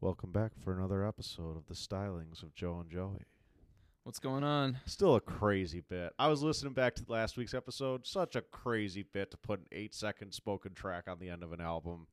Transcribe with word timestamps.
Welcome 0.00 0.32
back 0.32 0.52
for 0.62 0.72
another 0.72 1.06
episode 1.06 1.56
of 1.56 1.66
the 1.66 1.74
Stylings 1.74 2.42
of 2.42 2.54
Joe 2.54 2.80
and 2.80 2.90
Joey. 2.90 3.24
What's 4.04 4.18
going 4.18 4.44
on? 4.44 4.78
Still 4.86 5.16
a 5.16 5.20
crazy 5.20 5.82
bit. 5.86 6.14
I 6.18 6.28
was 6.28 6.42
listening 6.42 6.72
back 6.72 6.94
to 6.96 7.04
last 7.08 7.36
week's 7.36 7.52
episode. 7.52 8.06
Such 8.06 8.34
a 8.34 8.40
crazy 8.40 9.02
bit 9.12 9.30
to 9.30 9.36
put 9.36 9.60
an 9.60 9.66
eight 9.72 9.94
second 9.94 10.32
spoken 10.32 10.72
track 10.72 11.04
on 11.06 11.18
the 11.18 11.28
end 11.28 11.42
of 11.42 11.52
an 11.52 11.60
album. 11.60 12.06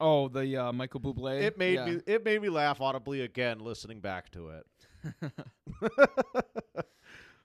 Oh, 0.00 0.28
the 0.28 0.56
uh, 0.56 0.72
Michael 0.72 1.00
Bublé. 1.00 1.42
It 1.42 1.58
made 1.58 1.74
Yeah. 1.74 1.86
me 1.86 2.00
it 2.06 2.24
made 2.24 2.40
me 2.40 2.48
laugh 2.50 2.80
audibly 2.80 3.22
again 3.22 3.58
listening 3.58 3.98
back 4.00 4.30
to 4.30 4.50
it. 4.50 4.66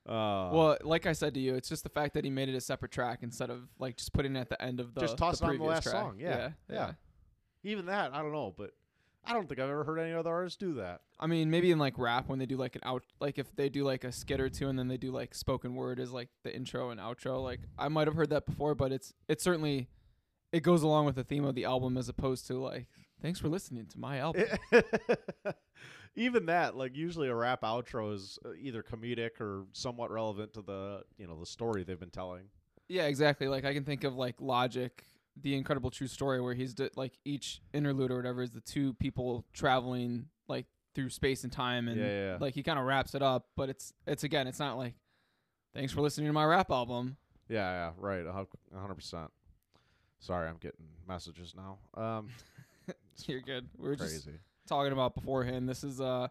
uh, 0.05 0.49
well, 0.53 0.77
like 0.83 1.07
I 1.07 1.13
said 1.13 1.33
to 1.33 1.39
you, 1.39 1.55
it's 1.55 1.67
just 1.67 1.81
the 1.81 1.89
fact 1.89 2.13
that 2.13 2.23
he 2.23 2.29
made 2.29 2.47
it 2.47 2.55
a 2.55 2.61
separate 2.61 2.91
track 2.91 3.19
instead 3.23 3.49
of 3.49 3.67
like 3.79 3.97
just 3.97 4.13
putting 4.13 4.35
it 4.35 4.39
at 4.41 4.49
the 4.49 4.61
end 4.61 4.79
of 4.79 4.93
the 4.93 5.01
Just 5.01 5.17
toss 5.17 5.39
the 5.39 5.47
it 5.47 5.49
on 5.49 5.57
the 5.57 5.63
last 5.63 5.83
track. 5.83 5.95
song, 5.95 6.17
yeah, 6.19 6.51
yeah, 6.69 6.75
yeah. 6.75 6.91
even 7.63 7.87
that, 7.87 8.13
I 8.13 8.21
don't 8.21 8.33
know, 8.33 8.53
but 8.55 8.69
I 9.25 9.33
don't 9.33 9.47
think 9.47 9.59
I've 9.59 9.69
ever 9.69 9.83
heard 9.83 9.99
any 9.99 10.13
other 10.13 10.31
artist 10.31 10.59
do 10.59 10.73
that. 10.75 11.01
I 11.19 11.27
mean, 11.27 11.49
maybe 11.49 11.71
in 11.71 11.79
like 11.79 11.97
rap 11.97 12.27
when 12.27 12.39
they 12.39 12.45
do 12.45 12.57
like 12.57 12.75
an 12.75 12.81
out, 12.83 13.03
like 13.19 13.37
if 13.37 13.55
they 13.55 13.69
do 13.69 13.83
like 13.83 14.03
a 14.03 14.11
skit 14.11 14.41
or 14.41 14.49
two 14.49 14.67
and 14.67 14.77
then 14.77 14.87
they 14.87 14.97
do 14.97 15.11
like 15.11 15.33
spoken 15.33 15.75
word 15.75 15.99
as 15.99 16.11
like 16.11 16.29
the 16.43 16.53
intro 16.53 16.89
and 16.89 16.99
outro. 16.99 17.41
Like 17.41 17.61
I 17.77 17.87
might 17.87 18.07
have 18.07 18.15
heard 18.15 18.31
that 18.31 18.45
before, 18.45 18.75
but 18.75 18.91
it's 18.91 19.13
it's 19.29 19.43
certainly 19.43 19.87
it 20.51 20.61
goes 20.61 20.83
along 20.83 21.05
with 21.05 21.15
the 21.15 21.23
theme 21.23 21.45
of 21.45 21.55
the 21.55 21.65
album 21.65 21.97
as 21.97 22.09
opposed 22.09 22.47
to 22.47 22.55
like 22.55 22.87
thanks 23.21 23.39
for 23.39 23.47
listening 23.47 23.85
to 23.87 23.99
my 23.99 24.19
album. 24.19 24.45
even 26.15 26.45
that, 26.47 26.75
like 26.75 26.95
usually 26.95 27.29
a 27.29 27.35
rap 27.35 27.61
outro 27.61 28.13
is 28.13 28.37
uh, 28.45 28.49
either 28.59 28.83
comedic 28.83 29.39
or 29.39 29.65
somewhat 29.73 30.11
relevant 30.11 30.53
to 30.53 30.61
the 30.61 31.03
you 31.17 31.27
know 31.27 31.39
the 31.39 31.45
story 31.45 31.83
they've 31.83 31.99
been 31.99 32.09
telling. 32.09 32.43
Yeah, 32.87 33.03
exactly. 33.03 33.47
Like 33.47 33.65
I 33.65 33.73
can 33.73 33.85
think 33.85 34.03
of 34.03 34.15
like 34.15 34.35
Logic, 34.39 35.03
the 35.41 35.55
incredible 35.55 35.89
true 35.91 36.07
story, 36.07 36.39
where 36.41 36.53
he's 36.53 36.73
d- 36.73 36.89
like 36.95 37.13
each 37.25 37.61
interlude 37.73 38.11
or 38.11 38.17
whatever 38.17 38.41
is 38.41 38.51
the 38.51 38.61
two 38.61 38.93
people 38.95 39.45
traveling 39.53 40.27
like 40.47 40.65
through 40.95 41.09
space 41.09 41.43
and 41.43 41.51
time, 41.51 41.87
and 41.87 41.99
Yeah, 41.99 42.07
yeah, 42.31 42.37
like 42.39 42.53
he 42.53 42.61
kind 42.63 42.77
of 42.79 42.85
wraps 42.85 43.15
it 43.15 43.21
up. 43.21 43.47
But 43.55 43.69
it's 43.69 43.93
it's 44.05 44.23
again, 44.23 44.47
it's 44.47 44.59
not 44.59 44.77
like 44.77 44.93
thanks 45.73 45.91
for 45.93 46.01
listening 46.01 46.27
to 46.27 46.33
my 46.33 46.45
rap 46.45 46.69
album. 46.71 47.17
Yeah, 47.49 47.57
yeah, 47.71 47.91
right, 47.97 48.25
a 48.25 48.31
hu- 48.31 48.47
a 48.75 48.79
hundred 48.79 48.95
percent. 48.95 49.31
Sorry, 50.19 50.47
I'm 50.47 50.57
getting 50.57 50.85
messages 51.07 51.53
now. 51.55 51.79
Um, 52.01 52.29
You're 53.27 53.41
good. 53.41 53.67
We 53.77 53.89
We're 53.89 53.95
just 53.95 54.23
crazy. 54.25 54.39
talking 54.67 54.93
about 54.93 55.15
beforehand. 55.15 55.67
This 55.67 55.83
is 55.83 55.99
uh 55.99 56.27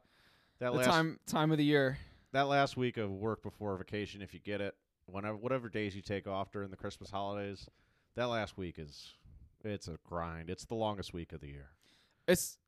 That 0.60 0.70
the 0.72 0.78
last 0.78 0.86
time 0.86 1.18
time 1.26 1.50
of 1.52 1.58
the 1.58 1.64
year. 1.64 1.98
that 2.32 2.42
last 2.48 2.76
week 2.76 2.96
of 2.96 3.10
work 3.10 3.42
before 3.42 3.76
vacation, 3.76 4.22
if 4.22 4.32
you 4.32 4.40
get 4.40 4.60
it, 4.60 4.74
whenever 5.06 5.36
whatever 5.36 5.68
days 5.68 5.94
you 5.96 6.02
take 6.02 6.26
off 6.26 6.50
during 6.52 6.70
the 6.70 6.76
Christmas 6.76 7.10
holidays, 7.10 7.68
that 8.16 8.26
last 8.26 8.56
week 8.58 8.78
is 8.78 9.12
it's 9.64 9.88
a 9.88 9.98
grind. 10.04 10.50
It's 10.50 10.64
the 10.64 10.74
longest 10.74 11.12
week 11.14 11.32
of 11.32 11.40
the 11.40 11.48
year. 11.48 11.68
It's 12.28 12.58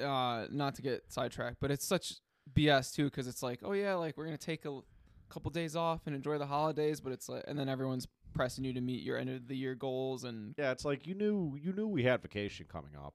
uh 0.00 0.46
not 0.50 0.74
to 0.76 0.82
get 0.82 1.04
sidetracked, 1.12 1.56
but 1.60 1.70
it's 1.70 1.86
such 1.86 2.14
BS 2.52 2.94
too 2.94 3.04
because 3.04 3.26
it's 3.28 3.42
like, 3.42 3.60
oh 3.62 3.72
yeah, 3.72 3.94
like 3.94 4.16
we're 4.16 4.24
gonna 4.26 4.36
take 4.38 4.64
a 4.64 4.68
l- 4.68 4.84
couple 5.30 5.50
days 5.50 5.74
off 5.76 6.02
and 6.06 6.14
enjoy 6.14 6.38
the 6.38 6.46
holidays, 6.46 7.00
but 7.00 7.12
it's 7.12 7.28
like, 7.28 7.44
and 7.48 7.58
then 7.58 7.68
everyone's 7.68 8.06
pressing 8.34 8.64
you 8.64 8.72
to 8.72 8.80
meet 8.80 9.02
your 9.02 9.16
end 9.16 9.30
of 9.30 9.46
the 9.48 9.56
year 9.56 9.74
goals 9.74 10.24
and 10.24 10.54
Yeah, 10.58 10.72
it's 10.72 10.84
like 10.84 11.06
you 11.06 11.14
knew 11.14 11.56
you 11.60 11.72
knew 11.72 11.86
we 11.88 12.02
had 12.04 12.20
vacation 12.22 12.66
coming 12.70 12.96
up. 12.96 13.14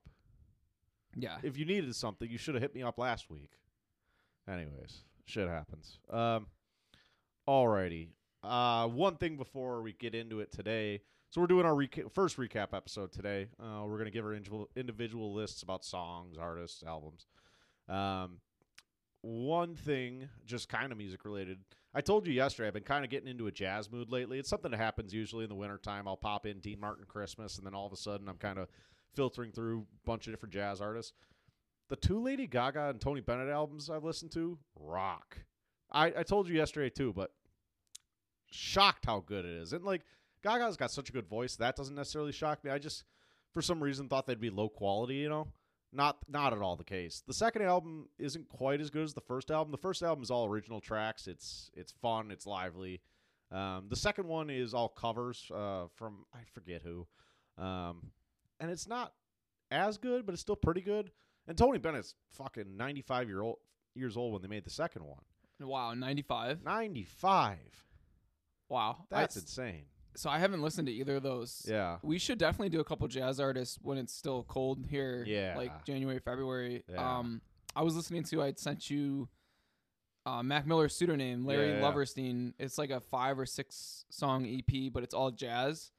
yeah, 1.16 1.38
If 1.44 1.58
you 1.58 1.66
needed 1.66 1.94
something, 1.96 2.30
you 2.30 2.38
should 2.38 2.56
have 2.56 2.62
hit 2.62 2.74
me 2.74 2.84
up 2.84 2.98
last 2.98 3.30
week. 3.30 3.52
Anyways, 4.48 5.04
shit 5.26 5.48
happens. 5.50 6.00
Um, 6.10 6.48
alrighty. 7.48 8.10
Uh, 8.42 8.88
one 8.88 9.18
thing 9.18 9.36
before 9.38 9.82
we 9.82 9.92
get 9.94 10.16
into 10.16 10.40
it 10.40 10.52
today. 10.52 11.02
So 11.32 11.42
we're 11.42 11.48
doing 11.48 11.66
our 11.66 11.74
reca- 11.74 12.12
first 12.12 12.38
recap 12.38 12.74
episode 12.74 13.12
today. 13.12 13.50
Uh, 13.62 13.84
we're 13.86 14.00
gonna 14.00 14.10
give 14.10 14.26
our 14.26 14.34
individual 14.34 14.68
individual 14.76 15.32
lists 15.32 15.62
about 15.62 15.86
songs, 15.86 16.38
artists, 16.40 16.82
albums. 16.82 17.28
Um, 17.88 18.40
one 19.22 19.76
thing, 19.76 20.28
just 20.46 20.70
kind 20.70 20.92
of 20.92 20.98
music 20.98 21.26
related. 21.26 21.60
I 21.94 22.02
told 22.02 22.26
you 22.26 22.34
yesterday, 22.34 22.68
I've 22.68 22.74
been 22.74 22.82
kind 22.82 23.04
of 23.04 23.12
getting 23.12 23.28
into 23.28 23.46
a 23.46 23.52
jazz 23.52 23.92
mood 23.92 24.10
lately. 24.10 24.40
It's 24.40 24.50
something 24.50 24.72
that 24.72 24.78
happens 24.78 25.14
usually 25.14 25.44
in 25.44 25.50
the 25.50 25.56
wintertime. 25.56 26.08
I'll 26.08 26.18
pop 26.18 26.48
in 26.48 26.60
Dean 26.60 26.80
Martin 26.80 27.06
Christmas, 27.08 27.58
and 27.58 27.66
then 27.66 27.76
all 27.76 27.86
of 27.86 27.94
a 27.94 27.98
sudden 27.98 28.28
I'm 28.28 28.38
kind 28.38 28.58
of 28.58 28.68
filtering 29.14 29.52
through 29.52 29.82
a 29.82 30.08
bunch 30.08 30.26
of 30.26 30.34
different 30.34 30.54
jazz 30.54 30.82
artists. 30.82 31.14
The 31.90 31.96
two 31.96 32.20
Lady 32.20 32.48
Gaga 32.48 32.90
and 32.90 33.02
Tony 33.02 33.22
Bennett 33.22 33.50
albums 33.50 33.90
I've 33.90 34.04
listened 34.04 34.32
to 34.32 34.58
rock. 34.80 35.38
I, 35.92 36.08
I 36.08 36.24
told 36.24 36.48
you 36.48 36.56
yesterday 36.56 36.90
too, 36.90 37.14
but 37.14 37.34
shocked 38.50 39.06
how 39.06 39.20
good 39.20 39.46
it 39.46 39.52
is. 39.52 39.74
And 39.74 39.84
like 39.84 40.02
Gaga's 40.44 40.78
got 40.78 40.92
such 40.92 41.10
a 41.10 41.14
good 41.14 41.28
voice, 41.28 41.56
that 41.58 41.76
doesn't 41.76 41.96
necessarily 41.96 42.32
shock 42.32 42.64
me. 42.64 42.72
I 42.72 42.78
just 42.80 43.04
for 43.54 43.62
some 43.62 43.82
reason 43.82 44.08
thought 44.08 44.28
they'd 44.28 44.40
be 44.40 44.50
low 44.50 44.70
quality, 44.70 45.16
you 45.16 45.30
know? 45.30 45.48
Not 45.92 46.18
not 46.28 46.54
at 46.54 46.62
all 46.62 46.76
the 46.76 46.84
case. 46.84 47.24
The 47.26 47.34
second 47.34 47.64
album 47.64 48.10
isn't 48.20 48.48
quite 48.48 48.80
as 48.80 48.92
good 48.92 49.04
as 49.04 49.14
the 49.16 49.22
first 49.22 49.50
album. 49.50 49.72
The 49.72 49.78
first 49.78 50.04
album 50.04 50.22
is 50.22 50.30
all 50.30 50.46
original 50.48 50.80
tracks. 50.82 51.26
It's 51.28 51.72
it's 51.74 51.92
fun, 51.92 52.30
it's 52.30 52.46
lively. 52.46 53.02
Um, 53.52 53.88
the 53.90 53.96
second 53.96 54.28
one 54.28 54.52
is 54.52 54.76
all 54.76 54.90
covers 54.90 55.50
uh, 55.54 55.86
from 55.96 56.26
I 56.32 56.40
forget 56.54 56.84
who. 56.84 57.08
Um, 57.58 58.12
and 58.60 58.70
it's 58.70 58.88
not 58.88 59.14
as 59.72 59.98
good, 59.98 60.28
but 60.28 60.34
it's 60.34 60.42
still 60.42 60.56
pretty 60.56 60.82
good. 60.82 61.10
And 61.48 61.58
Tony 61.58 61.80
Bennett's 61.80 62.14
fucking 62.34 62.78
95 62.78 63.28
year 63.28 63.42
old 63.42 63.58
years 63.96 64.16
old 64.16 64.34
when 64.34 64.44
they 64.44 64.48
made 64.48 64.66
the 64.66 64.70
second 64.70 65.04
one. 65.04 65.24
wow, 65.60 65.96
ninety 65.96 66.22
five. 66.22 66.64
95. 66.64 67.58
Wow, 68.70 69.08
That's 69.10 69.36
I, 69.36 69.40
insane. 69.40 69.86
So 70.16 70.30
I 70.30 70.40
haven't 70.40 70.62
listened 70.62 70.88
to 70.88 70.94
either 70.94 71.18
of 71.18 71.24
those. 71.24 71.66
Yeah. 71.70 71.98
We 72.02 72.18
should 72.20 72.38
definitely 72.38 72.70
do 72.70 72.80
a 72.80 72.84
couple 72.84 73.08
jazz 73.08 73.40
artists 73.40 73.78
when 73.82 73.98
it's 73.98 74.14
still 74.14 74.44
cold 74.48 74.86
here. 74.90 75.24
Yeah. 75.26 75.56
Like 75.56 75.86
January, 75.86 76.20
February. 76.20 76.84
Yeah. 76.92 77.20
Um 77.20 77.42
I 77.76 77.84
was 77.84 77.96
listening 77.96 78.24
to 78.24 78.42
I'd 78.42 78.60
sent 78.60 78.90
you 78.90 79.30
uh, 80.26 80.44
Mac 80.44 80.68
Miller's 80.68 80.96
pseudonym, 80.96 81.46
Larry 81.46 81.70
Yeah, 81.70 81.76
yeah. 81.80 81.82
Lovestein. 81.82 82.54
It's 82.60 82.78
like 82.78 82.92
a 82.92 83.00
five 83.00 83.40
or 83.40 83.46
six 83.46 84.06
song 84.10 84.46
EP, 84.46 84.92
but 84.92 85.04
it's 85.04 85.14
all 85.14 85.32
jazz. 85.32 85.92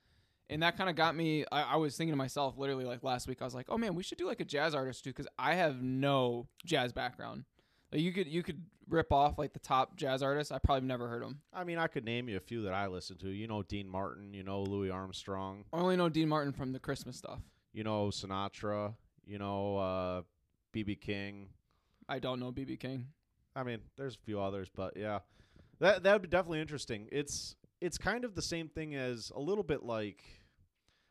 And 0.48 0.62
that 0.62 0.77
kind 0.77 0.91
of 0.91 0.97
got 0.97 1.16
me. 1.16 1.44
I, 1.50 1.62
I 1.62 1.77
was 1.77 1.97
thinking 1.97 2.12
to 2.12 2.16
myself, 2.16 2.59
literally, 2.59 2.84
like 2.84 3.03
last 3.04 3.28
week, 3.28 3.38
I 3.41 3.44
was 3.44 3.54
like, 3.54 3.66
"Oh 3.69 3.78
man, 3.78 3.94
we 3.94 4.03
should 4.03 4.19
do 4.19 4.27
like 4.27 4.41
a 4.41 4.44
jazz 4.44 4.75
artist 4.75 5.04
too," 5.04 5.10
because 5.10 5.28
I 5.38 5.54
have 5.54 5.81
no 5.81 6.48
jazz 6.66 6.92
background. 6.92 7.44
You 7.93 8.12
could 8.12 8.28
you 8.28 8.43
could 8.43 8.62
rip 8.89 9.12
off 9.12 9.39
like 9.39 9.53
the 9.53 9.59
top 9.59 9.97
jazz 9.97 10.23
artists. 10.23 10.53
I 10.53 10.59
probably 10.59 10.87
never 10.87 11.09
heard 11.09 11.23
them. 11.23 11.41
I 11.53 11.65
mean, 11.65 11.78
I 11.78 11.87
could 11.87 12.05
name 12.05 12.28
you 12.28 12.37
a 12.37 12.41
few 12.41 12.62
that 12.62 12.73
I 12.75 12.87
listen 12.87 13.17
to. 13.19 13.28
You 13.28 13.47
know 13.49 13.62
Dean 13.62 13.89
Martin, 13.89 14.33
you 14.34 14.43
know 14.43 14.62
Louis 14.62 14.91
Armstrong, 14.91 15.65
I 15.73 15.78
only 15.78 15.97
know 15.97 16.09
Dean 16.09 16.28
Martin 16.28 16.53
from 16.53 16.73
the 16.73 16.78
Christmas 16.78 17.17
stuff. 17.17 17.41
you 17.73 17.83
know 17.84 18.09
Sinatra, 18.09 18.95
you 19.27 19.39
know 19.39 19.77
uh 19.77 20.23
BB 20.75 21.01
King. 21.01 21.49
I 22.09 22.19
don't 22.19 22.39
know 22.41 22.53
BB 22.53 22.78
King. 22.78 23.06
I 23.56 23.65
mean, 23.65 23.78
there's 23.97 24.15
a 24.15 24.25
few 24.25 24.41
others, 24.41 24.69
but 24.75 24.97
yeah. 24.97 25.21
That 25.81 26.03
that 26.05 26.12
would 26.12 26.22
be 26.22 26.28
definitely 26.28 26.61
interesting. 26.61 27.09
It's 27.11 27.57
it's 27.81 27.99
kind 27.99 28.25
of 28.25 28.34
the 28.34 28.43
same 28.43 28.69
thing 28.69 28.95
as 28.95 29.33
a 29.34 29.41
little 29.41 29.65
bit 29.65 29.83
like 29.83 30.22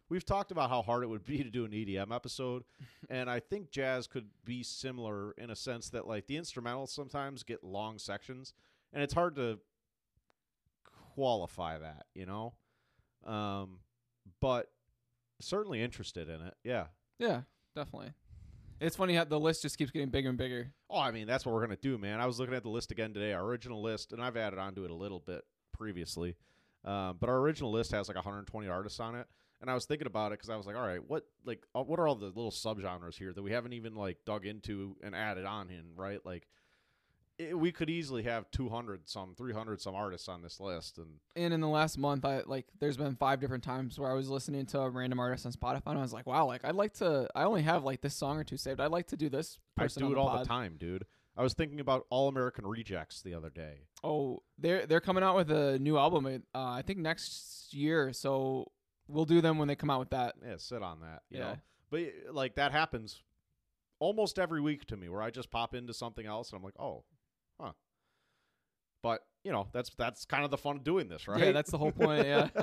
we've 0.09 0.25
talked 0.25 0.51
about 0.51 0.69
how 0.69 0.81
hard 0.81 1.03
it 1.03 1.07
would 1.07 1.25
be 1.25 1.43
to 1.43 1.49
do 1.49 1.65
an 1.65 1.71
EDM 1.71 2.13
episode, 2.13 2.63
and 3.09 3.29
I 3.29 3.39
think 3.39 3.71
jazz 3.71 4.07
could 4.07 4.29
be 4.45 4.63
similar 4.63 5.31
in 5.37 5.49
a 5.49 5.55
sense 5.55 5.89
that 5.91 6.07
like 6.07 6.27
the 6.27 6.37
instrumentals 6.37 6.89
sometimes 6.89 7.43
get 7.43 7.63
long 7.63 7.99
sections, 7.99 8.53
and 8.91 9.01
it's 9.03 9.13
hard 9.13 9.35
to 9.35 9.59
qualify 11.15 11.77
that, 11.77 12.05
you 12.13 12.25
know. 12.25 12.53
Um, 13.25 13.79
but 14.41 14.71
certainly 15.39 15.81
interested 15.81 16.29
in 16.29 16.41
it. 16.41 16.55
Yeah. 16.63 16.85
Yeah, 17.17 17.41
definitely. 17.75 18.13
It's 18.79 18.95
funny 18.95 19.13
how 19.13 19.25
the 19.25 19.39
list 19.39 19.61
just 19.63 19.77
keeps 19.77 19.91
getting 19.91 20.09
bigger 20.09 20.29
and 20.29 20.37
bigger. 20.37 20.71
Oh, 20.89 20.99
I 20.99 21.11
mean, 21.11 21.27
that's 21.27 21.45
what 21.45 21.53
we're 21.53 21.61
gonna 21.61 21.75
do, 21.75 21.97
man. 21.97 22.21
I 22.21 22.25
was 22.25 22.39
looking 22.39 22.55
at 22.55 22.63
the 22.63 22.69
list 22.69 22.91
again 22.91 23.13
today, 23.13 23.33
our 23.33 23.43
original 23.43 23.81
list, 23.81 24.13
and 24.13 24.21
I've 24.21 24.37
added 24.37 24.57
onto 24.57 24.85
it 24.85 24.91
a 24.91 24.95
little 24.95 25.19
bit 25.19 25.43
previously. 25.73 26.37
Um, 26.85 27.17
but 27.19 27.27
our 27.29 27.39
original 27.39 27.71
list 27.71 27.91
has 27.91 28.07
like 28.07 28.15
120 28.15 28.69
artists 28.69 29.01
on 29.01 29.15
it, 29.15 29.27
and 29.61 29.69
I 29.69 29.73
was 29.73 29.85
thinking 29.85 30.07
about 30.07 30.31
it 30.31 30.39
because 30.39 30.49
I 30.49 30.55
was 30.55 30.65
like, 30.65 30.75
all 30.75 30.85
right, 30.85 31.01
what 31.05 31.25
like 31.45 31.63
uh, 31.75 31.83
what 31.83 31.99
are 31.99 32.07
all 32.07 32.15
the 32.15 32.27
little 32.27 32.51
subgenres 32.51 33.17
here 33.17 33.33
that 33.33 33.41
we 33.41 33.51
haven't 33.51 33.73
even 33.73 33.95
like 33.95 34.17
dug 34.25 34.45
into 34.45 34.95
and 35.03 35.15
added 35.15 35.45
on 35.45 35.69
in, 35.69 35.95
right? 35.95 36.25
Like, 36.25 36.47
it, 37.37 37.57
we 37.57 37.71
could 37.71 37.89
easily 37.89 38.23
have 38.23 38.49
200 38.51 39.09
some, 39.09 39.33
300 39.35 39.81
some 39.81 39.95
artists 39.95 40.27
on 40.27 40.41
this 40.41 40.59
list, 40.59 40.97
and 40.97 41.07
And 41.35 41.53
in 41.53 41.61
the 41.61 41.67
last 41.67 41.97
month, 41.97 42.23
I 42.23 42.41
like 42.45 42.67
there's 42.79 42.97
been 42.97 43.15
five 43.15 43.41
different 43.41 43.63
times 43.63 43.99
where 43.99 44.09
I 44.09 44.13
was 44.13 44.29
listening 44.29 44.65
to 44.67 44.79
a 44.79 44.89
random 44.89 45.19
artist 45.19 45.45
on 45.45 45.51
Spotify, 45.51 45.87
and 45.87 45.99
I 45.99 46.01
was 46.01 46.13
like, 46.13 46.25
wow, 46.25 46.45
like 46.45 46.63
I'd 46.63 46.75
like 46.75 46.93
to. 46.95 47.27
I 47.35 47.43
only 47.43 47.63
have 47.63 47.83
like 47.83 48.01
this 48.01 48.15
song 48.15 48.37
or 48.37 48.43
two 48.43 48.57
saved. 48.57 48.79
I'd 48.79 48.91
like 48.91 49.07
to 49.07 49.17
do 49.17 49.29
this. 49.29 49.57
I 49.77 49.87
do 49.87 50.11
it 50.11 50.17
all 50.17 50.29
pod. 50.29 50.45
the 50.45 50.47
time, 50.47 50.75
dude. 50.77 51.05
I 51.37 51.43
was 51.43 51.53
thinking 51.53 51.79
about 51.79 52.05
All 52.09 52.27
American 52.27 52.65
Rejects 52.65 53.21
the 53.21 53.33
other 53.33 53.49
day. 53.49 53.83
Oh, 54.03 54.43
they're 54.57 54.85
they're 54.85 54.99
coming 54.99 55.23
out 55.23 55.37
with 55.37 55.51
a 55.51 55.79
new 55.79 55.97
album. 55.97 56.25
Uh, 56.25 56.57
I 56.57 56.81
think 56.81 56.99
next 56.99 57.73
year. 57.73 58.11
So 58.11 58.71
we'll 59.09 59.25
do 59.25 59.41
them 59.41 59.57
when 59.57 59.67
they 59.67 59.75
come 59.75 59.89
out 59.89 59.99
with 59.99 60.11
that. 60.11 60.35
Yeah, 60.45 60.55
sit 60.57 60.81
on 60.81 61.01
that. 61.01 61.23
You 61.29 61.39
Yeah. 61.39 61.43
know? 61.45 61.57
But 61.91 61.99
uh, 62.01 62.33
like 62.33 62.55
that 62.55 62.71
happens 62.71 63.21
almost 63.99 64.39
every 64.39 64.61
week 64.61 64.85
to 64.85 64.95
me 64.97 65.09
where 65.09 65.21
I 65.21 65.31
just 65.31 65.49
pop 65.51 65.73
into 65.75 65.93
something 65.93 66.25
else 66.25 66.51
and 66.51 66.57
I'm 66.57 66.63
like, 66.63 66.79
oh, 66.79 67.03
huh. 67.59 67.71
But 69.03 69.21
you 69.43 69.51
know, 69.51 69.67
that's 69.73 69.89
that's 69.97 70.25
kind 70.25 70.45
of 70.45 70.51
the 70.51 70.57
fun 70.57 70.75
of 70.77 70.83
doing 70.83 71.07
this, 71.09 71.27
right? 71.27 71.43
Yeah, 71.43 71.51
that's 71.51 71.71
the 71.71 71.77
whole 71.77 71.91
point. 71.91 72.25
Yeah. 72.25 72.49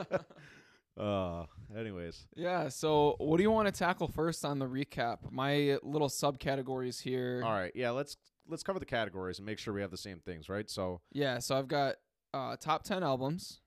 Uh, 0.98 1.44
anyways, 1.76 2.26
Yeah. 2.37 2.69
So, 2.70 3.16
what 3.19 3.37
do 3.37 3.42
you 3.42 3.50
want 3.50 3.66
to 3.69 3.72
tackle 3.78 4.08
first 4.08 4.46
on 4.46 4.58
the 4.58 4.64
recap? 4.66 5.31
My 5.31 5.76
little 5.82 6.08
subcategories 6.08 7.02
here. 7.02 7.42
all 7.44 7.52
right, 7.52 7.70
yeah. 7.75 7.90
Let's 7.90 8.16
let's 8.49 8.62
cover 8.62 8.78
the 8.78 8.87
categories 8.87 9.38
and 9.38 9.44
make 9.44 9.58
sure 9.58 9.75
we 9.75 9.82
have 9.82 9.90
the 9.90 9.99
same 9.99 10.20
things, 10.20 10.49
right? 10.49 10.70
So 10.70 11.02
Yeah. 11.12 11.38
So 11.40 11.54
I've 11.58 11.69
got 11.69 11.96
uh, 12.32 12.56
top 12.56 12.82
ten 12.84 13.02
albums. 13.02 13.60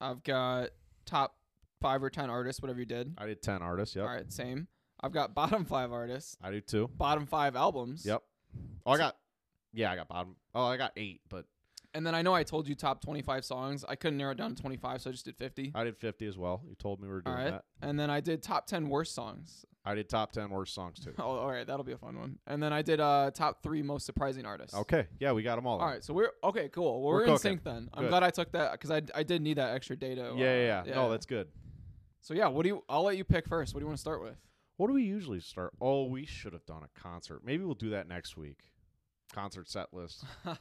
I've 0.00 0.22
got 0.22 0.70
top 1.04 1.36
five 1.84 2.02
or 2.02 2.08
ten 2.08 2.30
artists, 2.30 2.62
whatever 2.62 2.80
you 2.80 2.86
did. 2.86 3.14
I 3.18 3.26
did 3.26 3.42
ten 3.42 3.60
artists. 3.60 3.94
Yep, 3.94 4.04
All 4.06 4.10
right, 4.10 4.32
same. 4.32 4.68
I've 5.02 5.12
got 5.12 5.34
bottom 5.40 5.66
five 5.66 5.92
artists, 5.92 6.38
I 6.42 6.50
do 6.50 6.62
too. 6.62 6.88
bottom 6.96 7.26
five 7.26 7.56
albums. 7.56 8.06
Yep. 8.06 8.22
Oh, 8.86 8.92
I 8.92 8.96
got. 8.96 9.16
Yeah, 9.74 9.92
I 9.92 9.96
got 9.96 10.08
bottom. 10.08 10.36
Oh, 10.54 10.64
I 10.64 10.78
got 10.78 10.92
eight, 10.96 11.20
but 11.28 11.44
And 11.92 12.06
then 12.06 12.14
I 12.14 12.22
know 12.22 12.32
I 12.32 12.42
told 12.42 12.68
you 12.68 12.74
top 12.74 13.02
25 13.02 13.44
songs. 13.44 13.84
I 13.86 13.96
couldn't 13.96 14.16
narrow 14.16 14.30
it 14.30 14.38
down 14.38 14.54
to 14.54 14.62
25, 14.62 15.02
so 15.02 15.10
I 15.10 15.12
just 15.12 15.24
did 15.24 15.36
50. 15.36 15.72
I 15.74 15.84
did 15.84 15.96
fifty 15.98 16.26
as 16.26 16.38
well. 16.38 16.62
You 16.66 16.74
told 16.74 17.00
me 17.00 17.08
we 17.08 17.14
were 17.14 17.20
doing 17.20 17.36
right. 17.36 17.50
that. 17.50 17.64
And 17.82 18.00
then 18.00 18.08
I 18.08 18.20
did 18.20 18.42
top 18.42 18.66
10 18.66 18.88
worst 18.88 19.14
songs. 19.14 19.66
I 19.86 19.94
did 19.94 20.08
top 20.08 20.32
ten 20.32 20.48
worst 20.48 20.74
songs 20.74 20.98
too. 20.98 21.12
Oh, 21.18 21.36
all 21.36 21.50
right. 21.50 21.66
That'll 21.66 21.84
be 21.84 21.92
a 21.92 21.98
fun 21.98 22.18
one. 22.18 22.38
And 22.46 22.62
then 22.62 22.72
I 22.72 22.80
did 22.80 23.00
uh, 23.00 23.30
top 23.34 23.62
three 23.62 23.82
most 23.82 24.06
surprising 24.06 24.46
artists. 24.46 24.74
Okay, 24.74 25.06
yeah, 25.18 25.32
we 25.32 25.42
got 25.42 25.56
them 25.56 25.66
all. 25.66 25.78
All 25.78 25.86
right. 25.86 26.02
So 26.02 26.14
we're 26.14 26.30
okay. 26.42 26.68
Cool. 26.70 27.02
Well, 27.02 27.02
We're 27.02 27.14
we're, 27.14 27.20
in 27.24 27.26
cooking. 27.26 27.38
sync 27.38 27.64
then. 27.64 27.90
I'm 27.92 28.04
Good. 28.04 28.08
glad 28.08 28.22
I 28.22 28.30
took 28.30 28.50
that 28.52 28.72
because 28.72 28.90
I, 28.90 29.02
I 29.14 29.22
did 29.22 29.42
need 29.42 29.58
that 29.58 29.74
extra 29.74 29.96
data. 29.96 30.32
Yeah, 30.36 30.46
uh, 30.46 30.54
yeah, 30.54 30.82
yeah. 30.86 30.94
No, 30.94 31.10
that's 31.10 31.26
good. 31.26 31.48
So 32.24 32.32
yeah. 32.32 32.48
What 32.48 32.62
do 32.62 32.70
you? 32.70 32.82
I'll 32.88 33.02
let 33.04 33.16
you 33.18 33.22
pick 33.24 33.46
first. 33.46 33.74
What 33.74 33.80
do 33.80 33.84
you 33.84 33.86
want 33.86 33.98
to 33.98 34.00
start 34.00 34.22
with? 34.22 34.36
What 34.78 34.86
do 34.88 34.94
we 34.94 35.02
usually 35.04 35.40
start? 35.40 35.72
Oh, 35.80 36.06
we 36.06 36.24
should 36.24 36.52
have 36.54 36.64
done 36.64 36.82
a 36.82 37.00
concert. 37.00 37.42
Maybe 37.44 37.62
we'll 37.64 37.74
do 37.74 37.90
that 37.90 38.08
next 38.08 38.36
week. 38.36 38.58
Concert 39.32 39.68
set 39.68 39.92
list. 39.92 40.24
that 40.44 40.56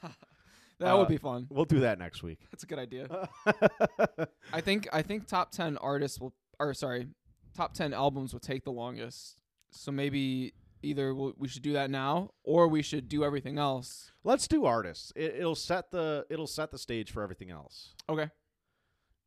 Uh, 0.93 0.97
would 0.97 1.07
be 1.07 1.17
fun. 1.17 1.47
We'll 1.49 1.63
do 1.65 1.79
that 1.79 1.97
next 1.97 2.21
week. 2.21 2.39
That's 2.51 2.63
a 2.63 2.67
good 2.67 2.79
idea. 2.79 3.07
I 4.53 4.59
think 4.61 4.87
I 4.91 5.01
think 5.03 5.25
top 5.25 5.51
10 5.51 5.77
artists 5.77 6.19
will, 6.19 6.33
or 6.59 6.73
sorry, 6.73 7.07
top 7.55 7.73
10 7.73 7.93
albums 7.93 8.33
will 8.33 8.39
take 8.41 8.65
the 8.65 8.71
longest. 8.71 9.37
So 9.71 9.91
maybe 9.91 10.53
either 10.83 11.15
we'll, 11.15 11.33
we 11.37 11.47
should 11.47 11.63
do 11.63 11.73
that 11.73 11.89
now, 11.89 12.31
or 12.43 12.67
we 12.67 12.81
should 12.81 13.07
do 13.07 13.23
everything 13.23 13.57
else. 13.57 14.11
Let's 14.25 14.47
do 14.49 14.65
artists. 14.65 15.13
It, 15.15 15.35
it'll 15.39 15.55
set 15.55 15.91
the 15.91 16.25
it'll 16.29 16.45
set 16.45 16.71
the 16.71 16.77
stage 16.77 17.09
for 17.09 17.23
everything 17.23 17.51
else. 17.51 17.93
Okay. 18.09 18.29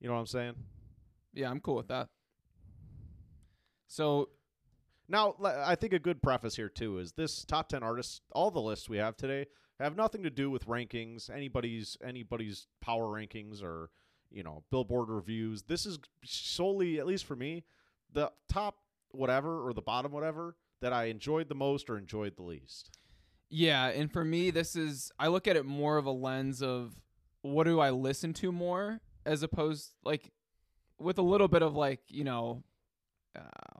You 0.00 0.08
know 0.08 0.14
what 0.14 0.20
I'm 0.20 0.26
saying? 0.26 0.54
Yeah, 1.32 1.50
I'm 1.50 1.60
cool 1.60 1.76
with 1.76 1.88
that. 1.88 2.08
So 3.86 4.28
Now, 5.08 5.34
I 5.44 5.76
think 5.76 5.92
a 5.92 5.98
good 5.98 6.20
preface 6.22 6.56
here 6.56 6.68
too 6.68 6.98
is 6.98 7.12
this 7.12 7.44
top 7.44 7.68
10 7.68 7.82
artists, 7.82 8.20
all 8.32 8.50
the 8.50 8.60
lists 8.60 8.88
we 8.88 8.96
have 8.98 9.16
today 9.16 9.46
have 9.78 9.96
nothing 9.96 10.22
to 10.24 10.30
do 10.30 10.50
with 10.50 10.66
rankings, 10.66 11.30
anybody's 11.30 11.96
anybody's 12.02 12.66
power 12.80 13.04
rankings 13.06 13.62
or, 13.62 13.90
you 14.30 14.42
know, 14.42 14.64
Billboard 14.70 15.08
reviews. 15.10 15.62
This 15.62 15.86
is 15.86 15.98
solely 16.24 16.98
at 16.98 17.06
least 17.06 17.24
for 17.24 17.36
me, 17.36 17.64
the 18.12 18.32
top 18.48 18.78
whatever 19.12 19.66
or 19.66 19.72
the 19.72 19.82
bottom 19.82 20.12
whatever 20.12 20.56
that 20.80 20.92
I 20.92 21.04
enjoyed 21.04 21.48
the 21.48 21.54
most 21.54 21.88
or 21.88 21.96
enjoyed 21.98 22.36
the 22.36 22.42
least. 22.42 22.90
yeah, 23.48 23.86
and 23.88 24.10
for 24.12 24.24
me, 24.24 24.50
this 24.50 24.74
is 24.76 25.12
I 25.18 25.28
look 25.28 25.46
at 25.46 25.56
it 25.56 25.64
more 25.66 25.98
of 25.98 26.06
a 26.06 26.10
lens 26.10 26.62
of 26.62 26.94
what 27.42 27.64
do 27.64 27.78
I 27.80 27.90
listen 27.90 28.32
to 28.34 28.50
more, 28.50 29.00
as 29.24 29.42
opposed 29.42 29.92
like 30.04 30.32
with 30.98 31.18
a 31.18 31.22
little 31.22 31.48
bit 31.48 31.62
of 31.62 31.74
like 31.76 32.00
you 32.08 32.24
know, 32.24 32.64
uh, 33.38 33.75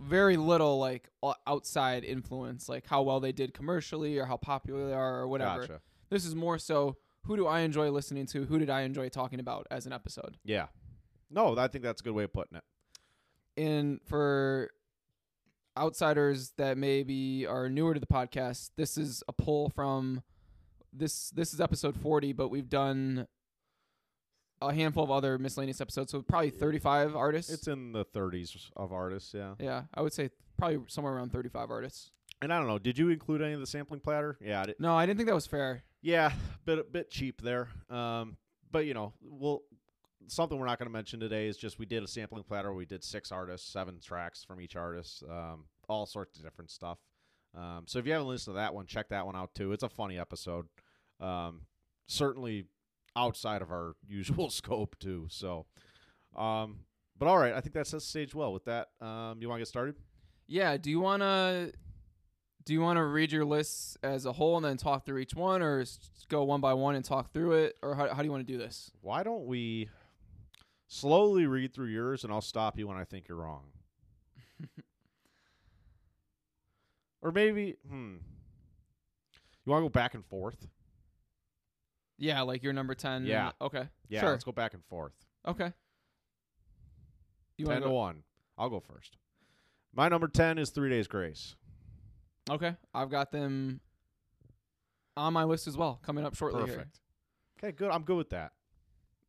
very 0.00 0.36
little 0.36 0.78
like 0.78 1.08
outside 1.46 2.04
influence, 2.04 2.68
like 2.68 2.86
how 2.86 3.02
well 3.02 3.20
they 3.20 3.32
did 3.32 3.54
commercially 3.54 4.18
or 4.18 4.26
how 4.26 4.36
popular 4.36 4.86
they 4.86 4.94
are 4.94 5.20
or 5.20 5.28
whatever. 5.28 5.60
Gotcha. 5.60 5.80
This 6.10 6.24
is 6.24 6.34
more 6.34 6.58
so 6.58 6.96
who 7.24 7.36
do 7.36 7.46
I 7.46 7.60
enjoy 7.60 7.90
listening 7.90 8.26
to? 8.26 8.44
Who 8.44 8.58
did 8.58 8.70
I 8.70 8.82
enjoy 8.82 9.08
talking 9.08 9.40
about 9.40 9.66
as 9.70 9.86
an 9.86 9.92
episode? 9.92 10.36
Yeah. 10.44 10.66
No, 11.30 11.56
I 11.56 11.68
think 11.68 11.82
that's 11.82 12.00
a 12.00 12.04
good 12.04 12.12
way 12.12 12.24
of 12.24 12.32
putting 12.32 12.58
it. 12.58 12.64
And 13.56 14.00
for 14.04 14.70
outsiders 15.76 16.52
that 16.58 16.76
maybe 16.76 17.46
are 17.46 17.68
newer 17.68 17.94
to 17.94 18.00
the 18.00 18.06
podcast, 18.06 18.70
this 18.76 18.98
is 18.98 19.22
a 19.26 19.32
pull 19.32 19.70
from 19.70 20.22
this 20.92 21.30
this 21.30 21.54
is 21.54 21.60
episode 21.60 21.96
40, 21.96 22.32
but 22.32 22.48
we've 22.48 22.68
done 22.68 23.26
a 24.62 24.72
handful 24.72 25.04
of 25.04 25.10
other 25.10 25.38
miscellaneous 25.38 25.80
episodes, 25.80 26.12
so 26.12 26.22
probably 26.22 26.50
35 26.50 27.14
artists. 27.16 27.52
It's 27.52 27.68
in 27.68 27.92
the 27.92 28.04
30s 28.04 28.70
of 28.76 28.92
artists, 28.92 29.34
yeah. 29.34 29.54
yeah, 29.58 29.82
I 29.94 30.02
would 30.02 30.12
say 30.12 30.30
probably 30.56 30.80
somewhere 30.88 31.14
around 31.14 31.32
35 31.32 31.70
artists. 31.70 32.10
And 32.42 32.52
I 32.52 32.58
don't 32.58 32.66
know, 32.66 32.78
did 32.78 32.98
you 32.98 33.10
include 33.10 33.42
any 33.42 33.54
of 33.54 33.60
the 33.60 33.66
sampling 33.66 34.00
platter? 34.00 34.36
Yeah, 34.40 34.62
I 34.62 34.64
did. 34.66 34.80
No, 34.80 34.94
I 34.94 35.06
didn't 35.06 35.18
think 35.18 35.28
that 35.28 35.34
was 35.34 35.46
fair. 35.46 35.82
Yeah, 36.02 36.32
bit 36.66 36.78
a 36.78 36.84
bit 36.84 37.10
cheap 37.10 37.40
there. 37.40 37.68
Um, 37.88 38.36
but 38.70 38.86
you 38.86 38.92
know, 38.92 39.14
we'll 39.22 39.62
something 40.26 40.58
we're 40.58 40.66
not 40.66 40.78
going 40.78 40.88
to 40.88 40.92
mention 40.92 41.20
today 41.20 41.46
is 41.46 41.56
just 41.56 41.78
we 41.78 41.86
did 41.86 42.02
a 42.02 42.08
sampling 42.08 42.44
platter. 42.44 42.72
We 42.72 42.86
did 42.86 43.02
six 43.04 43.32
artists, 43.32 43.70
seven 43.70 44.00
tracks 44.00 44.44
from 44.44 44.60
each 44.60 44.76
artist, 44.76 45.22
um, 45.30 45.64
all 45.88 46.06
sorts 46.06 46.38
of 46.38 46.44
different 46.44 46.70
stuff. 46.70 46.98
Um, 47.56 47.84
so 47.86 47.98
if 47.98 48.06
you 48.06 48.12
haven't 48.12 48.28
listened 48.28 48.54
to 48.54 48.58
that 48.58 48.74
one, 48.74 48.86
check 48.86 49.08
that 49.10 49.26
one 49.26 49.36
out 49.36 49.54
too. 49.54 49.72
It's 49.72 49.82
a 49.82 49.88
funny 49.88 50.18
episode. 50.18 50.66
Um, 51.20 51.62
certainly 52.06 52.66
outside 53.16 53.62
of 53.62 53.70
our 53.70 53.94
usual 54.08 54.50
scope 54.50 54.96
too. 54.98 55.26
So, 55.30 55.66
um, 56.36 56.80
but 57.18 57.28
all 57.28 57.38
right, 57.38 57.54
I 57.54 57.60
think 57.60 57.74
that 57.74 57.86
sets 57.86 58.04
the 58.04 58.10
stage 58.10 58.34
well. 58.34 58.52
With 58.52 58.64
that, 58.64 58.88
um, 59.00 59.38
you 59.40 59.48
want 59.48 59.58
to 59.58 59.62
get 59.62 59.68
started? 59.68 59.96
Yeah, 60.46 60.76
do 60.76 60.90
you 60.90 61.00
want 61.00 61.22
to 61.22 61.72
do 62.64 62.72
you 62.72 62.80
want 62.80 62.96
to 62.96 63.04
read 63.04 63.30
your 63.30 63.44
lists 63.44 63.96
as 64.02 64.24
a 64.24 64.32
whole 64.32 64.56
and 64.56 64.64
then 64.64 64.76
talk 64.76 65.04
through 65.04 65.18
each 65.18 65.34
one 65.34 65.60
or 65.62 65.84
go 66.28 66.44
one 66.44 66.60
by 66.60 66.72
one 66.72 66.94
and 66.94 67.04
talk 67.04 67.32
through 67.32 67.52
it 67.52 67.76
or 67.82 67.94
how, 67.94 68.08
how 68.08 68.22
do 68.22 68.24
you 68.24 68.30
want 68.30 68.46
to 68.46 68.52
do 68.52 68.58
this? 68.58 68.90
Why 69.02 69.22
don't 69.22 69.44
we 69.44 69.90
slowly 70.86 71.46
read 71.46 71.74
through 71.74 71.88
yours 71.88 72.24
and 72.24 72.32
I'll 72.32 72.40
stop 72.40 72.78
you 72.78 72.88
when 72.88 72.96
I 72.96 73.04
think 73.04 73.28
you're 73.28 73.36
wrong? 73.38 73.64
or 77.22 77.32
maybe, 77.32 77.76
hmm. 77.86 78.16
You 79.66 79.70
want 79.70 79.82
to 79.82 79.84
go 79.84 79.92
back 79.92 80.14
and 80.14 80.24
forth? 80.24 80.66
Yeah, 82.24 82.40
like 82.40 82.62
your 82.62 82.72
number 82.72 82.94
10. 82.94 83.26
Yeah. 83.26 83.52
okay. 83.60 83.86
Yeah, 84.08 84.20
Sure. 84.20 84.30
let's 84.30 84.44
go 84.44 84.52
back 84.52 84.72
and 84.72 84.82
forth. 84.86 85.12
Okay. 85.46 85.72
You 87.58 87.66
10 87.66 87.74
want 87.74 87.84
to 87.84 87.90
1. 87.90 88.22
I'll 88.56 88.70
go 88.70 88.80
first. 88.80 89.18
My 89.94 90.08
number 90.08 90.26
10 90.26 90.56
is 90.58 90.70
Three 90.70 90.88
Days 90.88 91.06
Grace. 91.06 91.54
Okay. 92.50 92.74
I've 92.94 93.10
got 93.10 93.30
them 93.30 93.80
on 95.16 95.34
my 95.34 95.44
list 95.44 95.66
as 95.66 95.76
well 95.76 96.00
coming 96.02 96.24
up 96.24 96.34
shortly 96.34 96.64
here. 96.64 96.74
Perfect. 96.76 97.00
Okay, 97.62 97.72
good. 97.72 97.90
I'm 97.90 98.02
good 98.02 98.16
with 98.16 98.30
that. 98.30 98.52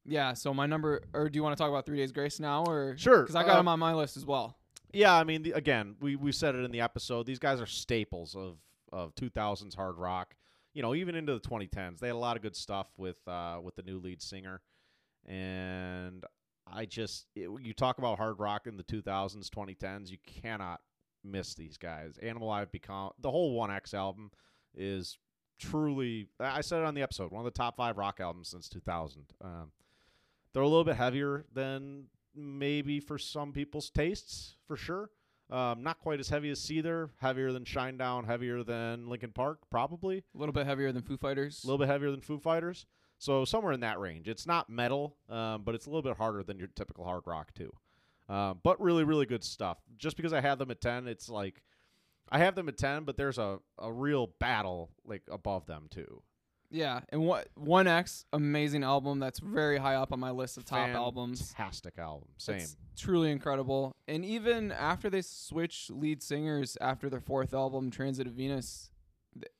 Yeah, 0.05 0.33
so 0.33 0.53
my 0.53 0.65
number 0.65 1.01
or 1.13 1.29
do 1.29 1.37
you 1.37 1.43
want 1.43 1.57
to 1.57 1.61
talk 1.61 1.69
about 1.69 1.85
3 1.85 1.97
Days 1.97 2.11
Grace 2.13 2.39
now 2.39 2.63
or 2.65 2.95
Sure. 2.97 3.25
cuz 3.25 3.35
I 3.35 3.43
got 3.43 3.53
uh, 3.53 3.57
them 3.57 3.67
on 3.67 3.79
my 3.79 3.93
list 3.93 4.15
as 4.15 4.25
well. 4.25 4.57
Yeah, 4.93 5.13
I 5.13 5.25
mean, 5.25 5.41
the, 5.43 5.51
again, 5.51 5.97
we 5.99 6.15
we 6.15 6.31
said 6.31 6.55
it 6.55 6.63
in 6.63 6.71
the 6.71 6.79
episode. 6.79 7.25
These 7.25 7.39
guys 7.39 7.59
are 7.59 7.65
staples 7.65 8.35
of 8.35 8.57
of 8.93 9.13
2000s 9.15 9.75
hard 9.75 9.97
rock. 9.97 10.35
You 10.75 10.83
know, 10.83 10.93
even 10.93 11.15
into 11.15 11.33
the 11.33 11.39
2010s, 11.39 11.97
they 11.99 12.07
had 12.07 12.15
a 12.15 12.19
lot 12.19 12.35
of 12.35 12.43
good 12.43 12.55
stuff 12.55 12.87
with 12.97 13.27
uh, 13.27 13.59
with 13.63 13.75
the 13.75 13.81
new 13.81 13.97
lead 13.97 14.21
singer. 14.21 14.61
And 15.25 16.23
I 16.71 16.85
just, 16.85 17.25
it, 17.35 17.49
you 17.61 17.73
talk 17.73 17.97
about 17.97 18.17
hard 18.17 18.39
rock 18.39 18.67
in 18.67 18.77
the 18.77 18.83
2000s, 18.83 19.49
2010s, 19.49 20.11
you 20.11 20.17
cannot 20.25 20.81
miss 21.23 21.55
these 21.55 21.77
guys. 21.77 22.17
Animal 22.21 22.49
I've 22.49 22.71
become 22.71 23.11
the 23.19 23.31
whole 23.31 23.53
One-X 23.53 23.93
album 23.93 24.31
is 24.75 25.17
truly. 25.59 26.27
I 26.39 26.61
said 26.61 26.79
it 26.79 26.85
on 26.85 26.93
the 26.93 27.01
episode, 27.01 27.31
one 27.31 27.45
of 27.45 27.51
the 27.51 27.57
top 27.57 27.77
five 27.77 27.97
rock 27.97 28.19
albums 28.19 28.49
since 28.49 28.69
2000. 28.69 29.23
Um, 29.41 29.71
they're 30.53 30.63
a 30.63 30.67
little 30.67 30.83
bit 30.83 30.95
heavier 30.95 31.45
than 31.53 32.05
maybe 32.35 32.99
for 32.99 33.17
some 33.17 33.51
people's 33.51 33.89
tastes, 33.89 34.55
for 34.67 34.77
sure. 34.77 35.09
Um, 35.49 35.83
not 35.83 35.99
quite 35.99 36.19
as 36.19 36.29
heavy 36.29 36.49
as 36.49 36.59
Seether, 36.59 37.09
heavier 37.21 37.51
than 37.51 37.65
Shinedown, 37.65 38.25
heavier 38.25 38.63
than 38.63 39.07
Linkin 39.07 39.31
Park, 39.31 39.59
probably. 39.69 40.23
A 40.33 40.37
little 40.37 40.53
bit 40.53 40.65
heavier 40.65 40.91
than 40.91 41.03
Foo 41.03 41.17
Fighters. 41.17 41.63
A 41.63 41.67
little 41.67 41.77
bit 41.77 41.87
heavier 41.87 42.09
than 42.09 42.21
Foo 42.21 42.39
Fighters. 42.39 42.87
So 43.19 43.45
somewhere 43.45 43.73
in 43.73 43.79
that 43.81 43.99
range. 43.99 44.27
It's 44.27 44.47
not 44.47 44.69
metal, 44.69 45.17
um, 45.29 45.61
but 45.63 45.75
it's 45.75 45.85
a 45.85 45.89
little 45.89 46.01
bit 46.01 46.17
harder 46.17 46.43
than 46.43 46.57
your 46.57 46.67
typical 46.75 47.05
hard 47.05 47.23
rock 47.25 47.53
too. 47.53 47.71
Um, 48.27 48.59
but 48.63 48.81
really, 48.81 49.03
really 49.03 49.25
good 49.25 49.43
stuff. 49.43 49.77
Just 49.97 50.17
because 50.17 50.33
I 50.33 50.41
have 50.41 50.57
them 50.57 50.71
at 50.71 50.81
ten, 50.81 51.07
it's 51.07 51.29
like 51.29 51.61
I 52.29 52.39
have 52.39 52.55
them 52.55 52.67
at 52.67 52.77
ten, 52.77 53.03
but 53.03 53.17
there's 53.17 53.37
a, 53.37 53.59
a 53.77 53.93
real 53.93 54.31
battle 54.39 54.89
like 55.05 55.21
above 55.31 55.67
them 55.67 55.87
too. 55.89 56.23
Yeah, 56.71 57.01
and 57.09 57.21
what 57.25 57.47
One-X 57.55 58.25
amazing 58.33 58.83
album 58.83 59.19
that's 59.19 59.39
very 59.39 59.77
high 59.77 59.95
up 59.95 60.11
on 60.11 60.19
my 60.19 60.31
list 60.31 60.57
of 60.57 60.65
top 60.65 60.89
albums. 60.89 61.51
Fantastic 61.53 61.97
album. 61.97 62.27
Same. 62.37 62.55
It's 62.57 62.75
truly 62.97 63.31
incredible. 63.31 63.95
And 64.07 64.25
even 64.25 64.71
after 64.71 65.09
they 65.09 65.21
switched 65.21 65.91
lead 65.91 66.21
singers 66.23 66.77
after 66.81 67.09
their 67.09 67.19
fourth 67.21 67.53
album, 67.53 67.91
Transit 67.91 68.27
of 68.27 68.33
Venus, 68.33 68.91
th- 69.35 69.51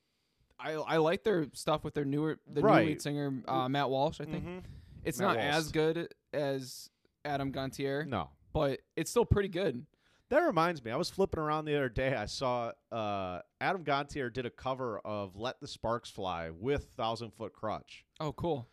I 0.59 0.73
I 0.73 0.97
like 0.97 1.23
their 1.23 1.47
stuff 1.53 1.83
with 1.83 1.93
their 1.93 2.05
newer 2.05 2.39
the 2.47 2.61
Right. 2.61 2.81
new 2.83 2.89
lead 2.89 3.01
singer 3.01 3.43
uh, 3.47 3.69
Matt 3.69 3.89
Walst. 3.89 4.19
I 4.19 4.25
think 4.25 4.43
Mhm. 4.45 4.63
it's 5.03 5.19
Matt 5.19 5.27
not 5.27 5.37
Walsh. 5.37 5.55
as 5.55 5.71
good 5.71 6.13
as 6.33 6.89
Adam 7.23 7.51
Gontier, 7.51 8.07
No. 8.07 8.29
but 8.51 8.81
it's 8.95 9.11
still 9.11 9.25
pretty 9.25 9.49
good. 9.49 9.85
That 10.29 10.39
reminds 10.39 10.83
me, 10.83 10.89
I 10.91 10.95
was 10.95 11.09
flipping 11.09 11.39
around 11.39 11.65
the 11.65 11.75
other 11.75 11.89
day. 11.89 12.15
I 12.15 12.25
saw 12.25 12.71
uh, 12.91 13.41
Adam 13.61 13.83
Gontier 13.83 14.33
did 14.33 14.45
a 14.45 14.49
cover 14.49 14.99
of 14.99 15.35
"Let 15.35 15.59
the 15.61 15.67
Sparks 15.67 16.09
Fly" 16.09 16.49
with 16.49 16.85
Thousand 16.97 17.31
Foot 17.31 17.53
Krutch. 17.53 18.03
Oh, 18.19 18.33
cool. 18.33 18.67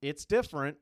It's 0.00 0.24
different. 0.24 0.76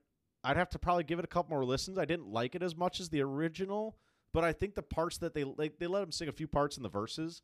I'd 0.45 0.57
have 0.59 0.71
to 0.71 0.79
probably 0.79 1.05
give 1.05 1.19
it 1.19 1.25
a 1.25 1.29
couple 1.29 1.51
more 1.55 1.65
listens. 1.65 1.97
I 1.97 2.05
didn't 2.05 2.27
like 2.29 2.55
it 2.55 2.63
as 2.63 2.77
much 2.77 3.01
as 3.01 3.09
the 3.09 3.23
original, 3.23 3.97
but 4.35 4.45
I 4.45 4.53
think 4.53 4.75
the 4.75 4.83
parts 4.83 5.17
that 5.19 5.33
they 5.35 5.45
like 5.45 5.79
they 5.79 5.87
let 5.87 6.03
him 6.03 6.13
sing 6.13 6.29
a 6.29 6.33
few 6.33 6.47
parts 6.49 6.77
in 6.77 6.83
the 6.83 6.89
verses, 6.91 7.41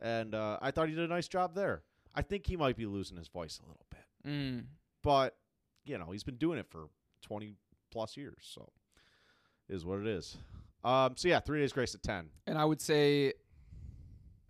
and 0.00 0.34
uh, 0.34 0.58
I 0.62 0.70
thought 0.70 0.88
he 0.88 0.94
did 0.94 1.04
a 1.04 1.12
nice 1.12 1.28
job 1.28 1.54
there. 1.56 1.82
I 2.14 2.22
think 2.22 2.46
he 2.46 2.56
might 2.56 2.76
be 2.76 2.86
losing 2.86 3.16
his 3.16 3.28
voice 3.28 3.58
a 3.58 3.66
little 3.66 3.86
bit, 3.90 4.30
Mm. 4.30 4.64
but 5.02 5.36
you 5.84 5.98
know 5.98 6.10
he's 6.12 6.22
been 6.24 6.36
doing 6.36 6.58
it 6.58 6.66
for 6.70 6.88
twenty 7.22 7.54
plus 7.90 8.16
years, 8.16 8.36
so 8.42 8.68
is 9.68 9.84
what 9.84 9.98
it 9.98 10.06
is. 10.06 10.36
Um, 10.84 11.14
so 11.16 11.28
yeah, 11.28 11.40
three 11.40 11.60
days 11.60 11.72
grace 11.72 11.94
at 11.94 12.02
ten, 12.02 12.28
And 12.46 12.58
I 12.58 12.64
would 12.64 12.80
say 12.80 13.34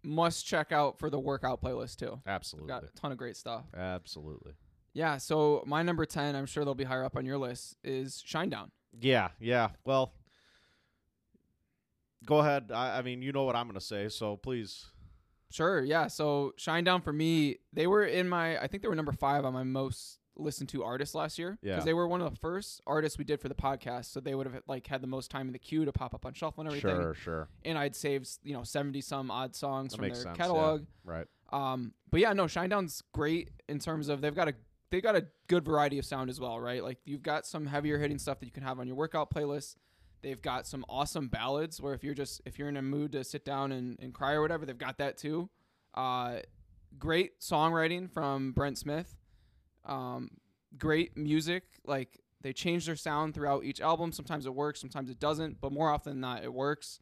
must 0.02 0.46
check 0.46 0.72
out 0.72 0.98
for 0.98 1.10
the 1.10 1.18
workout 1.20 1.60
playlist 1.62 1.96
too. 1.96 2.20
absolutely, 2.26 2.68
Got 2.68 2.84
a 2.84 2.88
ton 2.96 3.12
of 3.12 3.18
great 3.18 3.36
stuff. 3.36 3.64
absolutely. 3.76 4.52
Yeah, 4.94 5.16
so 5.18 5.62
my 5.66 5.82
number 5.82 6.04
10, 6.04 6.34
I'm 6.36 6.44
sure 6.44 6.64
they'll 6.66 6.74
be 6.74 6.84
higher 6.84 7.04
up 7.04 7.16
on 7.16 7.24
your 7.24 7.38
list, 7.38 7.76
is 7.82 8.22
Shinedown. 8.28 8.70
Yeah, 9.00 9.28
yeah. 9.40 9.68
Well, 9.86 10.12
go 12.26 12.38
ahead. 12.38 12.70
I, 12.74 12.98
I 12.98 13.02
mean, 13.02 13.22
you 13.22 13.32
know 13.32 13.44
what 13.44 13.56
I'm 13.56 13.66
going 13.66 13.78
to 13.78 13.84
say, 13.84 14.08
so 14.08 14.36
please. 14.36 14.86
Sure, 15.50 15.82
yeah. 15.82 16.08
So 16.08 16.52
Shinedown 16.58 17.02
for 17.02 17.12
me, 17.12 17.58
they 17.72 17.86
were 17.86 18.04
in 18.04 18.28
my, 18.28 18.58
I 18.58 18.66
think 18.66 18.82
they 18.82 18.88
were 18.88 18.94
number 18.94 19.12
five 19.12 19.44
on 19.44 19.52
my 19.52 19.62
most 19.64 20.18
listened 20.36 20.68
to 20.70 20.82
artists 20.82 21.14
last 21.14 21.38
year. 21.38 21.58
Yeah. 21.62 21.72
Because 21.72 21.84
they 21.84 21.94
were 21.94 22.08
one 22.08 22.20
of 22.20 22.30
the 22.30 22.38
first 22.38 22.80
artists 22.86 23.18
we 23.18 23.24
did 23.24 23.40
for 23.40 23.48
the 23.48 23.54
podcast. 23.54 24.06
So 24.06 24.20
they 24.20 24.34
would 24.34 24.46
have 24.46 24.62
like 24.66 24.86
had 24.86 25.02
the 25.02 25.06
most 25.06 25.30
time 25.30 25.46
in 25.46 25.52
the 25.52 25.58
queue 25.58 25.84
to 25.84 25.92
pop 25.92 26.14
up 26.14 26.24
on 26.26 26.32
shuffle 26.34 26.62
and 26.62 26.68
everything. 26.68 26.96
Sure, 27.00 27.14
sure. 27.14 27.48
And 27.64 27.78
I'd 27.78 27.94
saved, 27.96 28.28
you 28.42 28.54
know, 28.54 28.62
70 28.64 29.00
some 29.00 29.30
odd 29.30 29.54
songs 29.54 29.92
That 29.92 29.98
from 29.98 30.06
their 30.06 30.14
sense, 30.14 30.36
yeah. 30.38 30.44
catalog. 30.44 30.86
Right. 31.04 31.26
Um, 31.52 31.92
but 32.10 32.20
yeah, 32.20 32.32
no, 32.32 32.44
Shinedown's 32.44 33.02
great 33.12 33.50
in 33.68 33.78
terms 33.78 34.08
of 34.08 34.20
they've 34.20 34.34
got 34.34 34.48
a 34.48 34.54
they 34.90 35.00
got 35.00 35.16
a 35.16 35.26
good 35.48 35.64
variety 35.64 35.98
of 35.98 36.04
sound 36.04 36.28
as 36.28 36.38
well, 36.38 36.60
right? 36.60 36.82
Like 36.82 36.98
you've 37.04 37.22
got 37.22 37.46
some 37.46 37.66
heavier 37.66 37.98
hitting 37.98 38.18
stuff 38.18 38.40
that 38.40 38.46
you 38.46 38.52
can 38.52 38.62
have 38.62 38.78
on 38.78 38.86
your 38.86 38.96
workout 38.96 39.30
playlist. 39.30 39.76
They've 40.22 40.40
got 40.40 40.66
some 40.66 40.84
awesome 40.88 41.28
ballads 41.28 41.80
where 41.80 41.94
if 41.94 42.04
you're 42.04 42.14
just 42.14 42.42
if 42.44 42.58
you're 42.58 42.68
in 42.68 42.76
a 42.76 42.82
mood 42.82 43.12
to 43.12 43.24
sit 43.24 43.44
down 43.44 43.72
and, 43.72 43.98
and 44.00 44.14
cry 44.14 44.32
or 44.32 44.40
whatever, 44.42 44.64
they've 44.66 44.76
got 44.78 44.98
that 44.98 45.16
too. 45.18 45.48
Uh, 45.94 46.36
great 46.98 47.40
songwriting 47.40 48.10
from 48.10 48.52
Brent 48.52 48.78
Smith. 48.78 49.16
Um, 49.84 50.30
great 50.78 51.16
music. 51.16 51.64
Like 51.84 52.18
they 52.40 52.52
change 52.52 52.86
their 52.86 52.96
sound 52.96 53.34
throughout 53.34 53.64
each 53.64 53.80
album. 53.80 54.12
Sometimes 54.12 54.46
it 54.46 54.54
works, 54.54 54.80
sometimes 54.80 55.10
it 55.10 55.18
doesn't, 55.20 55.60
but 55.60 55.72
more 55.72 55.90
often 55.90 56.12
than 56.14 56.20
not, 56.20 56.42
it 56.44 56.52
works. 56.52 57.00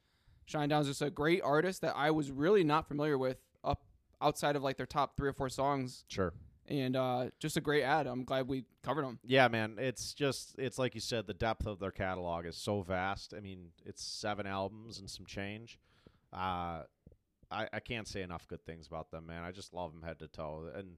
Shinedown's 0.49 0.87
just 0.89 1.01
a 1.03 1.11
great 1.11 1.41
artist 1.43 1.81
that 1.83 1.95
I 1.97 2.11
was 2.11 2.31
really 2.31 2.65
not 2.65 2.89
familiar 2.89 3.17
with 3.17 3.39
up 3.63 3.85
outside 4.21 4.57
of 4.57 4.63
like 4.63 4.77
their 4.77 4.87
top 4.87 5.17
three 5.17 5.29
or 5.29 5.33
four 5.33 5.49
songs, 5.49 6.05
Sure. 6.09 6.33
and 6.67 6.97
uh, 6.97 7.27
just 7.39 7.57
a 7.57 7.61
great 7.61 7.85
ad. 7.85 8.07
I'm 8.07 8.25
glad 8.25 8.49
we 8.49 8.65
covered 8.83 9.05
them. 9.05 9.19
Yeah, 9.25 9.47
man. 9.49 9.77
It's 9.79 10.13
just, 10.13 10.59
it's 10.59 10.79
like 10.79 10.95
you 10.95 11.01
said, 11.01 11.27
the 11.27 11.35
depth 11.35 11.67
of 11.67 11.79
their 11.79 11.93
catalog 11.93 12.47
is 12.47 12.57
so 12.57 12.83
vast. 12.83 13.33
I 13.35 13.41
mean, 13.41 13.69
it's 13.87 14.03
seven 14.03 14.47
albums 14.47 14.99
and 14.99 15.09
some 15.09 15.25
change. 15.25 15.79
Uh, 16.33 16.83
I, 17.53 17.69
I 17.73 17.81
can't 17.81 18.07
say 18.09 18.23
enough 18.23 18.47
good 18.49 18.65
things 18.67 18.87
about 18.89 19.11
them, 19.11 19.27
man. 19.27 19.43
I 19.45 19.53
just 19.53 19.73
love 19.73 19.93
them 19.93 20.03
head 20.03 20.19
to 20.19 20.29
toe. 20.29 20.69
And 20.75 20.97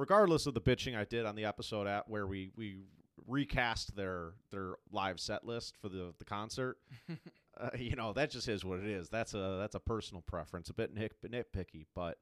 regardless 0.00 0.46
of 0.46 0.54
the 0.54 0.60
bitching 0.60 0.96
I 0.96 1.04
did 1.04 1.26
on 1.26 1.36
the 1.36 1.44
episode 1.44 1.86
at 1.86 2.08
where 2.08 2.26
we, 2.26 2.50
we 2.56 2.78
recast 3.26 3.94
their 3.94 4.32
their 4.50 4.74
live 4.90 5.20
set 5.20 5.44
list 5.44 5.76
for 5.80 5.90
the 5.90 6.14
the 6.18 6.24
concert, 6.24 6.78
uh, 7.60 7.68
you 7.78 7.94
know 7.94 8.12
that 8.14 8.30
just 8.30 8.48
is 8.48 8.64
what 8.64 8.78
it 8.78 8.86
is. 8.86 9.10
That's 9.10 9.34
a 9.34 9.58
that's 9.60 9.74
a 9.74 9.80
personal 9.80 10.22
preference, 10.22 10.70
a 10.70 10.74
bit 10.74 10.94
nit, 10.94 11.12
nitpicky, 11.30 11.84
but 11.94 12.16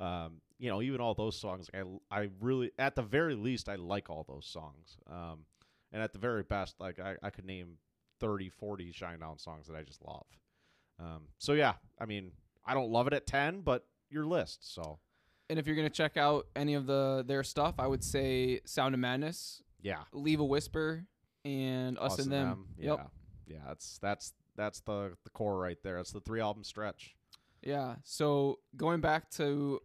um, 0.00 0.40
you 0.58 0.70
know 0.70 0.80
even 0.80 1.00
all 1.00 1.14
those 1.14 1.38
songs, 1.38 1.68
I 1.74 1.82
I 2.10 2.30
really 2.40 2.72
at 2.78 2.96
the 2.96 3.02
very 3.02 3.34
least 3.34 3.68
I 3.68 3.76
like 3.76 4.08
all 4.08 4.24
those 4.26 4.46
songs, 4.46 4.96
um, 5.10 5.44
and 5.92 6.02
at 6.02 6.14
the 6.14 6.18
very 6.18 6.42
best, 6.42 6.80
like 6.80 6.98
I, 6.98 7.16
I 7.22 7.28
could 7.28 7.44
name 7.44 7.76
30, 8.20 8.48
40 8.48 8.92
Shinedown 8.92 9.38
songs 9.38 9.66
that 9.68 9.76
I 9.76 9.82
just 9.82 10.02
love. 10.02 10.26
Um, 10.98 11.24
so 11.36 11.52
yeah, 11.52 11.74
I 12.00 12.06
mean 12.06 12.32
I 12.64 12.72
don't 12.72 12.90
love 12.90 13.06
it 13.06 13.12
at 13.12 13.26
ten, 13.26 13.60
but 13.60 13.84
your 14.10 14.24
list, 14.24 14.74
so 14.74 14.98
And 15.50 15.58
if 15.58 15.66
you're 15.66 15.76
gonna 15.76 15.88
check 15.90 16.16
out 16.16 16.46
any 16.54 16.74
of 16.74 16.86
the 16.86 17.24
their 17.26 17.42
stuff, 17.42 17.76
I 17.78 17.86
would 17.86 18.04
say 18.04 18.60
Sound 18.66 18.94
of 18.94 19.00
Madness, 19.00 19.62
yeah, 19.80 20.02
Leave 20.12 20.40
a 20.40 20.44
Whisper, 20.44 21.06
and 21.44 21.98
Us, 21.98 22.18
and 22.18 22.30
Them. 22.30 22.66
Yeah, 22.76 22.90
Yep. 22.90 23.10
yeah, 23.46 23.56
that's 23.66 23.98
that's 23.98 24.32
that's 24.56 24.80
the 24.80 25.16
the 25.24 25.30
core 25.30 25.58
right 25.58 25.78
there. 25.82 25.98
It's 25.98 26.12
the 26.12 26.20
three 26.20 26.40
album 26.40 26.64
stretch. 26.64 27.14
Yeah. 27.62 27.96
So 28.04 28.58
going 28.76 29.00
back 29.00 29.30
to 29.32 29.80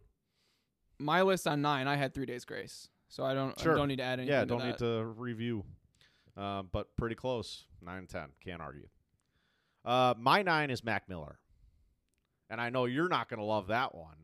my 0.98 1.22
list 1.22 1.46
on 1.48 1.62
nine, 1.62 1.88
I 1.88 1.96
had 1.96 2.12
Three 2.14 2.26
Days 2.26 2.44
Grace. 2.44 2.88
So 3.08 3.24
I 3.24 3.32
don't 3.34 3.58
Sure. 3.58 3.72
I 3.72 3.76
don't 3.76 3.88
need 3.88 3.96
to 3.98 4.02
add 4.02 4.18
anything. 4.20 4.32
Yeah, 4.34 4.40
to 4.40 4.46
don't 4.46 4.58
that. 4.60 4.66
need 4.66 4.78
to 4.78 5.04
review, 5.16 5.64
um, 6.36 6.68
but 6.72 6.94
pretty 6.96 7.14
close. 7.14 7.64
Nine 7.80 7.98
and 7.98 8.08
ten, 8.08 8.28
can't 8.42 8.60
argue. 8.60 8.88
Uh, 9.84 10.14
my 10.18 10.42
nine 10.42 10.70
is 10.70 10.82
Mac 10.84 11.08
Miller, 11.08 11.38
and 12.50 12.60
I 12.60 12.70
know 12.70 12.84
you're 12.86 13.08
not 13.08 13.28
gonna 13.28 13.44
love 13.44 13.68
that 13.68 13.94
one, 13.94 14.16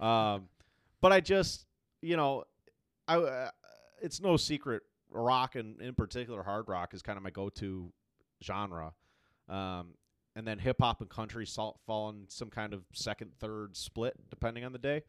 um, 0.00 0.48
but 1.00 1.12
I 1.12 1.20
just, 1.20 1.66
you 2.02 2.16
know, 2.16 2.44
I 3.06 3.16
uh, 3.16 3.50
it's 4.02 4.20
no 4.20 4.36
secret 4.36 4.82
rock 5.10 5.56
and 5.56 5.80
in 5.80 5.94
particular 5.94 6.42
hard 6.42 6.68
rock 6.68 6.94
is 6.94 7.02
kind 7.02 7.16
of 7.16 7.22
my 7.22 7.30
go-to 7.30 7.92
genre, 8.42 8.92
um, 9.48 9.94
and 10.36 10.46
then 10.46 10.58
hip 10.58 10.76
hop 10.80 11.00
and 11.00 11.10
country 11.10 11.46
salt 11.46 11.78
fall 11.86 12.10
in 12.10 12.26
some 12.28 12.50
kind 12.50 12.72
of 12.72 12.82
second, 12.92 13.32
third 13.40 13.76
split 13.76 14.14
depending 14.30 14.64
on 14.64 14.72
the 14.72 14.78
day. 14.78 15.02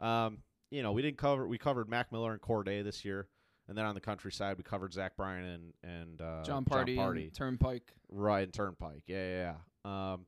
Um, 0.00 0.38
you 0.70 0.82
know, 0.82 0.92
we 0.92 1.02
didn't 1.02 1.18
cover 1.18 1.46
we 1.46 1.58
covered 1.58 1.88
Mac 1.88 2.10
Miller 2.12 2.32
and 2.32 2.40
Cordae 2.40 2.82
this 2.82 3.04
year. 3.04 3.28
And 3.68 3.78
then 3.78 3.84
on 3.84 3.94
the 3.94 4.00
countryside, 4.00 4.58
we 4.58 4.64
covered 4.64 4.92
Zach 4.92 5.16
Bryan 5.16 5.44
and 5.44 5.72
and 5.84 6.20
uh, 6.20 6.42
Jon 6.42 6.64
Pardi, 6.64 6.96
Pardi. 6.96 7.24
and 7.24 7.34
Turnpike. 7.34 7.94
right? 8.10 8.42
And 8.42 8.52
Turnpike, 8.52 9.04
yeah, 9.06 9.28
yeah. 9.28 9.54
yeah. 9.84 10.12
Um, 10.12 10.26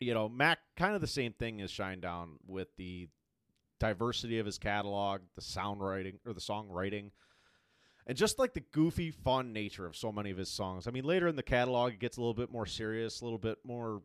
you 0.00 0.14
know, 0.14 0.28
Mac 0.28 0.58
kind 0.76 0.94
of 0.94 1.00
the 1.00 1.06
same 1.06 1.32
thing 1.32 1.60
as 1.60 1.70
Shinedown 1.70 2.30
with 2.46 2.68
the 2.76 3.08
diversity 3.84 4.38
of 4.38 4.46
his 4.46 4.56
catalog, 4.56 5.20
the 5.34 5.42
sound 5.42 5.80
writing 5.80 6.18
or 6.26 6.32
the 6.32 6.40
songwriting, 6.40 7.10
and 8.06 8.16
just 8.16 8.38
like 8.38 8.54
the 8.54 8.64
goofy, 8.72 9.10
fun 9.10 9.52
nature 9.52 9.86
of 9.86 9.94
so 9.94 10.10
many 10.10 10.30
of 10.30 10.38
his 10.38 10.48
songs. 10.48 10.86
I 10.86 10.90
mean, 10.90 11.04
later 11.04 11.28
in 11.28 11.36
the 11.36 11.42
catalog, 11.42 11.92
it 11.92 12.00
gets 12.00 12.16
a 12.16 12.20
little 12.20 12.34
bit 12.34 12.50
more 12.50 12.66
serious, 12.66 13.20
a 13.20 13.24
little 13.24 13.38
bit 13.38 13.58
more 13.64 14.02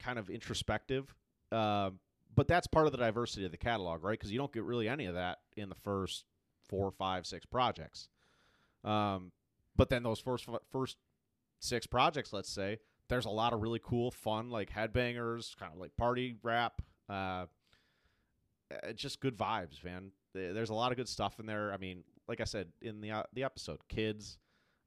kind 0.00 0.18
of 0.18 0.30
introspective. 0.30 1.14
Um, 1.52 2.00
but 2.34 2.48
that's 2.48 2.66
part 2.66 2.86
of 2.86 2.92
the 2.92 2.98
diversity 2.98 3.44
of 3.44 3.52
the 3.52 3.56
catalog, 3.56 4.02
right? 4.02 4.18
Because 4.18 4.32
you 4.32 4.38
don't 4.38 4.52
get 4.52 4.64
really 4.64 4.88
any 4.88 5.06
of 5.06 5.14
that 5.14 5.38
in 5.56 5.68
the 5.68 5.74
first 5.74 6.24
four, 6.68 6.90
five, 6.90 7.26
six 7.26 7.46
projects. 7.46 8.08
Um, 8.84 9.32
but 9.76 9.90
then 9.90 10.02
those 10.02 10.18
first 10.20 10.48
first 10.70 10.96
six 11.60 11.86
projects, 11.86 12.32
let's 12.32 12.50
say, 12.50 12.78
there's 13.08 13.26
a 13.26 13.30
lot 13.30 13.52
of 13.52 13.60
really 13.60 13.80
cool, 13.82 14.10
fun, 14.10 14.50
like 14.50 14.70
headbangers, 14.70 15.56
kind 15.56 15.72
of 15.72 15.78
like 15.78 15.96
party 15.96 16.36
rap. 16.42 16.82
Uh, 17.08 17.46
uh, 18.70 18.92
just 18.92 19.20
good 19.20 19.36
vibes, 19.36 19.82
man. 19.84 20.12
There's 20.34 20.70
a 20.70 20.74
lot 20.74 20.92
of 20.92 20.96
good 20.96 21.08
stuff 21.08 21.40
in 21.40 21.46
there. 21.46 21.72
I 21.72 21.76
mean, 21.76 22.04
like 22.28 22.40
I 22.40 22.44
said 22.44 22.68
in 22.80 23.00
the 23.00 23.10
uh, 23.10 23.22
the 23.32 23.44
episode, 23.44 23.80
Kids, 23.88 24.38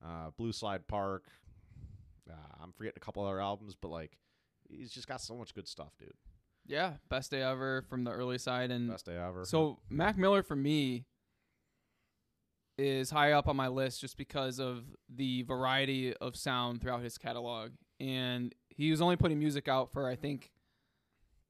uh, 0.04 0.30
Blue 0.38 0.52
Slide 0.52 0.88
Park. 0.88 1.26
Uh, 2.30 2.64
I'm 2.64 2.72
forgetting 2.72 2.98
a 2.98 3.06
couple 3.06 3.26
other 3.26 3.42
albums, 3.42 3.76
but 3.80 3.90
like, 3.90 4.18
he's 4.70 4.92
just 4.92 5.08
got 5.08 5.20
so 5.20 5.36
much 5.36 5.54
good 5.54 5.68
stuff, 5.68 5.92
dude. 6.00 6.14
Yeah, 6.66 6.94
best 7.10 7.32
day 7.32 7.42
ever 7.42 7.84
from 7.90 8.06
the 8.06 8.12
early 8.12 8.38
side, 8.38 8.72
and 8.72 8.90
Best 8.90 9.06
day 9.06 9.18
ever. 9.18 9.44
So 9.44 9.80
Mac 9.90 10.18
Miller 10.18 10.44
for 10.44 10.56
me 10.56 11.06
is 12.78 13.10
high 13.10 13.34
up 13.34 13.48
on 13.50 13.58
my 13.58 13.68
list 13.68 14.00
just 14.00 14.18
because 14.18 14.60
of 14.60 14.86
the 15.14 15.44
variety 15.44 16.16
of 16.16 16.38
sound 16.38 16.82
throughout 16.82 17.04
his 17.04 17.18
catalog. 17.18 17.72
And 18.00 18.56
he 18.70 18.90
was 18.92 19.02
only 19.02 19.18
putting 19.18 19.40
music 19.40 19.68
out 19.68 19.92
for 19.92 20.08
I 20.08 20.16
think 20.16 20.53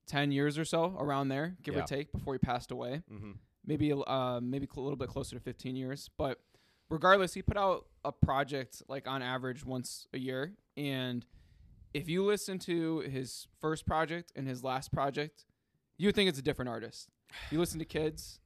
10 0.08 0.32
years 0.32 0.58
or 0.58 0.66
so 0.66 0.96
around 1.00 1.30
there, 1.30 1.56
give 1.64 1.76
Yeah. 1.76 1.82
or 1.82 1.86
take 1.88 2.12
before 2.12 2.34
he 2.34 2.38
passed 2.40 2.72
away. 2.72 3.02
hmm 3.10 3.32
Maybe 3.66 3.94
uh 3.94 4.42
maybe 4.42 4.68
a 4.76 4.80
little 4.80 4.98
bit 4.98 5.08
closer 5.08 5.38
to 5.38 5.40
15 5.42 5.76
years, 5.78 6.10
but 6.18 6.40
regardless, 6.90 7.34
he 7.34 7.42
put 7.42 7.56
out 7.58 7.86
a 8.04 8.12
project 8.12 8.84
like 8.90 9.08
on 9.08 9.22
average 9.22 9.66
once 9.66 10.08
a 10.14 10.20
year 10.20 10.54
and 10.76 11.26
if 11.94 12.10
you 12.10 12.26
listen 12.26 12.58
to 12.60 13.00
his 13.02 13.48
first 13.62 13.86
project 13.86 14.32
and 14.36 14.48
his 14.48 14.64
last 14.64 14.92
project, 14.92 15.46
you 15.98 16.12
think 16.12 16.28
it's 16.28 16.40
a 16.40 16.42
different 16.42 16.68
artist. 16.70 17.08
You 17.52 17.60
listen 17.60 17.78
to 17.80 17.86
Kids, 17.86 18.40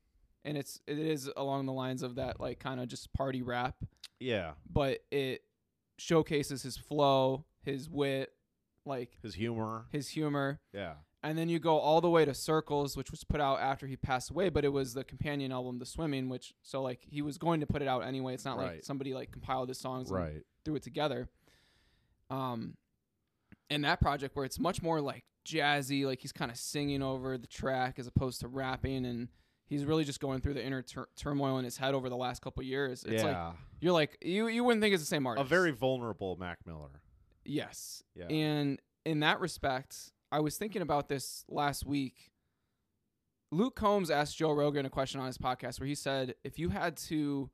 and 0.44 0.58
it's 0.58 0.82
it 0.86 1.00
is 1.00 1.30
along 1.38 1.66
the 1.66 1.72
lines 1.74 2.04
of 2.04 2.16
that 2.16 2.40
like 2.42 2.60
kind 2.60 2.80
of 2.82 2.88
just 2.90 3.12
party 3.14 3.42
rap, 3.42 3.76
yeah, 4.20 4.52
but 4.70 5.00
it 5.12 5.44
showcases 5.98 6.62
his 6.62 6.78
flow, 6.78 7.46
his 7.64 7.90
wit, 7.90 8.34
like 8.86 9.18
his 9.24 9.34
humor. 9.36 9.86
his 9.92 10.10
humor. 10.10 10.60
Yeah, 10.74 10.96
And 11.24 11.38
then 11.38 11.50
you 11.50 11.60
go 11.60 11.80
all 11.80 12.00
the 12.00 12.10
way 12.10 12.26
to 12.26 12.34
Circles, 12.34 12.96
which 12.96 13.10
was 13.10 13.24
put 13.24 13.42
out 13.42 13.60
after 13.60 13.88
he 13.88 13.98
passed 13.98 14.30
away, 14.30 14.50
but 14.50 14.64
it 14.64 14.70
was 14.70 14.94
the 14.94 15.04
companion 15.04 15.52
album, 15.52 15.80
The 15.80 15.86
Swimming, 15.86 16.30
which 16.30 16.54
so 16.62 16.82
like 16.82 17.00
he 17.10 17.22
was 17.22 17.38
going 17.38 17.60
to 17.62 17.66
put 17.66 17.82
it 17.82 17.88
out 17.88 18.04
anyway. 18.04 18.34
It's 18.34 18.46
not 18.46 18.58
like 18.58 18.84
somebody 18.84 19.14
like 19.14 19.32
compiled 19.32 19.70
his 19.70 19.80
songs 19.80 20.10
and 20.10 20.20
right. 20.20 20.44
threw 20.64 20.76
it 20.76 20.84
together. 20.84 21.28
Um, 22.30 22.76
and 23.70 23.84
that 23.84 24.00
project 24.00 24.36
where 24.36 24.46
it's 24.46 24.60
much 24.60 24.82
more 24.82 25.02
like 25.02 25.24
jazzy, 25.46 26.06
like 26.06 26.22
he's 26.22 26.32
kind 26.32 26.52
of 26.52 26.58
singing 26.58 27.02
over 27.02 27.38
the 27.38 27.48
track 27.48 27.98
as 27.98 28.08
opposed 28.08 28.42
to 28.42 28.48
rapping, 28.48 29.06
and 29.06 29.30
he's 29.66 29.86
really 29.86 30.04
just 30.04 30.20
going 30.20 30.42
through 30.42 30.54
the 30.54 30.66
inner 30.66 30.82
tur- 30.82 31.10
turmoil 31.16 31.58
in 31.58 31.66
his 31.66 31.78
head 31.78 31.94
over 31.94 32.10
the 32.10 32.18
last 32.18 32.42
couple 32.42 32.64
years. 32.64 33.04
It's 33.04 33.24
like 33.24 33.34
yeah, 33.34 33.54
you're 33.80 33.94
like 33.94 34.18
you 34.22 34.48
you 34.48 34.64
wouldn't 34.64 34.82
think 34.82 34.94
it's 34.94 35.04
the 35.04 35.08
same 35.08 35.26
artist. 35.26 35.46
a 35.46 35.50
very 35.50 35.72
vulnerable 35.72 36.36
Mac 36.38 36.60
Miller. 36.66 37.02
yes. 37.46 38.04
Yeah, 38.16 38.26
And 38.26 38.80
in 39.06 39.22
that 39.22 39.40
respect, 39.40 40.12
I 40.32 40.40
was 40.40 40.58
thinking 40.58 40.82
about 40.82 41.08
this 41.08 41.46
last 41.48 41.86
week. 41.86 42.32
Luke 43.52 43.76
Combs 43.76 44.12
asked 44.12 44.38
Joe 44.38 44.52
Rogan 44.52 44.86
a 44.86 44.90
question 44.90 45.22
on 45.22 45.28
his 45.28 45.38
podcast 45.38 45.80
where 45.80 45.88
he 45.88 45.96
said, 45.96 46.36
if 46.44 46.60
you 46.60 46.70
had 46.70 46.98
to 46.98 47.50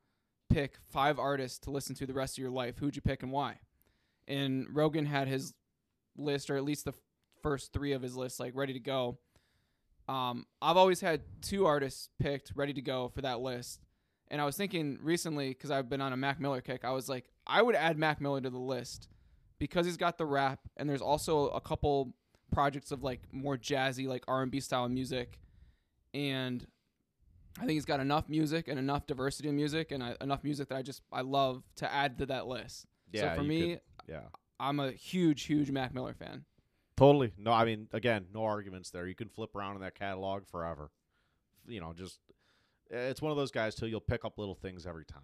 pick 0.50 0.80
five 0.90 1.20
artists 1.20 1.60
to 1.60 1.72
listen 1.72 1.94
to 1.96 2.08
the 2.08 2.14
rest 2.14 2.38
of 2.38 2.42
your 2.42 2.52
life, 2.52 2.80
who'd 2.80 2.96
you 2.96 3.02
pick 3.02 3.22
and 3.22 3.32
why? 3.32 3.60
And 4.28 4.68
Rogan 4.72 5.06
had 5.06 5.28
his 5.28 5.54
list, 6.18 6.50
or 6.50 6.58
at 6.58 6.64
least 6.64 6.86
the 6.86 6.94
first 7.44 7.74
three 7.74 7.92
of 7.92 8.02
his 8.02 8.16
list, 8.16 8.40
like 8.40 8.56
ready 8.56 8.74
to 8.74 8.80
go. 8.80 9.20
Um, 10.10 10.48
I've 10.62 10.78
always 10.78 11.02
had 11.02 11.22
two 11.42 11.66
artists 11.66 12.10
picked, 12.20 12.54
ready 12.56 12.74
to 12.74 12.82
go 12.82 13.10
for 13.10 13.22
that 13.22 13.40
list. 13.40 13.82
And 14.30 14.42
I 14.42 14.46
was 14.46 14.58
thinking 14.58 14.98
recently, 15.02 15.50
because 15.50 15.70
I've 15.70 15.90
been 15.90 16.02
on 16.02 16.12
a 16.12 16.18
Mac 16.18 16.40
Miller 16.40 16.62
kick, 16.62 16.84
I 16.84 16.92
was 16.92 17.08
like, 17.08 17.26
I 17.46 17.62
would 17.62 17.76
add 17.76 18.00
Mac 18.00 18.20
Miller 18.20 18.42
to 18.42 18.50
the 18.50 18.58
list 18.58 19.10
because 19.60 19.86
he's 19.86 19.98
got 19.98 20.18
the 20.18 20.26
rap, 20.26 20.62
and 20.76 20.90
there's 20.90 21.02
also 21.02 21.50
a 21.50 21.62
couple 21.62 22.16
projects 22.54 22.92
of 22.92 23.04
like 23.04 23.22
more 23.32 23.58
jazzy, 23.58 24.08
like 24.08 24.24
R 24.28 24.42
and 24.42 24.52
B 24.52 24.60
style 24.60 24.88
music, 24.90 25.40
and 26.14 26.66
I 27.58 27.62
think 27.62 27.72
he's 27.72 27.86
got 27.86 28.00
enough 28.00 28.30
music 28.30 28.68
and 28.68 28.80
enough 28.80 29.06
diversity 29.08 29.50
in 29.50 29.56
music 29.56 29.92
and 29.92 30.02
uh, 30.02 30.14
enough 30.22 30.44
music 30.44 30.70
that 30.70 30.76
I 30.78 30.82
just 30.82 31.02
I 31.12 31.22
love 31.22 31.64
to 31.78 31.92
add 31.92 32.18
to 32.20 32.26
that 32.28 32.48
list. 32.48 32.86
yeah. 33.12 33.34
so 33.34 33.42
for 33.42 33.44
me, 33.44 33.72
could- 33.74 33.82
yeah, 34.08 34.22
I'm 34.60 34.80
a 34.80 34.92
huge, 34.92 35.44
huge 35.44 35.72
Mac 35.72 35.94
Miller 35.94 36.14
fan. 36.14 36.46
totally. 36.98 37.32
No, 37.38 37.52
I 37.52 37.66
mean, 37.66 37.88
again, 37.94 38.26
no 38.34 38.44
arguments 38.44 38.90
there. 38.92 39.08
You 39.08 39.16
can 39.16 39.30
flip 39.30 39.56
around 39.56 39.76
in 39.76 39.82
that 39.82 39.96
catalog 39.96 40.48
forever. 40.48 40.92
You 41.68 41.80
know, 41.80 41.94
just 41.94 42.20
it's 42.90 43.22
one 43.22 43.32
of 43.32 43.38
those 43.38 43.52
guys 43.52 43.76
till 43.76 43.88
you'll 43.88 44.00
pick 44.02 44.26
up 44.26 44.38
little 44.38 44.56
things 44.56 44.86
every 44.86 45.06
time. 45.06 45.22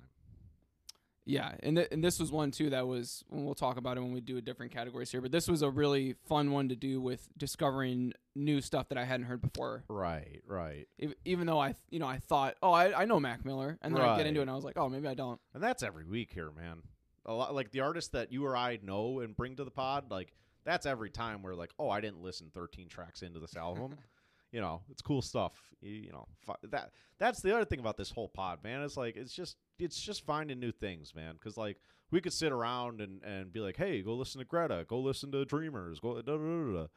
Yeah, 1.29 1.53
and 1.61 1.77
th- 1.77 1.89
and 1.91 2.03
this 2.03 2.19
was 2.19 2.31
one 2.31 2.49
too 2.49 2.71
that 2.71 2.87
was 2.87 3.23
and 3.31 3.45
we'll 3.45 3.53
talk 3.53 3.77
about 3.77 3.97
it 3.97 3.99
when 4.01 4.11
we 4.13 4.19
do 4.19 4.37
a 4.37 4.41
different 4.41 4.71
categories 4.71 5.11
here. 5.11 5.21
But 5.21 5.31
this 5.31 5.47
was 5.47 5.61
a 5.61 5.69
really 5.69 6.15
fun 6.27 6.51
one 6.51 6.69
to 6.69 6.75
do 6.75 6.99
with 6.99 7.29
discovering 7.37 8.13
new 8.35 8.61
stuff 8.61 8.89
that 8.89 8.97
I 8.97 9.05
hadn't 9.05 9.27
heard 9.27 9.39
before. 9.41 9.83
Right, 9.87 10.41
right. 10.47 10.87
Ev- 10.99 11.13
Even 11.25 11.45
though 11.45 11.59
I, 11.59 11.75
you 11.91 11.99
know, 11.99 12.07
I 12.07 12.17
thought, 12.17 12.55
oh, 12.63 12.71
I, 12.71 13.01
I 13.01 13.05
know 13.05 13.19
Mac 13.19 13.45
Miller, 13.45 13.77
and 13.83 13.93
then 13.95 14.01
I 14.03 14.17
get 14.17 14.25
into 14.25 14.39
it 14.39 14.43
and 14.43 14.51
I 14.51 14.55
was 14.55 14.63
like, 14.65 14.75
oh, 14.77 14.89
maybe 14.89 15.07
I 15.07 15.13
don't. 15.13 15.39
And 15.53 15.61
that's 15.61 15.83
every 15.83 16.05
week 16.05 16.31
here, 16.33 16.49
man. 16.51 16.81
A 17.27 17.33
lot 17.33 17.53
like 17.53 17.69
the 17.69 17.81
artists 17.81 18.09
that 18.11 18.31
you 18.31 18.43
or 18.47 18.57
I 18.57 18.79
know 18.81 19.19
and 19.19 19.35
bring 19.37 19.55
to 19.57 19.63
the 19.63 19.69
pod, 19.71 20.09
like 20.09 20.33
that's 20.63 20.87
every 20.87 21.11
time 21.11 21.43
we're 21.43 21.53
like, 21.53 21.71
oh, 21.77 21.91
I 21.91 22.01
didn't 22.01 22.23
listen 22.23 22.49
13 22.55 22.87
tracks 22.89 23.21
into 23.21 23.39
this 23.39 23.55
album. 23.55 23.97
you 24.51 24.61
know, 24.61 24.81
it's 24.89 25.01
cool 25.01 25.21
stuff. 25.21 25.53
You, 25.81 25.91
you 25.91 26.11
know, 26.11 26.27
fi- 26.45 26.55
that 26.63 26.91
that's 27.19 27.41
the 27.41 27.55
other 27.55 27.65
thing 27.65 27.79
about 27.79 27.97
this 27.97 28.09
whole 28.09 28.29
pod, 28.29 28.59
man. 28.63 28.81
It's 28.81 28.97
like 28.97 29.15
it's 29.15 29.33
just 29.33 29.57
it's 29.77 29.99
just 29.99 30.25
finding 30.25 30.59
new 30.59 30.71
things, 30.71 31.13
man. 31.15 31.33
Because 31.33 31.57
like 31.57 31.77
we 32.11 32.21
could 32.21 32.33
sit 32.33 32.51
around 32.51 33.01
and 33.01 33.23
and 33.23 33.53
be 33.53 33.59
like, 33.59 33.77
hey, 33.77 34.01
go 34.01 34.13
listen 34.13 34.39
to 34.39 34.45
Greta, 34.45 34.85
go 34.87 34.99
listen 34.99 35.31
to 35.31 35.45
Dreamers, 35.45 35.99
go 35.99 36.15
da 36.15 36.21
da 36.21 36.37
da 36.37 36.73
da, 36.73 36.87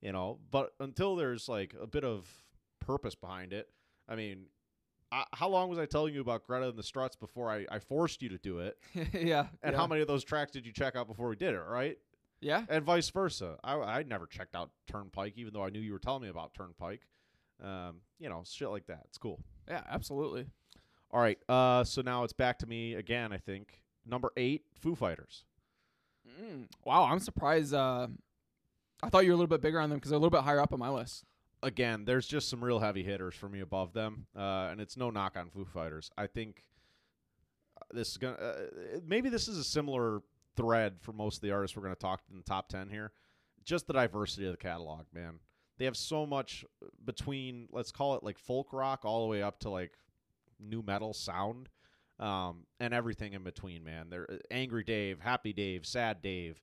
you 0.00 0.12
know. 0.12 0.38
But 0.50 0.72
until 0.78 1.16
there's 1.16 1.48
like 1.48 1.74
a 1.80 1.86
bit 1.86 2.04
of 2.04 2.28
purpose 2.80 3.14
behind 3.14 3.52
it, 3.52 3.68
I 4.08 4.16
mean. 4.16 4.46
I, 5.12 5.24
how 5.32 5.48
long 5.48 5.68
was 5.68 5.76
I 5.80 5.86
telling 5.86 6.14
you 6.14 6.20
about 6.20 6.44
Greta 6.44 6.68
and 6.68 6.78
the 6.78 6.84
Struts 6.84 7.16
before 7.16 7.50
I, 7.50 7.66
I 7.68 7.80
forced 7.80 8.22
you 8.22 8.28
to 8.28 8.38
do 8.38 8.60
it? 8.60 8.78
yeah. 8.94 9.46
And 9.60 9.72
yeah. 9.72 9.76
how 9.76 9.88
many 9.88 10.02
of 10.02 10.06
those 10.06 10.22
tracks 10.22 10.52
did 10.52 10.64
you 10.64 10.72
check 10.72 10.94
out 10.94 11.08
before 11.08 11.28
we 11.28 11.34
did 11.34 11.52
it, 11.52 11.64
right? 11.68 11.98
Yeah. 12.40 12.64
And 12.68 12.84
vice 12.84 13.10
versa. 13.10 13.56
I 13.62 13.74
I 13.74 14.02
never 14.02 14.26
checked 14.26 14.54
out 14.54 14.70
Turnpike, 14.90 15.34
even 15.36 15.52
though 15.52 15.64
I 15.64 15.70
knew 15.70 15.80
you 15.80 15.92
were 15.92 15.98
telling 15.98 16.22
me 16.22 16.28
about 16.28 16.54
Turnpike. 16.54 17.02
Um, 17.62 17.96
you 18.18 18.28
know, 18.28 18.42
shit 18.44 18.70
like 18.70 18.86
that. 18.86 19.02
It's 19.06 19.18
cool. 19.18 19.40
Yeah. 19.68 19.82
Absolutely. 19.88 20.46
All 21.10 21.20
right. 21.20 21.38
Uh, 21.48 21.84
so 21.84 22.02
now 22.02 22.24
it's 22.24 22.32
back 22.32 22.58
to 22.60 22.66
me 22.66 22.94
again. 22.94 23.32
I 23.32 23.38
think 23.38 23.82
number 24.06 24.32
eight, 24.36 24.62
Foo 24.74 24.94
Fighters. 24.94 25.44
Mm. 26.40 26.66
Wow, 26.84 27.04
I'm 27.04 27.18
surprised. 27.18 27.74
Uh, 27.74 28.08
I 29.02 29.08
thought 29.08 29.24
you 29.24 29.30
were 29.30 29.34
a 29.34 29.36
little 29.36 29.48
bit 29.48 29.60
bigger 29.60 29.80
on 29.80 29.90
them 29.90 29.98
because 29.98 30.10
they're 30.10 30.16
a 30.16 30.20
little 30.20 30.30
bit 30.30 30.44
higher 30.44 30.60
up 30.60 30.72
on 30.72 30.78
my 30.78 30.90
list. 30.90 31.24
Again, 31.62 32.04
there's 32.04 32.26
just 32.26 32.48
some 32.48 32.62
real 32.62 32.78
heavy 32.78 33.02
hitters 33.02 33.34
for 33.34 33.48
me 33.48 33.60
above 33.60 33.92
them, 33.92 34.26
uh, 34.36 34.68
and 34.70 34.80
it's 34.80 34.96
no 34.96 35.10
knock 35.10 35.36
on 35.36 35.50
Foo 35.50 35.64
Fighters. 35.64 36.10
I 36.16 36.26
think 36.26 36.64
this 37.92 38.10
is 38.12 38.16
gonna 38.16 38.36
uh, 38.36 38.56
maybe 39.06 39.28
this 39.28 39.48
is 39.48 39.58
a 39.58 39.64
similar 39.64 40.22
thread 40.60 40.96
for 41.00 41.12
most 41.12 41.36
of 41.36 41.42
the 41.42 41.50
artists 41.52 41.76
we're 41.76 41.94
talk 41.94 42.24
to 42.24 42.32
in 42.32 42.38
the 42.38 42.44
top 42.44 42.68
ten 42.68 42.88
here. 42.88 43.12
Just 43.64 43.86
the 43.86 43.92
diversity 43.92 44.46
of 44.46 44.52
the 44.52 44.58
catalog, 44.58 45.06
man. 45.12 45.38
They 45.78 45.84
have 45.86 45.96
so 45.96 46.26
much 46.26 46.64
between 47.04 47.68
let's 47.72 47.92
call 47.92 48.14
it 48.16 48.22
like 48.22 48.38
folk 48.38 48.72
rock 48.72 49.00
all 49.04 49.22
the 49.22 49.30
way 49.30 49.42
up 49.42 49.60
to 49.60 49.70
like 49.70 49.92
new 50.58 50.82
metal 50.82 51.14
sound, 51.14 51.68
um, 52.18 52.64
and 52.78 52.92
everything 52.92 53.32
in 53.32 53.42
between, 53.42 53.82
man. 53.84 54.08
They're 54.10 54.30
uh, 54.30 54.36
angry 54.50 54.84
Dave, 54.84 55.20
happy 55.20 55.52
Dave, 55.52 55.86
sad 55.86 56.20
Dave. 56.22 56.60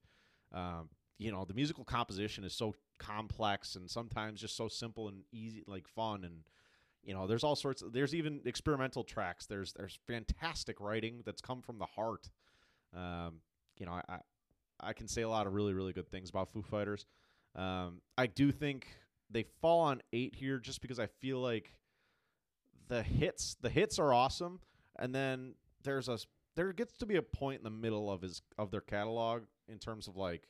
Um, 0.53 0.89
you 1.17 1.31
know, 1.31 1.45
the 1.45 1.55
musical 1.55 1.83
composition 1.83 2.43
is 2.43 2.53
so 2.53 2.75
complex 2.99 3.75
and 3.75 3.89
sometimes 3.89 4.41
just 4.41 4.55
so 4.55 4.67
simple 4.67 5.07
and 5.07 5.23
easy, 5.31 5.63
like 5.67 5.87
fun 5.87 6.23
and 6.23 6.43
you 7.03 7.13
know 7.13 7.27
there's 7.27 7.43
all 7.43 7.55
sorts 7.55 7.81
of, 7.81 7.93
there's 7.93 8.13
even 8.15 8.41
experimental 8.45 9.03
tracks 9.03 9.45
there's 9.45 9.71
there's 9.73 9.99
fantastic 10.07 10.79
writing 10.79 11.21
that's 11.25 11.41
come 11.41 11.61
from 11.61 11.77
the 11.77 11.85
heart 11.85 12.29
um, 12.95 13.35
you 13.79 13.85
know 13.85 13.93
I, 14.07 14.17
I 14.79 14.93
can 14.93 15.07
say 15.07 15.21
a 15.21 15.29
lot 15.29 15.47
of 15.47 15.53
really 15.53 15.73
really 15.73 15.93
good 15.93 16.09
things 16.09 16.29
about 16.29 16.51
foo 16.51 16.61
fighters 16.61 17.05
um, 17.55 18.01
i 18.17 18.27
do 18.27 18.51
think 18.51 18.87
they 19.29 19.45
fall 19.61 19.81
on 19.81 20.01
eight 20.13 20.35
here 20.35 20.59
just 20.59 20.81
because 20.81 20.99
i 20.99 21.07
feel 21.07 21.39
like 21.39 21.73
the 22.87 23.03
hits 23.03 23.55
the 23.61 23.69
hits 23.69 23.99
are 23.99 24.13
awesome 24.13 24.59
and 24.97 25.13
then 25.13 25.55
there's 25.83 26.09
a 26.09 26.17
there 26.55 26.73
gets 26.73 26.97
to 26.97 27.05
be 27.05 27.15
a 27.15 27.21
point 27.21 27.59
in 27.59 27.63
the 27.63 27.69
middle 27.69 28.11
of 28.11 28.21
his 28.21 28.41
of 28.57 28.71
their 28.71 28.81
catalog 28.81 29.43
in 29.67 29.77
terms 29.77 30.07
of 30.07 30.15
like 30.15 30.47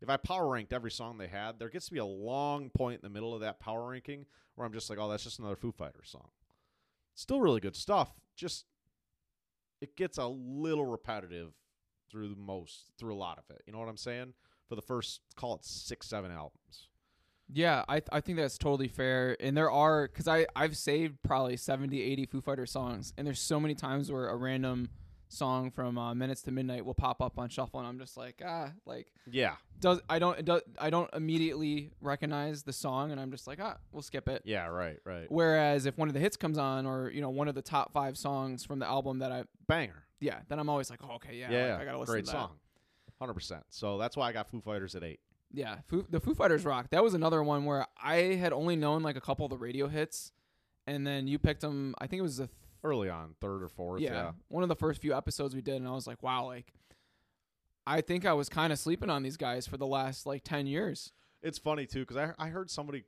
if 0.00 0.08
I 0.08 0.16
power 0.16 0.48
ranked 0.48 0.72
every 0.72 0.90
song 0.90 1.18
they 1.18 1.28
had, 1.28 1.58
there 1.58 1.68
gets 1.68 1.86
to 1.86 1.92
be 1.92 1.98
a 1.98 2.04
long 2.04 2.70
point 2.70 3.00
in 3.02 3.02
the 3.02 3.12
middle 3.12 3.34
of 3.34 3.42
that 3.42 3.60
power 3.60 3.90
ranking 3.90 4.24
where 4.54 4.66
I'm 4.66 4.72
just 4.72 4.88
like, 4.88 4.98
oh, 4.98 5.10
that's 5.10 5.24
just 5.24 5.38
another 5.38 5.56
Foo 5.56 5.72
Fighters 5.72 6.08
song. 6.08 6.28
Still 7.14 7.40
really 7.40 7.60
good 7.60 7.76
stuff. 7.76 8.08
Just 8.34 8.64
it 9.80 9.96
gets 9.96 10.16
a 10.16 10.26
little 10.26 10.86
repetitive 10.86 11.52
through 12.10 12.28
the 12.28 12.36
most 12.40 12.92
through 12.98 13.14
a 13.14 13.16
lot 13.16 13.38
of 13.38 13.44
it. 13.54 13.62
You 13.66 13.72
know 13.72 13.78
what 13.78 13.88
I'm 13.88 13.96
saying? 13.96 14.34
For 14.68 14.76
the 14.76 14.82
first 14.82 15.20
call 15.36 15.54
it 15.56 15.64
six, 15.64 16.06
seven 16.08 16.30
albums. 16.30 16.88
Yeah, 17.52 17.84
I 17.88 17.94
th- 17.98 18.08
I 18.12 18.20
think 18.20 18.38
that's 18.38 18.58
totally 18.58 18.86
fair. 18.88 19.36
And 19.40 19.56
there 19.56 19.70
are 19.70 20.06
cuz 20.08 20.28
I 20.28 20.46
I've 20.54 20.76
saved 20.76 21.22
probably 21.22 21.56
70 21.56 22.00
80 22.00 22.26
Foo 22.26 22.40
Fighter 22.40 22.66
songs 22.66 23.12
and 23.18 23.26
there's 23.26 23.40
so 23.40 23.58
many 23.58 23.74
times 23.74 24.10
where 24.12 24.28
a 24.28 24.36
random 24.36 24.88
song 25.32 25.70
from 25.70 25.96
uh, 25.96 26.12
Minutes 26.12 26.42
to 26.42 26.50
Midnight 26.50 26.84
will 26.84 26.94
pop 26.94 27.20
up 27.22 27.38
on 27.38 27.48
shuffle 27.48 27.78
and 27.80 27.88
I'm 27.88 27.98
just 28.00 28.16
like, 28.16 28.42
ah, 28.44 28.72
like 28.84 29.12
Yeah, 29.30 29.54
does 29.80 30.00
I 30.08 30.18
don't 30.18 30.44
does, 30.44 30.62
I 30.78 30.90
don't 30.90 31.08
immediately 31.14 31.92
recognize 32.00 32.62
the 32.64 32.72
song 32.72 33.10
and 33.12 33.20
I'm 33.20 33.30
just 33.30 33.46
like, 33.46 33.58
ah, 33.60 33.76
we'll 33.92 34.02
skip 34.02 34.28
it. 34.28 34.42
yeah, 34.44 34.66
right, 34.66 34.98
right. 35.04 35.26
Whereas 35.30 35.86
if 35.86 35.96
one 35.98 36.08
of 36.08 36.14
the 36.14 36.20
hits 36.20 36.36
comes 36.36 36.58
on 36.58 36.84
or, 36.86 37.10
you 37.10 37.20
know, 37.20 37.30
one 37.30 37.46
of 37.48 37.54
the 37.54 37.62
top 37.62 37.92
5 37.92 38.16
songs 38.18 38.64
from 38.64 38.78
the 38.80 38.86
album 38.86 39.18
that 39.20 39.30
I 39.32 39.44
Banger. 39.68 40.04
Yeah, 40.20 40.40
then 40.48 40.58
I'm 40.58 40.68
always 40.68 40.90
like, 40.90 41.00
oh, 41.02 41.14
okay, 41.16 41.36
yeah, 41.36 41.50
Yeah, 41.50 41.72
like, 41.72 41.82
I 41.82 41.84
got 41.86 41.92
to 41.92 41.98
listen 41.98 42.12
great 42.12 42.24
to 42.26 42.30
that. 42.32 42.36
song. 42.38 42.50
Hundred 43.18 43.34
percent. 43.34 43.64
So 43.70 43.98
that's 43.98 44.16
why 44.16 44.28
I 44.28 44.32
got 44.32 44.50
Foo 44.50 44.60
Fighters 44.60 44.94
at 44.94 45.02
eight. 45.02 45.20
Yeah, 45.52 45.78
Foo, 45.88 46.06
the 46.08 46.20
Foo 46.20 46.34
Fighters 46.34 46.64
rock. 46.64 46.88
That 46.90 47.02
was 47.02 47.12
another 47.14 47.42
one 47.42 47.64
where 47.64 47.86
I 48.02 48.14
had 48.36 48.52
only 48.52 48.76
known 48.76 49.02
like 49.02 49.16
a 49.16 49.20
couple 49.20 49.44
of 49.44 49.50
the 49.50 49.58
radio 49.58 49.88
hits, 49.88 50.32
and 50.86 51.06
then 51.06 51.26
you 51.26 51.38
picked 51.38 51.60
them. 51.60 51.94
I 51.98 52.06
think 52.06 52.20
it 52.20 52.22
was 52.22 52.36
the 52.38 52.46
th- 52.46 52.56
Early 52.82 53.10
on, 53.10 53.34
third 53.42 53.62
or 53.62 53.68
fourth. 53.68 54.00
yeah, 54.00 54.12
Yeah. 54.12 54.32
one 54.48 54.62
of 54.62 54.70
the 54.70 54.76
first 54.76 55.02
few 55.02 55.14
episodes 55.14 55.54
we 55.54 55.60
did, 55.60 55.76
and 55.76 55.86
I 55.86 55.90
was 55.90 56.06
like, 56.06 56.22
wow, 56.22 56.46
like 56.46 56.72
I 57.86 58.00
think 58.00 58.24
I 58.24 58.32
was 58.32 58.48
kind 58.48 58.72
of 58.72 58.78
sleeping 58.78 59.10
on 59.10 59.22
these 59.22 59.36
guys 59.36 59.66
for 59.66 59.76
the 59.76 59.86
last 59.86 60.24
like 60.26 60.44
ten 60.44 60.66
years. 60.66 61.12
It's 61.42 61.58
funny 61.58 61.86
too 61.86 62.00
because 62.00 62.16
I 62.16 62.32
I 62.38 62.48
heard 62.48 62.70
somebody 62.70 63.04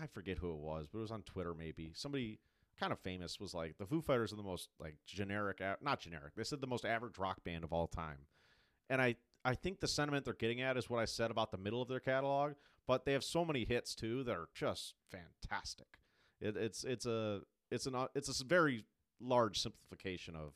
I 0.00 0.06
forget 0.06 0.38
who 0.38 0.52
it 0.52 0.58
was, 0.58 0.86
but 0.92 0.98
it 0.98 1.02
was 1.02 1.10
on 1.10 1.22
Twitter 1.22 1.54
maybe 1.54 1.92
somebody 1.94 2.38
kind 2.78 2.92
of 2.92 2.98
famous 3.00 3.40
was 3.40 3.54
like 3.54 3.78
the 3.78 3.86
Foo 3.86 4.00
Fighters 4.00 4.32
are 4.32 4.36
the 4.36 4.42
most 4.42 4.68
like 4.78 4.96
generic, 5.06 5.60
not 5.82 6.00
generic. 6.00 6.34
They 6.36 6.44
said 6.44 6.60
the 6.60 6.66
most 6.66 6.84
average 6.84 7.18
rock 7.18 7.42
band 7.44 7.64
of 7.64 7.72
all 7.72 7.86
time, 7.86 8.26
and 8.88 9.00
I 9.02 9.16
I 9.44 9.54
think 9.54 9.80
the 9.80 9.88
sentiment 9.88 10.24
they're 10.24 10.34
getting 10.34 10.60
at 10.60 10.76
is 10.76 10.90
what 10.90 11.00
I 11.00 11.04
said 11.04 11.30
about 11.30 11.50
the 11.50 11.58
middle 11.58 11.82
of 11.82 11.88
their 11.88 12.00
catalog, 12.00 12.52
but 12.86 13.04
they 13.04 13.12
have 13.12 13.24
so 13.24 13.44
many 13.44 13.64
hits 13.64 13.94
too 13.94 14.22
that 14.24 14.32
are 14.36 14.48
just 14.54 14.94
fantastic. 15.10 15.86
It, 16.40 16.56
it's 16.56 16.84
it's 16.84 17.06
a 17.06 17.40
it's 17.70 17.86
an 17.86 17.94
it's 18.14 18.40
a 18.40 18.44
very 18.44 18.84
large 19.20 19.58
simplification 19.58 20.36
of 20.36 20.52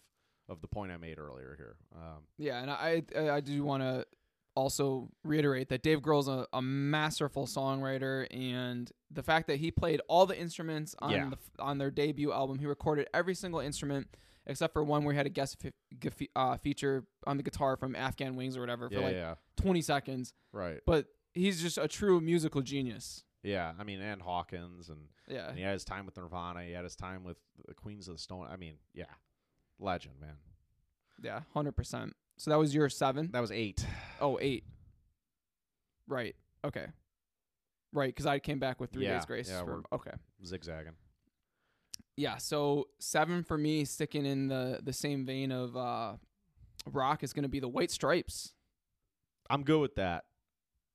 of 0.49 0.61
the 0.61 0.69
point 0.69 0.93
I 0.93 0.97
made 0.97 1.19
earlier 1.19 1.55
here. 1.57 1.77
Um, 1.95 2.25
Yeah, 2.37 2.61
and 2.61 2.71
I, 2.71 3.03
I 3.17 3.41
do 3.41 3.63
want 3.65 3.83
to 3.83 4.07
also 4.55 5.09
reiterate 5.25 5.69
that 5.71 5.83
Dave 5.83 6.01
Grohl's 6.01 6.29
a, 6.29 6.47
a 6.53 6.61
masterful 6.63 7.47
songwriter, 7.47 8.27
and 8.31 8.91
the 9.11 9.23
fact 9.23 9.47
that 9.49 9.57
he 9.57 9.71
played 9.71 10.01
all 10.09 10.27
the 10.27 10.39
instruments 10.39 10.95
on 10.99 11.11
Yeah. 11.11 11.31
the 11.31 11.39
on 11.63 11.79
their 11.79 11.91
debut 11.91 12.33
album, 12.33 12.59
he 12.59 12.67
recorded 12.67 13.09
every 13.15 13.35
single 13.35 13.61
instrument 13.61 14.09
except 14.47 14.73
for 14.73 14.83
one 14.83 15.05
where 15.05 15.13
he 15.13 15.17
had 15.17 15.27
a 15.27 15.31
guest 15.31 15.57
fe- 15.61 16.29
uh, 16.35 16.57
feature 16.57 17.05
on 17.29 17.37
the 17.37 17.43
guitar 17.45 17.77
from 17.77 17.95
Afghan 17.95 18.35
Whigs 18.35 18.57
or 18.57 18.61
whatever 18.61 18.89
for 18.89 18.97
yeah, 18.97 19.01
like 19.05 19.15
yeah, 19.15 19.35
20 19.57 19.81
seconds. 19.83 20.35
right. 20.53 20.81
But 20.85 21.07
he's 21.33 21.63
just 21.63 21.79
a 21.79 21.87
true 21.87 22.21
musical 22.21 22.61
genius. 22.61 23.23
Yeah, 23.45 23.73
I 23.79 23.85
mean, 23.85 24.01
and 24.01 24.21
Hawkins, 24.21 24.89
and, 24.89 25.09
Yeah. 25.29 25.49
and 25.49 25.57
he 25.59 25.63
had 25.63 25.75
his 25.75 25.85
time 25.85 26.07
with 26.07 26.17
Nirvana. 26.17 26.65
He 26.65 26.73
had 26.73 26.83
his 26.85 26.97
time 26.97 27.23
with 27.23 27.37
the 27.69 27.75
Queens 27.75 28.09
of 28.09 28.15
the 28.15 28.19
Stone. 28.21 28.49
I 28.51 28.57
mean, 28.57 28.79
yeah, 28.95 29.05
legend, 29.79 30.15
man. 30.21 30.37
Yeah, 31.23 31.41
hundred 31.55 31.77
percent. 31.77 32.15
So 32.39 32.51
that 32.51 32.59
was 32.59 32.75
your 32.75 32.89
seven. 32.89 33.31
That 33.33 33.41
was 33.41 33.51
eight. 33.53 33.85
Oh, 34.21 34.39
eight. 34.41 34.65
Right. 36.09 36.35
Okay. 36.65 36.87
Right, 37.93 38.09
because 38.09 38.27
I 38.27 38.39
came 38.39 38.59
back 38.59 38.81
with 38.81 38.91
three 38.91 39.05
Yeah, 39.05 39.17
days 39.17 39.27
grace. 39.27 39.51
yeah, 39.51 39.63
for, 39.65 39.83
okay. 39.93 40.13
Zigzagging. 40.45 40.95
Yeah. 42.17 42.39
So 42.39 42.89
seven 43.01 43.43
for 43.45 43.59
me, 43.59 43.85
sticking 43.85 44.25
in 44.27 44.49
the 44.49 44.81
the 44.83 44.93
same 44.93 45.27
vein 45.27 45.53
of 45.53 45.77
uh, 45.77 46.15
rock, 46.91 47.23
is 47.23 47.33
going 47.33 47.43
to 47.45 47.49
be 47.49 47.61
the 47.61 47.69
White 47.69 47.91
Stripes. 47.91 48.55
I'm 49.51 49.63
good 49.63 49.81
with 49.81 49.95
that. 49.97 50.25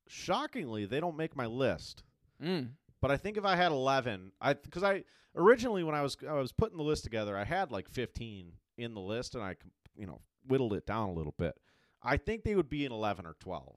Shockingly, 0.08 0.86
they 0.86 1.00
don't 1.00 1.16
make 1.16 1.36
my 1.36 1.46
list. 1.46 2.02
Mm. 2.42 2.70
But 3.00 3.10
I 3.12 3.16
think 3.16 3.36
if 3.36 3.44
I 3.44 3.54
had 3.56 3.70
11, 3.72 4.32
I 4.40 4.54
because 4.54 4.82
I 4.82 5.04
originally 5.36 5.84
when 5.84 5.94
I 5.94 6.02
was 6.02 6.16
I 6.28 6.32
was 6.34 6.50
putting 6.52 6.78
the 6.78 6.82
list 6.84 7.04
together, 7.04 7.36
I 7.36 7.44
had 7.44 7.70
like 7.70 7.88
15 7.88 8.52
in 8.76 8.94
the 8.94 9.00
list, 9.00 9.34
and 9.34 9.44
I 9.44 9.54
com- 9.54 9.70
you 9.96 10.06
know 10.06 10.20
whittled 10.48 10.72
it 10.72 10.86
down 10.86 11.08
a 11.08 11.12
little 11.12 11.34
bit. 11.38 11.54
I 12.02 12.16
think 12.16 12.44
they 12.44 12.54
would 12.54 12.68
be 12.70 12.84
in 12.84 12.92
11 12.92 13.26
or 13.26 13.36
12. 13.40 13.76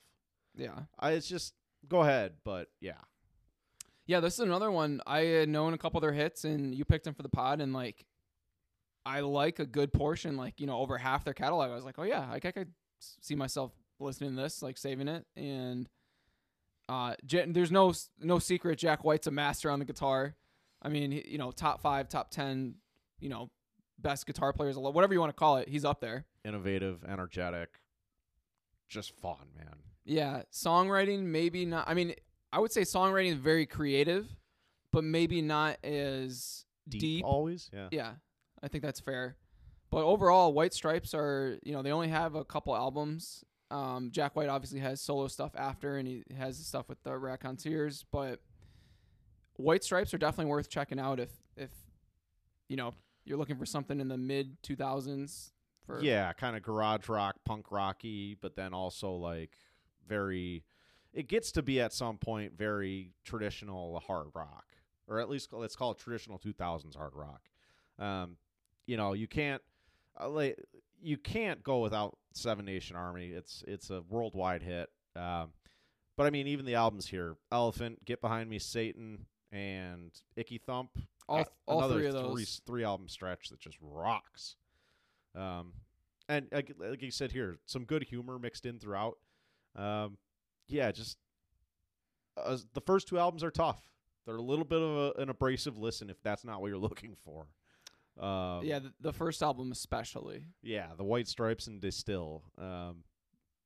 Yeah. 0.56 0.80
I, 1.00 1.12
it's 1.12 1.28
just 1.28 1.54
go 1.88 2.02
ahead, 2.02 2.34
but 2.44 2.68
yeah, 2.80 3.00
Yeah, 4.06 4.20
this 4.20 4.34
is 4.36 4.40
another 4.42 4.72
one. 4.72 5.02
I 5.08 5.22
had 5.22 5.50
known 5.50 5.74
a 5.74 5.78
couple 5.78 5.98
of 5.98 6.02
their 6.02 6.14
hits, 6.14 6.44
and 6.44 6.76
you 6.76 6.86
picked 6.86 7.06
them 7.06 7.14
for 7.14 7.24
the 7.24 7.30
pod, 7.30 7.62
and 7.62 7.74
like, 7.74 8.06
I 9.06 9.22
like 9.22 9.60
a 9.60 9.66
good 9.66 9.92
portion, 9.94 10.38
like 10.38 10.60
you 10.60 10.68
know, 10.68 10.78
over 10.78 10.98
half 10.98 11.24
their 11.24 11.34
catalog. 11.34 11.72
I 11.72 11.76
was 11.76 11.86
like, 11.86 11.98
oh 11.98 12.04
yeah, 12.04 12.30
like 12.30 12.46
I 12.46 12.52
could 12.52 12.72
see 13.00 13.36
myself 13.36 13.72
listening 14.00 14.36
to 14.36 14.42
this, 14.42 14.62
like 14.62 14.78
saving 14.78 15.08
it, 15.08 15.26
and 15.36 15.90
uh, 16.90 17.16
J- 17.26 17.46
there's 17.48 17.72
no 17.72 17.94
no 18.20 18.38
secret. 18.38 18.78
Jack 18.78 19.04
White's 19.04 19.28
a 19.28 19.32
master 19.32 19.72
on 19.72 19.80
the 19.80 19.86
guitar. 19.86 20.36
I 20.84 20.90
mean, 20.90 21.12
you 21.12 21.38
know, 21.38 21.52
top 21.52 21.82
five, 21.82 22.10
top 22.10 22.30
ten, 22.32 22.76
you 23.20 23.30
know, 23.30 23.50
best 23.98 24.26
guitar 24.28 24.54
players, 24.54 24.78
whatever 24.78 25.14
you 25.14 25.20
want 25.20 25.32
to 25.32 25.40
call 25.40 25.58
it, 25.58 25.70
he's 25.70 25.86
up 25.86 26.02
there. 26.02 26.26
Innovative, 26.46 27.04
energetic, 27.08 27.70
just 28.90 29.16
fun, 29.20 29.48
man. 29.58 29.76
Yeah, 30.04 30.44
songwriting 30.52 31.24
maybe 31.24 31.66
not. 31.66 31.88
I 31.88 31.94
mean, 31.94 32.16
I 32.52 32.60
would 32.60 32.72
say 32.72 32.82
songwriting 32.82 33.32
is 33.32 33.38
very 33.38 33.66
creative, 33.66 34.28
but 34.92 35.04
maybe 35.04 35.42
not 35.42 35.78
as 35.84 36.66
Deep, 36.90 37.02
Deep. 37.02 37.26
always, 37.26 37.70
yeah. 37.72 37.88
Yeah, 37.92 38.12
I 38.62 38.68
think 38.68 38.84
that's 38.84 39.00
fair. 39.00 39.38
But 39.92 40.04
overall, 40.04 40.54
White 40.54 40.74
Stripes 40.74 41.14
are 41.14 41.60
you 41.64 41.74
know 41.74 41.82
they 41.82 41.92
only 41.92 42.08
have 42.10 42.36
a 42.36 42.44
couple 42.44 42.76
albums. 42.76 43.44
Um, 43.70 44.10
Jack 44.12 44.36
White 44.36 44.50
obviously 44.50 44.80
has 44.80 45.00
solo 45.02 45.28
stuff 45.28 45.52
after, 45.56 45.98
and 45.98 46.08
he 46.08 46.24
has 46.38 46.58
stuff 46.66 46.90
with 46.90 47.02
the 47.04 47.16
Raconteurs. 47.18 48.06
But 48.12 48.42
White 49.58 49.84
Stripes 49.84 50.14
are 50.14 50.18
definitely 50.18 50.50
worth 50.50 50.70
checking 50.70 51.00
out 51.00 51.20
if 51.20 51.30
if 51.56 51.70
you 52.68 52.76
know 52.78 52.94
you're 53.26 53.38
looking 53.38 53.58
for 53.58 53.66
something 53.66 54.00
in 54.00 54.08
the 54.08 54.18
mid 54.18 54.62
2000s. 54.64 55.52
For 55.86 56.02
Yeah, 56.02 56.32
kind 56.34 56.56
of 56.56 56.64
garage 56.64 57.10
rock, 57.10 57.38
punk 57.46 57.72
rocky, 57.72 58.36
but 58.40 58.56
then 58.56 58.74
also 58.74 59.12
like 59.14 59.58
very. 60.08 60.64
It 61.14 61.28
gets 61.28 61.52
to 61.54 61.62
be 61.62 61.82
at 61.82 61.92
some 61.92 62.18
point 62.18 62.54
very 62.58 63.12
traditional 63.26 64.00
hard 64.00 64.28
rock, 64.34 64.66
or 65.08 65.20
at 65.20 65.30
least 65.30 65.52
let's 65.52 65.76
call 65.76 65.92
it 65.92 65.98
traditional 65.98 66.40
2000s 66.40 66.96
hard 66.96 67.14
rock. 67.16 67.50
Um, 68.00 68.38
you 68.86 68.96
know, 68.96 69.14
you 69.14 69.28
can't 69.28 69.62
uh, 70.20 70.30
like 70.30 70.58
you 71.02 71.18
can't 71.18 71.64
go 71.64 71.80
without 71.80 72.18
Seven 72.34 72.66
Nation 72.66 72.96
Army. 72.96 73.30
It's 73.30 73.64
it's 73.68 73.90
a 73.90 74.04
worldwide 74.08 74.64
hit. 74.64 74.90
Um, 75.16 75.52
but 76.16 76.28
I 76.28 76.30
mean, 76.30 76.48
even 76.48 76.66
the 76.66 76.76
albums 76.76 77.08
here: 77.08 77.36
Elephant, 77.52 78.06
Get 78.06 78.22
Behind 78.22 78.50
Me, 78.50 78.60
Satan, 78.60 79.26
and 79.52 80.12
Icky 80.36 80.60
Thump. 80.60 80.92
all 81.28 81.40
Uh, 81.40 81.44
all 81.68 81.80
another 81.80 81.96
three 81.96 82.08
of 82.08 82.14
three, 82.14 82.22
those. 82.22 82.62
three 82.66 82.84
album 82.84 83.08
stretch 83.08 83.50
that 83.50 83.60
just 83.60 83.78
rocks. 83.82 84.56
Um, 85.36 85.74
and 86.28 86.48
like, 86.52 86.72
like 86.78 87.02
you 87.02 87.12
said 87.12 87.32
here, 87.32 87.58
some 87.66 87.84
good 87.86 88.04
humor 88.04 88.40
mixed 88.40 88.66
in 88.66 88.80
throughout. 88.80 89.18
Um, 89.76 90.18
yeah, 90.68 90.92
just 90.92 91.18
uh, 92.38 92.58
the 92.74 92.82
first 92.82 93.08
two 93.08 93.20
albums 93.20 93.44
are 93.44 93.52
tough. 93.52 93.82
They're 94.26 94.36
a 94.36 94.42
little 94.42 94.66
bit 94.66 94.82
of 94.82 94.98
a, 95.18 95.22
an 95.22 95.30
abrasive 95.30 95.78
listen 95.78 96.10
if 96.10 96.22
that's 96.24 96.46
not 96.46 96.62
what 96.62 96.68
you're 96.68 96.78
looking 96.90 97.16
for. 97.24 97.48
Um, 98.20 98.64
yeah, 98.64 98.80
the, 98.80 98.94
the 99.00 99.14
first 99.14 99.42
album 99.42 99.72
especially. 99.72 100.46
yeah, 100.62 100.88
the 100.98 101.04
White 101.04 101.28
Stripes 101.28 101.68
and 101.68 101.82
De 101.82 101.88
Stijl. 101.88 102.42
Um, 102.58 103.04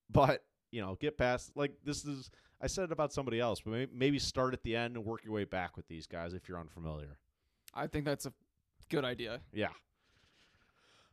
but 0.09 0.43
you 0.71 0.81
know, 0.81 0.97
get 0.99 1.17
past 1.17 1.51
like 1.55 1.73
this 1.83 2.05
is. 2.05 2.29
I 2.61 2.67
said 2.67 2.85
it 2.85 2.91
about 2.93 3.11
somebody 3.11 3.39
else, 3.39 3.59
but 3.59 3.71
maybe, 3.71 3.91
maybe 3.93 4.19
start 4.19 4.53
at 4.53 4.63
the 4.63 4.77
end 4.77 4.95
and 4.95 5.05
work 5.05 5.25
your 5.25 5.33
way 5.33 5.43
back 5.43 5.75
with 5.75 5.87
these 5.89 6.07
guys 6.07 6.33
if 6.33 6.47
you're 6.47 6.57
unfamiliar. 6.57 7.17
I 7.73 7.87
think 7.87 8.05
that's 8.05 8.25
a 8.25 8.33
good 8.89 9.03
idea. 9.03 9.41
Yeah. 9.51 9.69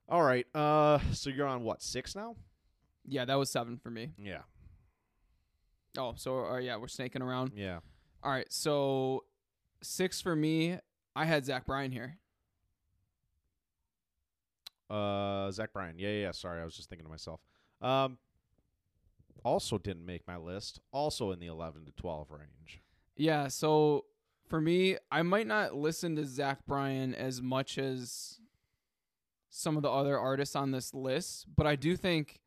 All 0.08 0.22
right. 0.22 0.46
Uh, 0.54 0.98
so 1.12 1.30
you're 1.30 1.46
on 1.46 1.62
what 1.62 1.82
six 1.82 2.14
now? 2.14 2.36
Yeah, 3.06 3.24
that 3.24 3.34
was 3.34 3.50
seven 3.50 3.78
for 3.78 3.90
me. 3.90 4.12
Yeah. 4.18 4.42
Oh, 5.98 6.14
so 6.16 6.46
uh, 6.46 6.58
yeah, 6.58 6.76
we're 6.76 6.88
snaking 6.88 7.22
around. 7.22 7.52
Yeah. 7.54 7.80
All 8.22 8.30
right, 8.30 8.50
so 8.50 9.24
six 9.82 10.20
for 10.20 10.34
me. 10.36 10.78
I 11.14 11.24
had 11.24 11.44
Zach 11.44 11.66
Bryan 11.66 11.90
here. 11.90 12.16
Uh, 14.88 15.50
Zach 15.50 15.72
Bryan. 15.72 15.98
Yeah, 15.98 16.08
yeah. 16.08 16.20
yeah. 16.22 16.30
Sorry, 16.30 16.60
I 16.60 16.64
was 16.64 16.76
just 16.76 16.88
thinking 16.88 17.04
to 17.04 17.10
myself. 17.10 17.40
Um, 17.80 18.18
also 19.44 19.76
didn't 19.76 20.06
make 20.06 20.26
my 20.26 20.36
list. 20.36 20.78
Also 20.92 21.32
in 21.32 21.40
the 21.40 21.46
eleven 21.46 21.84
to 21.86 21.92
twelve 21.92 22.30
range. 22.30 22.80
Yeah, 23.16 23.48
so 23.48 24.04
for 24.48 24.60
me, 24.60 24.96
I 25.10 25.22
might 25.22 25.46
not 25.46 25.74
listen 25.74 26.16
to 26.16 26.24
Zach 26.24 26.64
Bryan 26.66 27.14
as 27.14 27.42
much 27.42 27.76
as 27.76 28.38
some 29.54 29.76
of 29.76 29.82
the 29.82 29.90
other 29.90 30.18
artists 30.18 30.56
on 30.56 30.70
this 30.70 30.94
list, 30.94 31.44
but 31.56 31.66
I 31.66 31.76
do 31.76 31.94
think 31.94 32.40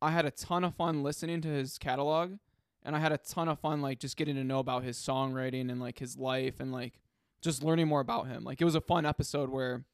I 0.00 0.12
had 0.12 0.24
a 0.24 0.30
ton 0.30 0.62
of 0.62 0.76
fun 0.76 1.02
listening 1.02 1.40
to 1.40 1.48
his 1.48 1.78
catalog, 1.78 2.38
and 2.84 2.94
I 2.94 3.00
had 3.00 3.10
a 3.10 3.18
ton 3.18 3.48
of 3.48 3.58
fun 3.58 3.82
like 3.82 3.98
just 3.98 4.16
getting 4.16 4.36
to 4.36 4.44
know 4.44 4.60
about 4.60 4.84
his 4.84 4.96
songwriting 4.96 5.68
and 5.68 5.80
like 5.80 5.98
his 5.98 6.16
life 6.16 6.60
and 6.60 6.70
like 6.70 7.00
just 7.42 7.64
learning 7.64 7.88
more 7.88 8.00
about 8.00 8.28
him. 8.28 8.44
Like 8.44 8.60
it 8.60 8.64
was 8.64 8.76
a 8.76 8.80
fun 8.80 9.04
episode 9.04 9.50
where 9.50 9.84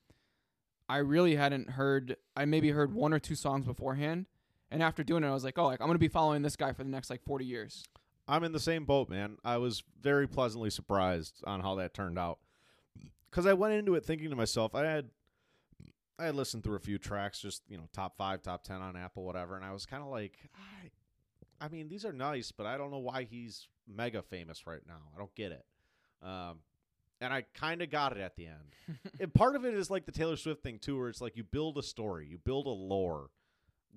I 0.87 0.99
really 0.99 1.35
hadn't 1.35 1.71
heard 1.71 2.17
I 2.37 2.45
maybe 2.45 2.71
heard 2.71 2.93
one 2.93 3.15
or 3.15 3.19
two 3.19 3.35
songs 3.35 3.65
beforehand, 3.65 4.27
and 4.71 4.83
after 4.83 5.03
doing 5.03 5.25
it 5.25 5.29
I 5.29 5.33
was 5.33 5.45
like, 5.45 5.59
"Oh, 5.59 5.65
like 5.65 5.81
I'm 5.81 5.87
going 5.87 5.95
to 5.95 5.99
be 5.99 6.09
following 6.09 6.43
this 6.43 6.57
guy 6.57 6.75
for 6.75 6.85
the 6.85 6.91
next 6.91 7.09
like 7.09 7.25
40 7.25 7.47
years." 7.47 7.85
I'm 8.29 8.45
in 8.45 8.53
the 8.53 8.61
same 8.61 8.85
boat, 8.85 9.09
man. 9.09 9.39
I 9.45 9.57
was 9.57 9.83
very 10.03 10.27
pleasantly 10.27 10.69
surprised 10.69 11.43
on 11.47 11.61
how 11.61 11.77
that 11.77 11.95
turned 11.95 12.19
out. 12.19 12.39
Cuz 13.31 13.47
I 13.47 13.55
went 13.55 13.73
into 13.75 13.95
it 13.95 14.05
thinking 14.05 14.29
to 14.29 14.37
myself, 14.37 14.75
I 14.75 14.85
had 14.85 15.09
I 16.19 16.31
listened 16.31 16.65
through 16.65 16.77
a 16.77 16.81
few 16.81 16.99
tracks 16.99 17.41
just, 17.41 17.63
you 17.69 17.77
know, 17.77 17.89
top 17.93 18.17
5, 18.17 18.43
top 18.43 18.65
10 18.65 18.81
on 18.81 18.97
Apple 18.97 19.25
whatever, 19.25 19.57
and 19.57 19.65
I 19.65 19.73
was 19.73 19.87
kind 19.87 20.03
of 20.03 20.09
like 20.09 20.39
I 20.55 20.91
I 21.59 21.69
mean, 21.69 21.89
these 21.89 22.05
are 22.05 22.13
nice, 22.13 22.53
but 22.53 22.67
I 22.67 22.77
don't 22.77 22.91
know 22.91 22.99
why 22.99 23.25
he's 23.25 23.69
mega 23.89 24.23
famous 24.23 24.67
right 24.67 24.83
now. 24.87 25.01
I 25.15 25.19
don't 25.19 25.35
get 25.35 25.53
it. 25.53 25.65
Um 26.23 26.61
and 27.21 27.33
I 27.33 27.47
kind 27.55 27.81
of 27.81 27.91
got 27.91 28.13
it 28.13 28.21
at 28.21 28.37
the 28.37 28.47
end. 28.47 28.99
and 29.21 29.33
part 29.33 29.57
of 29.57 29.65
it 29.65 29.75
is 29.75 29.91
like 29.91 30.05
the 30.05 30.13
Taylor 30.13 30.37
Swift 30.37 30.63
thing 30.63 30.79
too 30.79 30.99
where 30.99 31.09
it's 31.09 31.21
like 31.21 31.37
you 31.37 31.45
build 31.45 31.79
a 31.79 31.83
story, 31.83 32.27
you 32.27 32.39
build 32.39 32.67
a 32.67 32.71
lore 32.71 33.31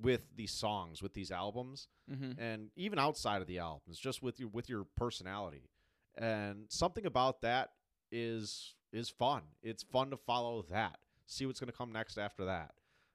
with 0.02 0.22
these 0.36 0.52
songs, 0.52 1.02
with 1.02 1.14
these 1.14 1.32
albums 1.32 1.88
mm-hmm. 2.10 2.40
and 2.40 2.70
even 2.76 3.00
outside 3.00 3.42
of 3.42 3.48
the 3.48 3.60
albums, 3.60 4.00
just 4.00 4.22
with 4.24 4.40
your 4.40 4.50
with 4.50 4.70
your 4.70 4.86
personality. 4.96 5.70
And 6.18 6.66
something 6.70 7.06
about 7.06 7.42
that 7.42 7.72
is 8.12 8.76
is 8.92 9.10
fun. 9.10 9.44
It's 9.62 9.84
fun 9.84 10.10
to 10.12 10.18
follow 10.18 10.64
that. 10.70 11.00
See 11.30 11.46
what's 11.46 11.60
going 11.60 11.72
to 11.72 11.78
come 11.78 11.92
next 11.92 12.18
after 12.18 12.46
that. 12.46 12.72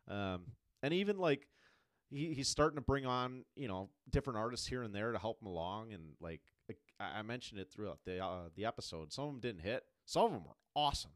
Um, 0.09 0.42
and 0.83 0.94
even 0.94 1.18
like 1.18 1.48
he, 2.11 2.33
he's 2.33 2.48
starting 2.48 2.77
to 2.77 2.83
bring 2.83 3.07
on 3.07 3.44
you 3.57 3.66
know 3.66 3.90
different 4.09 4.38
artists 4.38 4.66
here 4.66 4.83
and 4.83 4.94
there 4.94 5.11
to 5.11 5.18
help 5.18 5.42
him 5.42 5.48
along. 5.48 5.92
And 5.92 6.12
like 6.20 6.40
I, 7.00 7.18
I 7.18 7.22
mentioned 7.22 7.61
it 7.61 7.72
throughout 7.74 7.98
the 8.07 8.24
uh, 8.24 8.48
the 8.55 8.66
episode, 8.66 9.12
some 9.12 9.24
of 9.24 9.31
them 9.33 9.40
didn't 9.40 9.62
hit. 9.62 9.85
Some 10.07 10.27
of 10.27 10.33
them 10.33 10.44
were 10.44 10.57
awesome. 10.77 11.11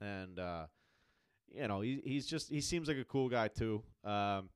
And 0.00 0.38
uh, 0.38 0.66
you 1.52 1.66
know 1.66 1.80
he, 1.80 2.00
he's 2.04 2.26
just 2.26 2.50
he 2.50 2.60
seems 2.60 2.86
like 2.86 2.98
a 2.98 3.04
cool 3.04 3.28
guy 3.28 3.48
too. 3.48 3.82
Um, 4.04 4.50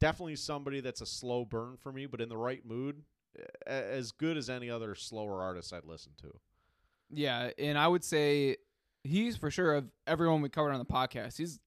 definitely 0.00 0.36
somebody 0.36 0.80
that's 0.80 1.00
a 1.00 1.06
slow 1.06 1.44
burn 1.44 1.76
for 1.76 1.92
me, 1.92 2.06
but 2.06 2.20
in 2.20 2.28
the 2.28 2.36
right 2.36 2.64
mood, 2.64 3.02
as 3.66 4.12
good 4.12 4.36
as 4.36 4.48
any 4.48 4.70
other 4.70 4.94
slower 4.94 5.42
artist 5.42 5.72
I'd 5.72 5.84
listen 5.84 6.12
to. 6.22 6.38
Yeah, 7.10 7.50
and 7.58 7.76
I 7.76 7.88
would 7.88 8.04
say 8.04 8.56
he's 9.04 9.36
for 9.36 9.50
sure 9.50 9.74
of 9.74 9.84
everyone 10.06 10.42
we 10.42 10.48
covered 10.48 10.72
on 10.72 10.78
the 10.78 10.84
podcast. 10.84 11.36
He's 11.38 11.58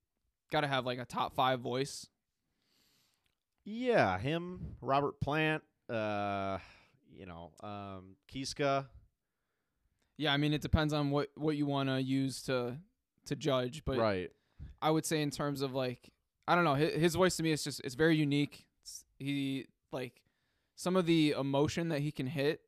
got 0.52 0.62
to 0.62 0.68
have 0.68 0.86
like 0.86 1.00
a 1.00 1.06
top 1.06 1.36
five 1.36 1.60
voice. 1.60 2.08
Yeah, 3.66 4.18
him, 4.20 4.76
Robert 4.82 5.20
Plant, 5.22 5.64
uh, 5.90 6.58
you 7.16 7.26
know, 7.26 7.52
um, 7.62 8.16
Kiszka. 8.32 8.88
Yeah, 10.18 10.34
I 10.34 10.38
mean 10.38 10.54
it 10.54 10.62
depends 10.62 10.94
on 10.94 11.12
what 11.12 11.30
what 11.36 11.56
you 11.56 11.66
want 11.66 11.90
to 11.90 12.02
use 12.02 12.44
to 12.44 12.78
to 13.26 13.36
judge, 13.36 13.84
but 13.86 13.98
right. 13.98 14.30
I 14.82 14.92
would 14.92 15.06
say 15.06 15.22
in 15.22 15.32
terms 15.32 15.62
of 15.62 15.74
like 15.74 16.10
I 16.48 16.56
don't 16.56 16.66
know, 16.66 16.76
his, 16.76 16.94
his 16.94 17.16
voice 17.16 17.38
to 17.38 17.44
me 17.44 17.52
is 17.52 17.64
just 17.64 17.80
it's 17.84 17.96
very 17.96 18.16
unique. 18.18 18.66
It's, 18.82 19.06
he 19.18 19.68
like 19.92 20.22
some 20.76 20.96
of 20.96 21.06
the 21.06 21.32
emotion 21.40 21.90
that 21.90 22.02
he 22.02 22.12
can 22.12 22.28
hit 22.28 22.62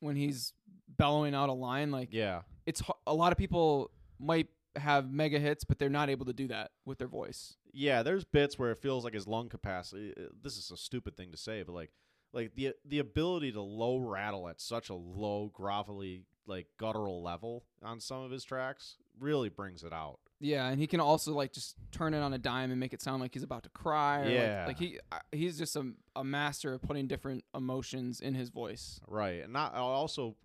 when 0.00 0.14
he's 0.14 0.52
bellowing 0.88 1.34
out 1.34 1.48
a 1.48 1.52
line. 1.52 1.90
Like 1.90 2.10
Yeah. 2.12 2.42
it's 2.66 2.82
a 3.08 3.14
lot 3.14 3.32
of 3.32 3.38
people 3.38 3.90
might 4.18 4.48
have 4.76 5.10
mega 5.10 5.38
hits, 5.38 5.64
but 5.64 5.78
they're 5.78 5.88
not 5.88 6.08
able 6.10 6.26
to 6.26 6.32
do 6.32 6.46
that 6.48 6.70
with 6.84 6.98
their 6.98 7.08
voice. 7.08 7.56
Yeah, 7.72 8.02
there's 8.02 8.24
bits 8.24 8.58
where 8.58 8.70
it 8.70 8.78
feels 8.78 9.04
like 9.04 9.14
his 9.14 9.26
lung 9.26 9.48
capacity. 9.48 10.14
uh, 10.16 10.28
This 10.42 10.56
is 10.56 10.70
a 10.70 10.76
stupid 10.76 11.16
thing 11.16 11.30
to 11.32 11.36
say, 11.36 11.62
but 11.62 11.72
like, 11.74 11.90
like 12.32 12.54
the 12.54 12.74
the 12.84 12.98
ability 12.98 13.52
to 13.52 13.60
low 13.62 13.98
rattle 13.98 14.48
at 14.48 14.60
such 14.60 14.90
a 14.90 14.94
low, 14.94 15.50
grovelly, 15.54 16.24
like 16.46 16.66
guttural 16.78 17.22
level 17.22 17.64
on 17.82 18.00
some 18.00 18.22
of 18.22 18.30
his 18.30 18.44
tracks 18.44 18.96
really 19.18 19.48
brings 19.48 19.82
it 19.82 19.92
out. 19.92 20.18
Yeah, 20.40 20.68
and 20.68 20.78
he 20.78 20.86
can 20.86 21.00
also 21.00 21.32
like 21.32 21.52
just 21.52 21.74
turn 21.90 22.14
it 22.14 22.20
on 22.20 22.32
a 22.34 22.38
dime 22.38 22.70
and 22.70 22.78
make 22.78 22.92
it 22.92 23.02
sound 23.02 23.20
like 23.22 23.32
he's 23.34 23.42
about 23.42 23.62
to 23.64 23.70
cry. 23.70 24.20
Or 24.20 24.24
like- 24.24 24.32
Yeah. 24.34 24.64
like, 24.66 24.78
he 24.78 24.98
uh, 25.10 25.18
he's 25.32 25.58
just 25.58 25.74
a 25.76 25.92
a 26.14 26.22
master 26.22 26.74
of 26.74 26.82
putting 26.82 27.06
different 27.08 27.44
emotions 27.54 28.20
in 28.20 28.34
his 28.34 28.50
voice. 28.50 29.00
Right, 29.08 29.42
and 29.42 29.52
not 29.52 29.74
also 29.74 30.36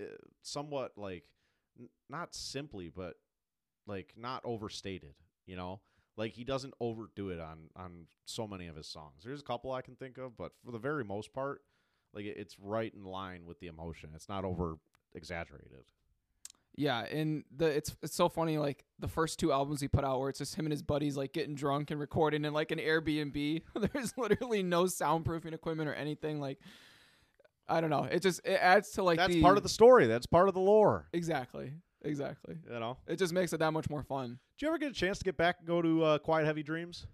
uh, 0.00 0.04
somewhat 0.42 0.92
like 0.96 1.24
n- 1.78 1.88
not 2.08 2.34
simply, 2.34 2.88
but 2.88 3.14
like 3.86 4.14
not 4.16 4.42
overstated. 4.44 5.14
You 5.46 5.56
know, 5.56 5.80
like 6.16 6.32
he 6.32 6.44
doesn't 6.44 6.74
overdo 6.80 7.30
it 7.30 7.40
on 7.40 7.70
on 7.76 8.06
so 8.26 8.46
many 8.46 8.66
of 8.66 8.76
his 8.76 8.86
songs. 8.86 9.22
There's 9.24 9.40
a 9.40 9.44
couple 9.44 9.72
I 9.72 9.82
can 9.82 9.96
think 9.96 10.18
of, 10.18 10.36
but 10.36 10.52
for 10.64 10.72
the 10.72 10.78
very 10.78 11.04
most 11.04 11.32
part, 11.32 11.62
like 12.12 12.24
it, 12.24 12.36
it's 12.36 12.58
right 12.58 12.92
in 12.92 13.04
line 13.04 13.46
with 13.46 13.60
the 13.60 13.68
emotion. 13.68 14.10
It's 14.14 14.28
not 14.28 14.44
over 14.44 14.78
exaggerated. 15.14 15.84
Yeah, 16.76 17.00
and 17.00 17.42
the 17.54 17.66
it's 17.66 17.96
it's 18.02 18.14
so 18.14 18.28
funny. 18.28 18.56
Like 18.56 18.84
the 19.00 19.08
first 19.08 19.40
two 19.40 19.52
albums 19.52 19.80
he 19.80 19.88
put 19.88 20.04
out, 20.04 20.20
where 20.20 20.28
it's 20.28 20.38
just 20.38 20.54
him 20.54 20.64
and 20.66 20.72
his 20.72 20.82
buddies 20.82 21.16
like 21.16 21.32
getting 21.32 21.56
drunk 21.56 21.90
and 21.90 21.98
recording 21.98 22.44
in 22.44 22.52
like 22.52 22.70
an 22.70 22.78
Airbnb. 22.78 23.62
There's 23.92 24.16
literally 24.16 24.62
no 24.62 24.84
soundproofing 24.84 25.54
equipment 25.54 25.88
or 25.88 25.94
anything. 25.94 26.40
Like 26.40 26.58
I 27.68 27.80
don't 27.80 27.90
know. 27.90 28.04
It 28.04 28.22
just 28.22 28.40
it 28.44 28.58
adds 28.60 28.90
to 28.92 29.02
like 29.02 29.18
That's 29.18 29.34
the, 29.34 29.42
part 29.42 29.56
of 29.56 29.62
the 29.62 29.68
story. 29.68 30.06
That's 30.06 30.26
part 30.26 30.48
of 30.48 30.54
the 30.54 30.60
lore. 30.60 31.08
exactly 31.12 31.72
exactly. 32.02 32.56
You 32.70 32.80
know. 32.80 32.98
It 33.06 33.16
just 33.16 33.32
makes 33.32 33.52
it 33.52 33.58
that 33.58 33.72
much 33.72 33.88
more 33.90 34.02
fun. 34.02 34.38
Did 34.56 34.62
you 34.64 34.68
ever 34.68 34.78
get 34.78 34.90
a 34.90 34.94
chance 34.94 35.18
to 35.18 35.24
get 35.24 35.36
back 35.36 35.56
and 35.58 35.68
go 35.68 35.82
to 35.82 36.04
uh, 36.04 36.18
Quiet 36.18 36.46
Heavy 36.46 36.62
Dreams? 36.62 37.06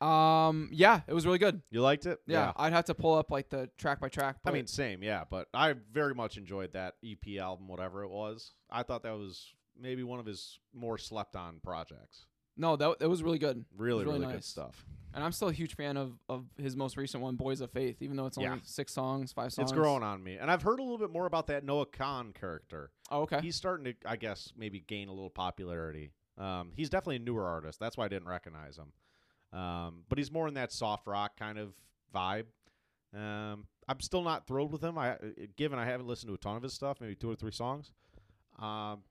Um, 0.00 0.68
yeah, 0.72 1.02
it 1.06 1.14
was 1.14 1.24
really 1.26 1.38
good. 1.38 1.62
You 1.70 1.80
liked 1.80 2.06
it? 2.06 2.18
Yeah, 2.26 2.52
I'd 2.56 2.72
have 2.72 2.86
to 2.86 2.94
pull 2.94 3.14
up 3.14 3.30
like 3.30 3.50
the 3.50 3.70
track 3.78 4.00
by 4.00 4.08
track. 4.08 4.36
I 4.44 4.50
mean, 4.50 4.66
same, 4.66 5.02
yeah, 5.02 5.22
but 5.30 5.46
I 5.54 5.74
very 5.92 6.14
much 6.14 6.36
enjoyed 6.36 6.72
that 6.72 6.94
EP 7.04 7.38
album, 7.38 7.68
whatever 7.68 8.02
it 8.02 8.10
was. 8.10 8.52
I 8.68 8.82
thought 8.82 9.04
that 9.04 9.12
was 9.12 9.54
maybe 9.80 10.02
one 10.02 10.18
of 10.18 10.26
his 10.26 10.58
more 10.74 10.98
slept 10.98 11.36
on 11.36 11.60
projects. 11.62 12.26
No, 12.56 12.76
that 12.76 12.98
that 13.00 13.08
was 13.08 13.22
really 13.22 13.38
good. 13.38 13.64
Really, 13.76 14.04
really 14.04 14.14
really, 14.20 14.26
good 14.26 14.34
nice. 14.36 14.46
stuff. 14.46 14.84
And 15.14 15.22
I'm 15.22 15.32
still 15.32 15.48
a 15.48 15.52
huge 15.52 15.76
fan 15.76 15.96
of 15.96 16.18
of 16.28 16.46
his 16.56 16.76
most 16.76 16.96
recent 16.96 17.22
one, 17.22 17.36
Boys 17.36 17.60
of 17.60 17.70
Faith, 17.70 18.00
even 18.00 18.16
though 18.16 18.26
it's 18.26 18.38
only 18.38 18.50
Yeah. 18.50 18.58
six 18.62 18.92
songs, 18.92 19.32
five 19.32 19.52
songs. 19.52 19.70
It's 19.70 19.78
growing 19.78 20.02
on 20.02 20.22
me. 20.24 20.36
And 20.36 20.50
I've 20.50 20.62
heard 20.62 20.78
a 20.80 20.82
little 20.82 20.98
bit 20.98 21.10
more 21.10 21.26
about 21.26 21.46
that 21.48 21.64
Noah 21.64 21.86
Kahan 21.86 22.32
character. 22.34 22.90
Oh, 23.10 23.22
okay. 23.22 23.40
He's 23.42 23.56
starting 23.56 23.84
to, 23.84 23.94
I 24.06 24.16
guess, 24.16 24.52
maybe 24.56 24.80
gain 24.80 25.08
a 25.08 25.12
little 25.12 25.28
popularity. 25.30 26.12
Um, 26.38 26.72
he's 26.74 26.88
definitely 26.88 27.16
a 27.16 27.20
newer 27.20 27.46
artist. 27.46 27.78
That's 27.78 27.96
why 27.98 28.06
I 28.06 28.08
didn't 28.08 28.28
recognize 28.28 28.78
him. 28.78 28.92
Um, 29.58 30.04
but 30.08 30.16
he's 30.16 30.32
more 30.32 30.48
in 30.48 30.54
that 30.54 30.72
soft 30.72 31.06
rock 31.06 31.36
kind 31.38 31.58
of 31.58 31.74
vibe. 32.14 32.46
Um, 33.14 33.66
I'm 33.86 34.00
still 34.00 34.22
not 34.22 34.46
thrilled 34.46 34.72
with 34.72 34.82
him. 34.82 34.96
I, 34.96 35.18
given 35.56 35.78
I 35.78 35.84
haven't 35.84 36.06
listened 36.06 36.28
to 36.30 36.34
a 36.34 36.38
ton 36.38 36.56
of 36.56 36.62
his 36.62 36.72
stuff, 36.72 37.02
maybe 37.02 37.14
two 37.14 37.30
or 37.30 37.34
three 37.36 37.52
songs. 37.52 37.92
Um, 38.58 39.02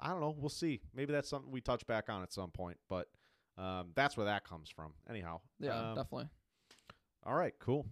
I 0.00 0.08
don't 0.08 0.20
know. 0.20 0.34
We'll 0.36 0.48
see. 0.48 0.80
Maybe 0.94 1.12
that's 1.12 1.28
something 1.28 1.50
we 1.50 1.60
touch 1.60 1.86
back 1.86 2.08
on 2.08 2.22
at 2.22 2.32
some 2.32 2.50
point. 2.50 2.78
But 2.88 3.08
um, 3.58 3.88
that's 3.94 4.16
where 4.16 4.26
that 4.26 4.44
comes 4.44 4.70
from. 4.70 4.92
Anyhow. 5.08 5.40
yeah, 5.58 5.90
um, 5.90 5.96
definitely. 5.96 6.28
all 7.24 7.34
right, 7.34 7.54
cool. 7.58 7.86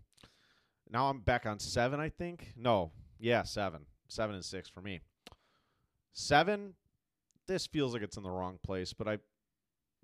Now 0.90 1.10
I'm 1.10 1.20
back 1.20 1.44
on 1.46 1.58
seven, 1.58 2.00
I 2.00 2.08
think. 2.08 2.52
No, 2.56 2.92
yeah, 3.18 3.42
seven. 3.42 3.82
Seven 4.08 4.34
and 4.34 4.44
six 4.44 4.68
for 4.70 4.80
me. 4.80 5.00
Seven, 6.14 6.74
this 7.46 7.66
feels 7.66 7.92
like 7.92 8.02
it's 8.02 8.16
in 8.16 8.22
the 8.22 8.30
wrong 8.30 8.58
place, 8.62 8.92
but 8.94 9.06
I 9.06 9.18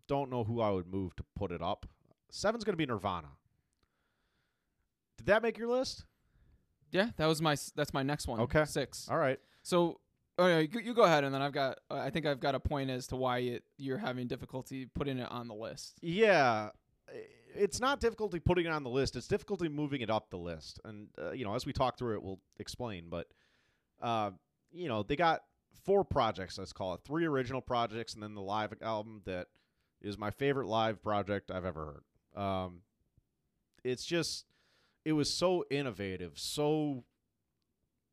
don't 0.06 0.30
know 0.30 0.44
who 0.44 0.60
I 0.60 0.70
would 0.70 0.86
move 0.86 1.16
to 1.16 1.24
put 1.34 1.50
it 1.50 1.62
up. 1.62 1.86
Seven's 2.30 2.64
going 2.64 2.74
to 2.74 2.76
be 2.76 2.86
Nirvana. 2.86 3.28
Did 5.16 5.26
that 5.26 5.42
make 5.42 5.56
your 5.56 5.68
list? 5.68 6.04
Yeah, 6.90 7.10
that 7.16 7.26
was 7.26 7.40
my 7.40 7.56
that's 7.74 7.94
my 7.94 8.02
next 8.02 8.28
one. 8.28 8.40
Okay. 8.40 8.64
six. 8.66 9.08
All 9.10 9.18
right. 9.18 9.38
So, 9.62 10.00
oh 10.38 10.47
yeah, 10.47 10.59
you, 10.61 10.94
go 10.94 11.03
ahead, 11.03 11.25
and 11.25 11.35
then 11.35 11.42
I've 11.42 11.53
got 11.53 11.79
uh, 11.90 11.97
I 11.97 12.11
think 12.11 12.27
I've 12.27 12.40
got 12.40 12.55
a 12.55 12.61
point 12.61 12.90
as 12.90 13.07
to 13.09 13.16
why 13.16 13.38
it, 13.38 13.64
you're 13.77 13.99
having 13.99 14.27
difficulty 14.27 14.87
putting 14.87 15.18
it 15.18 15.31
on 15.31 15.49
the 15.49 15.55
list. 15.55 15.94
Yeah, 16.03 16.70
it's 17.55 17.81
not 17.81 18.01
difficulty 18.01 18.40
putting 18.40 18.66
it 18.66 18.73
on 18.73 18.83
the 18.83 18.90
list. 18.90 19.16
It's 19.16 19.29
difficulty 19.29 19.68
moving 19.68 20.01
it 20.01 20.11
up 20.11 20.31
the 20.31 20.38
list. 20.38 20.81
And 20.85 21.09
uh, 21.20 21.33
you 21.33 21.44
know, 21.44 21.55
as 21.55 21.66
we 21.66 21.73
talk 21.73 21.99
through 21.99 22.14
it, 22.14 22.23
we'll 22.23 22.40
explain. 22.59 23.07
But 23.09 23.29
uh, 24.03 24.33
you 24.73 24.88
know, 24.88 25.03
they 25.03 25.16
got 25.16 25.42
four 25.85 26.05
projects. 26.05 26.59
Let's 26.59 26.73
call 26.73 26.94
it 26.94 27.01
three 27.05 27.25
original 27.25 27.61
projects, 27.61 28.14
and 28.14 28.23
then 28.23 28.35
the 28.35 28.42
live 28.42 28.75
album 28.83 29.23
that 29.27 29.49
is 30.03 30.18
my 30.18 30.31
favorite 30.31 30.66
live 30.66 31.03
project 31.03 31.51
I've 31.51 31.64
ever 31.64 32.03
heard. 32.35 32.42
Um, 32.42 32.81
it's 33.85 34.05
just, 34.05 34.47
it 35.05 35.12
was 35.12 35.33
so 35.33 35.64
innovative, 35.70 36.33
so 36.37 37.05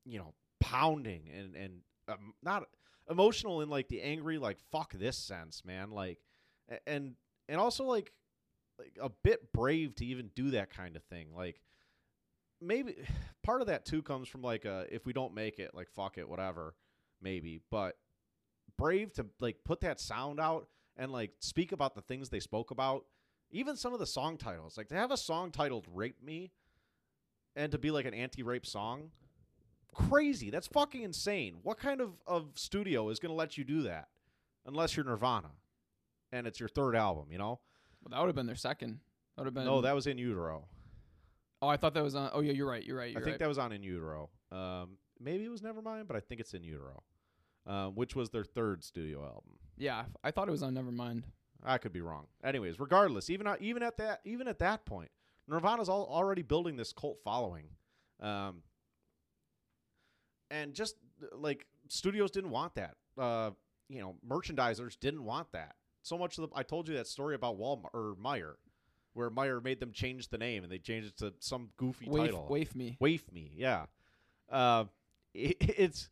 you 0.06 0.20
know, 0.20 0.34
pounding 0.60 1.30
and 1.36 1.56
and 1.56 1.82
um, 2.12 2.34
not 2.44 2.64
emotional 3.10 3.62
in 3.62 3.70
like 3.70 3.88
the 3.88 4.02
angry 4.02 4.38
like 4.38 4.58
fuck 4.72 4.94
this 4.94 5.18
sense, 5.18 5.64
man. 5.66 5.92
Like, 5.92 6.20
and 6.86 7.16
and 7.50 7.60
also 7.60 7.86
like 7.86 8.12
like 8.80 8.98
a 9.02 9.10
bit 9.10 9.52
brave 9.54 9.96
to 9.96 10.06
even 10.06 10.32
do 10.36 10.52
that 10.52 10.74
kind 10.76 10.96
of 10.96 11.04
thing. 11.04 11.28
Like 11.36 11.62
maybe 12.62 12.96
part 13.44 13.62
of 13.62 13.68
that 13.68 13.86
too 13.86 14.02
comes 14.02 14.28
from 14.28 14.42
like 14.42 14.66
a 14.66 14.86
if 14.92 15.06
we 15.06 15.14
don't 15.14 15.34
make 15.34 15.60
it, 15.60 15.74
like 15.74 15.90
fuck 15.90 16.18
it, 16.18 16.28
whatever, 16.28 16.76
maybe. 17.22 17.60
But 17.70 17.98
brave 18.78 19.14
to 19.14 19.26
like 19.40 19.58
put 19.66 19.82
that 19.82 20.00
sound 20.00 20.40
out 20.40 20.68
and 20.98 21.12
like 21.12 21.32
speak 21.40 21.72
about 21.72 21.96
the 21.96 22.02
things 22.02 22.30
they 22.30 22.40
spoke 22.40 22.72
about. 22.72 23.06
Even 23.54 23.76
some 23.76 23.94
of 23.94 24.00
the 24.00 24.06
song 24.06 24.38
titles, 24.38 24.78
like 24.78 24.88
to 24.90 24.96
have 24.96 25.12
a 25.12 25.18
song 25.18 25.52
titled 25.52 25.86
"Rape 25.94 26.24
Me," 26.24 26.52
and 27.56 27.72
to 27.74 27.78
be 27.78 27.92
like 27.92 28.06
an 28.06 28.14
anti-rape 28.14 28.66
song, 28.66 29.12
crazy. 29.94 30.50
That's 30.50 30.68
fucking 30.68 31.02
insane. 31.04 31.58
What 31.64 31.78
kind 31.80 32.02
of 32.02 32.12
of 32.28 32.50
studio 32.56 33.10
is 33.10 33.20
going 33.20 33.32
to 33.32 33.36
let 33.36 33.58
you 33.58 33.64
do 33.64 33.84
that? 33.84 34.08
Unless 34.66 34.96
you're 34.96 35.06
Nirvana, 35.06 35.52
and 36.32 36.46
it's 36.46 36.60
your 36.60 36.70
third 36.70 36.96
album, 36.96 37.26
you 37.32 37.38
know. 37.38 37.60
Well, 38.04 38.12
that 38.12 38.20
would 38.20 38.28
have 38.28 38.36
been 38.36 38.46
their 38.48 38.56
second. 38.56 39.00
That 39.36 39.42
would 39.44 39.48
have 39.48 39.54
been. 39.54 39.66
No, 39.66 39.82
that 39.82 39.96
was 39.96 40.08
in 40.08 40.18
utero. 40.18 40.66
Oh, 41.64 41.68
I 41.68 41.78
thought 41.78 41.94
that 41.96 42.04
was 42.04 42.16
on. 42.16 42.30
Oh 42.34 42.42
yeah, 42.42 42.54
you're 42.54 42.68
right. 42.68 42.84
You're 42.84 42.98
right. 42.98 43.12
You're 43.12 43.22
I 43.22 43.24
think 43.24 43.34
right. 43.34 43.40
that 43.40 43.48
was 43.48 43.58
on 43.58 43.72
in 43.72 43.84
utero. 43.84 44.30
Um, 44.52 44.98
maybe 45.20 45.46
it 45.46 45.50
was 45.50 45.62
Nevermind, 45.62 46.08
but 46.08 46.16
I 46.16 46.20
think 46.20 46.42
it's 46.42 46.54
in 46.54 46.64
utero, 46.64 47.04
um, 47.68 47.96
which 47.96 48.16
was 48.16 48.30
their 48.30 48.44
third 48.44 48.84
studio 48.84 49.24
album. 49.24 49.58
yeah, 49.78 50.06
I 50.24 50.32
thought 50.32 50.48
it 50.48 50.52
was 50.52 50.64
on 50.64 50.74
Nevermind. 50.76 51.24
I 51.64 51.78
could 51.78 51.94
be 51.94 52.02
wrong. 52.02 52.26
Anyways, 52.44 52.80
regardless, 52.80 53.30
even 53.30 53.46
at- 53.48 53.62
even 53.62 53.84
at 53.84 53.98
that 53.98 54.22
even 54.26 54.48
at 54.48 54.58
that 54.60 54.86
point, 54.86 55.10
Nirvana's 55.48 55.90
all, 55.90 56.06
already 56.12 56.42
building 56.42 56.76
this 56.76 56.92
cult 56.94 57.20
following, 57.24 57.66
um, 58.20 58.64
and 60.52 60.74
just 60.74 60.96
like 61.34 61.66
studios 61.88 62.32
didn't 62.32 62.52
want 62.52 62.76
that. 62.76 62.96
Uh, 63.18 63.52
you 63.90 64.00
know, 64.00 64.16
merchandisers 64.28 65.00
didn't 65.00 65.24
want 65.24 65.52
that. 65.54 65.76
So 66.04 66.18
much 66.18 66.38
of 66.38 66.50
the 66.50 66.56
I 66.56 66.64
told 66.64 66.88
you 66.88 66.96
that 66.96 67.08
story 67.08 67.36
about 67.36 67.60
Walmart 67.60 67.94
or 67.94 68.16
Meyer, 68.20 68.58
where 69.14 69.30
Meyer 69.30 69.62
made 69.62 69.80
them 69.80 69.92
change 69.92 70.30
the 70.30 70.38
name 70.38 70.64
and 70.64 70.72
they 70.72 70.80
changed 70.80 71.10
it 71.10 71.18
to 71.18 71.34
some 71.40 71.70
goofy 71.78 72.10
Waif, 72.10 72.32
title. 72.32 72.48
waif 72.50 72.76
me. 72.76 72.98
Waif 73.00 73.32
me, 73.32 73.52
yeah. 73.56 73.86
Uh, 74.50 74.86
it, 75.34 75.58
it's 75.60 76.10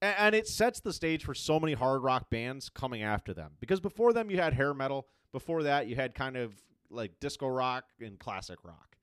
and 0.00 0.34
it 0.34 0.46
sets 0.46 0.80
the 0.80 0.92
stage 0.92 1.24
for 1.24 1.34
so 1.34 1.58
many 1.58 1.72
hard 1.72 2.02
rock 2.02 2.30
bands 2.30 2.68
coming 2.68 3.02
after 3.02 3.34
them 3.34 3.52
because 3.58 3.80
before 3.80 4.12
them 4.12 4.30
you 4.30 4.38
had 4.38 4.54
hair 4.54 4.74
metal. 4.74 5.06
Before 5.32 5.64
that 5.64 5.88
you 5.88 5.96
had 5.96 6.14
kind 6.14 6.36
of 6.36 6.54
like 6.90 7.20
disco 7.20 7.48
rock 7.48 7.84
and 8.00 8.18
classic 8.18 8.58
rock. 8.64 8.96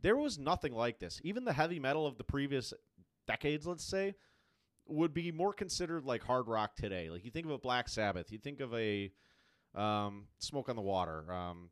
There 0.00 0.16
was 0.16 0.38
nothing 0.38 0.72
like 0.72 0.98
this. 1.00 1.20
Even 1.24 1.44
the 1.44 1.52
heavy 1.52 1.80
metal 1.80 2.06
of 2.06 2.16
the 2.18 2.24
previous 2.24 2.72
decades, 3.28 3.66
let's 3.66 3.84
say, 3.84 4.14
would 4.88 5.14
be 5.14 5.30
more 5.30 5.52
considered 5.52 6.04
like 6.04 6.24
hard 6.24 6.48
rock 6.48 6.74
today. 6.74 7.10
Like 7.10 7.24
you 7.24 7.30
think 7.30 7.46
of 7.46 7.52
a 7.52 7.58
Black 7.58 7.88
Sabbath, 7.88 8.32
you 8.32 8.38
think 8.38 8.58
of 8.60 8.74
a 8.74 9.12
um, 9.74 10.24
Smoke 10.38 10.68
on 10.68 10.74
the 10.76 10.82
Water. 10.82 11.30
Um, 11.32 11.70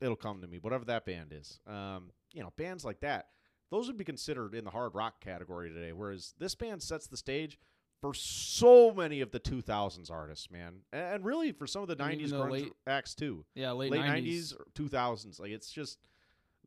it'll 0.00 0.14
come 0.16 0.40
to 0.42 0.46
me, 0.46 0.58
whatever 0.58 0.84
that 0.84 1.04
band 1.04 1.32
is. 1.32 1.58
Um, 1.66 2.10
you 2.32 2.42
know, 2.42 2.52
bands 2.56 2.84
like 2.84 3.00
that 3.00 3.26
those 3.70 3.86
would 3.86 3.96
be 3.96 4.04
considered 4.04 4.52
in 4.52 4.64
the 4.64 4.70
hard 4.70 4.94
rock 4.96 5.20
category 5.20 5.70
today. 5.70 5.92
Whereas 5.92 6.34
this 6.38 6.56
band 6.56 6.82
sets 6.82 7.06
the 7.06 7.16
stage 7.16 7.56
for 8.00 8.12
so 8.14 8.92
many 8.92 9.20
of 9.20 9.30
the 9.30 9.38
2000s 9.38 10.10
artists, 10.10 10.50
man, 10.50 10.80
and, 10.92 11.24
really 11.24 11.52
for 11.52 11.68
some 11.68 11.82
of 11.82 11.86
the 11.88 12.02
And 12.02 12.18
90s 12.20 12.30
the 12.30 12.36
grunge 12.36 12.50
late- 12.50 12.72
acts 12.88 13.14
too. 13.14 13.44
Yeah, 13.54 13.70
late, 13.72 13.92
Late 13.92 14.00
90s. 14.00 14.54
90s, 14.54 14.54
or 14.58 14.64
2000s, 14.74 15.38
like 15.38 15.50
it's 15.52 15.70
just 15.70 15.98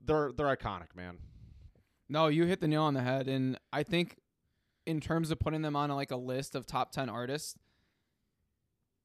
they're 0.06 0.32
they're 0.32 0.56
iconic, 0.56 0.96
man. 0.96 1.18
No, 2.14 2.28
you 2.28 2.46
hit 2.46 2.62
the 2.62 2.68
nail 2.68 2.84
on 2.84 2.94
the 2.94 3.02
head, 3.02 3.28
and 3.28 3.58
I 3.74 3.82
think 3.84 4.18
in 4.86 5.00
terms 5.02 5.32
of 5.32 5.40
putting 5.40 5.64
them 5.64 5.76
on 5.76 5.90
like 5.90 6.12
a 6.12 6.16
list 6.16 6.54
of 6.56 6.66
top 6.68 6.92
ten 6.92 7.10
artists, 7.10 7.58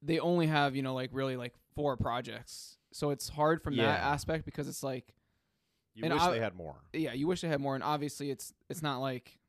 they 0.01 0.19
only 0.19 0.45
have 0.47 0.75
you 0.75 0.81
know 0.83 0.93
like 0.93 1.09
really 1.11 1.35
like 1.35 1.53
four 1.75 1.97
projects, 1.97 2.77
so 2.91 3.09
it's 3.09 3.29
hard 3.29 3.63
from 3.63 3.75
that 3.77 3.99
aspect 4.01 4.45
because 4.45 4.67
it's 4.67 4.83
like 4.83 5.13
You 5.95 6.07
wish 6.09 6.21
I- 6.21 6.31
they 6.31 6.39
had 6.39 6.55
more. 6.55 6.75
yeah, 6.93 7.13
you 7.13 7.25
wish 7.27 7.41
they 7.41 7.47
had 7.47 7.59
more, 7.59 7.73
and 7.75 7.83
obviously 7.83 8.29
it's 8.29 8.53
it's 8.69 8.81
not 8.83 8.99
like 8.99 9.39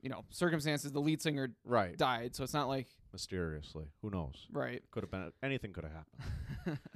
you 0.00 0.08
know 0.08 0.24
circumstances. 0.30 0.92
The 0.92 1.00
lead 1.00 1.20
singer 1.20 1.54
Right. 1.64 1.96
died, 1.98 2.36
so 2.36 2.44
it's 2.44 2.54
not 2.54 2.68
like 2.68 2.86
Mysteriously. 3.12 3.86
Who 4.02 4.10
knows? 4.10 4.46
right. 4.52 4.82
Could 4.92 5.02
have 5.02 5.10
been 5.10 5.32
anything 5.42 5.72
could 5.72 5.84
have 5.84 5.92
happened. 5.92 6.78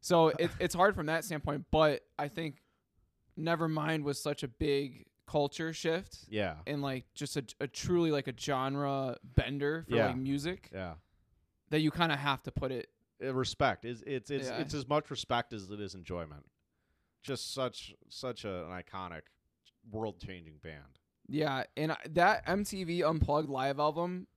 So 0.00 0.28
it, 0.28 0.50
it's 0.60 0.74
hard 0.74 0.94
from 0.94 1.06
that 1.06 1.24
standpoint, 1.24 1.66
but 1.70 2.02
I 2.18 2.28
think 2.28 2.62
Nevermind 3.38 4.02
was 4.02 4.20
such 4.20 4.42
a 4.42 4.48
big 4.48 5.06
culture 5.26 5.72
shift 5.72 6.18
Yeah. 6.28 6.54
and 6.66 6.80
like 6.82 7.04
just 7.14 7.36
a, 7.36 7.44
a 7.60 7.66
truly 7.66 8.10
like 8.10 8.28
a 8.28 8.34
genre 8.38 9.16
bender 9.22 9.84
for 9.88 9.94
Yeah. 9.96 10.06
like 10.08 10.16
music 10.16 10.70
Yeah. 10.72 10.94
that 11.70 11.80
you 11.80 11.90
kind 11.90 12.10
of 12.12 12.18
have 12.18 12.42
to 12.44 12.50
put 12.50 12.72
it. 12.72 12.88
Uh, 13.22 13.34
respect 13.34 13.84
is 13.84 14.02
it's 14.06 14.30
it's 14.30 14.48
Yeah. 14.48 14.58
it's 14.58 14.74
as 14.74 14.88
much 14.88 15.10
respect 15.10 15.52
as 15.52 15.70
it 15.70 15.80
is 15.80 15.94
enjoyment. 15.94 16.46
Just 17.22 17.52
such 17.52 17.94
such 18.08 18.44
a, 18.44 18.64
an 18.66 18.82
iconic, 18.82 19.22
world 19.90 20.18
changing 20.20 20.58
band. 20.62 20.98
Yeah, 21.28 21.64
and 21.76 21.92
I, 21.92 21.98
that 22.10 22.46
MTV 22.46 23.02
Unplugged 23.06 23.50
live 23.50 23.78
album, 23.78 24.28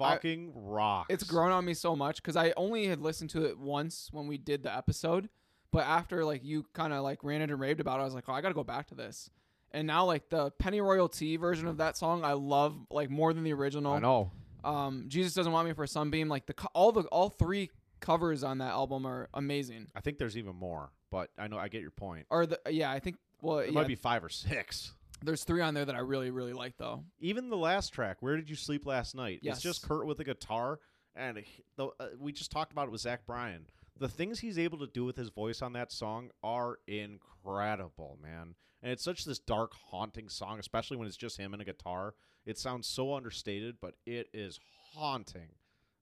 I- 0.00 0.14
Fucking 0.14 0.52
rocks. 0.54 1.08
it's 1.10 1.24
grown 1.24 1.52
on 1.52 1.64
me 1.66 1.74
so 1.74 1.94
much 1.94 2.16
because 2.22 2.36
I 2.36 2.52
only 2.56 2.86
had 2.86 3.00
listened 3.00 3.30
to 3.30 3.44
it 3.44 3.58
once 3.58 4.08
when 4.12 4.26
we 4.26 4.38
did 4.38 4.62
the 4.62 4.74
episode, 4.74 5.28
but 5.72 5.84
after 5.86 6.24
like 6.24 6.44
you 6.44 6.64
kind 6.74 6.92
of 6.92 7.02
like 7.02 7.24
ranted 7.24 7.50
and 7.50 7.58
raved 7.58 7.80
about 7.80 7.98
it, 7.98 8.02
I 8.02 8.04
was 8.04 8.14
like, 8.14 8.28
oh, 8.28 8.32
I 8.32 8.40
got 8.40 8.48
to 8.48 8.54
go 8.54 8.64
back 8.64 8.88
to 8.88 8.94
this. 8.94 9.30
And 9.72 9.86
now 9.86 10.04
like 10.04 10.28
the 10.28 10.50
Pennyroyal 10.62 11.08
Tea 11.10 11.36
version 11.36 11.66
of 11.66 11.78
that 11.78 11.96
song, 11.96 12.24
I 12.24 12.34
love 12.34 12.76
like 12.90 13.10
more 13.10 13.32
than 13.32 13.42
the 13.42 13.52
original. 13.54 13.94
I 13.94 13.98
know. 14.00 14.30
um 14.64 15.06
jesus 15.08 15.34
doesn't 15.34 15.50
want 15.52 15.66
me 15.66 15.74
for 15.74 15.82
a 15.82 15.88
sunbeam 15.88 16.28
like 16.28 16.46
the 16.46 16.52
co- 16.54 16.68
all 16.74 16.92
the 16.92 17.02
all 17.04 17.30
three 17.30 17.68
covers 18.00 18.44
on 18.44 18.58
that 18.58 18.70
album 18.70 19.04
are 19.06 19.28
amazing 19.34 19.88
I 19.94 20.00
think 20.00 20.18
there's 20.18 20.36
even 20.36 20.54
more, 20.56 20.90
but 21.10 21.30
I 21.38 21.48
know 21.48 21.56
I 21.58 21.68
get 21.68 21.80
your 21.82 21.90
point. 21.90 22.26
or 22.30 22.46
the 22.46 22.60
yeah 22.70 22.90
i 22.90 22.98
think 23.00 23.16
well 23.40 23.58
It 23.58 23.66
yeah, 23.68 23.72
might 23.80 23.86
be 23.88 23.94
five 23.96 24.22
or 24.22 24.28
six. 24.28 24.92
there's 25.22 25.42
three 25.44 25.62
on 25.62 25.72
there 25.74 25.84
that 25.84 25.94
i 25.96 26.00
really 26.00 26.30
really 26.30 26.52
like 26.52 26.76
though 26.78 27.02
Even 27.20 27.48
the 27.48 27.56
last 27.56 27.90
track, 27.90 28.18
"Where 28.20 28.36
Did 28.36 28.48
You 28.50 28.56
Sleep 28.56 28.86
Last 28.86 29.14
Night?" 29.14 29.40
It's 29.42 29.60
just 29.62 29.82
Kurt 29.88 30.06
with 30.06 30.20
a 30.20 30.24
guitar, 30.24 30.78
and 31.16 31.42
the, 31.76 31.86
uh, 31.98 32.08
we 32.20 32.30
just 32.32 32.50
talked 32.52 32.72
about 32.72 32.86
it 32.88 32.90
with 32.92 33.00
Zach 33.00 33.24
Bryan. 33.26 33.66
The 33.98 34.08
things 34.08 34.40
he's 34.40 34.58
able 34.58 34.78
to 34.78 34.86
do 34.86 35.04
with 35.04 35.16
his 35.16 35.28
voice 35.28 35.62
on 35.62 35.74
that 35.74 35.92
song 35.92 36.30
are 36.42 36.78
incredible, 36.86 38.18
man. 38.22 38.54
And 38.82 38.90
it's 38.90 39.04
such 39.04 39.24
this 39.24 39.38
dark, 39.38 39.72
haunting 39.90 40.28
song, 40.28 40.58
especially 40.58 40.96
when 40.96 41.06
it's 41.06 41.16
just 41.16 41.36
him 41.36 41.52
and 41.52 41.62
a 41.62 41.64
guitar. 41.64 42.14
It 42.44 42.58
sounds 42.58 42.88
so 42.88 43.14
understated, 43.14 43.76
but 43.80 43.94
it 44.06 44.28
is 44.32 44.58
haunting. 44.94 45.50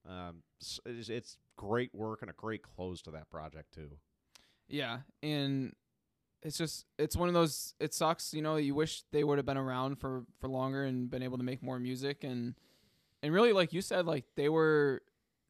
Um, 0.08 0.42
it's, 0.58 0.80
it's 1.10 1.36
great 1.56 1.94
work 1.94 2.22
and 2.22 2.30
a 2.30 2.34
great 2.34 2.62
close 2.62 3.02
to 3.02 3.10
that 3.10 3.28
project 3.28 3.74
too. 3.74 3.90
yeah 4.66 5.00
and 5.22 5.74
it's 6.42 6.56
just 6.56 6.86
it's 6.98 7.14
one 7.14 7.28
of 7.28 7.34
those 7.34 7.74
it 7.78 7.92
sucks 7.92 8.32
you 8.32 8.40
know 8.40 8.56
you 8.56 8.74
wish 8.74 9.02
they 9.12 9.22
would 9.22 9.36
have 9.36 9.44
been 9.44 9.58
around 9.58 9.96
for 9.96 10.24
for 10.40 10.48
longer 10.48 10.84
and 10.84 11.10
been 11.10 11.22
able 11.22 11.36
to 11.36 11.44
make 11.44 11.62
more 11.62 11.78
music 11.78 12.24
and 12.24 12.54
and 13.22 13.34
really 13.34 13.52
like 13.52 13.74
you 13.74 13.82
said 13.82 14.06
like 14.06 14.24
they 14.36 14.48
were 14.48 15.02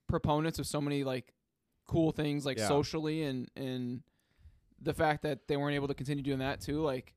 proponents 0.08 0.58
of 0.58 0.66
so 0.66 0.80
many 0.80 1.04
like 1.04 1.32
cool 1.90 2.12
things 2.12 2.46
like 2.46 2.56
Yeah. 2.58 2.68
socially 2.68 3.22
and 3.24 3.50
and 3.56 4.02
the 4.80 4.94
fact 4.94 5.22
that 5.22 5.48
they 5.48 5.56
weren't 5.56 5.74
able 5.74 5.88
to 5.88 5.94
continue 5.94 6.22
doing 6.22 6.38
that 6.38 6.60
too 6.60 6.80
like 6.82 7.14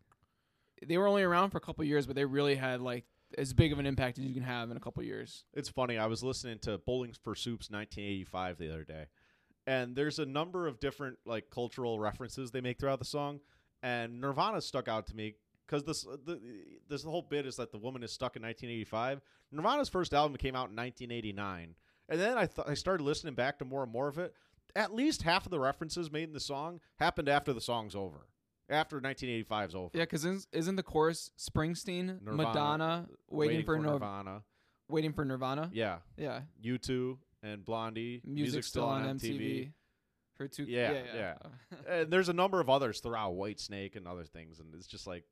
they 0.86 0.98
were 0.98 1.08
only 1.08 1.24
around 1.24 1.52
for 1.52 1.60
a 1.60 1.62
couple 1.62 1.84
years 1.86 2.06
but 2.08 2.16
they 2.16 2.26
really 2.26 2.56
had 2.56 2.82
like 2.82 3.06
as 3.38 3.54
big 3.54 3.72
of 3.72 3.80
an 3.80 3.86
impact 3.86 4.18
as 4.18 4.26
you 4.26 4.34
can 4.34 4.44
have 4.44 4.70
in 4.72 4.78
a 4.78 4.80
couple 4.80 5.02
years 5.04 5.44
It's 5.54 5.70
funny. 5.70 5.98
I 5.98 6.08
was 6.08 6.24
listening 6.24 6.60
to 6.64 6.78
Bowling 6.80 7.14
for 7.24 7.36
Soup's 7.36 7.70
1985 7.70 8.58
the 8.58 8.70
other 8.74 8.84
day, 8.84 9.06
and 9.66 9.96
there's 9.96 10.20
a 10.20 10.26
number 10.26 10.68
of 10.68 10.80
different 10.80 11.18
like 11.26 11.50
cultural 11.50 12.00
references 12.00 12.52
they 12.52 12.62
make 12.62 12.80
throughout 12.80 13.00
the 13.00 13.06
song, 13.06 13.40
and 13.82 14.20
Nirvana 14.22 14.62
stuck 14.62 14.88
out 14.88 15.08
to 15.08 15.16
me 15.16 15.36
because 15.66 15.84
this 15.84 16.06
uh, 16.06 16.18
the, 16.26 16.40
this 16.90 17.04
whole 17.04 17.24
bit 17.24 17.46
is 17.48 17.56
that 17.56 17.72
the 17.72 17.78
woman 17.80 18.04
is 18.04 18.12
stuck 18.12 18.36
in 18.36 18.42
1985. 18.44 19.22
Nirvana's 19.52 19.90
first 19.90 20.14
album 20.14 20.36
came 20.38 20.56
out 20.56 20.70
in 20.70 20.76
1989, 20.76 21.76
and 22.10 22.20
then 22.20 22.38
I 22.38 22.46
th- 22.46 22.68
I 22.68 22.74
started 22.76 23.04
listening 23.04 23.34
back 23.36 23.58
to 23.60 23.66
more 23.66 23.82
and 23.84 23.92
more 23.92 24.08
of 24.10 24.18
it. 24.20 24.34
At 24.76 24.94
least 24.94 25.22
half 25.24 25.46
of 25.46 25.52
the 25.52 25.60
references 25.60 26.12
made 26.12 26.24
in 26.24 26.34
the 26.34 26.40
song 26.40 26.80
happened 27.00 27.30
after 27.30 27.54
the 27.54 27.62
song's 27.62 27.96
over, 27.96 28.28
after 28.70 29.00
1985's 29.00 29.76
over. 29.76 29.90
yeah 29.94 30.02
because 30.04 30.26
isn't, 30.26 30.48
isn't 30.52 30.76
the 30.76 30.84
chorus 30.84 31.30
springsteen 31.40 32.22
Nirvana, 32.24 32.36
madonna 32.44 33.08
waiting, 33.30 33.66
for, 33.66 33.78
Nirv- 33.78 33.84
Nirvana. 34.00 34.42
waiting 34.90 35.14
for 35.14 35.26
nirvana 35.26 35.70
Yeah, 35.74 35.98
yeah 36.18 36.42
U 36.62 36.78
two 36.78 37.20
and 37.44 37.64
Blondie. 37.64 38.22
music, 38.26 38.64
still 38.64 38.86
on 38.86 39.20
MTV. 39.20 39.72
for 40.38 40.48
two. 40.48 40.64
Yeah, 40.64 41.02
yeah. 41.14 41.34
and 41.88 42.10
there's 42.12 42.30
a 42.30 42.34
number 42.34 42.60
of 42.62 42.70
others 42.70 43.00
throughout 43.02 43.34
Whitesnake 43.34 43.96
and 43.96 44.08
other 44.08 44.24
things, 44.24 44.60
and 44.60 44.74
it's 44.74 44.88
just 44.88 45.06
like 45.06 45.24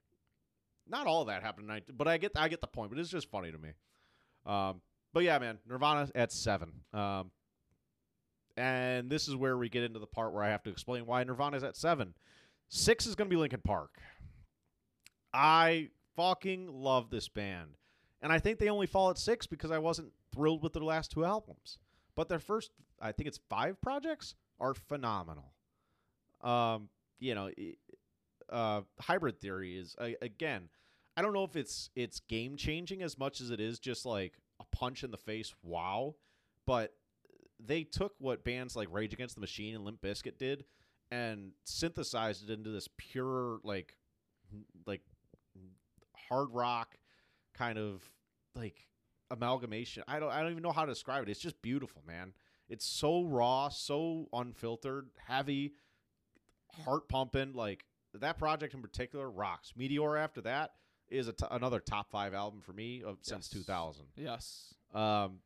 not 0.88 1.08
all 1.08 1.22
of 1.22 1.28
that 1.28 1.42
happened 1.42 1.68
tonight, 1.68 1.84
but 1.96 2.08
I 2.08 2.18
get 2.18 2.34
I 2.36 2.48
get 2.50 2.60
the 2.62 2.68
point. 2.68 2.90
But 2.92 3.00
it's 3.00 3.10
just 3.10 3.30
funny 3.32 3.52
to 3.52 3.58
me. 3.58 3.70
Um, 4.46 4.82
but 5.14 5.24
yeah, 5.24 5.40
man, 5.40 5.58
Nirvana 5.68 6.10
at 6.16 6.32
seven. 6.32 6.72
Um, 6.94 7.32
and 8.58 9.10
this 9.10 9.28
is 9.28 9.36
where 9.36 9.58
we 9.58 9.70
get 9.70 9.84
into 9.84 10.00
the 10.00 10.08
part 10.08 10.34
where 10.34 10.44
I 10.44 10.50
have 10.50 10.64
to 10.64 10.70
explain 10.70 11.06
why 11.06 11.24
Nirvana's 11.24 11.64
at 11.64 11.76
seven. 11.76 12.14
Six 12.70 13.06
is 13.06 13.16
going 13.16 13.30
to 13.30 13.34
be 13.34 13.40
Linkin 13.40 13.62
Park. 13.64 13.92
I 15.34 15.90
fucking 16.16 16.68
love 16.72 17.10
this 17.10 17.28
band. 17.28 17.72
And 18.22 18.32
I 18.32 18.40
think 18.40 18.60
they 18.60 18.70
only 18.70 18.88
fall 18.88 19.10
at 19.10 19.18
six 19.18 19.48
because 19.48 19.72
I 19.72 19.80
wasn't 19.80 20.12
thrilled 20.34 20.62
with 20.62 20.74
their 20.74 20.84
last 20.84 21.12
two 21.12 21.26
albums. 21.26 21.80
But 22.16 22.30
their 22.30 22.40
first, 22.40 22.72
I 23.00 23.12
think 23.12 23.28
it's 23.28 23.40
five 23.50 23.82
projects, 23.82 24.36
are 24.60 24.74
phenomenal. 24.74 25.54
Um, 26.42 26.90
you 27.20 27.36
know, 27.36 27.50
uh, 28.50 28.82
hybrid 29.00 29.40
theory 29.40 29.78
is 29.78 29.96
again. 30.22 30.70
I 31.18 31.22
don't 31.22 31.34
know 31.34 31.44
if 31.44 31.56
it's 31.56 31.90
it's 31.96 32.20
game 32.22 32.56
changing 32.58 33.02
as 33.02 33.18
much 33.18 33.42
as 33.42 33.50
it 33.50 33.60
is 33.60 33.80
just 33.80 34.06
like 34.06 34.34
a 34.60 34.76
punch 34.76 35.04
in 35.04 35.12
the 35.12 35.18
face. 35.18 35.54
Wow, 35.64 36.16
but 36.66 36.94
they 37.64 37.84
took 37.84 38.14
what 38.20 38.44
bands 38.44 38.76
like 38.76 38.88
Rage 38.92 39.14
Against 39.14 39.36
the 39.36 39.42
Machine 39.42 39.76
and 39.76 39.86
Limp 39.86 40.02
Bizkit 40.02 40.38
did 40.38 40.66
and 41.12 41.52
synthesized 41.66 42.50
it 42.50 42.54
into 42.54 42.70
this 42.70 42.88
pure 42.98 43.60
like 43.64 43.96
like 44.86 45.02
hard 46.30 46.50
rock 46.52 46.96
kind 47.54 47.78
of 47.78 48.02
like 48.56 48.88
amalgamation. 49.30 50.04
I 50.08 50.20
don't 50.20 50.32
I 50.32 50.42
don't 50.42 50.52
even 50.52 50.64
know 50.64 50.72
how 50.72 50.86
to 50.86 50.92
describe 50.92 51.24
it. 51.24 51.30
It's 51.30 51.40
just 51.40 51.62
beautiful, 51.62 52.04
man. 52.08 52.34
It's 52.70 52.86
so 52.86 53.24
raw, 53.24 53.70
so 53.70 54.30
unfiltered, 54.32 55.10
heavy, 55.28 55.74
heart 56.86 57.10
pumping. 57.10 57.54
Like 57.54 57.86
that 58.14 58.38
project 58.38 58.74
in 58.74 58.82
particular 58.82 59.30
rocks. 59.30 59.74
Meteor 59.76 60.18
after 60.18 60.42
that 60.42 60.72
is 61.10 61.28
a 61.28 61.34
t- 61.34 61.46
another 61.52 61.80
top 61.80 62.10
five 62.10 62.34
album 62.34 62.62
for 62.62 62.72
me 62.74 63.04
of 63.04 63.18
since 63.22 63.50
2000. 63.50 64.06
Yes. 64.16 64.74
Um, 64.94 65.40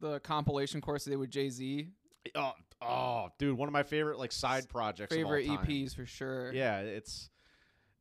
The 0.00 0.20
Collision 0.20 0.80
Course 0.80 1.04
they 1.04 1.10
did 1.12 1.18
with 1.18 1.30
Jay 1.30 1.50
Z. 1.50 1.88
oh, 2.34 2.52
oh, 2.82 3.28
dude, 3.38 3.56
one 3.56 3.68
of 3.68 3.72
my 3.72 3.82
favorite 3.82 4.18
like 4.18 4.32
side 4.32 4.68
projects. 4.68 5.14
of 5.14 5.24
all 5.24 5.32
Favorite. 5.32 5.46
EPs 5.46 5.94
for 5.94 6.06
sure. 6.06 6.52
Yeah, 6.52 6.80
it's 6.80 7.30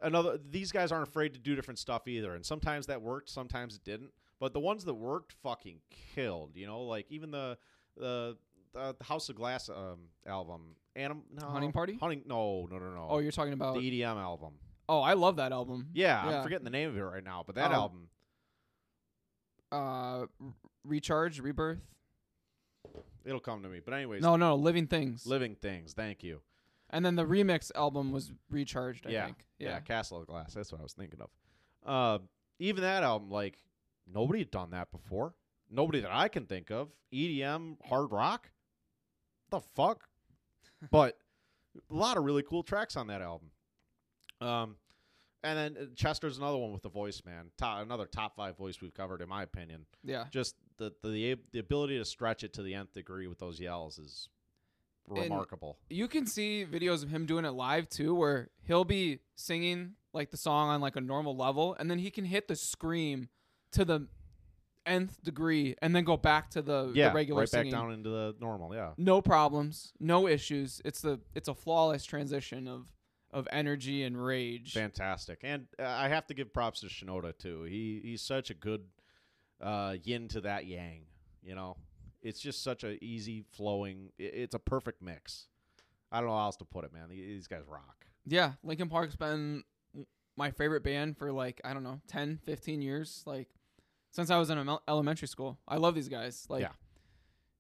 another. 0.02 0.40
These 0.50 0.72
guys 0.72 0.92
aren't 0.92 1.08
afraid 1.08 1.34
to 1.34 1.40
do 1.40 1.56
different 1.56 1.80
stuff 1.80 2.08
either, 2.08 2.34
and 2.36 2.46
sometimes 2.46 2.88
that 2.88 3.02
worked, 3.02 3.30
sometimes 3.30 3.76
it 3.76 3.84
didn't. 3.84 4.12
But 4.40 4.54
the 4.54 4.60
ones 4.62 4.86
that 4.86 4.94
worked, 4.94 5.34
fucking 5.44 5.80
killed. 6.16 6.52
You 6.56 6.68
know, 6.68 6.82
like 6.84 7.06
even 7.12 7.32
the 7.32 7.58
the 7.98 8.38
the, 8.74 8.96
the 8.98 9.04
House 9.04 9.28
of 9.30 9.36
Glass 9.36 9.68
um, 9.70 10.08
album, 10.26 10.76
Anim, 10.96 11.24
no, 11.34 11.48
Hunting 11.48 11.72
Party? 11.72 11.98
Hunting, 12.00 12.22
no, 12.26 12.68
no, 12.72 12.78
no, 12.78 12.92
no. 12.94 13.08
Oh, 13.10 13.18
you're 13.20 13.32
talking 13.32 13.54
about. 13.54 13.76
the 13.76 13.82
EDM 14.02 14.16
album. 14.18 14.54
oh, 14.88 15.02
I 15.02 15.14
love 15.14 15.36
that 15.38 15.52
album. 15.52 15.88
Yeah, 15.94 16.30
Yeah. 16.30 16.38
I'm 16.38 16.44
forgetting 16.44 16.64
the 16.66 16.70
name 16.70 16.90
of 16.90 16.98
it 16.98 17.02
right 17.02 17.24
now, 17.24 17.44
but 17.46 17.56
that 17.56 17.72
Oh. 17.72 17.74
album, 17.74 18.10
Uh, 19.72 20.26
Recharge, 20.90 21.40
Rebirth. 21.40 21.80
it'll 23.26 23.40
come 23.40 23.64
to 23.64 23.70
me. 23.70 23.80
But 23.84 23.94
anyways, 23.94 24.22
No, 24.22 24.36
no, 24.36 24.56
Living 24.56 24.88
Things. 24.88 25.26
Living 25.26 25.56
Things. 25.56 25.94
Thank 25.94 26.24
you. 26.24 26.42
and 26.90 27.06
then 27.06 27.16
the 27.16 27.26
remix 27.26 27.72
album 27.76 28.12
was 28.12 28.32
Recharged. 28.50 29.06
I 29.08 29.12
yeah, 29.12 29.26
think. 29.26 29.46
yeah, 29.60 29.70
Yeah. 29.70 29.80
Castle 29.82 30.20
of 30.22 30.28
Glass. 30.28 30.54
That's 30.54 30.72
what 30.72 30.80
I 30.82 30.84
was 30.84 30.94
thinking 30.94 31.22
of. 31.22 31.30
Uh, 31.86 32.20
even 32.60 32.82
that 32.84 33.04
album, 33.04 33.30
like 33.30 33.58
nobody 34.12 34.40
had 34.40 34.52
done 34.52 34.72
that 34.72 34.92
before. 34.92 35.34
Nobody 35.70 36.00
that 36.02 36.12
I 36.12 36.28
can 36.30 36.46
think 36.46 36.72
of. 36.72 36.90
EDM, 37.14 37.78
hard 37.86 38.12
rock. 38.12 38.50
The 39.52 39.60
fuck. 39.62 40.08
but 40.92 41.18
a 41.90 41.94
lot 41.94 42.18
of 42.18 42.24
really 42.24 42.44
cool 42.44 42.64
tracks 42.64 42.96
on 42.98 43.08
that 43.08 43.22
album. 43.22 43.52
Um, 44.42 44.76
and 45.44 45.58
then 45.58 45.78
uh, 45.80 45.86
Chester's 45.96 46.38
another 46.38 46.58
one 46.58 46.72
with 46.74 46.82
the 46.82 46.90
voice, 46.90 47.22
man. 47.26 47.52
Top, 47.58 47.82
another 47.84 48.06
top 48.08 48.36
five 48.36 48.58
voice 48.58 48.82
we've 48.82 48.94
covered, 48.94 49.22
in 49.22 49.30
my 49.30 49.44
opinion. 49.44 49.86
Yeah. 50.04 50.26
Just 50.32 50.56
the 50.80 50.94
the 51.04 51.36
the 51.52 51.60
ability 51.60 51.98
to 52.00 52.06
stretch 52.06 52.44
it 52.44 52.54
to 52.54 52.64
the 52.64 52.74
nth 52.74 52.94
degree 52.94 53.28
with 53.28 53.38
those 53.38 53.60
yells 53.60 54.00
is 54.00 54.30
remarkable. 55.08 55.78
You 55.90 56.08
can 56.08 56.26
see 56.26 56.66
videos 56.70 57.04
of 57.04 57.10
him 57.10 57.26
doing 57.26 57.46
it 57.46 57.52
live 57.52 57.90
too, 57.90 58.16
where 58.16 58.50
he'll 58.66 58.86
be 58.86 59.20
singing 59.36 59.94
like 60.14 60.32
the 60.32 60.38
song 60.38 60.70
on 60.70 60.82
like 60.82 60.96
a 60.96 61.02
normal 61.02 61.36
level, 61.36 61.76
and 61.80 61.90
then 61.90 62.00
he 62.00 62.10
can 62.10 62.26
hit 62.26 62.48
the 62.48 62.56
scream 62.56 63.30
to 63.72 63.86
the 63.86 64.08
nth 64.86 65.22
degree, 65.24 65.76
and 65.82 65.96
then 65.96 66.04
go 66.04 66.18
back 66.18 66.50
to 66.52 66.62
the, 66.62 66.92
yeah, 66.96 67.10
the 67.10 67.16
regular 67.16 67.42
right 67.42 67.50
singing. 67.50 67.72
back 67.72 67.80
down 67.80 67.92
into 67.92 68.10
the 68.10 68.36
normal. 68.40 68.74
Yeah. 68.74 68.92
No 68.98 69.22
problems, 69.22 69.94
no 70.00 70.28
issues. 70.28 70.82
It's 70.84 71.02
the 71.02 71.20
it's 71.36 71.48
a 71.48 71.54
flawless 71.54 72.06
transition 72.06 72.68
of 72.68 72.92
of 73.32 73.48
energy 73.52 74.04
and 74.04 74.24
rage. 74.24 74.74
Fantastic, 74.74 75.40
and 75.44 75.68
uh, 75.78 75.86
I 75.86 76.08
have 76.08 76.26
to 76.28 76.34
give 76.34 76.54
props 76.54 76.82
to 76.82 76.88
Shinoda 76.88 77.38
too. 77.38 77.64
He 77.64 78.02
he's 78.04 78.22
such 78.22 78.50
a 78.50 78.56
good 78.56 78.82
uh, 79.62 79.96
yin 80.04 80.28
to 80.30 80.42
that 80.42 80.66
yang. 80.66 81.02
You 81.44 81.56
know, 81.56 81.78
it's 82.22 82.40
just 82.40 82.64
such 82.64 82.84
a 82.84 83.04
easy 83.04 83.44
flowing. 83.54 84.12
It's 84.18 84.56
a 84.56 84.60
perfect 84.60 85.02
mix. 85.02 85.48
I 86.12 86.20
don't 86.20 86.30
know 86.30 86.36
how 86.36 86.46
else 86.46 86.58
to 86.58 86.66
put 86.66 86.86
it, 86.86 86.94
man. 86.94 87.10
These 87.10 87.48
guys 87.48 87.64
rock. 87.68 88.06
Yeah, 88.26 88.54
Linkin 88.64 88.90
Park's 88.90 89.16
been 89.16 89.64
my 90.36 90.52
favorite 90.52 90.84
band 90.84 91.18
for 91.18 91.32
like, 91.32 91.62
I 91.64 91.74
don't 91.74 91.84
know, 91.84 92.00
10, 92.08 92.40
15 92.46 92.82
years. 92.82 93.24
Like, 93.26 93.48
since 94.12 94.30
I 94.32 94.38
was 94.38 94.50
in 94.50 94.78
elementary 94.88 95.28
school. 95.28 95.60
I 95.68 95.78
love 95.78 95.96
these 95.96 96.10
guys. 96.10 96.46
Like, 96.50 96.62
Yeah. 96.62 96.72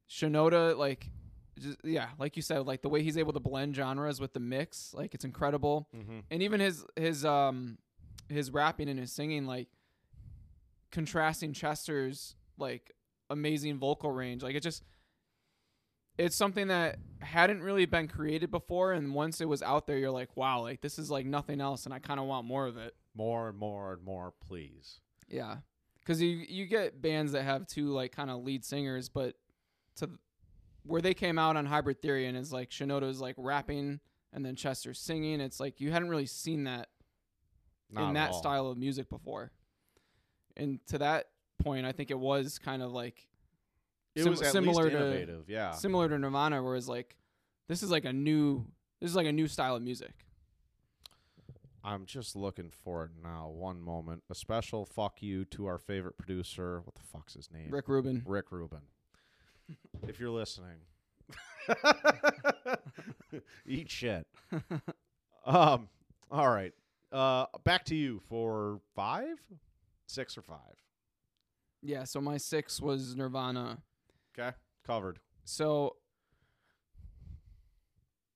Shinoda, 0.09 0.75
like, 0.75 1.11
just, 1.59 1.77
yeah, 1.83 2.09
like 2.17 2.35
you 2.35 2.41
said, 2.41 2.65
like 2.65 2.81
the 2.81 2.89
way 2.89 3.03
he's 3.03 3.17
able 3.17 3.33
to 3.33 3.39
blend 3.39 3.75
genres 3.75 4.19
with 4.19 4.33
the 4.33 4.39
mix, 4.39 4.93
like, 4.93 5.13
it's 5.13 5.25
incredible. 5.25 5.87
Mm-hmm. 5.95 6.19
And 6.31 6.41
even 6.41 6.59
his, 6.59 6.83
his, 6.95 7.25
um, 7.25 7.77
his 8.27 8.49
rapping 8.49 8.89
and 8.89 8.99
his 8.99 9.11
singing, 9.11 9.45
like, 9.45 9.67
contrasting 10.91 11.53
Chester's, 11.53 12.35
like, 12.57 12.91
amazing 13.29 13.77
vocal 13.79 14.11
range. 14.11 14.43
Like, 14.43 14.55
it 14.55 14.63
just, 14.63 14.83
it's 16.17 16.35
something 16.35 16.67
that 16.67 16.97
hadn't 17.21 17.61
really 17.61 17.85
been 17.85 18.07
created 18.07 18.51
before 18.51 18.91
and 18.93 19.13
once 19.13 19.39
it 19.41 19.47
was 19.47 19.61
out 19.63 19.87
there 19.87 19.97
you're 19.97 20.11
like 20.11 20.35
wow 20.35 20.61
like 20.61 20.81
this 20.81 20.99
is 20.99 21.09
like 21.09 21.25
nothing 21.25 21.59
else 21.61 21.85
and 21.85 21.93
i 21.93 21.99
kind 21.99 22.19
of 22.19 22.25
want 22.25 22.45
more 22.45 22.65
of 22.65 22.77
it 22.77 22.93
More 23.15 23.47
and 23.49 23.57
more 23.57 23.93
and 23.93 24.03
more, 24.03 24.33
please. 24.45 24.99
yeah 25.29 25.57
because 25.99 26.21
you 26.21 26.29
you 26.47 26.65
get 26.65 27.01
bands 27.01 27.31
that 27.33 27.43
have 27.43 27.67
two 27.67 27.89
like 27.91 28.11
kind 28.13 28.29
of 28.29 28.43
lead 28.43 28.63
singers 28.65 29.07
but 29.09 29.35
to 29.97 30.09
where 30.83 31.01
they 31.01 31.13
came 31.13 31.37
out 31.39 31.55
on 31.57 31.65
hybrid 31.65 32.01
theory 32.01 32.25
and 32.25 32.37
it's 32.37 32.51
like 32.51 32.69
shinoda's 32.69 33.21
like 33.21 33.35
rapping 33.37 33.99
and 34.33 34.45
then 34.45 34.55
chester's 34.55 34.99
singing 34.99 35.39
it's 35.41 35.59
like 35.59 35.79
you 35.79 35.91
hadn't 35.91 36.09
really 36.09 36.25
seen 36.25 36.65
that 36.65 36.87
Not 37.91 38.09
in 38.09 38.13
that 38.15 38.31
all. 38.31 38.39
style 38.39 38.67
of 38.67 38.77
music 38.77 39.09
before 39.09 39.51
and 40.59 40.79
to 40.87 40.97
that 40.99 41.27
point 41.63 41.85
i 41.85 41.91
think 41.91 42.09
it 42.11 42.19
was 42.19 42.57
kind 42.59 42.81
of 42.81 42.91
like 42.91 43.27
It 44.15 44.23
sim- 44.23 44.31
was 44.31 44.47
similar 44.51 44.89
to- 44.89 45.43
yeah. 45.47 45.71
similar 45.71 46.07
to 46.09 46.17
Nirvana, 46.17 46.61
where 46.63 46.75
it's 46.75 46.87
like, 46.87 47.15
this 47.67 47.83
is 47.83 47.91
like 47.91 48.05
a 48.05 48.13
new, 48.13 48.65
this 48.99 49.09
is 49.11 49.15
like 49.15 49.27
a 49.27 49.31
new 49.31 49.47
style 49.47 49.75
of 49.75 49.81
music. 49.83 50.25
I'm 51.83 52.05
just 52.05 52.35
looking 52.35 52.69
for 52.71 53.05
it 53.05 53.11
now. 53.23 53.47
One 53.49 53.81
moment. 53.81 54.23
A 54.29 54.35
special 54.35 54.85
fuck 54.85 55.21
you 55.21 55.45
to 55.45 55.67
our 55.67 55.77
favorite 55.77 56.17
producer. 56.17 56.81
What 56.83 56.95
the 56.95 57.03
fuck's 57.03 57.35
his 57.35 57.49
name? 57.51 57.69
Rick 57.69 57.87
Rubin. 57.87 58.21
Rick 58.25 58.51
Rubin. 58.51 58.81
if 60.07 60.19
you're 60.19 60.29
listening, 60.31 60.79
eat 63.65 63.89
shit. 63.89 64.27
Um. 65.45 65.87
All 66.31 66.49
right. 66.49 66.73
Uh. 67.11 67.45
Back 67.63 67.85
to 67.85 67.95
you 67.95 68.19
for 68.27 68.81
five, 68.95 69.37
six 70.09 70.37
or 70.37 70.41
five. 70.41 70.75
Yeah, 71.81 72.03
so 72.03 72.19
my 72.19 72.37
six 72.37 72.81
was 72.81 73.15
Nirvana. 73.15 73.77
Okay. 74.37 74.55
Covered. 74.85 75.19
So 75.45 75.95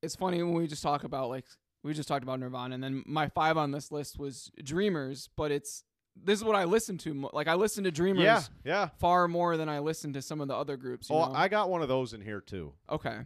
it's 0.01 0.15
funny 0.15 0.41
when 0.43 0.53
we 0.53 0.67
just 0.67 0.83
talk 0.83 1.03
about 1.03 1.29
like 1.29 1.45
we 1.83 1.93
just 1.93 2.07
talked 2.07 2.23
about 2.23 2.39
Nirvana, 2.39 2.75
and 2.75 2.83
then 2.83 3.03
my 3.05 3.27
five 3.27 3.57
on 3.57 3.71
this 3.71 3.91
list 3.91 4.17
was 4.17 4.51
Dreamers, 4.63 5.29
but 5.35 5.51
it's 5.51 5.83
this 6.15 6.37
is 6.39 6.43
what 6.45 6.55
I 6.55 6.63
listen 6.65 6.97
to. 6.99 7.29
Like 7.33 7.47
I 7.47 7.55
listen 7.55 7.83
to 7.85 7.91
Dreamers 7.91 8.23
Yeah. 8.23 8.41
Yeah. 8.63 8.89
far 8.99 9.27
more 9.27 9.57
than 9.57 9.67
I 9.67 9.79
listen 9.79 10.13
to 10.13 10.21
some 10.21 10.41
of 10.41 10.47
the 10.47 10.55
other 10.55 10.77
groups. 10.77 11.09
You 11.09 11.15
Oh, 11.15 11.25
know? 11.25 11.33
I 11.33 11.47
got 11.47 11.69
one 11.69 11.81
of 11.81 11.87
those 11.87 12.13
in 12.13 12.21
here 12.21 12.39
too. 12.41 12.73
Okay. 12.89 13.19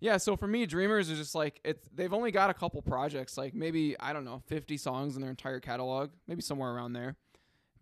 Yeah, 0.00 0.16
so 0.16 0.36
for 0.36 0.48
me, 0.48 0.66
Dreamers 0.66 1.10
is 1.10 1.18
just 1.18 1.36
like 1.36 1.60
it's. 1.64 1.88
They've 1.94 2.12
only 2.12 2.32
got 2.32 2.50
a 2.50 2.54
couple 2.54 2.82
projects, 2.82 3.38
like 3.38 3.54
maybe 3.54 3.94
I 4.00 4.12
don't 4.12 4.24
know, 4.24 4.42
fifty 4.46 4.76
songs 4.76 5.14
in 5.14 5.20
their 5.22 5.30
entire 5.30 5.60
catalog, 5.60 6.10
maybe 6.26 6.42
somewhere 6.42 6.72
around 6.72 6.94
there. 6.94 7.14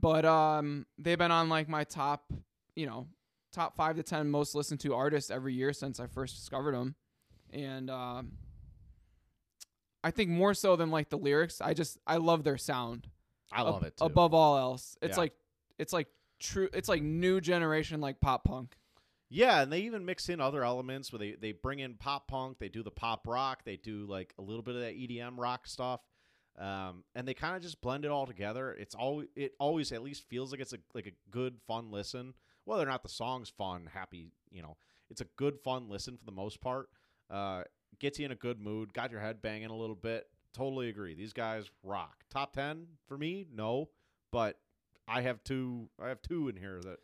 But 0.00 0.24
um, 0.24 0.86
they've 0.98 1.18
been 1.18 1.30
on 1.30 1.48
like 1.48 1.68
my 1.68 1.84
top, 1.84 2.32
you 2.74 2.86
know, 2.86 3.06
top 3.52 3.76
five 3.76 3.96
to 3.96 4.02
ten 4.02 4.30
most 4.30 4.54
listened 4.54 4.80
to 4.80 4.94
artists 4.94 5.30
every 5.30 5.52
year 5.54 5.72
since 5.72 6.00
I 6.00 6.06
first 6.06 6.36
discovered 6.36 6.72
them, 6.74 6.94
and 7.52 7.90
um, 7.90 8.32
I 10.02 10.10
think 10.10 10.30
more 10.30 10.54
so 10.54 10.76
than 10.76 10.90
like 10.90 11.10
the 11.10 11.18
lyrics, 11.18 11.60
I 11.60 11.74
just 11.74 11.98
I 12.06 12.16
love 12.16 12.44
their 12.44 12.56
sound. 12.58 13.08
I 13.52 13.60
ab- 13.60 13.66
love 13.66 13.82
it 13.82 13.96
too. 13.98 14.04
Above 14.04 14.32
all 14.32 14.56
else, 14.56 14.96
it's 15.02 15.16
Yeah. 15.16 15.20
like 15.22 15.32
it's 15.78 15.92
like 15.92 16.08
true. 16.38 16.68
It's 16.72 16.88
like 16.88 17.02
new 17.02 17.40
generation 17.40 18.00
like 18.00 18.20
pop 18.20 18.44
punk. 18.44 18.76
Yeah, 19.28 19.62
and 19.62 19.72
they 19.72 19.80
even 19.80 20.04
mix 20.04 20.28
in 20.28 20.40
other 20.40 20.64
elements 20.64 21.12
where 21.12 21.20
they, 21.20 21.32
they 21.40 21.52
bring 21.52 21.78
in 21.78 21.94
pop 21.94 22.26
punk, 22.26 22.58
they 22.58 22.68
do 22.68 22.82
the 22.82 22.90
pop 22.90 23.28
rock, 23.28 23.64
they 23.64 23.76
do 23.76 24.04
like 24.06 24.34
a 24.38 24.42
little 24.42 24.62
bit 24.62 24.74
of 24.74 24.80
that 24.80 24.94
EDM 24.96 25.38
rock 25.38 25.68
stuff, 25.68 26.00
um, 26.58 27.04
and 27.14 27.26
they 27.26 27.34
kind 27.34 27.56
of 27.56 27.62
just 27.62 27.80
blend 27.80 28.04
it 28.04 28.10
all 28.10 28.26
together. 28.26 28.72
It's 28.78 28.94
always 28.94 29.28
it 29.36 29.52
always 29.58 29.92
at 29.92 30.02
least 30.02 30.28
feels 30.28 30.50
like 30.52 30.60
it's 30.60 30.72
a 30.72 30.78
like 30.94 31.06
a 31.06 31.12
good 31.30 31.56
fun 31.66 31.90
listen. 31.90 32.34
Whether 32.64 32.82
or 32.82 32.86
not 32.86 33.02
the 33.02 33.08
song's 33.08 33.48
fun, 33.48 33.88
happy, 33.92 34.32
you 34.50 34.62
know, 34.62 34.76
it's 35.10 35.20
a 35.20 35.26
good 35.36 35.58
fun 35.64 35.88
listen 35.88 36.16
for 36.16 36.24
the 36.24 36.32
most 36.32 36.60
part. 36.60 36.88
Uh, 37.30 37.62
gets 37.98 38.18
you 38.18 38.26
in 38.26 38.32
a 38.32 38.36
good 38.36 38.60
mood, 38.60 38.92
got 38.92 39.10
your 39.10 39.20
head 39.20 39.40
banging 39.42 39.70
a 39.70 39.76
little 39.76 39.96
bit. 39.96 40.26
Totally 40.54 40.88
agree. 40.88 41.14
These 41.14 41.32
guys 41.32 41.70
rock. 41.82 42.24
Top 42.30 42.52
ten 42.52 42.86
for 43.06 43.16
me, 43.16 43.46
no, 43.54 43.88
but 44.32 44.58
I 45.08 45.22
have 45.22 45.42
two. 45.44 45.88
I 46.02 46.08
have 46.08 46.20
two 46.22 46.48
in 46.48 46.56
here 46.56 46.80
that 46.82 46.98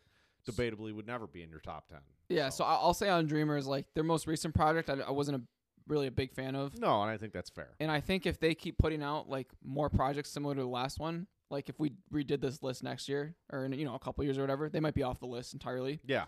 debatably 0.49 0.93
would 0.93 1.07
never 1.07 1.27
be 1.27 1.43
in 1.43 1.49
your 1.49 1.59
top 1.59 1.87
ten. 1.89 1.99
Yeah, 2.29 2.49
so 2.49 2.63
I- 2.65 2.75
I'll 2.75 2.93
say 2.93 3.07
on 3.09 3.25
Dreamers, 3.25 3.67
like 3.67 3.85
their 3.93 4.03
most 4.03 4.27
recent 4.27 4.53
project, 4.53 4.89
I, 4.89 4.95
I 4.95 5.11
wasn't 5.11 5.37
a, 5.37 5.41
really 5.87 6.07
a 6.07 6.11
big 6.11 6.33
fan 6.33 6.55
of, 6.55 6.77
No, 6.79 7.01
and 7.01 7.09
I 7.11 7.17
think 7.17 7.33
that's 7.33 7.49
fair. 7.49 7.69
and 7.79 7.89
I 7.91 7.99
think 8.01 8.25
if 8.25 8.39
they 8.39 8.53
keep 8.55 8.77
putting 8.77 9.01
out 9.03 9.29
like 9.29 9.47
more 9.63 9.89
projects 9.89 10.29
similar 10.31 10.55
to 10.55 10.61
the 10.61 10.67
last 10.67 10.99
one, 10.99 11.27
like 11.49 11.69
if 11.69 11.79
we 11.79 11.93
redid 12.13 12.41
this 12.41 12.61
list 12.61 12.83
next 12.83 13.07
year 13.07 13.35
or 13.51 13.65
in 13.65 13.73
you 13.73 13.85
know 13.85 13.95
a 13.95 13.99
couple 13.99 14.23
years 14.23 14.37
or 14.37 14.41
whatever, 14.41 14.69
they 14.69 14.79
might 14.81 14.93
be 14.95 15.03
off 15.03 15.19
the 15.19 15.25
list 15.27 15.53
entirely. 15.53 15.99
Yeah. 16.05 16.25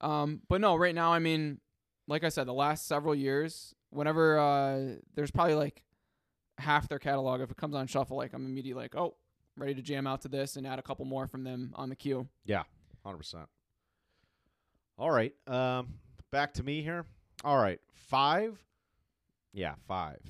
Um, 0.00 0.40
but 0.48 0.60
no, 0.60 0.76
right 0.76 0.94
now, 0.94 1.12
I 1.12 1.18
mean, 1.18 1.60
like 2.08 2.24
I 2.24 2.30
said, 2.30 2.46
the 2.46 2.54
last 2.54 2.88
several 2.88 3.14
years, 3.14 3.74
whenever 3.90 4.38
uh, 4.38 4.96
there's 5.14 5.30
probably 5.30 5.54
like 5.54 5.82
half 6.58 6.88
their 6.88 6.98
catalog, 6.98 7.40
if 7.42 7.50
it 7.50 7.56
comes 7.56 7.74
on 7.74 7.86
shuffle, 7.86 8.16
like 8.16 8.32
I'm 8.32 8.44
immediately 8.46 8.82
like, 8.82 8.96
oh, 8.96 9.14
ready 9.56 9.74
to 9.74 9.82
jam 9.82 10.06
out 10.06 10.22
to 10.22 10.28
this 10.28 10.56
and 10.56 10.66
add 10.66 10.78
a 10.78 10.82
couple 10.82 11.04
more 11.04 11.26
from 11.26 11.44
them 11.44 11.72
on 11.76 11.88
the 11.90 11.96
queue. 11.96 12.26
Yeah, 12.44 12.62
Hundred 13.04 13.18
percent. 13.18 13.48
All 14.98 15.10
right. 15.10 15.32
Um, 15.46 15.94
back 16.30 16.54
to 16.54 16.62
me 16.62 16.82
here. 16.82 17.04
All 17.44 17.56
right. 17.56 17.78
Five. 18.08 18.58
Yeah, 19.52 19.74
five. 19.86 20.20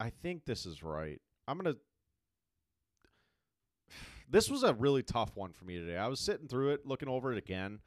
I 0.00 0.10
think 0.10 0.44
this 0.44 0.66
is 0.66 0.82
right. 0.82 1.20
I'm 1.46 1.58
gonna. 1.58 1.76
This 4.30 4.48
was 4.48 4.62
a 4.62 4.72
really 4.72 5.02
tough 5.02 5.36
one 5.36 5.52
for 5.52 5.66
me 5.66 5.78
today. 5.78 5.98
I 5.98 6.08
was 6.08 6.18
sitting 6.18 6.48
through 6.48 6.70
it, 6.70 6.86
looking 6.86 7.08
over 7.10 7.32
it 7.32 7.38
again, 7.38 7.80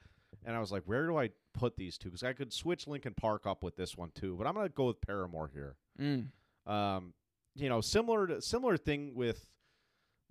and 0.45 0.55
I 0.55 0.59
was 0.59 0.71
like, 0.71 0.83
"Where 0.85 1.07
do 1.07 1.17
I 1.17 1.31
put 1.55 1.75
these 1.75 1.97
two? 1.97 2.09
Because 2.09 2.21
I 2.21 2.33
could 2.33 2.53
switch 2.53 2.85
Linkin 2.85 3.15
Park 3.15 3.47
up 3.47 3.63
with 3.63 3.75
this 3.75 3.97
one 3.97 4.11
too, 4.13 4.35
but 4.37 4.45
I'm 4.45 4.53
gonna 4.53 4.69
go 4.69 4.85
with 4.85 5.01
Paramore 5.01 5.49
here. 5.51 5.75
Mm. 5.99 6.27
Um, 6.67 7.15
you 7.55 7.67
know, 7.67 7.81
similar 7.81 8.27
to 8.27 8.41
similar 8.43 8.77
thing 8.77 9.15
with 9.15 9.47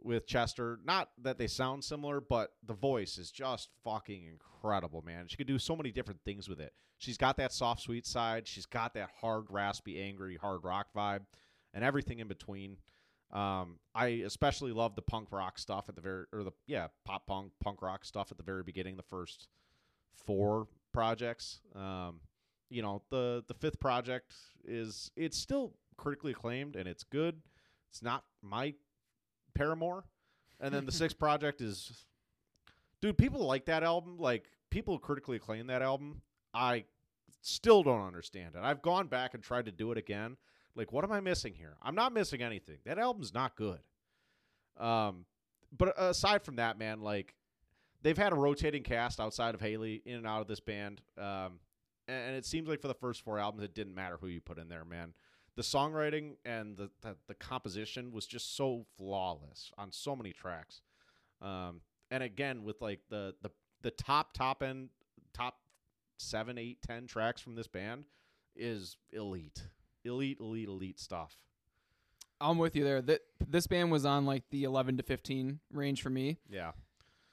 with 0.00 0.26
Chester. 0.26 0.78
Not 0.84 1.10
that 1.22 1.38
they 1.38 1.46
sound 1.46 1.84
similar, 1.84 2.20
but 2.20 2.50
the 2.66 2.74
voice 2.74 3.18
is 3.18 3.30
just 3.30 3.70
fucking 3.84 4.24
incredible, 4.26 5.02
man. 5.02 5.26
She 5.28 5.36
could 5.36 5.46
do 5.46 5.58
so 5.58 5.76
many 5.76 5.90
different 5.90 6.20
things 6.24 6.48
with 6.48 6.60
it. 6.60 6.72
She's 6.98 7.18
got 7.18 7.36
that 7.38 7.52
soft, 7.52 7.82
sweet 7.82 8.06
side. 8.06 8.46
She's 8.46 8.66
got 8.66 8.94
that 8.94 9.10
hard, 9.20 9.44
raspy, 9.50 10.00
angry, 10.00 10.36
hard 10.36 10.64
rock 10.64 10.88
vibe, 10.96 11.22
and 11.72 11.84
everything 11.84 12.20
in 12.20 12.28
between. 12.28 12.76
Um, 13.32 13.78
I 13.94 14.06
especially 14.24 14.72
love 14.72 14.94
the 14.94 15.02
punk 15.02 15.32
rock 15.32 15.58
stuff 15.58 15.86
at 15.88 15.96
the 15.96 16.00
very, 16.00 16.24
or 16.32 16.44
the 16.44 16.52
yeah, 16.66 16.88
pop 17.04 17.26
punk, 17.26 17.52
punk 17.62 17.82
rock 17.82 18.04
stuff 18.04 18.30
at 18.30 18.36
the 18.36 18.44
very 18.44 18.62
beginning. 18.62 18.96
The 18.96 19.02
first 19.02 19.48
four 20.24 20.68
projects. 20.92 21.60
Um, 21.74 22.20
you 22.70 22.82
know, 22.82 23.02
the 23.10 23.44
the 23.48 23.54
fifth 23.54 23.80
project 23.80 24.34
is 24.64 25.10
it's 25.16 25.36
still 25.38 25.74
critically 25.96 26.32
acclaimed 26.32 26.76
and 26.76 26.88
it's 26.88 27.04
good. 27.04 27.40
It's 27.90 28.02
not 28.02 28.24
my 28.42 28.74
Paramore. 29.54 30.04
And 30.60 30.74
then 30.74 30.86
the 30.86 30.92
sixth 31.02 31.18
project 31.18 31.60
is 31.60 32.04
dude, 33.00 33.18
people 33.18 33.44
like 33.44 33.66
that 33.66 33.82
album. 33.82 34.18
Like 34.18 34.50
people 34.70 34.98
critically 34.98 35.36
acclaim 35.36 35.66
that 35.68 35.82
album. 35.82 36.22
I 36.52 36.84
still 37.42 37.82
don't 37.82 38.06
understand 38.06 38.54
it. 38.54 38.60
I've 38.62 38.82
gone 38.82 39.08
back 39.08 39.34
and 39.34 39.42
tried 39.42 39.66
to 39.66 39.72
do 39.72 39.92
it 39.92 39.98
again. 39.98 40.36
Like, 40.76 40.92
what 40.92 41.04
am 41.04 41.12
I 41.12 41.20
missing 41.20 41.54
here? 41.54 41.76
I'm 41.82 41.94
not 41.94 42.12
missing 42.12 42.42
anything. 42.42 42.78
That 42.84 42.98
album's 42.98 43.32
not 43.32 43.56
good. 43.56 43.78
Um, 44.78 45.24
but 45.76 45.94
aside 45.96 46.42
from 46.42 46.56
that, 46.56 46.78
man, 46.78 47.00
like 47.00 47.34
they've 48.02 48.18
had 48.18 48.32
a 48.32 48.36
rotating 48.36 48.82
cast 48.82 49.20
outside 49.20 49.54
of 49.54 49.60
Haley 49.60 50.02
in 50.04 50.16
and 50.16 50.26
out 50.26 50.40
of 50.40 50.48
this 50.48 50.60
band. 50.60 51.00
Um, 51.18 51.60
and 52.08 52.36
it 52.36 52.44
seems 52.44 52.68
like 52.68 52.80
for 52.80 52.88
the 52.88 52.94
first 52.94 53.22
four 53.22 53.38
albums, 53.38 53.62
it 53.62 53.74
didn't 53.74 53.94
matter 53.94 54.18
who 54.20 54.26
you 54.26 54.40
put 54.40 54.58
in 54.58 54.68
there, 54.68 54.84
man. 54.84 55.14
The 55.56 55.62
songwriting 55.62 56.36
and 56.44 56.76
the 56.76 56.90
the, 57.02 57.16
the 57.28 57.34
composition 57.34 58.12
was 58.12 58.26
just 58.26 58.56
so 58.56 58.86
flawless 58.96 59.70
on 59.78 59.92
so 59.92 60.16
many 60.16 60.32
tracks. 60.32 60.82
Um, 61.40 61.80
and 62.10 62.22
again, 62.22 62.64
with 62.64 62.80
like 62.82 63.00
the 63.08 63.34
the 63.42 63.50
the 63.82 63.90
top 63.90 64.32
top 64.34 64.62
end 64.62 64.88
top 65.32 65.58
seven, 66.18 66.58
eight, 66.58 66.78
ten 66.82 67.06
tracks 67.06 67.40
from 67.40 67.54
this 67.54 67.66
band 67.66 68.04
is 68.56 68.96
elite. 69.12 69.62
elite, 70.04 70.38
elite, 70.40 70.68
elite 70.68 70.98
stuff. 71.00 71.36
I'm 72.40 72.58
with 72.58 72.76
you 72.76 72.84
there. 72.84 73.00
That 73.02 73.20
this 73.46 73.66
band 73.66 73.90
was 73.90 74.04
on 74.04 74.26
like 74.26 74.42
the 74.50 74.64
11 74.64 74.96
to 74.98 75.02
15 75.02 75.60
range 75.72 76.02
for 76.02 76.10
me. 76.10 76.38
Yeah, 76.48 76.72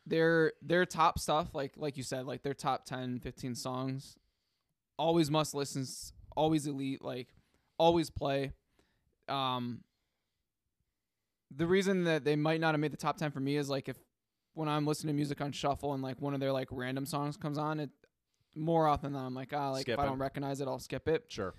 Their 0.05 0.53
their 0.61 0.85
top 0.85 1.19
stuff, 1.19 1.53
like 1.53 1.73
like 1.75 1.97
you 1.97 2.03
said, 2.03 2.25
like 2.25 2.43
their 2.43 2.53
top 2.53 2.85
10, 2.85 3.19
15 3.19 3.55
songs, 3.55 4.15
always 4.97 5.29
must 5.31 5.53
listens, 5.53 6.13
always 6.35 6.65
elite, 6.67 7.03
like 7.03 7.27
always 7.77 8.09
play. 8.09 8.51
Um, 9.27 9.81
the 11.55 11.67
reason 11.67 12.05
that 12.05 12.23
they 12.23 12.35
might 12.35 12.61
not 12.61 12.73
have 12.73 12.79
made 12.79 12.91
the 12.93 12.97
top 12.97 13.17
10 13.17 13.31
for 13.31 13.39
me 13.39 13.57
is 13.57 13.69
like 13.69 13.89
if 13.89 13.97
when 14.53 14.67
I'm 14.69 14.85
listening 14.85 15.13
to 15.13 15.15
music 15.15 15.41
on 15.41 15.51
shuffle 15.51 15.93
and 15.93 16.01
like 16.03 16.21
one 16.21 16.33
of 16.33 16.39
their 16.39 16.51
like 16.51 16.67
random 16.71 17.05
songs 17.05 17.37
comes 17.37 17.57
on, 17.57 17.79
it 17.79 17.89
more 18.55 18.87
often 18.87 19.13
than 19.13 19.23
I'm 19.23 19.33
like 19.33 19.53
ah 19.53 19.71
like 19.71 19.81
Skip 19.83 19.93
if 19.93 19.99
I 19.99 20.03
it. 20.03 20.07
don't 20.07 20.19
recognize 20.19 20.61
it, 20.61 20.67
I'll 20.67 20.79
skip 20.79 21.07
it. 21.07 21.25
sure. 21.29 21.53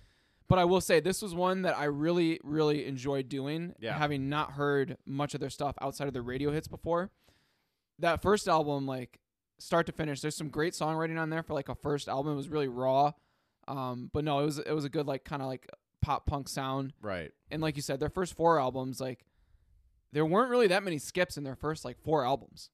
But 0.49 0.59
I 0.59 0.67
will 0.67 0.83
say 0.83 1.01
this 1.01 1.23
was 1.23 1.35
one 1.35 1.63
that 1.63 1.79
I 1.79 1.85
really, 1.85 2.39
really 2.45 2.85
enjoyed 2.87 3.31
doing. 3.31 3.75
Yeah. 3.81 3.97
Having 3.97 4.29
not 4.29 4.53
heard 4.53 4.99
much 5.07 5.33
of 5.33 5.41
their 5.41 5.49
stuff 5.49 5.77
outside 5.81 6.09
of 6.09 6.13
their 6.13 6.23
radio 6.23 6.51
hits 6.51 6.69
before. 6.69 7.11
That 7.99 8.21
first 8.21 8.49
album, 8.49 8.87
like 8.87 9.19
start 9.59 9.87
to 9.87 9.93
finish, 9.93 10.21
there's 10.21 10.37
some 10.37 10.51
great 10.51 10.75
songwriting 10.75 11.19
on 11.19 11.31
there 11.31 11.43
for 11.43 11.55
like 11.55 11.71
a 11.71 11.75
first 11.75 12.07
album. 12.09 12.33
It 12.33 12.37
was 12.37 12.51
really 12.51 12.69
raw. 12.69 13.13
Um, 13.67 14.11
but 14.13 14.25
no, 14.25 14.41
it 14.41 14.45
was 14.45 14.59
it 14.59 14.73
was 14.73 14.85
a 14.85 14.91
good 14.91 15.07
like 15.07 15.25
kind 15.25 15.41
of 15.41 15.49
like 15.49 15.67
pop 16.03 16.27
punk 16.27 16.49
sound. 16.49 16.93
Right. 17.01 17.31
And 17.51 17.63
like 17.63 17.77
you 17.77 17.83
said, 17.83 18.01
their 18.01 18.11
first 18.11 18.35
four 18.35 18.59
albums, 18.61 19.01
like 19.01 19.25
there 20.13 20.27
weren't 20.27 20.51
really 20.51 20.67
that 20.67 20.83
many 20.83 20.99
skips 20.99 21.37
in 21.39 21.45
their 21.45 21.57
first 21.57 21.85
like 21.85 21.99
four 21.99 22.25
albums. 22.27 22.69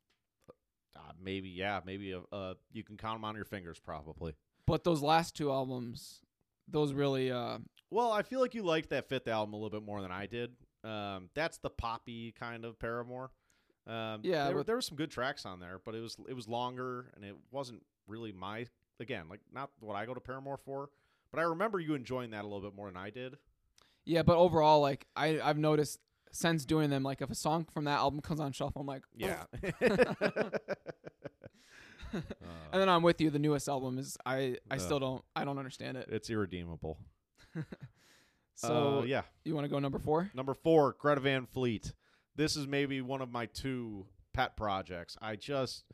Uh, 0.97 1.13
maybe, 1.23 1.49
yeah, 1.49 1.81
maybe 1.87 2.15
uh, 2.15 2.21
uh, 2.35 2.55
you 2.73 2.83
can 2.83 2.97
count 2.97 3.15
them 3.17 3.25
on 3.25 3.37
your 3.37 3.45
fingers, 3.45 3.79
probably. 3.79 4.35
But 4.67 4.83
those 4.85 5.01
last 5.03 5.37
two 5.37 5.51
albums, 5.53 6.21
those 6.67 6.93
really 6.93 7.31
uh 7.31 7.59
Well, 7.91 8.11
I 8.13 8.23
feel 8.23 8.41
like 8.41 8.55
you 8.55 8.63
liked 8.65 8.91
that 8.91 9.09
fifth 9.09 9.29
album 9.29 9.55
a 9.55 9.57
little 9.57 9.71
bit 9.71 9.87
more 9.87 10.03
than 10.03 10.11
I 10.11 10.27
did. 10.27 10.51
Um, 10.85 11.31
that's 11.35 11.59
the 11.59 11.71
poppy 11.71 12.33
kind 12.33 12.65
of 12.65 12.79
Paramore. 12.79 13.31
Um, 13.87 14.21
Yeah, 14.23 14.47
there, 14.47 14.57
were- 14.57 14.65
there 14.65 14.75
were 14.75 14.83
some 14.83 14.97
good 14.97 15.11
tracks 15.11 15.47
on 15.47 15.61
there, 15.61 15.81
but 15.85 15.95
it 15.95 16.01
was 16.01 16.17
it 16.29 16.35
was 16.35 16.47
longer 16.49 17.11
and 17.15 17.25
it 17.25 17.35
wasn't 17.51 17.83
really 18.07 18.33
my 18.33 18.67
again 19.01 19.29
like 19.29 19.41
not 19.53 19.71
what 19.81 19.95
I 19.95 20.05
go 20.07 20.15
to 20.15 20.21
Paramore 20.21 20.57
for. 20.59 20.91
But 21.31 21.41
I 21.41 21.45
remember 21.45 21.79
you 21.81 21.95
enjoying 21.95 22.31
that 22.31 22.43
a 22.45 22.49
little 22.49 22.63
bit 22.63 22.75
more 22.75 22.89
than 22.89 22.97
I 22.97 23.11
did. 23.11 23.37
Yeah, 24.05 24.23
but 24.23 24.37
overall, 24.37 24.81
like 24.81 25.07
I 25.17 25.41
I've 25.41 25.59
noticed 25.59 25.99
since 26.33 26.65
doing 26.65 26.91
them, 26.91 27.03
like 27.03 27.21
if 27.23 27.31
a 27.31 27.35
song 27.35 27.67
from 27.73 27.85
that 27.85 27.99
album 27.99 28.21
comes 28.21 28.41
on 28.41 28.53
shuffle, 28.53 28.81
I'm 28.83 28.87
like, 28.87 29.03
Yeah. 29.15 29.45
and 32.13 32.25
then 32.73 32.89
I'm 32.89 33.03
with 33.03 33.21
you. 33.21 33.31
The 33.31 33.39
newest 33.39 33.69
album 33.69 33.99
is 33.99 34.17
I 34.25 34.57
I 34.71 34.77
Uh. 34.77 34.79
still 34.79 34.99
don't 34.99 35.25
I 35.37 35.45
don't 35.45 35.59
understand 35.59 35.97
it. 35.97 36.09
it's 36.11 36.31
irredeemable. 36.31 36.99
So 38.55 38.99
Uh, 38.99 39.03
yeah, 39.05 39.23
you 39.45 39.55
want 39.55 39.67
to 39.67 39.69
go 39.69 39.79
number 39.79 40.01
four? 40.01 40.33
Number 40.35 40.53
four, 40.53 40.97
Greta 40.99 41.21
Van 41.21 41.47
Fleet. 41.47 41.93
This 42.35 42.57
is 42.57 42.67
maybe 42.67 43.01
one 43.01 43.23
of 43.23 43.31
my 43.31 43.47
two 43.47 44.07
pet 44.33 44.57
projects. 44.57 45.17
I 45.23 45.37
just, 45.37 45.85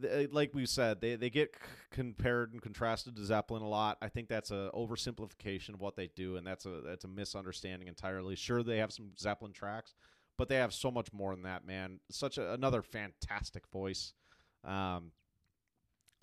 th- 0.00 0.30
like 0.32 0.54
we 0.54 0.66
said, 0.66 1.00
they, 1.00 1.16
they 1.16 1.30
get 1.30 1.54
compared 1.90 2.52
and 2.52 2.62
contrasted 2.62 3.16
to 3.16 3.24
Zeppelin 3.24 3.62
a 3.62 3.68
lot. 3.68 3.98
I 4.02 4.08
think 4.08 4.28
that's 4.28 4.50
a 4.50 4.70
oversimplification 4.74 5.70
of 5.70 5.80
what 5.80 5.96
they 5.96 6.08
do, 6.14 6.36
and 6.36 6.46
that's 6.46 6.66
a 6.66 6.80
that's 6.84 7.04
a 7.04 7.08
misunderstanding 7.08 7.88
entirely. 7.88 8.36
Sure, 8.36 8.62
they 8.62 8.78
have 8.78 8.92
some 8.92 9.10
Zeppelin 9.18 9.52
tracks, 9.52 9.94
but 10.36 10.48
they 10.48 10.56
have 10.56 10.72
so 10.72 10.90
much 10.90 11.12
more 11.12 11.34
than 11.34 11.44
that. 11.44 11.66
Man, 11.66 12.00
such 12.10 12.38
a, 12.38 12.52
another 12.52 12.82
fantastic 12.82 13.66
voice. 13.68 14.12
Um, 14.64 15.12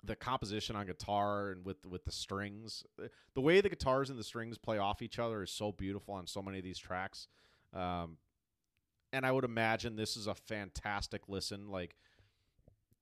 the 0.04 0.16
composition 0.16 0.74
on 0.74 0.86
guitar 0.86 1.50
and 1.50 1.64
with 1.64 1.86
with 1.86 2.04
the 2.04 2.12
strings, 2.12 2.84
the 3.34 3.40
way 3.40 3.60
the 3.60 3.68
guitars 3.68 4.10
and 4.10 4.18
the 4.18 4.24
strings 4.24 4.58
play 4.58 4.78
off 4.78 5.00
each 5.00 5.18
other 5.18 5.42
is 5.42 5.50
so 5.50 5.72
beautiful 5.72 6.14
on 6.14 6.26
so 6.26 6.42
many 6.42 6.58
of 6.58 6.64
these 6.64 6.78
tracks. 6.78 7.28
Um, 7.72 8.16
and 9.12 9.26
I 9.26 9.32
would 9.32 9.44
imagine 9.44 9.94
this 9.94 10.16
is 10.16 10.26
a 10.26 10.34
fantastic 10.34 11.28
listen, 11.28 11.68
like 11.68 11.96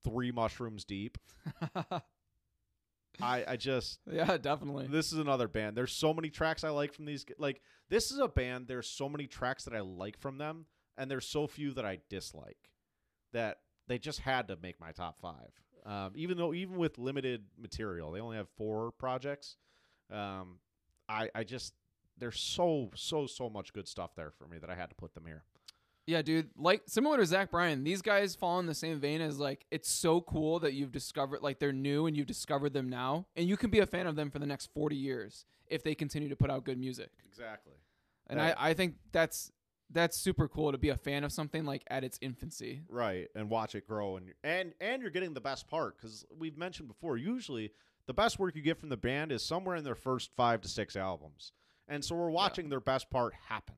three 0.04 0.32
mushrooms 0.32 0.84
deep. 0.84 1.18
I 3.22 3.44
I 3.46 3.56
just 3.56 4.00
yeah, 4.10 4.36
definitely. 4.38 4.86
this 4.86 5.12
is 5.12 5.18
another 5.18 5.48
band. 5.48 5.76
There's 5.76 5.92
so 5.92 6.14
many 6.14 6.30
tracks 6.30 6.64
I 6.64 6.70
like 6.70 6.92
from 6.94 7.04
these. 7.04 7.24
Like 7.38 7.60
this 7.88 8.10
is 8.10 8.18
a 8.18 8.28
band. 8.28 8.68
There's 8.68 8.88
so 8.88 9.08
many 9.08 9.26
tracks 9.26 9.64
that 9.64 9.74
I 9.74 9.80
like 9.80 10.18
from 10.18 10.38
them, 10.38 10.66
and 10.96 11.10
there's 11.10 11.26
so 11.26 11.46
few 11.46 11.72
that 11.74 11.84
I 11.84 11.98
dislike. 12.08 12.70
That 13.32 13.58
they 13.88 13.98
just 13.98 14.20
had 14.20 14.48
to 14.48 14.56
make 14.62 14.80
my 14.80 14.92
top 14.92 15.20
five. 15.20 15.50
Um, 15.86 16.12
even 16.14 16.36
though 16.36 16.52
even 16.54 16.76
with 16.76 16.98
limited 16.98 17.44
material, 17.58 18.12
they 18.12 18.20
only 18.20 18.36
have 18.36 18.48
four 18.56 18.92
projects. 18.92 19.56
Um, 20.10 20.58
I 21.08 21.30
I 21.34 21.44
just 21.44 21.74
there's 22.18 22.38
so 22.38 22.90
so 22.94 23.26
so 23.26 23.48
much 23.50 23.72
good 23.72 23.88
stuff 23.88 24.14
there 24.14 24.30
for 24.30 24.46
me 24.46 24.58
that 24.58 24.70
I 24.70 24.74
had 24.74 24.90
to 24.90 24.94
put 24.94 25.14
them 25.14 25.26
here. 25.26 25.44
Yeah, 26.10 26.22
dude. 26.22 26.50
Like 26.56 26.82
similar 26.86 27.18
to 27.18 27.26
Zach 27.26 27.50
Bryan, 27.50 27.84
these 27.84 28.02
guys 28.02 28.34
fall 28.34 28.58
in 28.58 28.66
the 28.66 28.74
same 28.74 28.98
vein 28.98 29.20
as 29.20 29.38
like 29.38 29.64
it's 29.70 29.88
so 29.88 30.20
cool 30.20 30.58
that 30.60 30.74
you've 30.74 30.90
discovered 30.92 31.40
like 31.42 31.58
they're 31.60 31.72
new 31.72 32.06
and 32.06 32.16
you've 32.16 32.26
discovered 32.26 32.72
them 32.72 32.88
now, 32.90 33.26
and 33.36 33.48
you 33.48 33.56
can 33.56 33.70
be 33.70 33.78
a 33.78 33.86
fan 33.86 34.06
of 34.06 34.16
them 34.16 34.30
for 34.30 34.38
the 34.40 34.46
next 34.46 34.66
forty 34.74 34.96
years 34.96 35.44
if 35.68 35.82
they 35.84 35.94
continue 35.94 36.28
to 36.28 36.36
put 36.36 36.50
out 36.50 36.64
good 36.64 36.78
music. 36.78 37.10
Exactly. 37.28 37.74
And 38.26 38.38
Yeah. 38.38 38.54
I 38.58 38.70
I 38.70 38.74
think 38.74 38.96
that's 39.12 39.52
that's 39.92 40.16
super 40.16 40.46
cool 40.48 40.72
to 40.72 40.78
be 40.78 40.88
a 40.88 40.96
fan 40.96 41.24
of 41.24 41.32
something 41.32 41.64
like 41.64 41.82
at 41.88 42.04
its 42.04 42.18
infancy. 42.20 42.82
right 42.88 43.28
and 43.34 43.48
watch 43.50 43.74
it 43.74 43.86
grow 43.86 44.16
and 44.16 44.32
and 44.44 44.72
and 44.80 45.02
you're 45.02 45.10
getting 45.10 45.34
the 45.34 45.40
best 45.40 45.66
part 45.68 45.96
because 45.96 46.24
we've 46.36 46.56
mentioned 46.56 46.86
before 46.88 47.16
usually 47.16 47.72
the 48.06 48.14
best 48.14 48.38
work 48.38 48.54
you 48.56 48.62
get 48.62 48.78
from 48.78 48.88
the 48.88 48.96
band 48.96 49.32
is 49.32 49.42
somewhere 49.44 49.76
in 49.76 49.84
their 49.84 49.94
first 49.96 50.30
five 50.36 50.60
to 50.60 50.68
six 50.68 50.94
albums 50.96 51.52
and 51.88 52.04
so 52.04 52.14
we're 52.14 52.30
watching 52.30 52.68
their 52.68 52.80
best 52.80 53.10
part 53.10 53.32
happen 53.48 53.74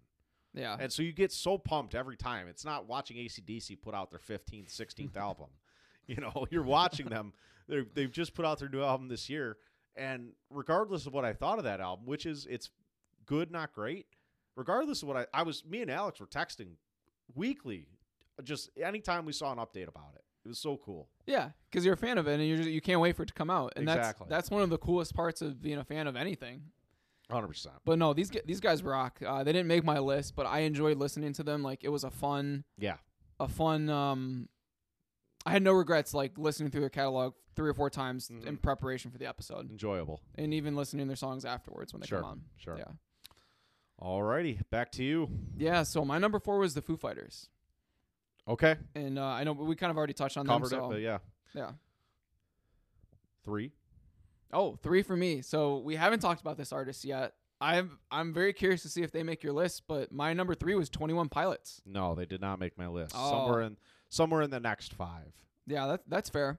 Yeah. 0.54 0.76
and 0.78 0.92
so 0.92 1.02
you 1.02 1.12
get 1.12 1.32
so 1.32 1.56
pumped 1.58 1.94
every 1.94 2.16
time. 2.16 2.46
It's 2.48 2.64
not 2.64 2.86
watching 2.86 3.16
acdc 3.16 3.80
put 3.80 3.94
out 3.94 4.10
their 4.10 4.18
15th 4.20 4.70
16th 4.74 5.16
album. 5.28 5.48
You 6.06 6.16
know 6.16 6.46
you're 6.50 6.62
watching 6.62 7.06
them. 7.06 7.32
They're, 7.68 7.86
they've 7.94 8.10
just 8.10 8.34
put 8.34 8.44
out 8.44 8.58
their 8.58 8.68
new 8.68 8.82
album 8.82 9.08
this 9.08 9.30
year. 9.30 9.56
And 9.96 10.32
regardless 10.50 11.06
of 11.06 11.12
what 11.14 11.24
i 11.24 11.32
thought 11.32 11.58
of 11.58 11.64
that 11.64 11.80
album 11.80 12.06
which 12.06 12.24
is 12.26 12.46
it's 12.50 12.70
good 13.26 13.50
not 13.50 13.72
great 13.74 14.06
regardless 14.56 15.02
of 15.02 15.08
what 15.08 15.16
i 15.16 15.26
i 15.34 15.42
was 15.42 15.64
me 15.66 15.80
and 15.82 15.90
alex 15.90 16.18
were 16.18 16.26
texting 16.26 16.72
weekly 17.34 17.86
just 18.42 18.70
anytime 18.82 19.24
we 19.26 19.32
saw 19.32 19.52
an 19.52 19.58
update 19.58 19.88
about 19.88 20.14
it. 20.16 20.24
It 20.44 20.48
was 20.48 20.58
so 20.58 20.76
cool. 20.84 21.08
Yeah, 21.26 21.50
because 21.70 21.84
you're 21.84 21.94
a 21.94 21.96
fan 21.98 22.18
of 22.18 22.26
it 22.26 22.40
and 22.40 22.44
you 22.44 22.56
you 22.56 22.80
can't 22.80 23.00
wait 23.00 23.14
for 23.16 23.22
it 23.22 23.26
to 23.26 23.32
come 23.34 23.48
out, 23.50 23.74
and 23.76 23.84
Exactly. 23.88 24.26
that's 24.28 24.48
that's 24.48 24.50
one 24.50 24.62
of 24.62 24.70
the 24.70 24.78
coolest 24.78 25.14
parts 25.14 25.40
of 25.40 25.62
being 25.62 25.78
a 25.78 25.84
fan 25.84 26.06
of 26.08 26.16
anything. 26.16 26.62
100% 27.32 27.66
But 27.84 27.98
no, 27.98 28.12
these 28.12 28.30
these 28.44 28.60
guys 28.60 28.82
rock. 28.82 29.20
Uh, 29.26 29.42
they 29.44 29.52
didn't 29.52 29.68
make 29.68 29.84
my 29.84 29.98
list, 29.98 30.34
but 30.36 30.46
I 30.46 30.60
enjoyed 30.60 30.98
listening 30.98 31.32
to 31.34 31.42
them. 31.42 31.62
Like 31.62 31.82
it 31.84 31.88
was 31.88 32.04
a 32.04 32.10
fun, 32.10 32.64
yeah 32.78 32.96
a 33.40 33.48
fun. 33.48 33.88
Um, 33.88 34.48
I 35.46 35.50
had 35.50 35.62
no 35.62 35.72
regrets 35.72 36.14
like 36.14 36.38
listening 36.38 36.70
through 36.70 36.82
their 36.82 36.90
catalog 36.90 37.34
three 37.56 37.68
or 37.68 37.74
four 37.74 37.90
times 37.90 38.28
Mhm. 38.28 38.46
in 38.46 38.56
preparation 38.56 39.10
for 39.10 39.18
the 39.18 39.26
episode, 39.26 39.70
enjoyable 39.70 40.20
and 40.36 40.54
even 40.54 40.76
listening 40.76 41.06
to 41.06 41.08
their 41.08 41.16
songs 41.16 41.44
afterwards 41.44 41.92
when 41.92 42.00
they 42.00 42.06
Sure, 42.06 42.20
come 42.20 42.30
on. 42.30 42.42
sure. 42.56 42.78
Yeah, 42.78 42.92
alrighty 44.00 44.60
back 44.70 44.92
to 44.92 45.04
you 45.04 45.28
yeah. 45.56 45.82
So 45.82 46.04
my 46.04 46.18
number 46.18 46.38
four 46.38 46.58
was 46.58 46.74
the 46.74 46.82
Foo 46.82 46.96
Fighters, 46.96 47.48
okay 48.48 48.76
and 48.94 49.18
uh, 49.18 49.24
I 49.24 49.44
know 49.44 49.52
we 49.52 49.74
kind 49.76 49.90
of 49.90 49.96
already 49.96 50.12
touched 50.14 50.36
on 50.36 50.46
covered 50.46 50.70
them. 50.70 50.78
it 50.78 50.82
So 50.82 50.88
but 50.90 51.00
yeah 51.00 51.18
yeah. 51.54 51.72
three 53.44 53.72
Oh, 54.52 54.76
three 54.82 55.02
for 55.02 55.16
me. 55.16 55.42
So 55.42 55.78
we 55.78 55.96
haven't 55.96 56.20
talked 56.20 56.40
about 56.40 56.56
this 56.56 56.72
artist 56.72 57.04
yet. 57.04 57.32
I'm 57.60 57.98
I'm 58.10 58.32
very 58.34 58.52
curious 58.52 58.82
to 58.82 58.88
see 58.88 59.02
if 59.02 59.12
they 59.12 59.22
make 59.22 59.42
your 59.42 59.52
list, 59.52 59.84
but 59.86 60.10
my 60.12 60.32
number 60.32 60.54
three 60.54 60.74
was 60.74 60.88
Twenty 60.90 61.14
One 61.14 61.28
Pilots. 61.28 61.80
no 61.86 62.14
they 62.14 62.26
did 62.26 62.40
not 62.40 62.58
make 62.58 62.76
my 62.76 62.88
list 62.88 63.14
Oh. 63.16 63.30
somewhere 63.30 63.62
in 63.62 63.76
somewhere 64.08 64.42
in 64.42 64.50
the 64.50 64.58
next 64.60 64.92
five 64.94 65.32
Yeah, 65.66 65.86
that 65.86 66.00
that's 66.08 66.28
fair. 66.28 66.58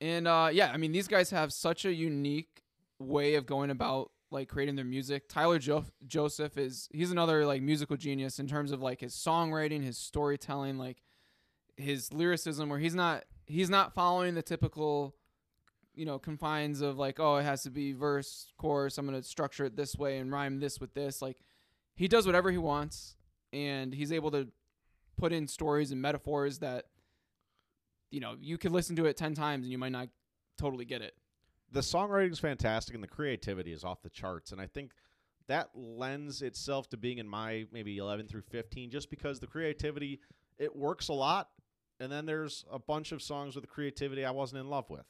And 0.00 0.26
uh, 0.26 0.48
yeah, 0.52 0.70
I 0.72 0.78
mean 0.78 0.92
these 0.92 1.06
guys 1.08 1.30
have 1.30 1.52
such 1.52 1.84
a 1.84 1.92
unique 1.92 2.62
way 2.98 3.34
of 3.34 3.44
going 3.46 3.70
about 3.70 4.10
like 4.30 4.48
creating 4.48 4.74
their 4.76 4.84
music. 4.86 5.28
Tyler 5.28 5.58
jo- 5.58 5.84
Joseph 6.06 6.56
is 6.58 6.88
he's 6.92 7.10
another 7.10 7.44
like 7.46 7.60
musical 7.62 7.96
genius 7.98 8.38
in 8.38 8.46
terms 8.46 8.72
of 8.72 8.80
like 8.82 9.00
his 9.00 9.14
songwriting, 9.14 9.82
his 9.84 9.98
storytelling, 9.98 10.78
like 10.78 11.02
his 11.76 12.10
lyricism 12.12 12.70
where 12.70 12.78
he's 12.78 12.94
not 12.94 13.24
he's 13.46 13.68
not 13.70 13.92
following 13.94 14.34
the 14.34 14.42
typical 14.42 15.14
you 15.96 16.04
know 16.04 16.18
confines 16.18 16.82
of 16.82 16.98
like 16.98 17.18
oh 17.18 17.36
it 17.36 17.42
has 17.42 17.62
to 17.62 17.70
be 17.70 17.92
verse 17.92 18.52
chorus 18.58 18.98
i'm 18.98 19.06
going 19.06 19.20
to 19.20 19.26
structure 19.26 19.64
it 19.64 19.74
this 19.76 19.96
way 19.96 20.18
and 20.18 20.30
rhyme 20.30 20.60
this 20.60 20.78
with 20.78 20.94
this. 20.94 21.20
Like 21.20 21.38
he 21.96 22.06
does 22.06 22.26
whatever 22.26 22.50
he 22.50 22.58
wants 22.58 23.16
and 23.52 23.92
he's 23.92 24.12
able 24.12 24.30
to 24.30 24.48
put 25.16 25.32
in 25.32 25.48
stories 25.48 25.90
and 25.90 26.00
metaphors 26.00 26.58
that 26.58 26.84
you 28.10 28.20
know 28.20 28.36
you 28.38 28.58
could 28.58 28.72
listen 28.72 28.94
to 28.96 29.06
it 29.06 29.16
10 29.16 29.34
times 29.34 29.64
and 29.64 29.72
you 29.72 29.78
might 29.78 29.92
not 29.92 30.08
totally 30.58 30.84
get 30.84 31.02
it. 31.02 31.14
The 31.72 31.80
songwriting 31.80 32.30
is 32.30 32.38
fantastic 32.38 32.94
and 32.94 33.02
the 33.02 33.08
creativity 33.08 33.72
is 33.72 33.82
off 33.82 34.02
the 34.02 34.10
charts 34.10 34.52
and 34.52 34.60
i 34.60 34.66
think 34.66 34.92
that 35.48 35.70
lends 35.74 36.42
itself 36.42 36.88
to 36.90 36.96
being 36.96 37.18
in 37.18 37.28
my 37.28 37.66
maybe 37.72 37.98
11 37.98 38.28
through 38.28 38.42
15 38.42 38.90
just 38.90 39.10
because 39.10 39.40
the 39.40 39.46
creativity 39.46 40.20
it 40.58 40.74
works 40.74 41.08
a 41.08 41.12
lot 41.12 41.48
and 42.00 42.10
then 42.12 42.26
there's 42.26 42.64
a 42.70 42.78
bunch 42.78 43.12
of 43.12 43.22
songs 43.22 43.54
with 43.54 43.62
the 43.62 43.68
creativity 43.68 44.24
i 44.24 44.30
wasn't 44.30 44.60
in 44.60 44.68
love 44.68 44.88
with 44.90 45.06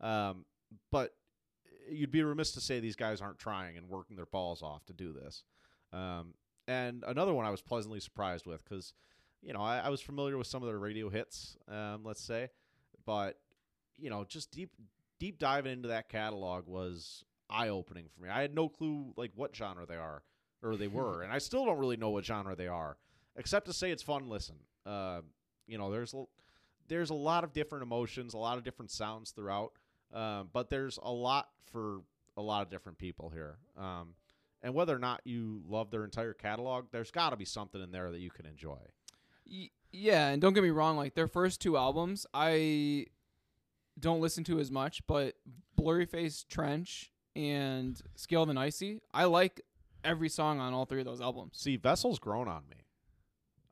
um, 0.00 0.44
but 0.90 1.14
you'd 1.90 2.10
be 2.10 2.22
remiss 2.22 2.52
to 2.52 2.60
say 2.60 2.80
these 2.80 2.96
guys 2.96 3.20
aren't 3.20 3.38
trying 3.38 3.76
and 3.76 3.88
working 3.88 4.16
their 4.16 4.26
balls 4.26 4.62
off 4.62 4.84
to 4.86 4.92
do 4.92 5.12
this. 5.12 5.44
Um, 5.92 6.34
and 6.66 7.02
another 7.06 7.32
one 7.32 7.46
I 7.46 7.50
was 7.50 7.62
pleasantly 7.62 8.00
surprised 8.00 8.46
with 8.46 8.62
because, 8.64 8.92
you 9.42 9.52
know, 9.52 9.60
I, 9.60 9.78
I 9.78 9.88
was 9.88 10.00
familiar 10.00 10.36
with 10.36 10.46
some 10.46 10.62
of 10.62 10.68
their 10.68 10.78
radio 10.78 11.08
hits, 11.08 11.56
um, 11.66 12.02
let's 12.04 12.22
say, 12.22 12.50
but 13.06 13.38
you 13.96 14.10
know, 14.10 14.24
just 14.24 14.50
deep 14.50 14.70
deep 15.18 15.38
diving 15.38 15.72
into 15.72 15.88
that 15.88 16.08
catalog 16.08 16.66
was 16.66 17.24
eye 17.50 17.68
opening 17.68 18.06
for 18.14 18.22
me. 18.22 18.28
I 18.28 18.42
had 18.42 18.54
no 18.54 18.68
clue 18.68 19.12
like 19.16 19.32
what 19.34 19.56
genre 19.56 19.86
they 19.86 19.96
are 19.96 20.22
or 20.62 20.76
they 20.76 20.88
were, 20.88 21.22
and 21.24 21.32
I 21.32 21.38
still 21.38 21.64
don't 21.64 21.78
really 21.78 21.96
know 21.96 22.10
what 22.10 22.24
genre 22.24 22.54
they 22.54 22.68
are, 22.68 22.96
except 23.36 23.66
to 23.66 23.72
say 23.72 23.90
it's 23.90 24.02
fun. 24.02 24.28
Listen, 24.28 24.56
uh, 24.86 25.22
you 25.66 25.78
know, 25.78 25.90
there's 25.90 26.14
a, 26.14 26.24
there's 26.88 27.10
a 27.10 27.14
lot 27.14 27.44
of 27.44 27.52
different 27.52 27.82
emotions, 27.82 28.34
a 28.34 28.38
lot 28.38 28.58
of 28.58 28.64
different 28.64 28.90
sounds 28.90 29.30
throughout, 29.30 29.72
um, 30.12 30.48
but 30.52 30.70
there's 30.70 30.98
a 31.02 31.10
lot 31.10 31.48
for 31.72 32.00
a 32.36 32.42
lot 32.42 32.62
of 32.62 32.70
different 32.70 32.98
people 32.98 33.30
here. 33.30 33.58
Um, 33.76 34.14
and 34.62 34.74
whether 34.74 34.94
or 34.94 34.98
not 34.98 35.20
you 35.24 35.62
love 35.68 35.90
their 35.90 36.04
entire 36.04 36.34
catalog, 36.34 36.86
there's 36.90 37.10
got 37.10 37.30
to 37.30 37.36
be 37.36 37.44
something 37.44 37.82
in 37.82 37.92
there 37.92 38.10
that 38.10 38.18
you 38.18 38.30
can 38.30 38.46
enjoy. 38.46 38.78
Yeah, 39.92 40.28
and 40.28 40.42
don't 40.42 40.52
get 40.52 40.62
me 40.62 40.70
wrong, 40.70 40.96
like 40.96 41.14
their 41.14 41.28
first 41.28 41.60
two 41.60 41.76
albums, 41.76 42.26
I 42.34 43.06
don't 43.98 44.20
listen 44.20 44.44
to 44.44 44.58
as 44.58 44.70
much, 44.70 45.06
but 45.06 45.34
Blurryface 45.78 46.46
Trench 46.46 47.10
and 47.34 48.00
Scale 48.16 48.42
of 48.42 48.48
the 48.54 48.60
Icy, 48.60 49.00
I 49.14 49.24
like 49.24 49.60
every 50.04 50.28
song 50.28 50.60
on 50.60 50.74
all 50.74 50.84
three 50.84 51.00
of 51.00 51.06
those 51.06 51.20
albums. 51.20 51.58
See, 51.58 51.76
Vessel's 51.76 52.18
grown 52.18 52.48
on 52.48 52.64
me 52.68 52.78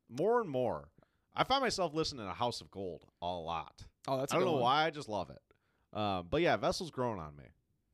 more 0.08 0.40
and 0.40 0.48
more. 0.48 0.88
I 1.34 1.44
find 1.44 1.62
myself 1.62 1.94
listening 1.94 2.26
to 2.26 2.32
House 2.32 2.60
of 2.60 2.70
Gold 2.70 3.02
a 3.20 3.26
lot. 3.26 3.84
Oh, 4.08 4.18
that's 4.18 4.32
I 4.32 4.36
I 4.36 4.40
don't 4.40 4.48
know 4.48 4.60
why, 4.60 4.86
I 4.86 4.90
just 4.90 5.08
love 5.08 5.30
it. 5.30 5.40
Um, 5.96 6.26
but 6.30 6.42
yeah, 6.42 6.56
Vessel's 6.56 6.90
grown 6.90 7.18
on 7.18 7.34
me. 7.36 7.44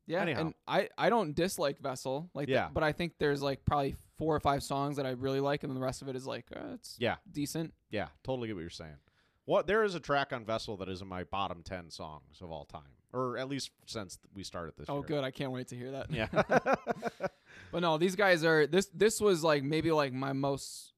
Yeah, 0.07 0.23
Anyhow. 0.23 0.41
and 0.41 0.55
I 0.67 0.89
I 0.99 1.09
don't 1.11 1.35
dislike 1.35 1.79
Vessel 1.79 2.29
like 2.35 2.49
Yeah. 2.49 2.63
that, 2.63 2.75
but 2.75 2.83
I 2.83 2.91
think 2.93 3.13
there's 3.19 3.41
like 3.41 3.65
probably 3.65 3.95
four 4.19 4.35
or 4.35 4.41
five 4.41 4.63
songs 4.65 4.97
that 4.97 5.07
I 5.07 5.11
really 5.11 5.39
like, 5.41 5.63
and 5.63 5.71
then 5.71 5.77
the 5.79 5.85
rest 5.85 6.03
of 6.03 6.09
it 6.09 6.17
is 6.17 6.27
like 6.27 6.47
uh, 6.55 6.75
it's 6.75 6.97
Yeah, 6.99 7.17
decent. 7.31 7.73
yeah, 7.91 8.09
totally 8.25 8.49
get 8.49 8.55
what 8.57 8.63
you're 8.63 8.71
saying. 8.71 8.97
What 9.45 9.67
there 9.69 9.85
is 9.85 9.95
a 9.95 10.01
track 10.01 10.33
on 10.33 10.45
Vessel 10.45 10.77
that 10.79 10.89
is 10.89 11.03
in 11.03 11.09
my 11.09 11.23
bottom 11.25 11.63
ten 11.63 11.89
songs 11.91 12.41
of 12.41 12.51
all 12.51 12.65
time, 12.65 12.97
or 13.13 13.39
at 13.39 13.49
least 13.49 13.71
since 13.87 14.19
we 14.35 14.43
started 14.43 14.75
this. 14.77 14.87
Oh, 14.89 14.97
year. 14.97 15.03
good! 15.05 15.25
I 15.25 15.31
can't 15.31 15.53
wait 15.53 15.69
to 15.69 15.77
hear 15.77 15.93
that. 15.93 16.11
Yeah. 16.11 16.27
But 17.71 17.81
no, 17.81 17.97
these 17.99 18.17
guys 18.17 18.45
are 18.45 18.67
this. 18.67 18.87
This 18.95 19.21
was 19.21 19.43
like 19.45 19.63
maybe 19.63 19.93
like 19.93 20.13
my 20.13 20.33
most. 20.33 20.93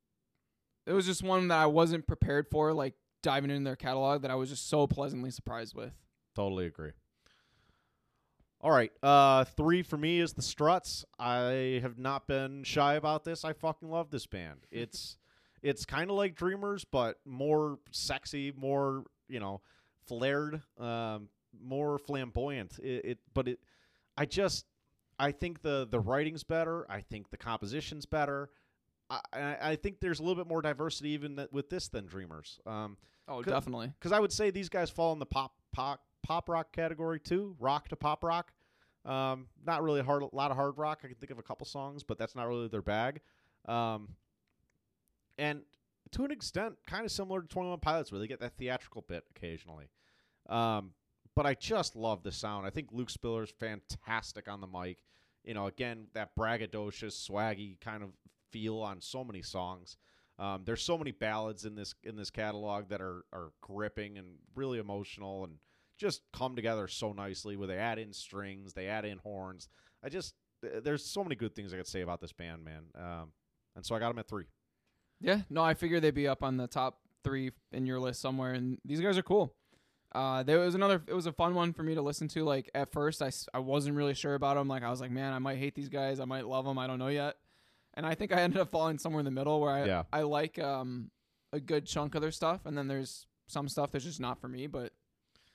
It 0.86 0.92
was 0.92 1.06
just 1.06 1.22
one 1.22 1.48
that 1.48 1.58
I 1.58 1.66
wasn't 1.66 2.06
prepared 2.06 2.46
for, 2.50 2.72
like 2.72 2.94
diving 3.22 3.50
into 3.50 3.64
their 3.64 3.76
catalog 3.76 4.22
that 4.22 4.30
I 4.30 4.34
was 4.34 4.50
just 4.50 4.68
so 4.68 4.86
pleasantly 4.86 5.30
surprised 5.30 5.74
with. 5.74 5.92
Totally 6.34 6.66
agree. 6.66 6.90
All 8.60 8.70
right, 8.70 8.90
uh, 9.02 9.44
three 9.44 9.82
for 9.82 9.98
me 9.98 10.20
is 10.20 10.32
the 10.32 10.40
Struts. 10.42 11.04
I 11.18 11.80
have 11.82 11.98
not 11.98 12.26
been 12.26 12.64
shy 12.64 12.94
about 12.94 13.22
this. 13.24 13.44
I 13.44 13.52
fucking 13.52 13.90
love 13.90 14.10
this 14.10 14.26
band. 14.26 14.60
It's 14.70 15.18
it's 15.62 15.84
kind 15.86 16.10
of 16.10 16.16
like 16.16 16.34
Dreamers, 16.34 16.84
but 16.84 17.16
more 17.26 17.78
sexy, 17.90 18.52
more 18.56 19.04
you 19.28 19.40
know, 19.40 19.60
flared, 20.06 20.60
um, 20.78 21.28
more 21.62 21.98
flamboyant. 21.98 22.78
It, 22.82 23.04
it, 23.04 23.18
but 23.32 23.48
it, 23.48 23.60
I 24.16 24.26
just, 24.26 24.64
I 25.18 25.32
think 25.32 25.60
the 25.62 25.86
the 25.90 26.00
writing's 26.00 26.42
better. 26.42 26.86
I 26.90 27.00
think 27.00 27.30
the 27.30 27.36
composition's 27.38 28.06
better. 28.06 28.48
I, 29.10 29.20
I 29.32 29.56
I 29.70 29.76
think 29.76 30.00
there's 30.00 30.20
a 30.20 30.22
little 30.22 30.42
bit 30.42 30.48
more 30.48 30.62
diversity 30.62 31.10
even 31.10 31.36
th- 31.36 31.48
with 31.52 31.68
this 31.68 31.88
than 31.88 32.06
Dreamers. 32.06 32.58
Um, 32.66 32.96
Oh, 33.28 33.42
definitely. 33.42 33.90
because 33.98 34.12
I 34.12 34.20
would 34.20 34.32
say 34.32 34.50
these 34.50 34.68
guys 34.70 34.90
fall 34.90 35.12
in 35.14 35.18
the 35.18 35.26
pop 35.26 35.52
pop 35.72 36.00
pop 36.24 36.48
rock 36.48 36.72
category 36.72 37.20
too, 37.20 37.54
rock 37.60 37.88
to 37.88 37.96
pop 37.96 38.24
rock. 38.24 38.52
Um, 39.04 39.46
not 39.64 39.82
really 39.82 40.00
a 40.00 40.02
hard, 40.02 40.22
a 40.22 40.28
lot 40.32 40.50
of 40.50 40.56
hard 40.56 40.78
rock. 40.78 41.02
I 41.04 41.08
can 41.08 41.16
think 41.16 41.30
of 41.30 41.38
a 41.38 41.42
couple 41.42 41.66
songs, 41.66 42.02
but 42.02 42.18
that's 42.18 42.34
not 42.34 42.48
really 42.48 42.68
their 42.68 42.82
bag. 42.82 43.20
Um, 43.66 44.08
and 45.38 45.60
to 46.12 46.24
an 46.24 46.30
extent, 46.30 46.76
kind 46.86 47.04
of 47.04 47.12
similar 47.12 47.42
to 47.42 47.48
Twenty 47.48 47.68
One 47.68 47.78
Pilots, 47.80 48.10
where 48.10 48.18
they 48.18 48.26
get 48.26 48.40
that 48.40 48.56
theatrical 48.56 49.02
bit 49.06 49.24
occasionally. 49.36 49.90
Um, 50.48 50.92
but 51.36 51.46
I 51.46 51.54
just 51.54 51.96
love 51.96 52.22
the 52.22 52.32
sound. 52.32 52.66
I 52.66 52.70
think 52.70 52.88
Luke 52.92 53.10
Spiller's 53.10 53.50
fantastic 53.50 54.48
on 54.48 54.60
the 54.60 54.66
mic. 54.66 54.98
You 55.44 55.54
know, 55.54 55.66
again, 55.66 56.06
that 56.14 56.34
braggadocious, 56.36 57.28
swaggy 57.28 57.80
kind 57.80 58.02
of 58.02 58.10
feel 58.50 58.78
on 58.78 59.00
so 59.00 59.24
many 59.24 59.42
songs. 59.42 59.96
Um, 60.38 60.62
there's 60.64 60.82
so 60.82 60.96
many 60.96 61.10
ballads 61.10 61.64
in 61.64 61.74
this 61.74 61.94
in 62.02 62.16
this 62.16 62.30
catalog 62.30 62.88
that 62.88 63.00
are 63.00 63.24
are 63.32 63.50
gripping 63.60 64.16
and 64.18 64.28
really 64.54 64.78
emotional 64.78 65.44
and 65.44 65.58
just 65.98 66.22
come 66.32 66.56
together 66.56 66.88
so 66.88 67.12
nicely. 67.12 67.56
Where 67.56 67.68
they 67.68 67.76
add 67.78 67.98
in 67.98 68.12
strings, 68.12 68.72
they 68.72 68.86
add 68.86 69.04
in 69.04 69.18
horns. 69.18 69.68
I 70.02 70.08
just 70.08 70.34
there's 70.82 71.04
so 71.04 71.22
many 71.22 71.34
good 71.34 71.54
things 71.54 71.72
I 71.72 71.76
could 71.76 71.86
say 71.86 72.00
about 72.00 72.20
this 72.20 72.32
band, 72.32 72.64
man. 72.64 72.84
Um, 72.94 73.32
and 73.76 73.84
so 73.84 73.94
I 73.94 73.98
got 73.98 74.08
them 74.08 74.18
at 74.18 74.28
three. 74.28 74.46
Yeah, 75.20 75.42
no, 75.50 75.62
I 75.62 75.74
figured 75.74 76.02
they'd 76.02 76.10
be 76.14 76.28
up 76.28 76.42
on 76.42 76.56
the 76.56 76.66
top 76.66 76.98
three 77.22 77.50
in 77.72 77.86
your 77.86 78.00
list 78.00 78.20
somewhere, 78.20 78.52
and 78.52 78.78
these 78.84 79.00
guys 79.00 79.16
are 79.18 79.22
cool. 79.22 79.54
Uh, 80.14 80.42
there 80.44 80.60
was 80.60 80.74
another. 80.74 81.02
It 81.08 81.14
was 81.14 81.26
a 81.26 81.32
fun 81.32 81.54
one 81.54 81.72
for 81.72 81.82
me 81.82 81.94
to 81.94 82.02
listen 82.02 82.28
to. 82.28 82.44
Like 82.44 82.70
at 82.74 82.92
first, 82.92 83.20
I, 83.20 83.30
I 83.52 83.58
wasn't 83.58 83.96
really 83.96 84.14
sure 84.14 84.34
about 84.34 84.56
them. 84.56 84.68
Like 84.68 84.82
I 84.84 84.90
was 84.90 85.00
like, 85.00 85.10
man, 85.10 85.32
I 85.32 85.38
might 85.38 85.58
hate 85.58 85.74
these 85.74 85.88
guys. 85.88 86.20
I 86.20 86.24
might 86.24 86.46
love 86.46 86.64
them. 86.64 86.78
I 86.78 86.86
don't 86.86 86.98
know 86.98 87.08
yet. 87.08 87.36
And 87.94 88.04
I 88.06 88.14
think 88.14 88.32
I 88.32 88.40
ended 88.42 88.60
up 88.60 88.70
falling 88.70 88.98
somewhere 88.98 89.20
in 89.20 89.24
the 89.24 89.30
middle 89.30 89.60
where 89.60 89.70
I 89.72 89.84
Yeah. 89.86 90.02
I 90.12 90.22
like 90.22 90.58
um 90.58 91.10
a 91.52 91.60
good 91.60 91.86
chunk 91.86 92.14
of 92.14 92.22
their 92.22 92.30
stuff, 92.30 92.64
and 92.64 92.76
then 92.78 92.86
there's 92.88 93.26
some 93.46 93.68
stuff 93.68 93.90
that's 93.92 94.04
just 94.04 94.20
not 94.20 94.40
for 94.40 94.48
me. 94.48 94.66
But 94.66 94.92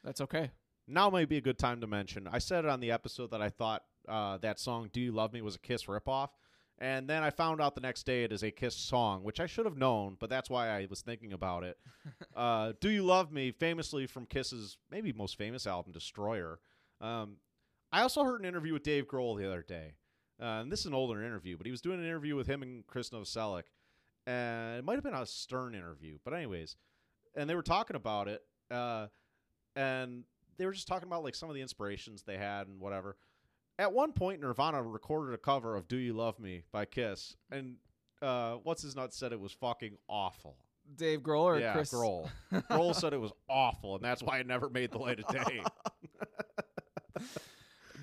that's 0.03 0.21
okay. 0.21 0.51
Now 0.87 1.09
might 1.09 1.29
be 1.29 1.37
a 1.37 1.41
good 1.41 1.59
time 1.59 1.81
to 1.81 1.87
mention. 1.87 2.27
I 2.27 2.39
said 2.39 2.65
it 2.65 2.69
on 2.69 2.79
the 2.79 2.91
episode 2.91 3.31
that 3.31 3.41
I 3.41 3.49
thought 3.49 3.83
uh, 4.07 4.37
that 4.37 4.59
song 4.59 4.89
"Do 4.91 4.99
You 4.99 5.11
Love 5.11 5.33
Me" 5.33 5.41
was 5.41 5.55
a 5.55 5.59
Kiss 5.59 5.85
ripoff, 5.85 6.29
and 6.79 7.07
then 7.07 7.21
I 7.21 7.29
found 7.29 7.61
out 7.61 7.75
the 7.75 7.81
next 7.81 8.05
day 8.05 8.23
it 8.23 8.31
is 8.31 8.43
a 8.43 8.51
Kiss 8.51 8.75
song, 8.75 9.23
which 9.23 9.39
I 9.39 9.45
should 9.45 9.65
have 9.65 9.77
known, 9.77 10.17
but 10.19 10.29
that's 10.29 10.49
why 10.49 10.69
I 10.69 10.87
was 10.89 11.01
thinking 11.01 11.33
about 11.33 11.63
it. 11.63 11.77
uh, 12.35 12.73
"Do 12.79 12.89
You 12.89 13.03
Love 13.03 13.31
Me," 13.31 13.51
famously 13.51 14.07
from 14.07 14.25
Kiss's 14.25 14.77
maybe 14.89 15.13
most 15.13 15.37
famous 15.37 15.67
album, 15.67 15.91
"Destroyer." 15.91 16.59
Um, 17.01 17.37
I 17.91 18.01
also 18.01 18.23
heard 18.23 18.41
an 18.41 18.47
interview 18.47 18.73
with 18.73 18.83
Dave 18.83 19.07
Grohl 19.07 19.37
the 19.37 19.47
other 19.47 19.61
day, 19.61 19.93
uh, 20.41 20.61
and 20.61 20.71
this 20.71 20.81
is 20.81 20.85
an 20.87 20.93
older 20.93 21.23
interview, 21.23 21.57
but 21.57 21.67
he 21.67 21.71
was 21.71 21.81
doing 21.81 21.99
an 21.99 22.05
interview 22.05 22.35
with 22.35 22.47
him 22.47 22.63
and 22.63 22.85
Chris 22.87 23.09
Novoselic, 23.09 23.63
and 24.25 24.77
it 24.77 24.85
might 24.85 24.95
have 24.95 25.03
been 25.03 25.13
a 25.13 25.25
Stern 25.25 25.75
interview, 25.75 26.17
but 26.23 26.33
anyways, 26.33 26.77
and 27.35 27.49
they 27.49 27.55
were 27.55 27.61
talking 27.61 27.95
about 27.95 28.27
it, 28.27 28.41
uh, 28.71 29.07
and 29.79 30.23
they 30.57 30.65
were 30.65 30.73
just 30.73 30.87
talking 30.87 31.07
about 31.07 31.23
like 31.23 31.35
some 31.35 31.49
of 31.49 31.55
the 31.55 31.61
inspirations 31.61 32.23
they 32.23 32.37
had 32.37 32.67
and 32.67 32.79
whatever. 32.79 33.15
At 33.77 33.93
one 33.93 34.11
point, 34.11 34.41
Nirvana 34.41 34.83
recorded 34.83 35.33
a 35.33 35.37
cover 35.37 35.75
of 35.77 35.87
"Do 35.87 35.95
You 35.95 36.13
Love 36.13 36.37
Me" 36.37 36.63
by 36.71 36.83
Kiss, 36.83 37.37
and 37.49 37.77
uh, 38.21 38.55
what's 38.63 38.81
his 38.81 38.95
nut 38.95 39.13
said 39.13 39.31
it 39.31 39.39
was 39.39 39.53
fucking 39.53 39.97
awful. 40.09 40.57
Dave 40.95 41.21
Grohl 41.21 41.43
or 41.43 41.59
yeah, 41.59 41.71
Chris 41.73 41.93
Grohl. 41.93 42.29
Grohl 42.53 42.93
said 42.93 43.13
it 43.13 43.21
was 43.21 43.31
awful, 43.47 43.95
and 43.95 44.03
that's 44.03 44.21
why 44.21 44.39
it 44.39 44.47
never 44.47 44.69
made 44.69 44.91
the 44.91 44.97
light 44.97 45.19
of 45.19 45.27
day. 45.27 45.63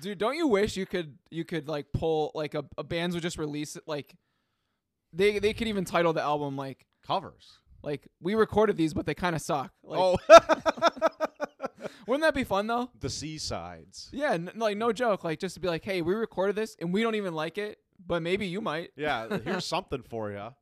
Dude, 0.01 0.17
don't 0.17 0.35
you 0.35 0.47
wish 0.47 0.77
you 0.77 0.87
could 0.87 1.15
you 1.29 1.45
could 1.45 1.67
like 1.67 1.87
pull 1.93 2.31
like 2.33 2.55
a, 2.55 2.65
a 2.77 2.83
bands 2.83 3.15
would 3.15 3.21
just 3.21 3.37
release 3.37 3.75
it 3.75 3.83
like 3.85 4.15
they 5.13 5.37
they 5.37 5.53
could 5.53 5.67
even 5.67 5.85
title 5.85 6.13
the 6.13 6.21
album 6.21 6.55
like 6.55 6.87
Covers. 7.05 7.59
like 7.83 8.07
we 8.19 8.35
recorded 8.35 8.77
these 8.77 8.93
but 8.93 9.05
they 9.05 9.13
kind 9.13 9.35
of 9.35 9.41
suck. 9.41 9.71
Like 9.83 9.99
oh, 9.99 10.17
wouldn't 12.07 12.23
that 12.23 12.33
be 12.33 12.43
fun 12.43 12.67
though? 12.67 12.89
the 12.99 13.09
seasides. 13.09 14.09
Yeah, 14.11 14.31
n- 14.33 14.51
like 14.55 14.77
no 14.77 14.91
joke, 14.91 15.23
like 15.23 15.39
just 15.39 15.55
to 15.55 15.59
be 15.61 15.67
like, 15.67 15.83
"Hey, 15.83 16.01
we 16.01 16.13
recorded 16.13 16.55
this 16.55 16.75
and 16.79 16.93
we 16.93 17.01
don't 17.03 17.15
even 17.15 17.33
like 17.33 17.57
it, 17.57 17.79
but 18.05 18.21
maybe 18.21 18.47
you 18.47 18.61
might." 18.61 18.91
Yeah, 18.95 19.37
here's 19.43 19.65
something 19.65 20.03
for 20.03 20.31
you. 20.31 20.53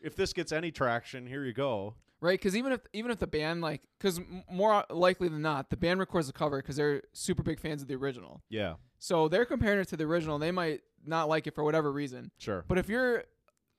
If 0.00 0.14
this 0.16 0.32
gets 0.32 0.52
any 0.52 0.70
traction, 0.70 1.26
here 1.26 1.44
you 1.44 1.52
go. 1.52 1.94
Right? 2.20 2.40
Cuz 2.40 2.56
even 2.56 2.72
if 2.72 2.80
even 2.92 3.10
if 3.10 3.18
the 3.18 3.26
band 3.28 3.60
like 3.60 3.82
cuz 4.00 4.20
more 4.50 4.84
likely 4.90 5.28
than 5.28 5.42
not, 5.42 5.70
the 5.70 5.76
band 5.76 6.00
records 6.00 6.28
a 6.28 6.32
cover 6.32 6.60
cuz 6.62 6.76
they're 6.76 7.02
super 7.12 7.42
big 7.42 7.60
fans 7.60 7.80
of 7.82 7.88
the 7.88 7.94
original. 7.94 8.42
Yeah, 8.48 8.74
So 8.98 9.28
they're 9.28 9.44
comparing 9.44 9.78
it 9.80 9.88
to 9.88 9.96
the 9.96 10.04
original, 10.04 10.38
they 10.38 10.50
might 10.50 10.80
not 11.04 11.28
like 11.28 11.46
it 11.46 11.54
for 11.54 11.62
whatever 11.62 11.92
reason. 11.92 12.32
sure. 12.38 12.64
But 12.66 12.78
if 12.78 12.88
you're 12.88 13.24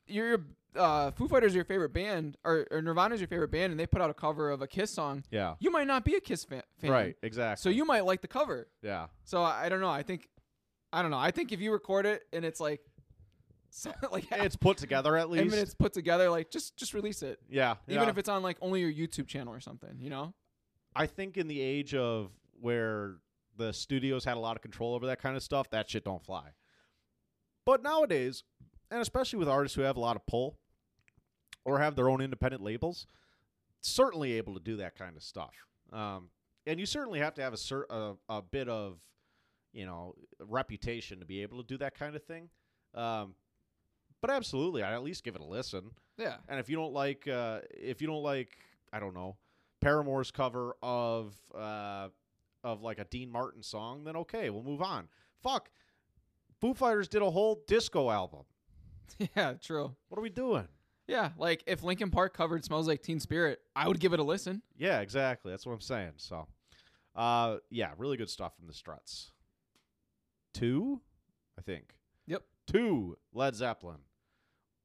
you're 0.07 0.39
uh, 0.75 1.11
Foo 1.11 1.27
Fighters 1.27 1.53
are 1.53 1.57
your 1.57 1.65
favorite 1.65 1.93
band, 1.93 2.37
or, 2.43 2.67
or 2.71 2.81
Nirvana's 2.81 3.19
your 3.19 3.27
favorite 3.27 3.51
band, 3.51 3.71
and 3.71 3.79
they 3.79 3.87
put 3.87 4.01
out 4.01 4.09
a 4.09 4.13
cover 4.13 4.51
of 4.51 4.61
a 4.61 4.67
Kiss 4.67 4.91
song, 4.91 5.23
Yeah, 5.31 5.55
you 5.59 5.71
might 5.71 5.87
not 5.87 6.05
be 6.05 6.15
a 6.15 6.21
Kiss 6.21 6.43
fan. 6.45 6.63
fan. 6.79 6.91
right. 6.91 7.15
Exactly. 7.23 7.61
So 7.61 7.69
you 7.75 7.85
might 7.85 8.05
like 8.05 8.21
the 8.21 8.27
cover. 8.27 8.67
yeah, 8.81 9.07
So 9.23 9.41
I, 9.41 9.65
I 9.65 9.69
don't 9.69 9.81
know. 9.81 9.89
I 9.89 10.03
think 10.03 10.27
I 10.93 11.01
don't 11.01 11.11
know. 11.11 11.17
I 11.17 11.31
think 11.31 11.51
if 11.51 11.59
you 11.61 11.71
record 11.71 12.05
it 12.05 12.23
and 12.33 12.43
it's 12.45 12.59
like 12.59 12.81
so, 13.71 13.91
like 14.11 14.25
it's 14.31 14.55
put 14.55 14.77
together 14.77 15.15
at 15.17 15.29
least. 15.31 15.51
mean 15.51 15.59
it's 15.61 15.75
put 15.75 15.93
together, 15.93 16.29
like 16.29 16.49
just 16.49 16.75
just 16.77 16.93
release 16.93 17.21
it. 17.21 17.39
yeah, 17.49 17.75
Even 17.87 18.03
yeah. 18.03 18.09
if 18.09 18.17
it's 18.17 18.29
on 18.29 18.41
like 18.43 18.57
only 18.61 18.81
your 18.81 18.91
YouTube 18.91 19.27
channel 19.27 19.53
or 19.53 19.59
something, 19.59 19.97
you 19.99 20.09
know? 20.09 20.33
I 20.95 21.05
think 21.05 21.37
in 21.37 21.47
the 21.47 21.61
age 21.61 21.93
of 21.93 22.31
where 22.59 23.17
the 23.57 23.71
studios 23.73 24.25
had 24.25 24.37
a 24.37 24.39
lot 24.39 24.55
of 24.55 24.61
control 24.63 24.95
over 24.95 25.05
that 25.07 25.21
kind 25.21 25.35
of 25.37 25.43
stuff, 25.43 25.69
that 25.69 25.89
shit 25.89 26.03
don't 26.03 26.23
fly. 26.23 26.49
But 27.65 27.83
nowadays, 27.83 28.43
and 28.91 29.01
especially 29.01 29.39
with 29.39 29.47
artists 29.47 29.75
who 29.75 29.81
have 29.81 29.97
a 29.97 29.99
lot 29.99 30.15
of 30.15 30.25
pull 30.25 30.57
or 31.65 31.79
have 31.79 31.95
their 31.95 32.09
own 32.09 32.21
independent 32.21 32.63
labels, 32.63 33.05
certainly 33.81 34.33
able 34.33 34.53
to 34.53 34.59
do 34.59 34.77
that 34.77 34.95
kind 34.95 35.15
of 35.15 35.23
stuff. 35.23 35.53
Um, 35.91 36.29
and 36.65 36.79
you 36.79 36.85
certainly 36.85 37.19
have 37.19 37.33
to 37.35 37.41
have 37.41 37.53
a, 37.53 37.57
cer- 37.57 37.87
a 37.89 38.13
a 38.27 38.41
bit 38.41 38.69
of, 38.69 38.99
you 39.73 39.85
know, 39.85 40.15
reputation 40.39 41.19
to 41.19 41.25
be 41.25 41.41
able 41.41 41.61
to 41.61 41.67
do 41.67 41.77
that 41.77 41.97
kind 41.97 42.15
of 42.15 42.23
thing. 42.23 42.49
Um, 42.93 43.35
but 44.21 44.29
absolutely, 44.29 44.83
I'd 44.83 44.93
at 44.93 45.03
least 45.03 45.23
give 45.23 45.35
it 45.35 45.41
a 45.41 45.45
listen. 45.45 45.91
Yeah. 46.17 46.35
And 46.47 46.59
if 46.59 46.69
you 46.69 46.75
don't 46.75 46.93
like, 46.93 47.27
uh, 47.27 47.59
if 47.71 48.01
you 48.01 48.07
don't 48.07 48.23
like, 48.23 48.57
I 48.91 48.99
don't 48.99 49.13
know, 49.13 49.37
Paramore's 49.81 50.31
cover 50.31 50.75
of 50.83 51.35
uh, 51.55 52.09
of 52.63 52.81
like 52.81 52.99
a 52.99 53.05
Dean 53.05 53.31
Martin 53.31 53.63
song, 53.63 54.03
then 54.03 54.15
okay, 54.17 54.49
we'll 54.49 54.63
move 54.63 54.81
on. 54.81 55.07
Fuck, 55.41 55.69
Foo 56.59 56.73
Fighters 56.73 57.07
did 57.07 57.21
a 57.21 57.31
whole 57.31 57.63
disco 57.67 58.09
album. 58.09 58.41
Yeah, 59.35 59.53
true. 59.53 59.95
What 60.07 60.17
are 60.17 60.21
we 60.21 60.29
doing? 60.29 60.67
Yeah, 61.07 61.31
like 61.37 61.63
if 61.65 61.83
Linkin 61.83 62.11
Park 62.11 62.35
covered 62.35 62.63
"Smells 62.63 62.87
Like 62.87 63.01
Teen 63.01 63.19
Spirit," 63.19 63.59
I 63.75 63.87
would 63.87 63.99
give 63.99 64.13
it 64.13 64.19
a 64.19 64.23
listen. 64.23 64.61
Yeah, 64.77 64.99
exactly. 65.01 65.51
That's 65.51 65.65
what 65.65 65.73
I'm 65.73 65.81
saying. 65.81 66.13
So, 66.17 66.47
uh, 67.15 67.57
yeah, 67.71 67.91
really 67.97 68.15
good 68.15 68.29
stuff 68.29 68.55
from 68.55 68.67
the 68.67 68.73
Struts. 68.73 69.31
Two, 70.53 71.01
I 71.57 71.61
think. 71.61 71.95
Yep. 72.27 72.43
Two, 72.67 73.17
Led 73.33 73.55
Zeppelin. 73.55 73.97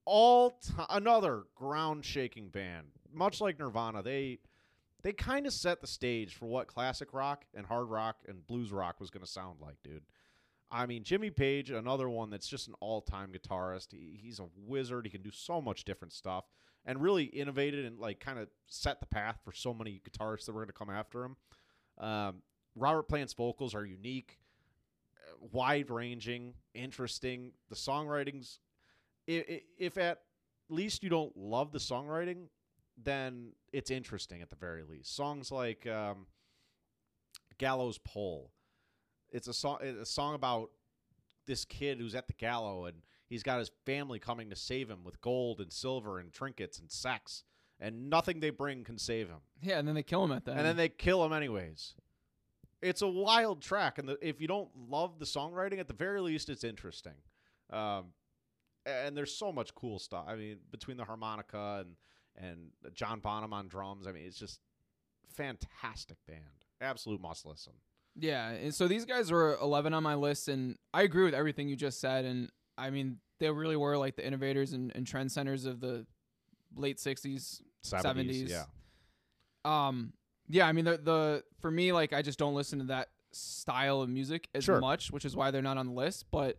All 0.07 0.51
ti 0.51 0.73
another 0.89 1.45
ground 1.55 2.05
shaking 2.05 2.49
band. 2.49 2.89
Much 3.13 3.41
like 3.41 3.59
Nirvana, 3.59 4.03
they 4.03 4.39
they 5.03 5.13
kind 5.13 5.47
of 5.47 5.53
set 5.53 5.83
the 5.83 5.87
stage 5.87 6.35
for 6.35 6.47
what 6.47 6.67
classic 6.67 7.13
rock 7.13 7.45
and 7.55 7.67
hard 7.67 7.91
rock 7.91 8.17
and 8.27 8.47
blues 8.47 8.73
rock 8.73 8.99
was 8.99 9.11
going 9.11 9.25
to 9.25 9.31
sound 9.31 9.61
like, 9.61 9.77
dude. 9.85 10.05
I 10.71 10.87
mean, 10.87 11.05
Jimmy 11.05 11.31
Page, 11.31 11.71
another 11.71 12.09
one 12.09 12.31
that's 12.31 12.49
just 12.49 12.69
an 12.69 12.75
all-time 12.81 13.31
guitarist. 13.33 13.93
He, 13.93 14.19
he's 14.21 14.41
a 14.41 14.47
wizard. 14.67 15.07
He 15.07 15.11
can 15.11 15.23
do 15.23 15.31
so 15.31 15.61
much 15.61 15.85
different 15.85 16.13
stuff, 16.13 16.45
and 16.85 17.01
really 17.01 17.25
innovated 17.25 17.85
and 17.85 17.99
like 17.99 18.19
kind 18.19 18.39
of 18.39 18.49
set 18.67 19.01
the 19.01 19.07
path 19.07 19.39
for 19.45 19.53
so 19.53 19.73
many 19.73 20.01
guitarists 20.09 20.47
that 20.47 20.53
were 20.53 20.61
going 20.61 20.69
to 20.69 20.73
come 20.73 20.91
after 20.91 21.25
him. 21.25 21.37
Um, 21.99 22.43
Robert 22.75 23.05
Plant's 23.05 23.35
vocals 23.35 23.75
are 23.75 23.85
unique, 23.85 24.39
uh, 25.17 25.47
wide-ranging, 25.53 26.55
interesting. 26.75 27.53
The 27.69 27.77
songwriting's 27.77 28.59
if, 29.27 29.63
if 29.79 29.99
at 29.99 30.21
least 30.69 31.03
you 31.03 31.09
don't 31.09 31.37
love 31.37 31.73
the 31.73 31.79
songwriting, 31.79 32.49
then 33.03 33.53
it's 33.73 33.91
interesting 33.91 34.43
at 34.43 34.51
the 34.51 34.57
very 34.57 34.83
least. 34.83 35.15
Songs 35.15 35.53
like 35.53 35.87
um, 35.87 36.27
Gallows 37.59 37.99
Pole. 37.99 38.51
It's 39.35 39.49
a 39.49 39.53
song. 39.53 39.79
A 39.83 40.07
song 40.07 40.35
about 40.35 40.71
this 41.47 41.67
kid 41.67 41.99
who's 41.99 42.15
at 42.15 42.27
the 42.27 42.33
gallows 42.33 42.89
and 42.89 43.03
he's 43.29 43.43
got 43.43 43.59
his 43.59 43.71
family 43.85 44.19
coming 44.19 44.49
to 44.51 44.57
save 44.57 44.89
him 44.89 45.05
with 45.05 45.21
gold 45.21 45.61
and 45.61 45.73
silver 45.73 46.19
and 46.19 46.33
trinkets 46.33 46.79
and 46.79 46.91
sex, 46.91 47.43
and 47.81 48.09
nothing 48.09 48.41
they 48.41 48.51
bring 48.51 48.85
can 48.85 48.97
save 48.97 49.29
him. 49.29 49.41
Yeah, 49.61 49.79
and 49.79 49.89
then 49.89 49.95
they 49.95 50.03
kill 50.03 50.25
him 50.25 50.33
at 50.33 50.45
that. 50.45 50.53
And 50.53 50.61
end. 50.61 50.69
then 50.69 50.77
they 50.77 50.89
kill 50.89 51.25
him 51.25 51.33
anyways. 51.33 51.95
It's 52.81 53.03
a 53.03 53.09
wild 53.09 53.61
track, 53.61 53.99
and 53.99 54.09
the, 54.09 54.19
if 54.27 54.41
you 54.41 54.47
don't 54.47 54.69
love 54.89 55.19
the 55.19 55.25
songwriting, 55.25 55.81
at 55.81 55.89
the 55.89 55.95
very 55.95 56.21
least, 56.21 56.49
it's 56.49 56.65
interesting. 56.65 57.15
Um, 57.71 58.13
and 58.87 59.17
there's 59.17 59.35
so 59.35 59.51
much 59.51 59.75
cool 59.75 59.99
stuff. 59.99 60.27
I 60.29 60.37
mean, 60.37 60.59
between 60.71 60.97
the 60.97 61.05
harmonica 61.05 61.85
and 61.85 61.97
and 62.37 62.71
John 62.95 63.21
Bonham 63.21 63.53
on 63.53 63.69
drums, 63.69 64.07
I 64.07 64.13
mean, 64.13 64.25
it's 64.27 64.39
just 64.39 64.61
fantastic 65.35 66.19
band. 66.27 66.65
Absolute 66.81 67.21
must 67.21 67.47
listen. 67.47 67.73
Yeah, 68.17 68.51
and 68.51 68.73
so 68.75 68.87
these 68.87 69.05
guys 69.05 69.33
were 69.33 69.57
11 69.61 69.93
on 69.93 70.03
my 70.03 70.15
list, 70.15 70.49
and 70.49 70.77
I 70.93 71.03
agree 71.03 71.25
with 71.25 71.35
everything 71.35 71.69
you 71.69 71.77
just 71.77 72.01
said. 72.01 72.25
And 72.25 72.51
I 72.79 72.91
mean, 72.91 73.19
they 73.41 73.51
really 73.51 73.77
were 73.77 73.97
like 73.99 74.17
the 74.17 74.27
innovators 74.27 74.73
and, 74.73 74.93
and 74.95 75.07
trend 75.07 75.33
centers 75.33 75.65
of 75.65 75.81
the 75.81 76.07
late 76.77 76.99
60s. 76.99 77.61
70s. 77.85 78.49
yeah. 78.49 78.65
Um, 79.65 80.13
yeah, 80.49 80.67
I 80.67 80.73
mean, 80.73 80.85
the, 80.85 80.99
the 80.99 81.45
for 81.61 81.71
me, 81.71 81.93
like, 81.93 82.13
I 82.13 82.23
just 82.23 82.39
don't 82.39 82.55
listen 82.55 82.79
to 82.81 82.85
that 82.87 83.09
style 83.33 84.01
of 84.01 84.09
music 84.09 84.49
as 84.55 84.65
Sure. 84.65 84.79
much, 84.81 85.11
which 85.11 85.25
is 85.25 85.35
why 85.35 85.51
they're 85.51 85.63
not 85.63 85.79
on 85.79 85.87
the 85.87 85.93
list. 85.93 86.27
But 86.31 86.59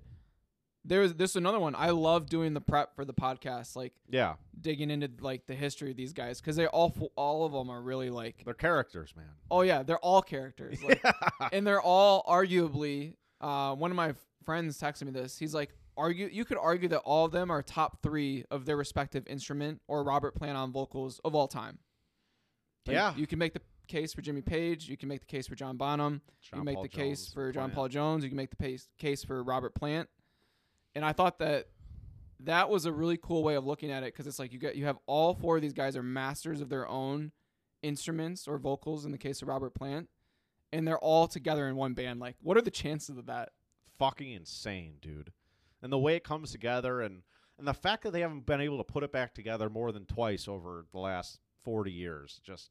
there's 0.86 1.14
this 1.16 1.36
another 1.36 1.60
one. 1.60 1.76
I 1.76 1.90
love 1.90 2.30
doing 2.30 2.54
the 2.54 2.62
prep 2.62 2.96
for 2.96 3.04
the 3.06 3.14
podcast, 3.14 3.76
like 3.76 3.94
Yeah, 4.10 4.36
digging 4.60 4.92
into 4.92 5.10
like 5.20 5.48
the 5.48 5.56
history 5.56 5.92
of 5.92 5.98
these 5.98 6.14
guys 6.14 6.40
because 6.40 6.56
they 6.56 6.68
all 6.68 6.96
all 7.16 7.46
of 7.46 7.52
them 7.52 7.70
are 7.70 7.82
really 7.82 8.10
like, 8.10 8.44
they're 8.46 8.54
characters, 8.54 9.14
man. 9.16 9.26
oh 9.50 9.62
yeah, 9.62 9.84
they're 9.84 9.98
all 10.00 10.22
characters. 10.22 10.82
Like, 10.84 11.04
and 11.52 11.66
they're 11.66 11.82
all 11.82 12.24
arguably 12.28 13.16
uh, 13.42 13.76
one 13.76 13.92
of 13.92 13.98
my 13.98 14.14
friends 14.46 14.80
texted 14.80 15.04
me 15.06 15.12
this 15.12 15.38
he's 15.40 15.56
like 15.56 15.74
argue 15.98 16.30
you 16.32 16.46
could 16.46 16.58
argue 16.60 16.88
that 16.90 17.00
all 17.00 17.26
of 17.26 17.32
them 17.32 17.50
are 17.50 17.64
top 17.64 18.02
three 18.04 18.46
of 18.52 18.66
their 18.66 18.78
respective 18.78 19.26
instrument 19.28 19.82
or 19.88 20.04
robert 20.04 20.36
plant 20.36 20.56
on 20.56 20.72
vocals 20.72 21.20
of 21.26 21.34
all 21.34 21.48
time 21.48 21.80
Like, 22.86 22.94
Yeah. 22.94 23.14
you 23.16 23.26
can 23.26 23.40
make 23.40 23.54
the 23.54 23.62
case 23.88 24.14
for 24.14 24.22
jimmy 24.22 24.42
page 24.42 24.88
you 24.88 24.98
can 24.98 25.10
make 25.10 25.22
the 25.22 25.26
case 25.26 25.48
for 25.48 25.56
john 25.56 25.78
bonham 25.78 26.22
you 26.44 26.58
can 26.58 26.64
make 26.64 26.76
Paul 26.76 26.84
the 26.84 26.90
case 26.90 27.22
Jones, 27.26 27.34
for 27.34 27.52
john 27.52 27.64
Plant. 27.64 27.74
paul 27.74 27.88
jones 27.88 28.24
you 28.24 28.30
can 28.30 28.38
make 28.38 28.52
the 28.52 28.56
pace, 28.56 28.88
case 29.00 29.24
for 29.24 29.42
robert 29.44 29.74
plant 29.74 30.08
and 30.96 31.06
i 31.06 31.12
thought 31.12 31.40
that 31.40 31.68
that 32.40 32.70
was 32.70 32.86
a 32.86 32.92
really 32.92 33.18
cool 33.18 33.44
way 33.44 33.56
of 33.56 33.66
looking 33.66 33.92
at 33.92 34.04
it 34.04 34.14
because 34.14 34.28
it's 34.28 34.40
like 34.40 34.52
you 34.52 34.60
get 34.60 34.76
you 34.76 34.86
have 34.86 34.98
all 35.06 35.34
four 35.34 35.56
of 35.56 35.62
these 35.62 35.74
guys 35.74 35.96
are 35.96 36.04
masters 36.04 36.62
of 36.62 36.70
their 36.70 36.88
own 36.88 37.32
instruments 37.82 38.48
or 38.48 38.58
vocals 38.58 39.06
in 39.06 39.12
the 39.12 39.18
case 39.18 39.42
of 39.42 39.48
robert 39.48 39.74
plant 39.74 40.10
and 40.72 40.86
they're 40.86 40.98
all 40.98 41.28
together 41.28 41.70
in 41.70 41.78
one 41.78 41.94
band. 41.94 42.20
Like, 42.20 42.36
what 42.42 42.58
are 42.58 42.62
the 42.62 42.70
chances 42.72 43.18
of 43.18 43.28
that? 43.28 43.50
fucking 43.98 44.32
insane, 44.32 44.96
dude. 45.02 45.32
And 45.82 45.92
the 45.92 46.00
way 46.00 46.16
it 46.16 46.24
comes 46.24 46.52
together 46.52 47.02
and 47.02 47.22
and 47.58 47.68
the 47.68 47.74
fact 47.74 48.04
that 48.04 48.12
they 48.12 48.20
haven't 48.20 48.46
been 48.46 48.60
able 48.60 48.78
to 48.78 48.84
put 48.84 49.04
it 49.04 49.14
back 49.14 49.34
together 49.34 49.70
more 49.70 49.94
than 49.94 50.06
twice 50.06 50.46
over 50.46 50.86
the 50.92 51.00
last 51.00 51.40
40 51.64 51.90
years 51.90 52.42
just 52.44 52.70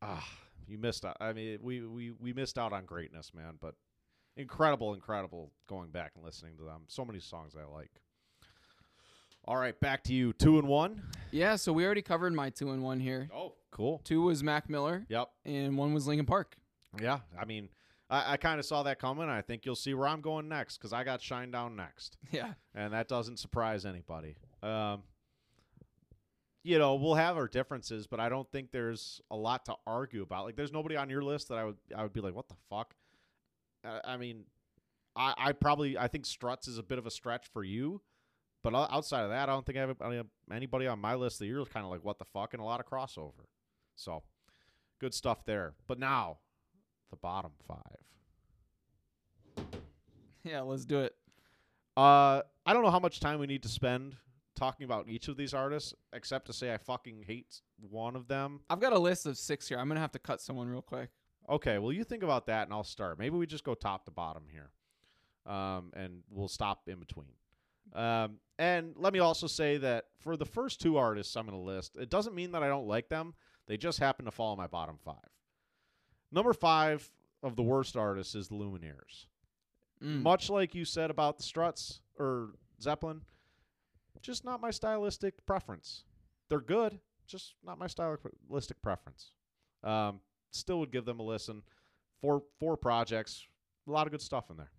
ah, 0.00 0.26
you 0.66 0.78
missed 0.78 1.04
out. 1.04 1.16
I 1.20 1.32
mean, 1.32 1.58
we 1.60 1.82
we 1.82 2.10
we 2.10 2.32
missed 2.32 2.58
out 2.58 2.72
on 2.72 2.84
greatness, 2.86 3.32
man, 3.34 3.58
but 3.60 3.74
incredible 4.36 4.94
incredible 4.94 5.52
going 5.68 5.90
back 5.90 6.12
and 6.16 6.24
listening 6.24 6.56
to 6.58 6.64
them. 6.64 6.82
So 6.88 7.04
many 7.04 7.20
songs 7.20 7.54
I 7.56 7.64
like. 7.72 7.90
All 9.46 9.56
right, 9.56 9.78
back 9.78 10.02
to 10.04 10.14
you. 10.14 10.32
2 10.32 10.58
and 10.58 10.68
1. 10.68 11.02
Yeah, 11.30 11.56
so 11.56 11.72
we 11.72 11.84
already 11.84 12.00
covered 12.02 12.32
my 12.32 12.48
two 12.48 12.70
and 12.70 12.82
one 12.82 12.98
here. 12.98 13.28
Oh, 13.34 13.54
cool. 13.70 14.00
Two 14.04 14.22
was 14.22 14.42
Mac 14.42 14.70
Miller, 14.70 15.04
Yep. 15.10 15.28
and 15.44 15.76
one 15.76 15.92
was 15.92 16.06
Linkin 16.06 16.24
Park. 16.24 16.56
Yeah, 17.02 17.18
I 17.38 17.44
mean, 17.44 17.68
I, 18.08 18.32
I 18.32 18.36
kind 18.38 18.58
of 18.58 18.64
saw 18.64 18.82
that 18.84 18.98
coming. 18.98 19.28
I 19.28 19.42
think 19.42 19.66
you'll 19.66 19.74
see 19.76 19.92
where 19.92 20.08
I'm 20.08 20.22
going 20.22 20.48
next 20.48 20.78
because 20.78 20.92
I 20.94 21.04
got 21.04 21.20
Shinedown 21.20 21.74
next. 21.76 22.16
Yeah, 22.32 22.54
and 22.74 22.92
that 22.94 23.06
doesn't 23.08 23.38
surprise 23.38 23.84
anybody. 23.84 24.36
Um, 24.62 25.02
you 26.62 26.78
know, 26.78 26.94
we'll 26.94 27.14
have 27.16 27.36
our 27.36 27.46
differences, 27.48 28.06
but 28.06 28.20
I 28.20 28.30
don't 28.30 28.50
think 28.50 28.70
there's 28.70 29.20
a 29.30 29.36
lot 29.36 29.66
to 29.66 29.74
argue 29.86 30.22
about. 30.22 30.46
Like, 30.46 30.56
there's 30.56 30.72
nobody 30.72 30.96
on 30.96 31.10
your 31.10 31.22
list 31.22 31.48
that 31.50 31.58
I 31.58 31.64
would 31.64 31.76
I 31.94 32.02
would 32.02 32.14
be 32.14 32.20
like, 32.22 32.34
what 32.34 32.48
the 32.48 32.54
fuck? 32.70 32.94
Uh, 33.84 34.00
I 34.04 34.16
mean, 34.16 34.44
I 35.16 35.34
I 35.36 35.52
probably 35.52 35.96
I 35.98 36.08
think 36.08 36.24
Struts 36.26 36.68
is 36.68 36.78
a 36.78 36.82
bit 36.82 36.98
of 36.98 37.06
a 37.06 37.10
stretch 37.10 37.46
for 37.52 37.62
you, 37.62 38.00
but 38.62 38.74
outside 38.74 39.22
of 39.24 39.30
that, 39.30 39.48
I 39.48 39.52
don't 39.52 39.64
think 39.66 39.78
I 39.78 39.82
have 39.82 40.00
any- 40.02 40.22
anybody 40.50 40.86
on 40.86 40.98
my 40.98 41.14
list 41.14 41.38
that 41.40 41.46
you're 41.46 41.64
kind 41.66 41.84
of 41.84 41.90
like, 41.90 42.02
what 42.04 42.18
the 42.18 42.24
fuck, 42.24 42.54
and 42.54 42.60
a 42.62 42.64
lot 42.64 42.80
of 42.80 42.86
crossover. 42.86 43.46
So, 43.96 44.22
good 45.00 45.12
stuff 45.14 45.44
there. 45.44 45.74
But 45.86 45.98
now, 45.98 46.38
the 47.10 47.16
bottom 47.16 47.52
five. 47.68 47.98
yeah. 50.42 50.60
Let's 50.62 50.84
do 50.84 51.00
it. 51.00 51.14
Uh, 51.96 52.42
I 52.66 52.72
don't 52.72 52.82
know 52.82 52.90
how 52.90 52.98
much 52.98 53.20
time 53.20 53.38
we 53.38 53.46
need 53.46 53.62
to 53.62 53.68
spend 53.68 54.16
talking 54.56 54.84
about 54.84 55.08
each 55.08 55.28
of 55.28 55.36
these 55.36 55.54
artists, 55.54 55.94
except 56.12 56.46
to 56.46 56.52
say 56.52 56.72
I 56.72 56.76
fucking 56.78 57.24
hate 57.26 57.60
one 57.78 58.16
of 58.16 58.26
them. 58.28 58.60
I've 58.70 58.80
got 58.80 58.92
a 58.92 58.98
list 58.98 59.26
of 59.26 59.36
six 59.36 59.68
here. 59.68 59.78
I'm 59.78 59.88
gonna 59.88 60.00
have 60.00 60.12
to 60.12 60.18
cut 60.18 60.40
someone 60.40 60.68
real 60.68 60.82
quick. 60.82 61.10
Okay, 61.48 61.78
well, 61.78 61.92
you 61.92 62.04
think 62.04 62.22
about 62.22 62.46
that, 62.46 62.64
and 62.64 62.72
I'll 62.72 62.84
start. 62.84 63.18
Maybe 63.18 63.36
we 63.36 63.46
just 63.46 63.64
go 63.64 63.74
top 63.74 64.04
to 64.06 64.10
bottom 64.10 64.44
here, 64.50 64.70
um, 65.46 65.92
and 65.94 66.22
we'll 66.30 66.48
stop 66.48 66.88
in 66.88 66.98
between. 66.98 67.32
Um, 67.94 68.38
and 68.58 68.94
let 68.96 69.12
me 69.12 69.18
also 69.18 69.46
say 69.46 69.76
that 69.78 70.06
for 70.18 70.36
the 70.36 70.46
first 70.46 70.80
two 70.80 70.96
artists 70.96 71.36
I'm 71.36 71.46
going 71.46 71.58
to 71.58 71.64
list, 71.64 71.96
it 71.96 72.08
doesn't 72.08 72.34
mean 72.34 72.52
that 72.52 72.62
I 72.62 72.68
don't 72.68 72.86
like 72.86 73.08
them. 73.08 73.34
They 73.66 73.76
just 73.76 73.98
happen 73.98 74.24
to 74.24 74.30
fall 74.30 74.52
in 74.52 74.58
my 74.58 74.66
bottom 74.66 74.96
five. 75.04 75.16
Number 76.32 76.52
five 76.52 77.10
of 77.42 77.56
the 77.56 77.62
worst 77.62 77.96
artists 77.96 78.34
is 78.34 78.48
the 78.48 78.54
Lumineers. 78.54 79.26
Mm. 80.02 80.22
much 80.22 80.50
like 80.50 80.74
you 80.74 80.84
said 80.84 81.10
about 81.10 81.38
the 81.38 81.44
Struts 81.44 82.00
or 82.18 82.50
Zeppelin, 82.80 83.22
just 84.20 84.44
not 84.44 84.60
my 84.60 84.70
stylistic 84.70 85.46
preference. 85.46 86.04
They're 86.48 86.60
good, 86.60 86.98
just 87.26 87.54
not 87.64 87.78
my 87.78 87.86
stylistic 87.86 88.82
preference. 88.82 89.30
Um, 89.82 90.20
still 90.54 90.78
would 90.80 90.90
give 90.92 91.04
them 91.04 91.20
a 91.20 91.22
listen. 91.22 91.62
Four 92.20 92.42
four 92.58 92.76
projects, 92.76 93.46
a 93.86 93.90
lot 93.90 94.06
of 94.06 94.10
good 94.12 94.22
stuff 94.22 94.50
in 94.50 94.56
there. 94.56 94.70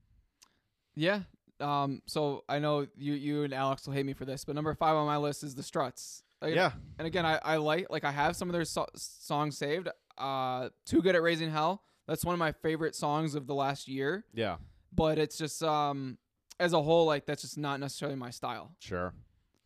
Yeah. 0.96 1.22
Um. 1.60 2.02
So 2.06 2.44
I 2.50 2.60
know 2.60 2.88
you 2.98 3.14
you 3.14 3.44
and 3.44 3.54
Alex 3.54 3.86
will 3.86 3.94
hate 3.94 4.06
me 4.06 4.14
for 4.14 4.26
this, 4.26 4.44
but 4.46 4.56
number 4.56 4.74
five 4.74 4.96
on 4.96 5.06
my 5.06 5.18
list 5.18 5.44
is 5.44 5.56
the 5.56 5.64
Struts. 5.64 6.24
Yeah, 6.46 6.74
And 7.00 7.08
again, 7.08 7.26
I, 7.26 7.40
I 7.44 7.56
like 7.58 7.88
like 7.90 8.04
I 8.04 8.12
have 8.12 8.36
some 8.36 8.50
of 8.50 8.54
their 8.54 8.66
so- 8.66 8.86
songs 8.96 9.58
saved. 9.58 9.88
Uh, 10.18 10.70
Too 10.86 11.02
Good 11.02 11.16
at 11.16 11.24
Raising 11.24 11.50
Hell. 11.50 11.82
That's 12.08 12.24
one 12.24 12.34
of 12.34 12.40
my 12.40 12.52
favorite 12.52 12.94
songs 12.94 13.34
of 13.34 13.48
the 13.48 13.56
last 13.56 13.88
year. 13.88 14.26
yeah, 14.34 14.58
But 14.94 15.18
it's 15.18 15.38
just 15.40 15.64
um 15.64 16.18
as 16.60 16.74
a 16.74 16.82
whole, 16.82 17.06
like 17.06 17.26
that's 17.26 17.42
just 17.42 17.58
not 17.58 17.80
necessarily 17.80 18.16
my 18.18 18.30
style. 18.30 18.76
sure, 18.80 19.14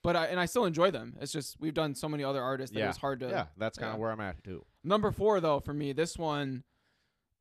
But 0.04 0.16
I 0.16 0.26
and 0.28 0.40
I 0.40 0.46
still 0.46 0.64
enjoy 0.66 0.90
them. 0.92 1.18
It's 1.20 1.34
just 1.34 1.60
we've 1.60 1.74
done 1.74 1.96
so 1.96 2.08
many 2.08 2.24
other 2.24 2.42
artists 2.42 2.74
that 2.74 2.80
Yeah. 2.80 2.90
it's 2.90 2.98
hard 2.98 3.20
to. 3.22 3.28
yeah. 3.30 3.46
That's 3.58 3.78
kind 3.78 3.90
of 3.90 3.96
yeah. 3.96 4.02
where 4.02 4.12
I'm 4.12 4.22
at 4.22 4.42
too. 4.44 4.64
Number 4.84 5.12
four 5.12 5.40
though 5.40 5.60
for 5.60 5.74
me, 5.74 5.94
this 5.94 6.18
one, 6.18 6.64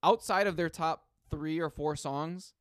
outside 0.03 0.47
of 0.47 0.57
their 0.57 0.69
top 0.69 1.05
three 1.31 1.61
or 1.61 1.71
four 1.71 1.97
songs, 1.97 2.55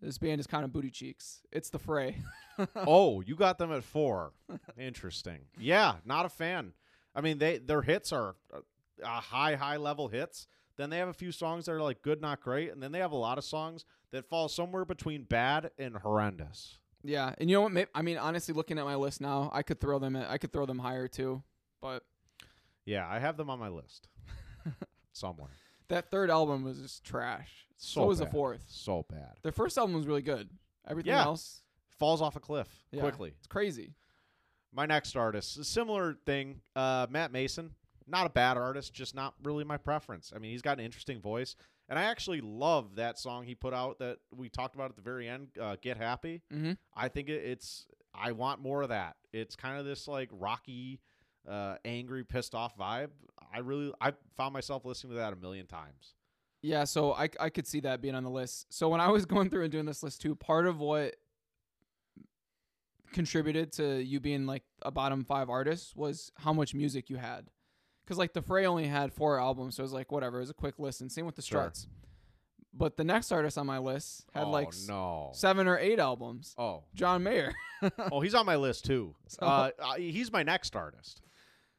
this 0.00 0.18
band 0.18 0.40
is 0.40 0.46
kind 0.46 0.64
of 0.64 0.72
booty 0.72 0.90
cheeks. 0.90 1.40
It's 1.50 1.70
the 1.70 1.78
Fray. 1.78 2.18
oh, 2.76 3.20
you 3.22 3.34
got 3.34 3.58
them 3.58 3.72
at 3.72 3.84
four. 3.84 4.32
Interesting. 4.78 5.40
Yeah, 5.58 5.94
not 6.04 6.26
a 6.26 6.28
fan. 6.28 6.72
I 7.14 7.20
mean, 7.20 7.38
they 7.38 7.58
their 7.58 7.82
hits 7.82 8.12
are 8.12 8.36
uh, 8.52 9.08
high, 9.08 9.54
high 9.54 9.76
level 9.76 10.08
hits. 10.08 10.46
Then 10.76 10.90
they 10.90 10.98
have 10.98 11.08
a 11.08 11.14
few 11.14 11.32
songs 11.32 11.64
that 11.64 11.72
are 11.72 11.82
like 11.82 12.02
good, 12.02 12.20
not 12.20 12.42
great, 12.42 12.70
and 12.70 12.82
then 12.82 12.92
they 12.92 12.98
have 12.98 13.12
a 13.12 13.16
lot 13.16 13.38
of 13.38 13.44
songs 13.44 13.86
that 14.12 14.28
fall 14.28 14.48
somewhere 14.48 14.84
between 14.84 15.22
bad 15.22 15.70
and 15.78 15.96
horrendous. 15.96 16.78
Yeah, 17.02 17.34
and 17.38 17.48
you 17.48 17.56
know 17.56 17.62
what? 17.62 17.88
I 17.94 18.02
mean, 18.02 18.18
honestly, 18.18 18.52
looking 18.52 18.78
at 18.78 18.84
my 18.84 18.96
list 18.96 19.20
now, 19.20 19.50
I 19.54 19.62
could 19.62 19.80
throw 19.80 19.98
them. 19.98 20.16
At, 20.16 20.30
I 20.30 20.36
could 20.38 20.52
throw 20.52 20.66
them 20.66 20.78
higher 20.78 21.08
too. 21.08 21.42
But 21.80 22.02
Yeah, 22.86 23.06
I 23.06 23.18
have 23.18 23.36
them 23.36 23.50
on 23.50 23.58
my 23.58 23.68
list 23.68 24.08
somewhere. 25.12 25.50
that 25.88 26.10
third 26.10 26.30
album 26.30 26.62
was 26.64 26.80
just 26.80 27.04
trash. 27.04 27.66
So, 27.76 28.06
was 28.06 28.18
the 28.20 28.26
fourth. 28.26 28.64
So 28.68 29.04
bad. 29.10 29.34
Their 29.42 29.52
first 29.52 29.76
album 29.76 29.94
was 29.96 30.06
really 30.06 30.22
good. 30.22 30.48
Everything 30.88 31.12
Yeah. 31.12 31.24
else, 31.24 31.62
Falls 31.98 32.20
off 32.20 32.36
a 32.36 32.40
cliff 32.40 32.68
yeah, 32.92 33.00
quickly. 33.00 33.32
It's 33.38 33.46
crazy. 33.46 33.94
My 34.72 34.84
next 34.84 35.16
artist, 35.16 35.56
a 35.56 35.64
similar 35.64 36.14
thing, 36.26 36.60
uh, 36.74 37.06
Matt 37.08 37.32
Maeson. 37.32 37.70
Not 38.06 38.26
a 38.26 38.28
bad 38.30 38.56
artist, 38.58 38.92
just 38.92 39.14
not 39.14 39.32
really 39.42 39.64
my 39.64 39.78
preference. 39.78 40.30
I 40.36 40.38
mean, 40.38 40.52
he's 40.52 40.60
got 40.62 40.78
an 40.78 40.84
interesting 40.84 41.20
voice, 41.20 41.56
and 41.88 41.98
I 41.98 42.02
actually 42.04 42.40
love 42.42 42.96
that 42.96 43.18
song 43.18 43.44
he 43.44 43.54
put 43.54 43.72
out 43.74 43.98
that 44.00 44.18
we 44.30 44.48
talked 44.50 44.74
about 44.74 44.90
at 44.90 44.96
the 44.96 45.02
very 45.02 45.26
end, 45.28 45.48
uh, 45.60 45.76
"Get 45.80 45.96
Happy." 45.96 46.42
Mm-hmm. 46.52 46.72
I 46.94 47.08
think 47.08 47.28
it, 47.30 47.42
it's. 47.44 47.86
I 48.14 48.32
want 48.32 48.60
more 48.60 48.82
of 48.82 48.90
that. 48.90 49.16
It's 49.32 49.56
kind 49.56 49.78
of 49.78 49.86
this 49.86 50.06
like 50.06 50.28
rocky, 50.32 51.00
uh, 51.48 51.76
angry, 51.84 52.24
pissed 52.24 52.54
off 52.54 52.76
vibe. 52.76 53.10
I 53.52 53.58
really, 53.58 53.92
I 54.00 54.12
found 54.36 54.52
myself 54.52 54.84
listening 54.84 55.12
to 55.12 55.18
that 55.18 55.32
a 55.32 55.36
million 55.36 55.66
times. 55.66 56.14
Yeah, 56.62 56.84
so 56.84 57.12
I 57.12 57.28
I 57.38 57.50
could 57.50 57.66
see 57.66 57.80
that 57.80 58.00
being 58.02 58.14
on 58.14 58.24
the 58.24 58.30
list. 58.30 58.66
So 58.70 58.88
when 58.88 59.00
I 59.00 59.08
was 59.08 59.24
going 59.26 59.50
through 59.50 59.62
and 59.62 59.72
doing 59.72 59.86
this 59.86 60.02
list 60.02 60.20
too, 60.20 60.34
part 60.34 60.66
of 60.66 60.80
what 60.80 61.16
contributed 63.12 63.72
to 63.72 64.02
you 64.02 64.20
being 64.20 64.46
like 64.46 64.62
a 64.82 64.90
bottom 64.90 65.24
five 65.24 65.48
artist 65.48 65.96
was 65.96 66.32
how 66.38 66.52
much 66.52 66.74
music 66.74 67.08
you 67.08 67.16
had. 67.16 67.46
Cause 68.06 68.18
like 68.18 68.32
the 68.34 68.42
Fray 68.42 68.66
only 68.66 68.86
had 68.86 69.12
four 69.12 69.40
albums, 69.40 69.76
so 69.76 69.82
it 69.82 69.84
was 69.84 69.92
like 69.92 70.12
whatever, 70.12 70.36
it 70.38 70.40
was 70.40 70.50
a 70.50 70.54
quick 70.54 70.78
listen. 70.78 71.08
Same 71.08 71.26
with 71.26 71.34
the 71.34 71.42
Sure. 71.42 71.60
Struts. 71.60 71.88
But 72.72 72.96
the 72.96 73.04
next 73.04 73.32
artist 73.32 73.56
on 73.58 73.66
my 73.66 73.78
list 73.78 74.26
had 74.32 74.44
oh 74.44 74.50
like 74.50 74.68
no. 74.86 75.30
seven 75.34 75.66
or 75.66 75.78
eight 75.78 75.98
albums. 75.98 76.54
oh, 76.58 76.84
John 76.94 77.22
Mayer. 77.22 77.52
oh, 78.12 78.20
he's 78.20 78.34
on 78.34 78.46
my 78.46 78.56
list 78.56 78.84
too. 78.84 79.14
Uh, 79.40 79.70
uh, 79.78 79.94
he's 79.96 80.30
my 80.30 80.42
next 80.42 80.76
artist. 80.76 81.20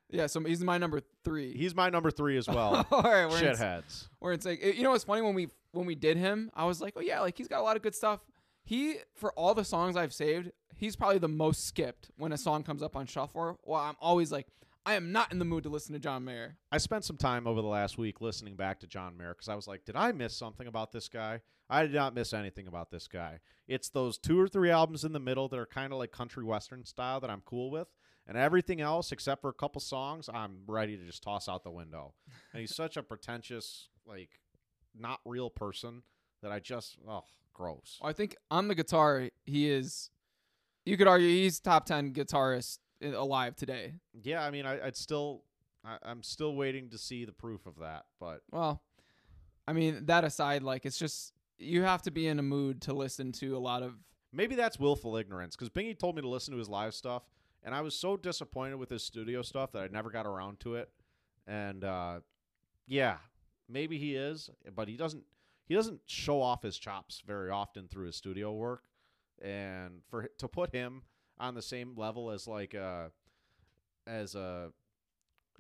Yeah, 0.09 0.27
so 0.27 0.41
he's 0.41 0.63
my 0.63 0.77
number 0.77 1.01
three. 1.23 1.53
He's 1.55 1.75
my 1.75 1.89
number 1.89 2.11
three 2.11 2.37
as 2.37 2.47
well. 2.47 2.85
All 2.91 3.01
right, 3.01 3.25
we're 3.25 3.37
in, 3.39 3.55
Shitheads. 3.55 4.07
where 4.19 4.33
it's 4.33 4.45
like 4.45 4.63
you 4.63 4.83
know 4.83 4.91
what's 4.91 5.03
funny 5.03 5.21
when 5.21 5.33
we 5.35 5.49
when 5.71 5.85
we 5.85 5.95
did 5.95 6.17
him 6.17 6.49
i 6.55 6.65
was 6.65 6.81
like 6.81 6.93
oh 6.95 7.01
yeah 7.01 7.19
like 7.19 7.37
he's 7.37 7.47
got 7.47 7.59
a 7.59 7.61
lot 7.61 7.75
of 7.75 7.83
good 7.83 7.93
stuff 7.93 8.21
he 8.63 8.95
for 9.13 9.31
all 9.33 9.53
the 9.53 9.63
songs 9.65 9.95
i've 9.95 10.13
saved 10.13 10.49
he's 10.75 10.95
probably 10.95 11.19
the 11.19 11.27
most 11.27 11.67
skipped 11.67 12.09
when 12.17 12.31
a 12.31 12.37
song 12.37 12.63
comes 12.63 12.81
up 12.81 12.95
on 12.95 13.05
shuffle 13.05 13.59
well 13.63 13.79
i'm 13.81 13.95
always 14.01 14.31
like 14.31 14.47
i 14.87 14.93
am 14.95 15.11
not 15.11 15.31
in 15.31 15.37
the 15.37 15.45
mood 15.45 15.61
to 15.63 15.69
listen 15.69 15.93
to 15.93 15.99
john 15.99 16.23
mayer 16.25 16.55
I 16.71 16.79
spent 16.79 17.03
some 17.05 17.17
time 17.17 17.45
over 17.45 17.61
the 17.61 17.67
last 17.67 17.97
week 17.99 18.21
listening 18.21 18.55
back 18.55 18.79
to 18.79 18.87
John 18.87 19.15
Mayer 19.17 19.33
because 19.33 19.47
I 19.49 19.55
was 19.55 19.67
like, 19.67 19.85
did 19.85 19.95
I 19.95 20.11
miss 20.11 20.35
something 20.35 20.67
about 20.67 20.91
this 20.91 21.07
guy? 21.07 21.41
I 21.69 21.83
did 21.83 21.93
not 21.93 22.13
miss 22.15 22.33
anything 22.33 22.67
about 22.67 22.91
this 22.91 23.07
guy. 23.07 23.39
It's 23.67 23.87
those 23.89 24.17
two 24.17 24.39
or 24.39 24.47
three 24.49 24.69
albums 24.69 25.03
in 25.05 25.13
the 25.13 25.19
middle 25.19 25.47
that 25.47 25.57
are 25.57 25.65
kind 25.65 25.93
of 25.93 25.99
like 25.99 26.11
country 26.11 26.43
western 26.43 26.83
style 26.85 27.19
that 27.21 27.29
I'm 27.29 27.41
cool 27.45 27.71
with. 27.71 27.87
And 28.27 28.37
everything 28.37 28.81
else, 28.81 29.11
except 29.11 29.41
for 29.41 29.49
a 29.49 29.53
couple 29.53 29.79
songs, 29.79 30.29
I'm 30.33 30.57
ready 30.67 30.97
to 30.97 31.05
just 31.05 31.23
toss 31.23 31.47
out 31.47 31.63
the 31.63 31.71
window. 31.71 32.13
And 32.51 32.59
he's 32.59 32.75
such 32.75 32.97
a 32.97 33.03
pretentious, 33.03 33.87
like, 34.05 34.29
not 34.97 35.19
real 35.25 35.49
person 35.49 36.03
that 36.41 36.51
I 36.51 36.59
just, 36.59 36.97
oh, 37.07 37.23
gross. 37.53 37.97
i 38.03 38.13
think 38.13 38.35
on 38.51 38.67
the 38.67 38.75
guitar 38.75 39.29
he 39.47 39.67
is 39.67 40.11
you 40.85 40.95
could 40.95 41.07
argue 41.07 41.27
he's 41.27 41.59
top 41.59 41.87
10 41.87 42.13
guitarist 42.13 42.77
eh, 43.01 43.11
alive 43.15 43.55
today 43.55 43.93
Yeah, 44.23 44.45
I 44.45 44.51
mean, 44.51 44.67
I, 44.67 44.85
I'd 44.85 44.95
still, 44.95 45.41
I, 45.83 45.97
I'm 46.03 46.21
still 46.21 46.53
waiting 46.55 46.91
to 46.91 46.99
see 46.99 47.25
the 47.25 47.31
proof 47.31 47.65
of 47.65 47.79
that. 47.79 48.05
But 48.19 48.41
well 48.51 48.83
i 49.67 49.73
mean 49.73 50.05
that 50.05 50.23
aside 50.23 50.61
like 50.61 50.85
it's 50.85 50.99
just 50.99 51.33
you 51.57 51.81
have 51.81 52.03
to 52.03 52.11
be 52.11 52.27
in 52.27 52.37
a 52.37 52.43
mood 52.43 52.81
to 52.83 52.93
listen 52.93 53.31
to 53.33 53.57
a 53.57 53.59
lot 53.59 53.81
of 53.81 53.95
Maybe 54.33 54.55
that's 54.55 54.77
willful 54.77 55.15
ignorance 55.17 55.55
because 55.55 55.69
Bingy 55.69 55.97
told 55.97 56.15
me 56.15 56.21
to 56.21 56.27
listen 56.27 56.51
to 56.51 56.57
his 56.59 56.69
live 56.69 56.93
stuff, 56.93 57.23
and 57.63 57.73
I 57.75 57.81
was 57.81 57.95
so 57.95 58.17
disappointed 58.17 58.75
with 58.75 58.89
his 58.89 59.03
studio 59.03 59.41
stuff 59.41 59.71
that 59.73 59.83
I 59.83 59.87
never 59.87 60.09
got 60.09 60.25
around 60.25 60.59
to 60.61 60.75
it. 60.75 60.89
And 61.45 61.83
uh, 61.83 62.19
yeah, 62.87 63.17
maybe 63.69 63.97
he 63.97 64.15
is, 64.15 64.49
but 64.75 64.87
he 64.87 64.97
doesn't. 64.97 65.23
He 65.67 65.75
doesn't 65.75 65.99
show 66.05 66.41
off 66.41 66.63
his 66.63 66.77
chops 66.77 67.21
very 67.27 67.49
often 67.49 67.89
through 67.89 68.05
his 68.05 68.15
studio 68.15 68.53
work, 68.53 68.83
and 69.41 70.01
for 70.09 70.29
to 70.37 70.47
put 70.47 70.73
him 70.73 71.03
on 71.39 71.55
the 71.55 71.61
same 71.61 71.93
level 71.97 72.31
as 72.31 72.47
like 72.47 72.73
uh, 72.73 73.09
as 74.05 74.35
a 74.35 74.71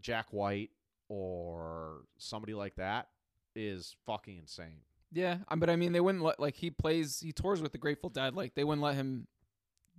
Jack 0.01 0.27
White 0.31 0.71
or 1.09 2.03
somebody 2.17 2.53
like 2.53 2.75
that 2.75 3.09
is 3.55 3.95
fucking 4.05 4.37
insane. 4.37 4.81
Yeah, 5.11 5.37
but 5.55 5.69
I 5.69 5.75
mean, 5.75 5.93
they 5.93 6.01
wouldn't 6.01 6.23
let 6.23 6.39
like 6.39 6.55
he 6.55 6.69
plays, 6.69 7.19
he 7.19 7.31
tours 7.31 7.61
with 7.61 7.71
the 7.71 7.77
Grateful 7.77 8.09
Dead. 8.09 8.35
Like 8.35 8.55
they 8.55 8.63
wouldn't 8.63 8.83
let 8.83 8.95
him 8.95 9.27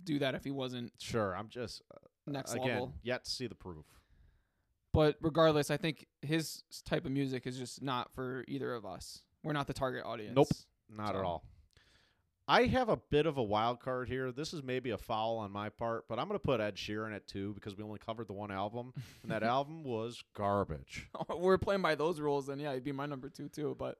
do 0.03 0.19
that 0.19 0.35
if 0.35 0.43
he 0.43 0.51
wasn't 0.51 0.91
Sure, 0.99 1.35
I'm 1.35 1.49
just 1.49 1.81
uh, 1.93 1.97
next 2.27 2.53
again 2.53 2.67
level. 2.67 2.93
yet 3.03 3.25
to 3.25 3.29
see 3.31 3.47
the 3.47 3.55
proof. 3.55 3.85
But 4.91 5.17
regardless, 5.21 5.69
I 5.69 5.77
think 5.77 6.07
his 6.21 6.63
type 6.85 7.05
of 7.05 7.11
music 7.11 7.45
is 7.45 7.57
just 7.57 7.81
not 7.81 8.11
for 8.13 8.43
either 8.47 8.73
of 8.73 8.85
us. 8.85 9.21
We're 9.43 9.53
not 9.53 9.67
the 9.67 9.73
target 9.73 10.03
audience. 10.05 10.35
Nope. 10.35 10.47
Not 10.89 11.15
at 11.15 11.21
So- 11.21 11.25
all. 11.25 11.43
I 12.47 12.63
have 12.65 12.89
a 12.89 12.97
bit 12.97 13.27
of 13.27 13.37
a 13.37 13.43
wild 13.43 13.79
card 13.79 14.07
here. 14.09 14.31
This 14.31 14.55
is 14.55 14.63
maybe 14.63 14.89
a 14.89 14.97
foul 14.97 15.37
on 15.37 15.51
my 15.51 15.69
part, 15.69 16.07
but 16.07 16.17
I'm 16.17 16.27
going 16.27 16.39
to 16.39 16.43
put 16.43 16.59
Ed 16.59 16.77
Sheeran 16.77 17.15
at 17.15 17.27
two 17.27 17.53
because 17.53 17.77
we 17.77 17.83
only 17.83 17.99
covered 17.99 18.27
the 18.27 18.33
one 18.33 18.49
album, 18.49 18.91
and 19.21 19.31
that 19.31 19.43
album 19.57 19.83
was 19.83 20.23
garbage. 20.33 21.07
We're 21.37 21.59
playing 21.59 21.83
by 21.83 21.93
those 21.93 22.19
rules, 22.19 22.47
then 22.47 22.57
yeah, 22.59 22.73
he'd 22.73 22.83
be 22.83 22.91
my 22.91 23.05
number 23.05 23.29
two 23.29 23.49
too. 23.49 23.75
But 23.77 23.99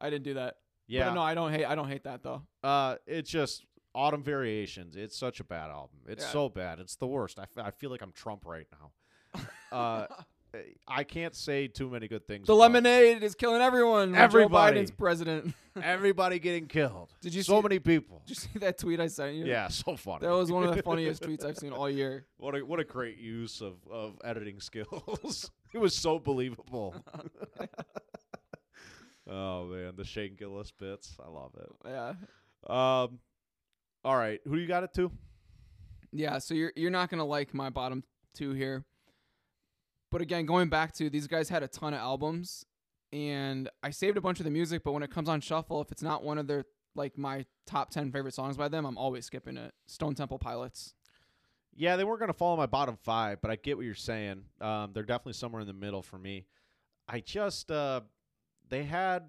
I 0.00 0.10
didn't 0.10 0.24
do 0.24 0.34
that. 0.34 0.56
Yeah, 0.88 1.10
But 1.10 1.14
no, 1.14 1.22
I 1.22 1.34
don't 1.34 1.52
hate. 1.52 1.64
I 1.64 1.76
don't 1.76 1.86
hate 1.86 2.02
that 2.02 2.24
though. 2.24 2.42
uh, 2.64 2.96
it's 3.06 3.30
just 3.30 3.64
Autumn 3.94 4.22
Variations. 4.22 4.96
It's 4.96 5.16
such 5.16 5.40
a 5.40 5.44
bad 5.44 5.70
album. 5.70 5.98
It's 6.06 6.24
Yeah. 6.24 6.30
so 6.30 6.48
bad. 6.48 6.78
It's 6.78 6.96
the 6.96 7.06
worst. 7.06 7.38
I, 7.38 7.42
f- 7.44 7.58
I 7.58 7.70
feel 7.70 7.90
like 7.90 8.02
I'm 8.02 8.12
Trump 8.12 8.44
right 8.46 8.66
now. 8.72 9.42
Uh, 9.72 10.04
I 10.88 11.04
can't 11.04 11.32
say 11.32 11.68
too 11.68 11.88
many 11.88 12.08
good 12.08 12.26
things. 12.26 12.48
the 12.48 12.56
lemonade 12.56 13.22
is 13.22 13.36
killing 13.36 13.62
everyone. 13.62 14.16
Everybody. 14.16 14.74
Joe 14.74 14.80
Biden's 14.82 14.90
president. 14.90 15.54
Everybody 15.80 16.40
getting 16.40 16.66
killed. 16.66 17.14
Did 17.20 17.34
you 17.36 17.44
So 17.44 17.58
see- 17.58 17.62
many 17.62 17.78
people. 17.78 18.20
Did 18.26 18.30
you 18.30 18.34
see 18.34 18.58
that 18.58 18.76
tweet 18.76 18.98
I 18.98 19.06
sent 19.06 19.36
you? 19.36 19.44
Yeah, 19.44 19.68
so 19.68 19.94
funny. 19.96 20.26
That 20.26 20.32
was 20.32 20.50
one 20.50 20.64
of 20.64 20.74
the 20.74 20.82
funniest 20.82 21.22
tweets 21.22 21.44
I've 21.44 21.56
seen 21.56 21.72
all 21.78 21.88
year. 21.88 22.26
What 22.38 22.56
a 22.56 22.66
what 22.66 22.80
a 22.80 22.84
great 22.84 23.18
use 23.18 23.60
of, 23.60 23.74
of 23.88 24.18
editing 24.24 24.58
skills. 24.58 25.48
it 25.72 25.78
was 25.78 25.94
so 25.94 26.18
believable. 26.18 26.96
oh 29.28 29.66
man, 29.66 29.92
the 29.96 30.04
Shane 30.04 30.34
Gillis 30.36 30.72
bits. 30.72 31.16
I 31.24 31.28
love 31.30 31.52
it. 31.56 31.70
Yeah. 31.86 32.14
Um 32.66 33.20
all 34.04 34.16
right, 34.16 34.40
who 34.44 34.56
do 34.56 34.60
you 34.60 34.68
got 34.68 34.82
it 34.84 34.94
to? 34.94 35.10
Yeah, 36.12 36.38
so 36.38 36.54
you're 36.54 36.72
you're 36.76 36.90
not 36.90 37.10
gonna 37.10 37.24
like 37.24 37.54
my 37.54 37.70
bottom 37.70 38.02
two 38.34 38.52
here. 38.52 38.84
But 40.10 40.20
again, 40.22 40.44
going 40.44 40.68
back 40.68 40.92
to 40.94 41.08
these 41.08 41.26
guys 41.26 41.48
had 41.48 41.62
a 41.62 41.68
ton 41.68 41.94
of 41.94 42.00
albums 42.00 42.64
and 43.12 43.68
I 43.82 43.90
saved 43.90 44.16
a 44.16 44.20
bunch 44.20 44.40
of 44.40 44.44
the 44.44 44.50
music, 44.50 44.82
but 44.84 44.92
when 44.92 45.02
it 45.02 45.10
comes 45.10 45.28
on 45.28 45.40
shuffle, 45.40 45.80
if 45.80 45.92
it's 45.92 46.02
not 46.02 46.24
one 46.24 46.38
of 46.38 46.46
their 46.46 46.64
like 46.96 47.16
my 47.16 47.44
top 47.66 47.90
ten 47.90 48.10
favorite 48.10 48.34
songs 48.34 48.56
by 48.56 48.68
them, 48.68 48.84
I'm 48.84 48.98
always 48.98 49.26
skipping 49.26 49.56
it. 49.56 49.72
Stone 49.86 50.14
Temple 50.14 50.38
Pilots. 50.38 50.94
Yeah, 51.76 51.96
they 51.96 52.04
weren't 52.04 52.18
going 52.18 52.32
to 52.32 52.36
follow 52.36 52.56
my 52.56 52.66
bottom 52.66 52.96
5, 52.96 53.40
but 53.40 53.50
I 53.50 53.56
get 53.56 53.76
what 53.76 53.86
you're 53.86 53.94
saying. 53.94 54.42
Um 54.60 54.92
they're 54.92 55.04
definitely 55.04 55.34
somewhere 55.34 55.60
in 55.60 55.68
the 55.68 55.72
middle 55.72 56.02
for 56.02 56.18
me. 56.18 56.46
I 57.08 57.20
just 57.20 57.70
uh 57.70 58.00
they 58.68 58.84
had 58.84 59.24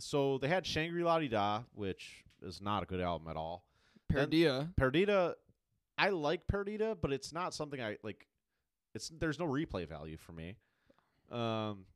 so 0.00 0.38
they 0.38 0.48
had 0.48 0.66
Shangri-La 0.66 1.20
Da, 1.20 1.62
which 1.72 2.23
is 2.44 2.60
not 2.60 2.82
a 2.82 2.86
good 2.86 3.00
album 3.00 3.28
at 3.28 3.36
all. 3.36 3.64
Then- 4.10 4.30
Perdia. 4.30 4.74
Perdida, 4.74 5.34
I 5.96 6.10
like 6.10 6.46
Perdida, 6.46 6.96
but 7.00 7.12
it's 7.12 7.32
not 7.32 7.54
something 7.54 7.80
I 7.80 7.96
like. 8.02 8.26
It's 8.94 9.08
there's 9.08 9.38
no 9.38 9.46
replay 9.46 9.88
value 9.88 10.16
for 10.16 10.32
me. 10.32 10.56
Um, 11.30 11.86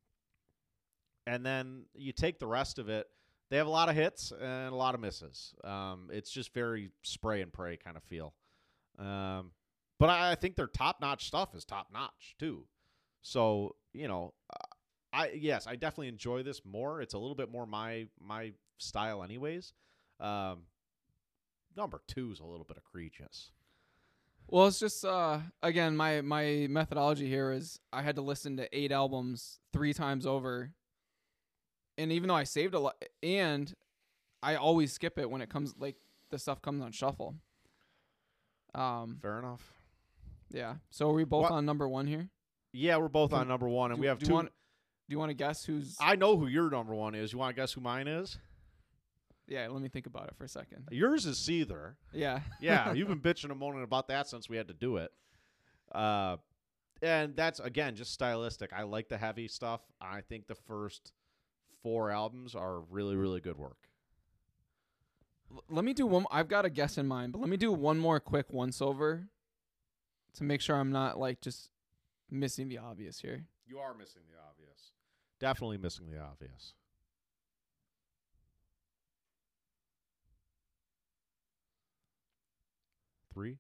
and 1.27 1.45
then 1.45 1.85
you 1.95 2.13
take 2.13 2.39
the 2.39 2.47
rest 2.47 2.79
of 2.79 2.89
it. 2.89 3.07
They 3.51 3.57
have 3.57 3.67
a 3.67 3.71
lot 3.71 3.89
of 3.89 3.95
hits 3.95 4.33
and 4.33 4.73
a 4.73 4.77
lot 4.77 4.95
of 4.95 5.01
misses. 5.01 5.55
Um, 5.65 6.11
it's 6.13 6.31
just 6.31 6.53
very 6.53 6.91
spray 7.03 7.41
and 7.41 7.53
pray 7.53 7.77
kind 7.77 7.97
of 7.97 8.03
feel. 8.03 8.35
Um, 8.99 9.53
but 9.99 10.11
I, 10.11 10.33
I 10.33 10.35
think 10.35 10.57
their 10.57 10.67
top 10.67 11.01
notch 11.01 11.27
stuff 11.27 11.55
is 11.55 11.65
top 11.65 11.89
notch 11.93 12.35
too. 12.39 12.65
So 13.23 13.77
you 13.93 14.09
know, 14.09 14.35
I 15.13 15.31
yes, 15.31 15.67
I 15.67 15.77
definitely 15.77 16.09
enjoy 16.09 16.43
this 16.43 16.63
more. 16.65 17.01
It's 17.01 17.15
a 17.15 17.19
little 17.19 17.35
bit 17.35 17.51
more 17.51 17.67
my 17.67 18.07
my 18.21 18.53
style, 18.79 19.23
anyways. 19.23 19.73
Um, 20.21 20.63
number 21.77 22.01
two 22.09 22.31
is 22.33 22.41
a 22.41 22.45
little 22.45 22.65
bit 22.65 22.79
egregious. 22.79 23.51
Well, 24.51 24.67
it's 24.67 24.81
just 24.81 25.05
uh 25.05 25.41
again 25.63 25.97
my 25.97 26.23
my 26.23 26.67
methodology 26.71 27.29
here 27.29 27.53
is 27.53 27.79
I 27.93 28.03
had 28.03 28.17
to 28.17 28.23
listen 28.23 28.57
to 28.57 28.69
eight 28.77 28.91
albums 28.93 29.61
three 29.73 29.93
times 29.93 30.25
over 30.27 30.73
and 31.99 32.11
even 32.13 32.29
though 32.29 32.35
I 32.35 32.45
saved 32.45 32.75
a 32.75 32.79
lot, 32.81 33.05
and 33.23 33.73
I 34.43 34.55
always 34.55 34.93
skip 34.93 35.19
it 35.19 35.29
when 35.29 35.43
it 35.43 35.51
comes 35.51 35.75
like 35.79 35.97
the 36.31 36.39
stuff 36.39 36.63
comes 36.63 36.81
on 36.83 36.93
shuffle. 36.93 37.35
Um, 38.75 39.19
Fair 39.21 39.39
enough. 39.41 39.73
yeah. 40.51 40.77
So 40.91 41.11
are 41.11 41.15
we 41.15 41.25
both 41.25 41.43
What- 41.45 41.53
on 41.53 41.67
number 41.67 41.89
one 41.89 42.07
here? 42.07 42.31
Yeah, 42.73 42.99
we're 42.99 43.09
both 43.09 43.31
Can- 43.31 43.41
on 43.41 43.49
number 43.49 43.69
one, 43.69 43.91
and 43.91 43.99
do, 43.99 44.03
we 44.03 44.07
have 44.07 44.19
do 44.21 44.27
two. 44.27 44.31
You 44.31 44.35
want, 44.37 44.49
do 44.49 44.53
you 45.15 45.19
want 45.19 45.31
to 45.31 45.35
guess 45.35 45.65
who's? 45.65 45.97
I 46.01 46.17
know 46.17 46.37
who 46.37 46.47
your 46.47 46.71
number 46.71 46.95
one 46.95 47.15
is. 47.15 47.33
You 47.33 47.39
want 47.39 47.55
to 47.57 47.61
guess 47.61 47.73
who 47.73 47.81
mine 47.81 48.07
is? 48.07 48.39
Yeah. 49.49 49.67
Let 49.69 49.83
me 49.83 49.89
think 49.89 50.07
about 50.07 50.29
it 50.29 50.37
for 50.37 50.45
a 50.45 50.49
second. 50.49 50.87
Yours 50.91 51.27
is 51.27 51.39
Seether. 51.39 51.95
Yeah. 52.13 52.41
Yeah, 52.61 52.93
you've 52.93 53.09
been 53.21 53.21
bitching 53.21 53.51
and 53.51 53.59
moaning 53.59 53.83
about 53.83 54.09
that 54.09 54.29
since 54.29 54.49
we 54.49 54.57
had 54.57 54.69
to 54.69 54.75
do 54.75 54.97
it. 54.99 55.11
Uh, 55.93 56.37
and 57.03 57.35
that's 57.37 57.61
again 57.61 57.95
just 57.97 58.13
stylistic. 58.13 58.73
I 58.73 58.83
like 58.83 59.09
the 59.09 59.19
heavy 59.19 59.49
stuff. 59.49 59.81
I 60.01 60.21
think 60.21 60.47
the 60.47 60.55
first 60.55 61.13
four 61.83 62.11
albums 62.11 62.55
are 62.55 62.81
really, 62.81 63.17
really 63.17 63.41
good 63.41 63.57
work. 63.57 63.79
L- 65.51 65.65
let 65.71 65.85
me 65.85 65.93
do 65.95 66.07
one. 66.07 66.27
I've 66.31 66.49
got 66.49 66.65
a 66.65 66.71
guess 66.71 66.99
in 66.99 67.07
mind, 67.07 67.33
but 67.33 67.41
let 67.41 67.49
me 67.49 67.57
do 67.57 67.73
one 67.73 67.99
more 67.99 68.21
quick 68.21 68.47
once 68.53 68.83
over 68.83 69.29
to 70.35 70.45
make 70.45 70.61
sure 70.61 70.77
I'm 70.77 70.93
not 70.93 71.19
like 71.19 71.41
just 71.41 71.71
missing 72.31 72.69
the 72.69 72.79
obvious 72.79 73.21
here. 73.21 73.45
You 73.67 73.79
are 73.79 73.95
missing 73.95 74.23
the 74.31 74.37
obvious. 74.49 74.93
Definitely 75.41 75.79
missing 75.79 76.11
the 76.11 76.19
obvious. 76.19 76.75
Three, 83.39 83.57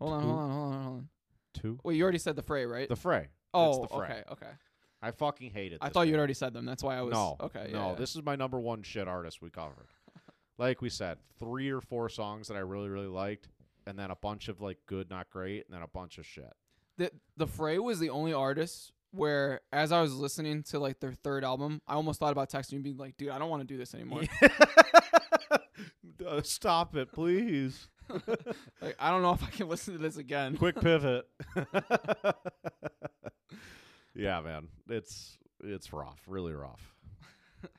Hold 0.00 0.12
on, 0.12 0.20
Two. 0.20 0.26
hold 0.28 0.38
on, 0.38 0.50
hold 0.50 0.62
on, 0.74 0.82
hold 0.82 0.84
on. 0.96 1.08
two. 1.54 1.78
Well, 1.82 1.94
you 1.94 2.02
already 2.02 2.18
said 2.18 2.36
the 2.36 2.42
fray, 2.42 2.66
right? 2.66 2.86
The 2.90 2.94
fray. 2.96 3.28
oh, 3.54 3.80
the 3.82 3.88
Fray. 3.88 3.98
okay, 3.98 4.22
okay. 4.32 4.50
I 5.00 5.12
fucking 5.12 5.50
hated. 5.52 5.80
This. 5.80 5.86
I 5.86 5.88
thought 5.88 6.02
you 6.08 6.12
had 6.12 6.18
already 6.18 6.34
said 6.34 6.52
them. 6.52 6.66
That's 6.66 6.82
why 6.82 6.98
I 6.98 7.00
was 7.00 7.14
no, 7.14 7.36
okay. 7.40 7.68
Yeah, 7.70 7.78
no. 7.78 7.88
yeah. 7.90 7.94
This 7.94 8.14
is 8.16 8.22
my 8.22 8.36
number 8.36 8.60
one 8.60 8.82
shit 8.82 9.08
artist 9.08 9.40
we 9.40 9.48
covered. 9.48 9.86
like 10.58 10.82
we 10.82 10.90
said, 10.90 11.16
three 11.38 11.70
or 11.70 11.80
four 11.80 12.10
songs 12.10 12.48
that 12.48 12.54
I 12.58 12.60
really, 12.60 12.90
really 12.90 13.06
liked, 13.06 13.48
and 13.86 13.98
then 13.98 14.10
a 14.10 14.16
bunch 14.16 14.48
of 14.48 14.60
like 14.60 14.76
good, 14.86 15.08
not 15.08 15.30
great, 15.30 15.64
and 15.64 15.74
then 15.74 15.80
a 15.82 15.88
bunch 15.88 16.18
of 16.18 16.26
shit. 16.26 16.52
the 16.98 17.10
the 17.38 17.46
fray 17.46 17.78
was 17.78 17.98
the 17.98 18.10
only 18.10 18.34
artist 18.34 18.92
where 19.12 19.62
as 19.72 19.90
I 19.90 20.02
was 20.02 20.14
listening 20.14 20.64
to 20.64 20.78
like 20.78 21.00
their 21.00 21.14
third 21.14 21.44
album, 21.44 21.80
I 21.88 21.94
almost 21.94 22.20
thought 22.20 22.32
about 22.32 22.50
texting 22.50 22.72
you 22.72 22.76
and 22.76 22.84
being 22.84 22.98
like, 22.98 23.16
dude, 23.16 23.30
I 23.30 23.38
don't 23.38 23.48
want 23.48 23.62
to 23.62 23.66
do 23.66 23.78
this 23.78 23.94
anymore. 23.94 24.24
Uh, 26.26 26.42
Stop 26.42 26.94
it, 26.96 27.10
please. 27.12 27.88
like 28.82 28.96
I 28.98 29.10
don't 29.10 29.22
know 29.22 29.32
if 29.32 29.42
I 29.42 29.50
can 29.50 29.68
listen 29.68 29.94
to 29.94 30.00
this 30.00 30.16
again. 30.16 30.56
Quick 30.56 30.80
pivot. 30.80 31.26
yeah, 34.14 34.40
man, 34.40 34.68
it's 34.88 35.38
it's 35.62 35.92
rough, 35.92 36.20
really 36.26 36.54
rough. 36.54 36.94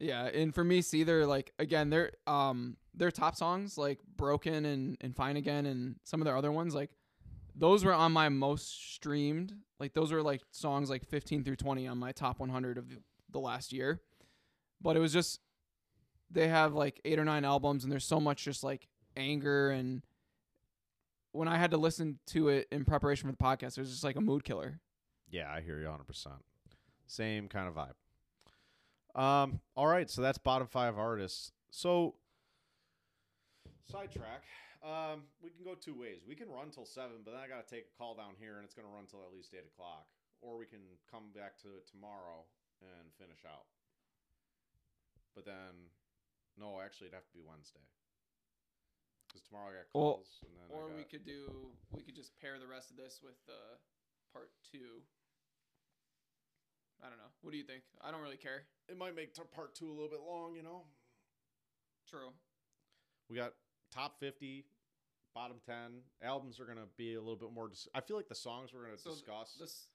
Yeah, 0.00 0.26
and 0.26 0.54
for 0.54 0.62
me, 0.62 0.80
see, 0.80 1.02
they're 1.02 1.26
like 1.26 1.52
again, 1.58 1.90
their 1.90 2.12
um 2.28 2.76
their 2.94 3.10
top 3.10 3.34
songs 3.34 3.76
like 3.76 3.98
"Broken" 4.16 4.64
and 4.64 4.96
and 5.00 5.16
"Fine 5.16 5.36
Again" 5.36 5.66
and 5.66 5.96
some 6.04 6.20
of 6.20 6.24
their 6.24 6.36
other 6.36 6.52
ones 6.52 6.72
like 6.72 6.90
those 7.58 7.84
were 7.84 7.92
on 7.92 8.12
my 8.12 8.28
most 8.28 8.94
streamed. 8.94 9.52
Like 9.80 9.94
those 9.94 10.12
were 10.12 10.22
like 10.22 10.42
songs 10.52 10.88
like 10.88 11.04
15 11.04 11.42
through 11.42 11.56
20 11.56 11.88
on 11.88 11.98
my 11.98 12.12
top 12.12 12.38
100 12.38 12.78
of 12.78 12.88
the, 12.88 12.98
the 13.30 13.40
last 13.40 13.72
year. 13.72 14.00
But 14.80 14.96
it 14.96 15.00
was 15.00 15.12
just 15.12 15.40
they 16.30 16.48
have 16.48 16.74
like 16.74 17.00
eight 17.04 17.18
or 17.18 17.24
nine 17.24 17.44
albums 17.44 17.82
and 17.82 17.90
there's 17.92 18.04
so 18.04 18.20
much 18.20 18.44
just 18.44 18.62
like 18.62 18.86
anger 19.18 19.70
and 19.70 20.02
when 21.32 21.48
I 21.48 21.58
had 21.58 21.70
to 21.72 21.76
listen 21.76 22.18
to 22.28 22.48
it 22.48 22.68
in 22.72 22.84
preparation 22.84 23.28
for 23.28 23.32
the 23.32 23.44
podcast, 23.44 23.76
it 23.76 23.82
was 23.82 23.90
just 23.90 24.04
like 24.04 24.16
a 24.16 24.20
mood 24.20 24.44
killer. 24.44 24.80
Yeah, 25.30 25.50
I 25.52 25.60
hear 25.60 25.78
you 25.78 25.84
100. 25.84 26.04
percent 26.04 26.40
Same 27.06 27.48
kind 27.48 27.68
of 27.68 27.74
vibe. 27.74 27.94
Um. 29.20 29.60
All 29.76 29.86
right, 29.86 30.08
so 30.08 30.22
that's 30.22 30.38
bottom 30.38 30.66
five 30.66 30.96
artists. 30.96 31.52
So 31.70 32.14
sidetrack. 33.90 34.44
Um, 34.78 35.26
we 35.42 35.50
can 35.50 35.64
go 35.64 35.74
two 35.74 35.94
ways. 35.98 36.22
We 36.22 36.36
can 36.38 36.48
run 36.48 36.70
till 36.70 36.86
seven, 36.86 37.24
but 37.24 37.34
then 37.34 37.42
I 37.42 37.48
got 37.50 37.66
to 37.66 37.68
take 37.68 37.90
a 37.90 37.94
call 37.98 38.14
down 38.14 38.38
here, 38.38 38.56
and 38.56 38.64
it's 38.64 38.74
going 38.74 38.86
to 38.86 38.94
run 38.94 39.10
till 39.10 39.20
at 39.26 39.34
least 39.34 39.50
eight 39.52 39.66
o'clock. 39.66 40.06
Or 40.40 40.56
we 40.56 40.70
can 40.70 40.78
come 41.10 41.34
back 41.34 41.58
to 41.66 41.74
it 41.74 41.82
tomorrow 41.90 42.46
and 42.78 43.10
finish 43.18 43.42
out. 43.42 43.66
But 45.34 45.44
then, 45.44 45.90
no, 46.54 46.78
actually, 46.78 47.10
it'd 47.10 47.18
have 47.18 47.26
to 47.26 47.34
be 47.34 47.42
Wednesday. 47.42 47.82
Because 49.28 49.42
tomorrow 49.46 49.68
I 49.70 49.84
got 49.84 49.86
Well, 49.94 50.14
calls, 50.24 50.40
and 50.42 50.52
then 50.56 50.66
Or 50.72 50.90
I 50.90 50.96
we 50.96 51.04
could 51.04 51.24
do 51.24 51.70
we 51.92 52.02
could 52.02 52.16
just 52.16 52.32
pair 52.40 52.58
the 52.58 52.66
rest 52.66 52.90
of 52.90 52.96
this 52.96 53.20
with 53.22 53.36
uh 53.48 53.76
part 54.32 54.50
two. 54.72 55.04
I 57.04 57.08
don't 57.08 57.18
know. 57.18 57.30
What 57.42 57.52
do 57.52 57.58
you 57.58 57.64
think? 57.64 57.82
I 58.02 58.10
don't 58.10 58.22
really 58.22 58.36
care. 58.40 58.64
it 58.88 58.96
might 58.98 59.14
make 59.14 59.32
t- 59.34 59.42
part 59.54 59.74
two 59.74 59.86
a 59.88 59.94
little 59.94 60.08
bit 60.10 60.20
long, 60.26 60.56
you 60.56 60.62
know. 60.62 60.82
True. 62.10 62.32
We 63.30 63.36
got 63.36 63.52
top 63.94 64.18
50, 64.18 64.64
bottom 65.34 65.58
10. 65.64 66.00
Albums 66.24 66.58
are 66.58 66.64
going 66.64 66.78
to 66.78 66.88
be 66.96 67.14
a 67.14 67.20
little 67.20 67.36
bit 67.36 67.52
more. 67.52 67.68
Dis- 67.68 67.86
I 67.94 68.00
feel 68.00 68.16
like 68.16 68.28
the 68.28 68.34
songs 68.34 68.72
we're 68.74 68.82
going 68.84 68.96
to 68.96 69.00
So 69.02 69.10
th- 69.10 69.20
discuss. 69.22 69.54
This 69.60 69.86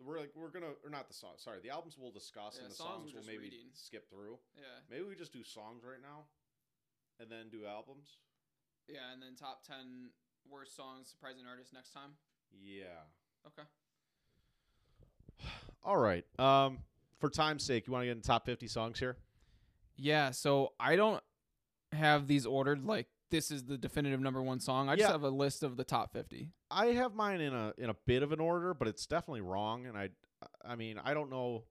we're 0.00 0.18
like 0.18 0.30
we're 0.34 0.48
going 0.48 0.64
to 0.64 0.72
or 0.82 0.88
not 0.90 1.06
the 1.08 1.14
songs. 1.14 1.42
Sorry, 1.42 1.58
the 1.62 1.68
albums 1.70 1.96
we'll 2.00 2.10
discuss 2.14 2.56
Yeah, 2.56 2.62
and 2.64 2.70
the 2.72 2.76
songs 2.76 3.10
songs, 3.10 3.14
we're 3.14 3.20
we'll 3.20 3.26
maybe 3.28 3.50
reading. 3.52 3.68
skip 3.74 4.08
through. 4.08 4.38
yeah. 4.56 4.80
Maybe 4.88 5.04
we 5.04 5.14
just 5.14 5.32
do 5.34 5.44
songs 5.44 5.84
right 5.84 6.00
now 6.00 6.24
and 7.20 7.28
then 7.30 7.50
do 7.52 7.66
albums. 7.66 8.16
Yeah, 8.88 9.12
and 9.12 9.22
then 9.22 9.34
top 9.36 9.64
10 9.66 10.10
worst 10.50 10.76
songs 10.76 11.08
surprising 11.08 11.44
artists 11.48 11.72
next 11.72 11.92
time. 11.92 12.10
Yeah. 12.62 13.06
Okay. 13.46 13.62
All 15.84 15.96
right. 15.96 16.24
Um 16.38 16.78
for 17.18 17.30
time's 17.30 17.62
sake, 17.64 17.86
you 17.86 17.92
want 17.92 18.02
to 18.02 18.06
get 18.06 18.12
in 18.12 18.18
the 18.18 18.26
top 18.26 18.44
50 18.46 18.66
songs 18.66 18.98
here? 18.98 19.16
Yeah, 19.96 20.32
so 20.32 20.72
I 20.80 20.96
don't 20.96 21.22
have 21.92 22.26
these 22.26 22.46
ordered 22.46 22.84
like 22.84 23.06
this 23.30 23.50
is 23.50 23.64
the 23.64 23.78
definitive 23.78 24.20
number 24.20 24.42
1 24.42 24.60
song. 24.60 24.88
I 24.88 24.96
just 24.96 25.06
Yeah. 25.08 25.12
have 25.12 25.22
a 25.22 25.30
list 25.30 25.62
of 25.62 25.76
the 25.76 25.84
top 25.84 26.12
50. 26.12 26.50
I 26.70 26.86
have 26.88 27.14
mine 27.14 27.40
in 27.40 27.54
a 27.54 27.72
in 27.78 27.88
a 27.90 27.94
bit 28.06 28.22
of 28.22 28.32
an 28.32 28.40
order, 28.40 28.74
but 28.74 28.88
it's 28.88 29.06
definitely 29.06 29.40
wrong. 29.42 29.86
And 29.86 29.96
I, 29.96 30.10
I 30.64 30.74
mean, 30.76 30.98
I 31.02 31.14
don't 31.14 31.30
know. 31.30 31.64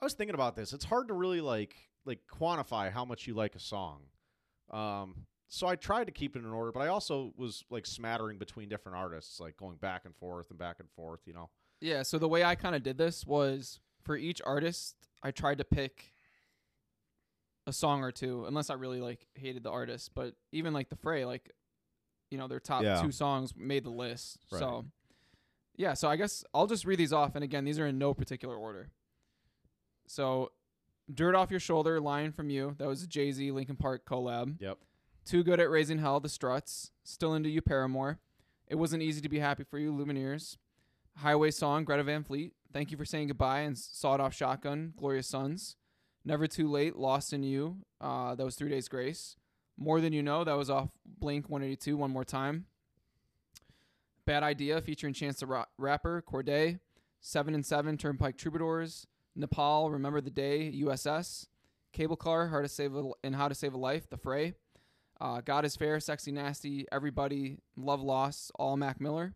I 0.00 0.04
was 0.04 0.14
thinking 0.14 0.34
about 0.34 0.56
this. 0.56 0.72
It's 0.72 0.84
hard 0.84 1.08
to 1.08 1.14
really 1.14 1.40
like 1.40 1.76
like 2.04 2.20
quantify 2.32 2.90
how 2.90 3.04
much 3.04 3.26
you 3.26 3.34
like 3.34 3.54
a 3.54 3.60
song. 3.60 4.04
Um, 4.70 5.26
so 5.48 5.66
I 5.66 5.76
tried 5.76 6.04
to 6.06 6.12
keep 6.12 6.36
it 6.36 6.40
in 6.40 6.50
order, 6.52 6.70
but 6.72 6.80
I 6.80 6.88
also 6.88 7.32
was 7.36 7.64
like 7.70 7.86
smattering 7.86 8.38
between 8.38 8.68
different 8.68 8.96
artists, 8.98 9.40
like 9.40 9.56
going 9.56 9.76
back 9.76 10.04
and 10.04 10.14
forth 10.16 10.50
and 10.50 10.58
back 10.58 10.76
and 10.80 10.88
forth. 10.90 11.20
You 11.26 11.32
know. 11.34 11.50
Yeah, 11.80 12.02
so 12.02 12.18
the 12.18 12.28
way 12.28 12.44
I 12.44 12.54
kind 12.54 12.74
of 12.74 12.82
did 12.82 12.98
this 12.98 13.26
was 13.26 13.80
for 14.04 14.16
each 14.16 14.40
artist, 14.44 14.96
I 15.22 15.30
tried 15.30 15.58
to 15.58 15.64
pick 15.64 16.12
a 17.66 17.72
song 17.72 18.02
or 18.02 18.10
two, 18.10 18.44
unless 18.46 18.70
I 18.70 18.74
really 18.74 19.00
like 19.00 19.26
hated 19.34 19.62
the 19.62 19.70
artist. 19.70 20.12
But 20.14 20.34
even 20.52 20.72
like 20.72 20.88
the 20.88 20.96
Fray, 20.96 21.24
like 21.24 21.50
you 22.30 22.36
know, 22.38 22.46
their 22.48 22.60
top 22.60 22.82
Yeah. 22.82 23.00
two 23.00 23.10
songs 23.12 23.54
made 23.56 23.84
the 23.84 23.90
list. 23.90 24.38
Right. 24.52 24.58
So 24.58 24.84
yeah, 25.76 25.94
so 25.94 26.08
I 26.08 26.16
guess 26.16 26.44
I'll 26.52 26.66
just 26.66 26.84
read 26.84 26.98
these 26.98 27.12
off, 27.12 27.34
and 27.36 27.44
again, 27.44 27.64
these 27.64 27.78
are 27.78 27.86
in 27.86 27.98
no 27.98 28.12
particular 28.12 28.56
order. 28.56 28.90
So, 30.08 30.50
"Dirt 31.12 31.34
Off 31.34 31.50
Your 31.50 31.60
Shoulder," 31.60 32.00
Lying 32.00 32.32
From 32.32 32.50
You. 32.50 32.74
That 32.78 32.88
was 32.88 33.02
a 33.02 33.06
Jay 33.06 33.30
Z 33.30 33.50
Linkin 33.52 33.76
Park 33.76 34.04
collab. 34.04 34.60
Yep. 34.60 34.78
Too 35.28 35.44
good 35.44 35.60
at 35.60 35.68
raising 35.68 35.98
hell. 35.98 36.20
The 36.20 36.28
Struts. 36.30 36.90
Still 37.04 37.34
into 37.34 37.50
you, 37.50 37.60
Paramore. 37.60 38.18
It 38.66 38.76
wasn't 38.76 39.02
easy 39.02 39.20
to 39.20 39.28
be 39.28 39.40
happy 39.40 39.62
for 39.62 39.78
you, 39.78 39.92
Lumineers. 39.92 40.56
Highway 41.16 41.50
Song, 41.50 41.84
Greta 41.84 42.02
Van 42.02 42.24
Fleet. 42.24 42.54
Thank 42.72 42.90
you 42.90 42.96
for 42.96 43.04
saying 43.04 43.28
goodbye 43.28 43.60
and 43.60 43.76
sawed 43.76 44.20
off 44.20 44.32
shotgun, 44.32 44.94
Glorious 44.96 45.26
Sons. 45.26 45.76
Never 46.24 46.46
Too 46.46 46.66
Late, 46.66 46.96
Lost 46.96 47.34
in 47.34 47.42
You. 47.42 47.76
Uh, 48.00 48.36
that 48.36 48.44
was 48.44 48.54
Three 48.54 48.70
Days 48.70 48.88
Grace. 48.88 49.36
More 49.76 50.00
Than 50.00 50.14
You 50.14 50.22
Know, 50.22 50.44
that 50.44 50.56
was 50.56 50.70
off 50.70 50.88
Blink 51.04 51.50
182, 51.50 51.94
One 51.98 52.10
More 52.10 52.24
Time. 52.24 52.64
Bad 54.24 54.42
Idea, 54.42 54.80
featuring 54.80 55.12
Chance 55.12 55.40
the 55.40 55.46
Ra- 55.46 55.66
Rapper, 55.76 56.22
Cordae. 56.26 56.80
Seven 57.20 57.52
and 57.52 57.66
Seven, 57.66 57.98
Turnpike 57.98 58.38
Troubadours. 58.38 59.06
Nepal, 59.36 59.90
Remember 59.90 60.22
the 60.22 60.30
Day, 60.30 60.72
USS. 60.74 61.48
Cable 61.92 62.16
Car, 62.16 62.48
How 62.48 62.62
to 62.62 62.68
Save 62.68 62.94
a, 62.94 63.10
and 63.22 63.36
How 63.36 63.48
to 63.48 63.54
Save 63.54 63.74
a 63.74 63.78
Life, 63.78 64.08
The 64.08 64.16
Fray. 64.16 64.54
Uh, 65.20 65.40
God 65.40 65.64
is 65.64 65.74
Fair, 65.74 65.98
Sexy 65.98 66.30
Nasty, 66.30 66.86
Everybody, 66.92 67.58
Love 67.76 68.00
Lost, 68.00 68.52
All 68.56 68.76
Mac 68.76 69.00
Miller. 69.00 69.34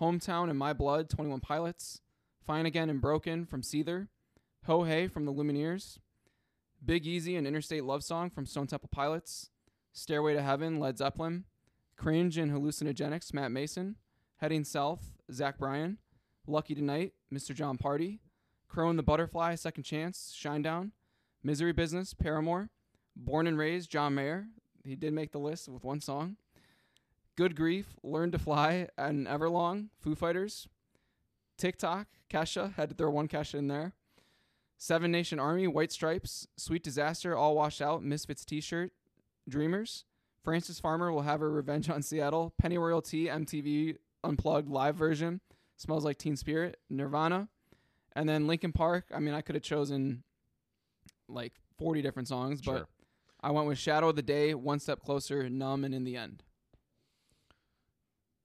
Hometown 0.00 0.50
and 0.50 0.58
My 0.58 0.72
Blood, 0.72 1.08
21 1.08 1.40
Pilots. 1.40 2.00
Fine 2.44 2.66
Again 2.66 2.90
and 2.90 3.00
Broken 3.00 3.46
from 3.46 3.62
Seether. 3.62 4.08
Ho 4.66 4.82
Hey 4.82 5.06
from 5.06 5.24
the 5.24 5.32
Lumineers. 5.32 5.98
Big 6.84 7.06
Easy 7.06 7.36
and 7.36 7.46
Interstate 7.46 7.84
Love 7.84 8.02
Song 8.02 8.28
from 8.28 8.44
Stone 8.44 8.66
Temple 8.66 8.88
Pilots. 8.90 9.50
Stairway 9.92 10.34
to 10.34 10.42
Heaven, 10.42 10.80
Led 10.80 10.98
Zeppelin. 10.98 11.44
Cringe 11.96 12.36
and 12.36 12.50
Hallucinogenics, 12.50 13.32
Matt 13.32 13.52
Maeson. 13.52 13.94
Heading 14.38 14.64
South, 14.64 15.12
Zach 15.32 15.58
Bryan. 15.58 15.98
Lucky 16.46 16.74
Tonight, 16.74 17.12
Mr. 17.32 17.54
Jon 17.54 17.78
Pardi. 17.78 18.18
Crow 18.68 18.90
and 18.90 18.98
the 18.98 19.04
Butterfly, 19.04 19.54
Second 19.54 19.84
Chance, 19.84 20.36
Shinedown. 20.36 20.90
Misery 21.44 21.72
Business, 21.72 22.14
Paramore. 22.14 22.70
Born 23.14 23.46
and 23.46 23.56
Raised, 23.56 23.90
John 23.90 24.16
Mayer. 24.16 24.48
He 24.84 24.94
did 24.96 25.12
make 25.12 25.32
the 25.32 25.38
list 25.38 25.68
with 25.68 25.84
one 25.84 26.00
song. 26.00 26.36
Good 27.36 27.56
Grief, 27.56 27.96
Learn 28.02 28.30
to 28.32 28.38
Fly, 28.38 28.88
and 28.96 29.26
Everlong, 29.26 29.88
Foo 29.98 30.14
Fighters. 30.14 30.68
TikTok, 31.56 32.06
Kesha, 32.30 32.74
had 32.74 32.90
to 32.90 32.94
throw 32.94 33.10
one 33.10 33.28
Kesha 33.28 33.54
in 33.54 33.68
there. 33.68 33.92
Seven 34.76 35.10
Nation 35.10 35.38
Army, 35.38 35.66
White 35.66 35.92
Stripes, 35.92 36.46
Sweet 36.56 36.82
Disaster, 36.82 37.36
All 37.36 37.54
Washed 37.54 37.80
Out, 37.80 38.02
Misfits 38.02 38.44
T-shirt, 38.44 38.92
Dreamers. 39.48 40.04
Frances 40.42 40.78
Farmer 40.78 41.10
will 41.10 41.22
have 41.22 41.40
her 41.40 41.50
revenge 41.50 41.88
on 41.88 42.02
Seattle. 42.02 42.52
Pennyroyal 42.62 43.02
Tea, 43.02 43.26
MTV 43.28 43.96
Unplugged 44.22 44.68
live 44.68 44.96
version. 44.96 45.40
Smells 45.76 46.04
like 46.04 46.18
Teen 46.18 46.36
Spirit, 46.36 46.78
Nirvana, 46.90 47.48
and 48.14 48.28
then 48.28 48.46
Linkin 48.46 48.72
Park. 48.72 49.06
I 49.14 49.18
mean, 49.20 49.34
I 49.34 49.40
could 49.40 49.54
have 49.54 49.64
chosen 49.64 50.22
like 51.28 51.52
40 51.78 52.02
different 52.02 52.28
songs, 52.28 52.60
but 52.60 52.76
Sure. 52.78 52.86
I 53.44 53.50
went 53.50 53.66
with 53.66 53.76
Shadow 53.76 54.08
of 54.08 54.16
the 54.16 54.22
Day, 54.22 54.54
One 54.54 54.80
Step 54.80 55.02
Closer, 55.02 55.50
Numb, 55.50 55.84
and 55.84 55.94
In 55.94 56.04
the 56.04 56.16
End. 56.16 56.42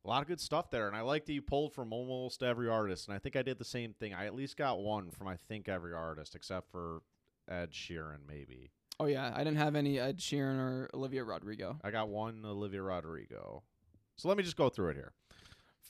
A 0.03 0.09
lot 0.09 0.21
of 0.21 0.27
good 0.27 0.41
stuff 0.41 0.69
there, 0.69 0.87
and 0.87 0.95
I 0.95 0.99
like 1.01 1.25
that 1.25 1.31
you 1.31 1.41
pulled 1.41 1.73
from 1.73 1.93
almost 1.93 2.43
every 2.43 2.67
artist, 2.67 3.07
and 3.07 3.15
I 3.15 3.19
think 3.19 3.37
I 3.37 3.41
did 3.41 3.59
the 3.59 3.63
same 3.63 3.93
thing. 3.93 4.13
I 4.13 4.25
at 4.25 4.35
least 4.35 4.57
got 4.57 4.79
one 4.79 5.09
from 5.09 5.29
I 5.29 5.37
think 5.37 5.69
every 5.69 5.93
artist 5.93 6.35
except 6.35 6.69
for 6.69 6.99
Ed 7.49 7.71
Sheeran, 7.71 8.27
maybe. 8.27 8.71
Oh 8.99 9.05
yeah, 9.05 9.31
I 9.33 9.45
didn't 9.45 9.59
have 9.59 9.73
any 9.73 9.97
Ed 9.97 10.17
Sheeran 10.17 10.59
or 10.59 10.89
Olivia 10.93 11.23
Rodrigo. 11.23 11.79
I 11.81 11.91
got 11.91 12.09
one 12.09 12.43
Olivia 12.45 12.81
Rodrigo. 12.81 13.63
So 14.17 14.27
let 14.27 14.35
me 14.35 14.43
just 14.43 14.57
go 14.57 14.67
through 14.67 14.89
it 14.89 14.95
here. 14.97 15.13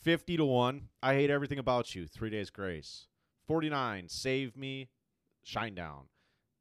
50 0.03 0.38
to 0.38 0.45
1. 0.45 0.88
I 1.01 1.16
hate 1.16 1.32
everything 1.32 1.57
about 1.57 1.95
you. 1.95 2.05
3 2.05 2.30
days 2.30 2.51
grace. 2.51 3.07
49. 3.47 4.07
Save 4.07 4.55
me. 4.55 4.89
Shinedown. 5.43 6.03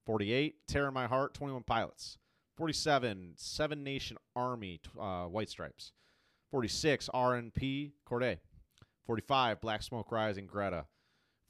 48. 0.06 0.66
Tear 0.66 0.88
in 0.88 0.94
my 0.94 1.06
heart. 1.06 1.34
21 1.34 1.64
pilots. 1.64 2.16
47. 2.58 3.34
Seven 3.36 3.84
Nation 3.84 4.16
Army. 4.34 4.80
Uh, 5.00 5.26
White 5.26 5.48
Stripes. 5.48 5.92
46. 6.50 7.08
RNP. 7.14 7.92
Cordae. 8.04 8.38
45. 9.06 9.60
Black 9.60 9.80
Smoke 9.82 10.10
Rising. 10.10 10.46
Greta. 10.48 10.86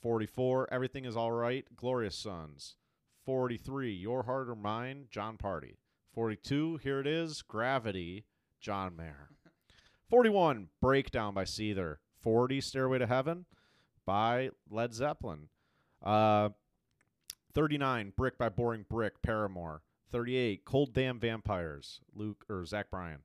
44. 0.03 0.69
Everything 0.71 1.07
is 1.07 1.17
all 1.17 1.33
right. 1.33 1.65
Glorious 1.75 2.15
Sons. 2.15 2.77
43. 3.25 3.91
Your 3.91 4.25
Heart 4.25 4.51
or 4.51 4.55
Mine. 4.55 5.07
Jon 5.11 5.39
Pardi. 5.39 5.77
42. 6.13 6.81
Here 6.83 7.01
it 7.01 7.07
is. 7.07 7.41
Gravity. 7.41 8.27
John 8.61 8.95
Mayer. 8.95 9.31
41. 10.11 10.69
Breakdown 10.83 11.33
by 11.33 11.45
Seether. 11.45 11.97
40. 12.21 12.61
Stairway 12.61 12.99
to 12.99 13.07
Heaven 13.07 13.47
by 14.05 14.51
Led 14.71 14.93
Zeppelin. 14.93 15.49
Uh, 16.03 16.51
39. 17.55 18.13
Brick 18.15 18.37
by 18.37 18.51
Boring 18.51 18.85
Brick. 18.91 19.23
Paramore. 19.23 19.81
38. 20.11 20.65
Cold 20.65 20.95
Damn 20.95 21.19
Vampires. 21.19 22.01
Luke 22.15 22.45
or 22.49 22.65
Zach 22.65 22.91
Bryan. 22.91 23.21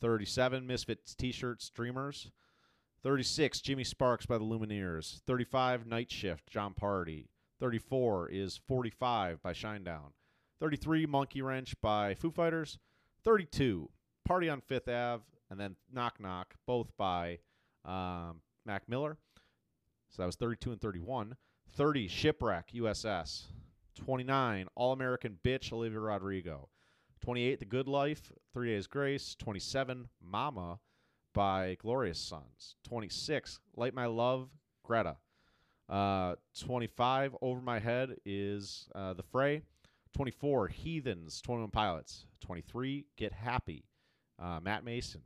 37. 0.00 0.66
Misfits 0.66 1.14
T-shirts. 1.14 1.70
Dreamers. 1.70 2.30
36. 3.02 3.60
Jimmy 3.60 3.84
Sparks 3.84 4.26
by 4.26 4.38
the 4.38 4.44
Lumineers. 4.44 5.20
35. 5.22 5.86
Night 5.86 6.10
Shift. 6.10 6.48
Jon 6.48 6.74
Pardi. 6.74 7.26
34 7.60 8.30
is 8.30 8.60
45 8.66 9.42
by 9.42 9.52
Shinedown. 9.52 10.12
33 10.60 11.06
Monkey 11.06 11.42
Wrench 11.42 11.74
by 11.80 12.14
Foo 12.14 12.30
Fighters. 12.30 12.78
32 13.24 13.90
Party 14.24 14.48
on 14.48 14.60
Fifth 14.60 14.88
Ave, 14.88 15.24
and 15.50 15.58
then 15.58 15.76
Knock 15.92 16.20
Knock, 16.20 16.54
both 16.66 16.96
by 16.96 17.38
um, 17.84 18.40
Mac 18.64 18.88
Miller. 18.88 19.16
So 20.10 20.22
that 20.22 20.26
was 20.26 20.36
32 20.36 20.72
and 20.72 20.80
31. 20.80 21.36
30 21.72 22.08
Shipwreck 22.08 22.70
USS. 22.74 23.46
29 24.04 24.66
All 24.74 24.92
American 24.92 25.38
Bitch 25.44 25.72
Olivia 25.72 26.00
Rodrigo. 26.00 26.68
28 27.22 27.58
The 27.58 27.64
Good 27.66 27.86
Life, 27.86 28.32
Three 28.52 28.70
Days 28.70 28.86
Grace. 28.86 29.36
27 29.38 30.08
Mama 30.22 30.78
by 31.34 31.76
Glorious 31.80 32.18
Sons. 32.18 32.76
26 32.84 33.60
Light 33.76 33.94
My 33.94 34.06
Love 34.06 34.48
Greta. 34.84 35.16
Uh, 35.88 36.36
25 36.58 37.36
Over 37.42 37.60
My 37.60 37.78
Head 37.78 38.16
is 38.24 38.88
uh, 38.94 39.12
The 39.12 39.22
Fray. 39.22 39.62
24 40.14 40.68
Heathens, 40.68 41.40
21 41.42 41.70
Pilots. 41.70 42.26
23 42.40 43.06
Get 43.16 43.32
Happy, 43.32 43.84
uh, 44.38 44.60
Matt 44.62 44.84
Maeson. 44.84 45.22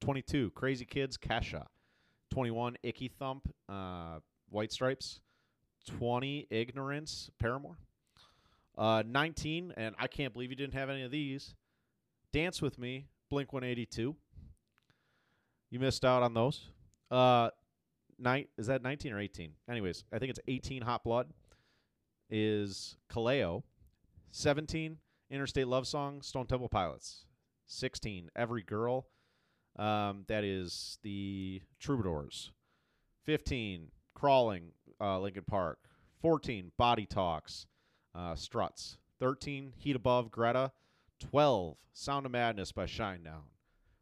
22 0.00 0.50
Crazy 0.50 0.84
Kids, 0.84 1.18
Kesha. 1.18 1.66
21 2.30 2.76
Icky 2.82 3.08
Thump, 3.08 3.48
uh, 3.68 4.18
White 4.48 4.72
Stripes. 4.72 5.20
20 5.88 6.46
Ignorance, 6.50 7.30
Paramore. 7.38 7.78
Uh, 8.76 9.02
19, 9.06 9.74
and 9.76 9.94
I 9.98 10.06
can't 10.06 10.32
believe 10.32 10.50
you 10.50 10.56
didn't 10.56 10.74
have 10.74 10.88
any 10.90 11.02
of 11.02 11.10
these. 11.10 11.54
Dance 12.32 12.62
with 12.62 12.78
Me, 12.78 13.06
Blink 13.30 13.52
182. 13.52 14.14
You 15.70 15.80
missed 15.80 16.04
out 16.04 16.22
on 16.22 16.34
those. 16.34 16.68
Uh, 17.10 17.50
night 18.18 18.48
is 18.56 18.66
that 18.68 18.82
19 18.82 19.12
or 19.12 19.18
18? 19.18 19.52
Anyways, 19.68 20.04
I 20.12 20.18
think 20.18 20.30
it's 20.30 20.40
18 20.46 20.82
Hot 20.82 21.02
Blood 21.02 21.28
is 22.30 22.96
Kaleo. 23.10 23.62
17 24.30 24.98
Interstate 25.30 25.66
Love 25.66 25.86
Song 25.86 26.22
Stone 26.22 26.46
Temple 26.46 26.68
Pilots. 26.68 27.24
16 27.66 28.30
Every 28.36 28.62
Girl 28.62 29.06
um, 29.78 30.24
that 30.28 30.44
is 30.44 30.98
the 31.02 31.62
Troubadours. 31.78 32.50
15 33.24 33.88
Crawling 34.14 34.72
uh, 35.00 35.18
Linkin 35.18 35.44
Park. 35.44 35.78
14 36.20 36.72
Body 36.76 37.06
Talks 37.06 37.66
uh, 38.14 38.34
Struts. 38.34 38.98
13 39.20 39.72
Heat 39.76 39.96
Above 39.96 40.30
Greta. 40.30 40.72
12 41.20 41.76
Sound 41.92 42.26
of 42.26 42.32
Madness 42.32 42.72
by 42.72 42.84
Shinedown. 42.84 43.44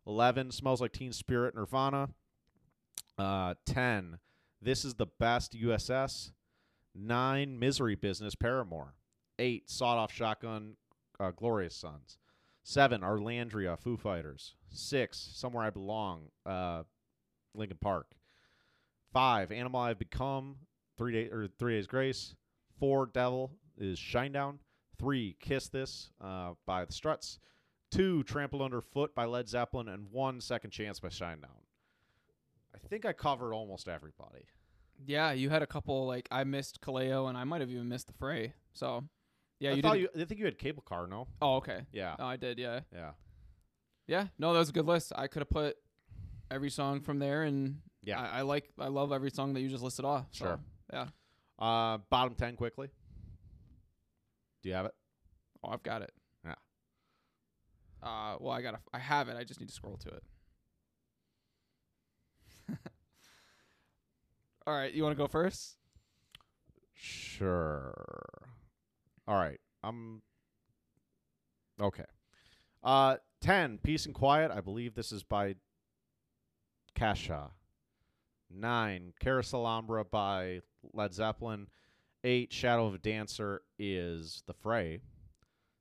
11 0.07 0.53
Smells 0.53 0.81
Like 0.81 0.93
Teen 0.93 1.13
Spirit 1.13 1.55
Nirvana. 1.55 2.11
Uh, 3.19 3.55
10 3.65 4.19
This 4.61 4.85
is 4.85 4.95
the 4.95 5.07
Best 5.07 5.59
USS. 5.59 6.33
9 6.95 7.59
Misery 7.59 7.95
Business 7.95 8.35
Paramore. 8.35 8.95
8 9.39 9.69
Sawed 9.69 9.99
Off 9.99 10.13
Shotgun 10.13 10.77
uh, 11.21 11.31
Glorious 11.31 11.75
Sons. 11.75 12.19
7 12.63 13.01
Arlandria 13.03 13.79
Foo 13.79 13.97
Fighters. 13.97 14.55
6 14.71 15.31
Somewhere 15.35 15.65
I 15.65 15.71
Belong 15.71 16.31
uh, 16.45 16.83
Linkin 17.55 17.79
Park. 17.81 18.13
5 19.13 19.53
Animal 19.53 19.81
I've 19.81 19.99
Become 19.99 20.57
3 20.97 21.13
day 21.13 21.29
or 21.31 21.49
3 21.59 21.75
Days 21.75 21.87
Grace. 21.87 22.35
4 22.81 23.07
Devil 23.13 23.53
is 23.79 23.99
Shinedown. 23.99 24.59
3 24.99 25.37
Kiss 25.41 25.69
This 25.69 26.11
uh, 26.23 26.53
by 26.67 26.85
the 26.85 26.93
Struts. 26.93 27.39
2 27.93 28.23
Trampled 28.25 28.63
Underfoot 28.63 29.15
by 29.15 29.25
Led 29.25 29.49
Zeppelin 29.49 29.89
and 29.89 30.11
1 30.11 30.41
Second 30.41 30.71
Chance 30.71 31.01
by 31.01 31.09
Shinedown. 31.09 31.63
I 32.75 32.79
think 32.89 33.07
I 33.07 33.13
covered 33.13 33.53
almost 33.55 33.89
everybody. 33.89 34.45
Yeah, 35.07 35.33
you 35.33 35.51
had 35.51 35.63
a 35.63 35.67
couple 35.67 36.07
like 36.07 36.27
I 36.31 36.45
missed 36.45 36.81
Kaleo 36.81 37.29
and 37.29 37.37
I 37.37 37.45
might 37.45 37.61
have 37.61 37.71
even 37.71 37.89
missed 37.89 38.07
the 38.07 38.13
Fray. 38.15 38.55
So, 38.73 39.05
yeah, 39.61 39.71
I 39.71 39.75
you 39.75 39.83
thought 39.83 39.95
did. 39.95 40.03
you. 40.15 40.23
I 40.23 40.25
think 40.25 40.41
you 40.41 40.47
had 40.47 40.59
cable 40.59 40.83
car. 40.83 41.07
No. 41.07 41.29
oh, 41.43 41.57
okay. 41.57 41.81
Yeah. 41.93 42.17
Oh, 42.19 42.27
I 42.27 42.37
did. 42.37 42.59
Yeah, 42.59 42.81
Yeah. 42.95 43.11
yeah. 44.07 44.27
No, 44.39 44.53
that 44.53 44.59
was 44.59 44.71
a 44.71 44.73
good 44.73 44.87
list. 44.87 45.13
I 45.15 45.27
could 45.27 45.41
have 45.41 45.51
put 45.51 45.77
every 46.51 46.71
song 46.71 47.01
from 47.01 47.19
there, 47.19 47.43
and 47.43 47.81
Yeah. 48.03 48.21
I, 48.21 48.39
I 48.39 48.43
like, 48.43 48.71
I 48.79 48.89
love 48.89 49.13
every 49.13 49.31
song 49.31 49.53
that 49.55 49.61
you 49.61 49.69
just 49.69 49.83
listed 49.83 50.05
off. 50.05 50.27
so, 50.31 50.45
Sure. 50.45 50.61
Yeah. 50.93 51.07
Uh, 51.59 51.99
bottom 52.11 52.35
ten 52.35 52.57
quickly. 52.57 52.89
Do 54.63 54.69
you 54.69 54.75
have 54.75 54.87
it? 54.87 54.95
Oh, 55.63 55.71
I've 55.71 55.83
got 55.83 56.03
it. 56.03 56.13
Yeah. 56.45 56.55
Uh, 58.03 58.37
well, 58.41 58.53
I 58.53 58.63
gotta, 58.63 58.79
I 58.93 58.99
have 58.99 59.29
it. 59.29 59.37
I 59.37 59.45
just 59.45 59.61
need 59.61 59.69
to 59.69 59.75
scroll 59.75 59.97
to 59.99 60.09
it. 60.09 60.23
All 64.67 64.75
right, 64.75 64.93
you 64.93 65.03
want 65.03 65.17
to 65.17 65.23
go 65.23 65.29
first? 65.29 65.77
Sure. 66.95 67.95
All 69.29 69.37
right. 69.37 69.61
I'm 69.83 70.23
okay. 71.81 72.05
Uh, 72.83 73.17
ten. 73.41 73.79
Peace 73.83 74.07
and 74.07 74.15
quiet. 74.15 74.51
I 74.51 74.61
believe 74.61 74.95
this 74.95 75.13
is 75.13 75.23
by 75.23 75.55
Kesha. 76.97 77.51
Nine. 78.51 79.13
Carouselambra 79.23 80.11
by 80.11 80.61
Led 80.93 81.15
Zeppelin. 81.15 81.69
Eight. 82.25 82.53
Shadow 82.53 82.87
of 82.87 82.95
a 82.95 82.99
Dancer 82.99 83.63
is 83.79 84.43
The 84.47 84.53
Fray. 84.55 85.01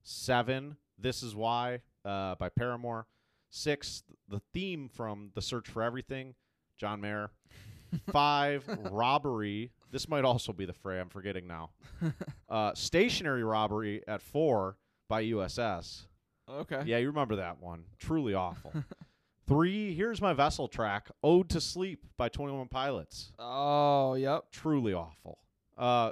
Seven. 0.03 0.77
This 0.97 1.23
is 1.23 1.35
why 1.35 1.81
uh, 2.03 2.35
by 2.35 2.49
Paramore. 2.49 3.07
Six. 3.49 4.03
The 4.29 4.41
theme 4.53 4.89
from 4.89 5.31
The 5.33 5.41
Search 5.41 5.67
for 5.67 5.81
Everything. 5.83 6.35
John 6.77 7.01
Mayer. 7.01 7.31
Five. 8.11 8.65
robbery. 8.91 9.71
This 9.91 10.09
might 10.09 10.25
also 10.25 10.51
be 10.53 10.65
The 10.65 10.73
Fray. 10.73 10.99
I'm 10.99 11.09
forgetting 11.09 11.47
now. 11.47 11.71
Uh, 12.47 12.71
stationary 12.75 13.43
robbery 13.43 14.01
at 14.07 14.21
four 14.21 14.77
by 15.09 15.23
USS. 15.25 16.05
Okay. 16.47 16.83
Yeah, 16.85 16.99
you 16.99 17.07
remember 17.07 17.37
that 17.37 17.59
one. 17.59 17.85
Truly 17.97 18.33
awful. 18.35 18.71
Three, 19.47 19.93
here's 19.93 20.21
my 20.21 20.33
vessel 20.33 20.67
track, 20.67 21.09
Ode 21.23 21.49
to 21.49 21.61
Sleep 21.61 22.03
by 22.17 22.29
21 22.29 22.67
Pilots. 22.67 23.31
Oh, 23.37 24.15
yep. 24.15 24.45
Truly 24.51 24.93
awful. 24.93 25.37
Uh, 25.77 26.11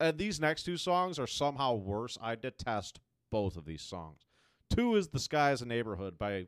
and 0.00 0.16
these 0.16 0.40
next 0.40 0.62
two 0.62 0.78
songs 0.78 1.18
are 1.18 1.26
somehow 1.26 1.74
worse. 1.74 2.16
I 2.20 2.34
detest 2.34 3.00
both 3.30 3.56
of 3.56 3.66
these 3.66 3.82
songs. 3.82 4.22
Two 4.70 4.96
is 4.96 5.08
The 5.08 5.18
Sky 5.18 5.52
is 5.52 5.60
a 5.60 5.66
Neighborhood 5.66 6.18
by 6.18 6.46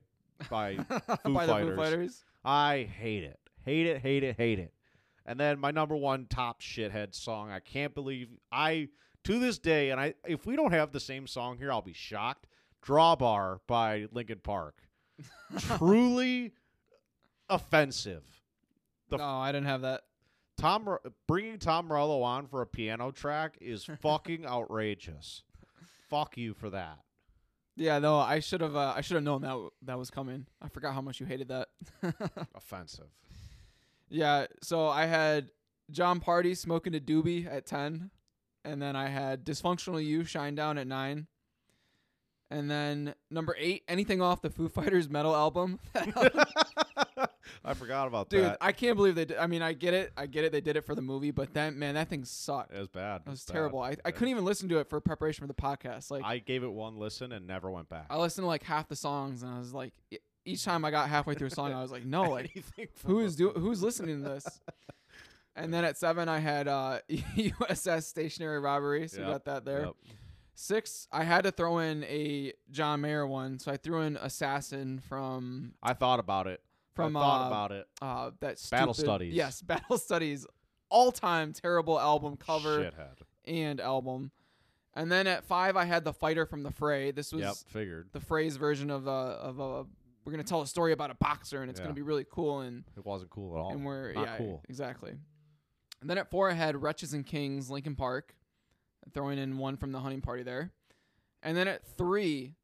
by 0.49 0.77
Foo 0.77 0.85
By 1.35 1.47
the 1.47 1.53
Fighters. 1.53 1.69
Foo 1.71 1.77
Fighters. 1.77 2.25
I 2.45 2.89
hate 2.99 3.25
it. 3.25 3.39
Hate 3.65 3.87
it, 3.87 4.01
hate 4.01 4.25
it, 4.25 4.37
hate 4.37 4.59
it. 4.59 4.73
And 5.27 5.39
then 5.39 5.59
my 5.59 5.71
number 5.71 5.97
one 5.97 6.27
top 6.29 6.61
shithead 6.61 7.15
song. 7.15 7.51
I 7.51 7.61
can't 7.61 7.95
believe 7.95 8.29
I 8.51 8.89
to 9.25 9.39
this 9.39 9.59
day, 9.59 9.91
and 9.91 10.01
I 10.01 10.15
if 10.27 10.47
we 10.47 10.57
don't 10.57 10.73
have 10.73 10.93
the 10.93 11.01
same 11.01 11.27
song 11.27 11.59
here, 11.59 11.71
I'll 11.71 11.83
be 11.83 11.93
shocked. 11.93 12.47
Drawbar 12.83 13.61
by 13.67 14.07
Linkin 14.13 14.41
Park. 14.43 14.84
Truly 15.77 16.53
offensive. 17.49 18.25
The 19.11 19.19
no, 19.19 19.25
I 19.25 19.53
didn't 19.53 19.67
have 19.67 19.83
that. 19.83 20.03
Tom 20.57 20.89
bringing 21.27 21.59
Tom 21.59 21.87
Morello 21.89 22.23
on 22.23 22.47
for 22.47 22.63
a 22.63 22.67
piano 22.67 23.11
track 23.11 23.57
is 23.61 23.85
fucking 24.03 24.47
outrageous. 24.47 25.43
Fuck 26.09 26.37
you 26.37 26.55
for 26.55 26.71
that. 26.71 26.99
Yeah, 27.77 27.99
no, 27.99 28.19
I 28.19 28.39
should 28.39 28.61
have. 28.61 28.77
Uh, 28.77 28.95
I 28.97 29.01
should 29.01 29.17
have 29.17 29.25
known 29.25 29.43
that 29.43 29.49
w- 29.49 29.71
that 29.83 29.99
was 29.99 30.11
coming. 30.11 30.47
I 30.63 30.69
forgot 30.69 30.95
how 30.95 31.01
much 31.01 31.19
you 31.19 31.27
hated 31.27 31.49
that. 31.49 31.69
Offensive. 32.55 33.09
yeah, 34.09 34.47
so 34.63 34.87
I 34.87 35.07
had 35.07 35.51
Jon 35.91 36.21
Pardi 36.21 36.57
smoking 36.57 36.95
a 36.95 37.01
doobie 37.01 37.51
at 37.53 37.67
ten, 37.67 38.11
and 38.65 38.81
then 38.81 38.95
I 38.95 39.09
had 39.09 39.45
Dysfunctional 39.45 40.05
You 40.05 40.21
Shinedown 40.21 40.79
at 40.81 40.87
nine, 40.87 41.27
and 42.51 42.71
then 42.71 43.15
number 43.31 43.55
eight, 43.59 43.83
anything 43.89 44.21
off 44.23 44.43
the 44.43 44.51
Foo 44.51 44.69
Fighters 44.69 45.09
metal 45.09 45.35
album. 45.35 45.79
I 47.65 47.75
forgot 47.75 48.07
about 48.09 48.29
Dude, 48.29 48.45
that. 48.45 48.49
Dude, 48.53 48.59
I 48.61 48.73
can't 48.73 48.97
believe 48.97 49.15
they. 49.15 49.25
Did, 49.25 49.39
I 49.39 49.47
mean, 49.47 49.63
I 49.63 49.73
get 49.73 49.95
it. 49.95 50.13
I 50.17 50.27
get 50.27 50.45
it. 50.45 50.53
They 50.53 50.61
did 50.61 50.77
it 50.77 50.83
for 50.83 50.95
the 50.95 51.03
movie, 51.03 51.31
but 51.31 51.55
that 51.55 51.75
man, 51.75 51.95
that 51.95 52.09
thing 52.09 52.25
sucked. 52.25 52.73
It 52.75 52.79
was 52.79 52.89
bad. 52.89 53.23
It 53.27 53.31
was 53.31 53.45
bad. 53.45 53.53
terrible. 53.53 53.81
I, 53.81 53.91
I 53.91 53.95
Bad. 53.95 54.15
couldn't 54.15 54.29
even 54.29 54.45
listen 54.45 54.69
to 54.71 54.79
it 54.79 54.89
for 54.89 55.01
preparation 55.01 55.43
for 55.43 55.49
the 55.49 55.55
podcast. 55.55 56.11
Like 56.11 56.25
I 56.25 56.39
gave 56.39 56.63
it 56.63 56.73
one 56.73 56.97
listen 56.99 57.33
and 57.33 57.47
never 57.47 57.71
went 57.71 57.89
back. 57.89 58.07
I 58.11 58.19
listened 58.19 58.45
to 58.45 58.49
like 58.49 58.63
half 58.63 58.89
the 58.89 58.97
songs, 58.97 59.43
and 59.43 59.53
I 59.53 59.59
was 59.59 59.73
like, 59.73 59.93
each 60.45 60.65
time 60.65 60.85
I 60.85 60.91
got 60.91 61.09
halfway 61.09 61.35
through 61.35 61.49
a 61.49 61.51
song, 61.51 61.73
I 61.73 61.81
was 61.83 61.91
like, 61.93 62.05
no, 62.07 62.31
like 62.31 62.51
who 63.05 63.21
is 63.21 63.37
do 63.37 63.51
who's 63.51 63.83
listening 63.83 64.23
to 64.23 64.29
this? 64.29 64.61
And 65.57 65.73
then 65.73 65.85
at 65.85 65.97
seven, 65.97 66.29
I 66.29 66.39
had 66.41 66.67
uh, 66.67 66.99
USS 67.09 68.05
Stationary 68.05 68.59
Robbery, 68.59 69.07
so 69.09 69.19
we 69.19 69.23
Yep, 69.25 69.33
got 69.33 69.45
that 69.45 69.65
there. 69.65 69.81
Yep. 69.87 69.95
Six, 70.55 71.09
I 71.11 71.25
had 71.25 71.45
to 71.45 71.51
throw 71.51 71.79
in 71.79 72.05
a 72.05 72.53
John 72.71 73.01
Mayer 73.01 73.27
one, 73.27 73.59
so 73.59 73.73
I 73.73 73.77
threw 73.77 74.03
in 74.03 74.17
Assassin 74.17 75.01
from 75.01 75.75
I 75.83 75.95
thought 75.95 76.21
about 76.21 76.47
it. 76.47 76.61
from 76.95 77.17
I 77.17 77.21
thought 77.21 77.45
uh, 77.45 77.47
about 77.49 77.73
it. 77.73 77.87
uh, 78.01 78.31
that 78.41 78.59
stupid, 78.59 78.71
Battle 78.81 78.95
Studies. 78.95 79.35
Yes, 79.35 79.61
Battle 79.63 79.99
Studies, 79.99 80.47
all 80.91 81.11
time 81.11 81.53
terrible 81.53 81.99
album 81.99 82.37
cover 82.37 82.85
Shithead. 82.85 83.17
and 83.47 83.81
album. 83.81 84.31
And 84.97 85.11
then 85.11 85.27
at 85.27 85.43
five, 85.45 85.77
I 85.77 85.87
had 85.87 86.05
the 86.05 86.13
Fighter 86.13 86.47
from 86.47 86.63
the 86.63 86.71
Fray. 86.71 87.11
This 87.11 87.33
was 87.33 87.43
Yep, 87.43 87.55
figured. 87.67 88.09
the 88.13 88.21
Fray's 88.21 88.57
version 88.57 88.91
of 88.91 89.09
a 89.09 89.11
of 89.11 89.59
a 89.59 89.87
we're 90.25 90.31
gonna 90.31 90.45
tell 90.45 90.63
a 90.63 90.67
story 90.69 90.93
about 90.93 91.11
a 91.11 91.15
boxer 91.17 91.63
and 91.63 91.71
it's 91.71 91.81
Yeah. 91.81 91.87
gonna 91.87 91.95
be 91.97 92.03
really 92.03 92.25
cool 92.31 92.61
and 92.61 92.85
It 92.97 93.05
wasn't 93.05 93.31
cool 93.31 93.57
at 93.57 93.61
all. 93.61 93.73
and 93.73 93.85
we're 93.85 94.13
Not 94.13 94.25
yeah 94.27 94.37
cool. 94.39 94.63
exactly. 94.69 95.15
And 96.01 96.09
then 96.09 96.17
at 96.17 96.31
four, 96.31 96.49
I 96.49 96.53
had 96.55 96.81
Wretches 96.81 97.13
and 97.13 97.27
Kings, 97.27 97.71
Linkin 97.71 97.97
Park, 97.97 98.37
throwing 99.13 99.39
in 99.39 99.59
one 99.59 99.77
from 99.77 99.93
the 99.93 100.01
hunting 100.01 100.21
party 100.21 100.43
there. 100.43 100.73
And 101.43 101.57
then 101.57 101.69
at 101.69 101.87
three, 101.97 102.55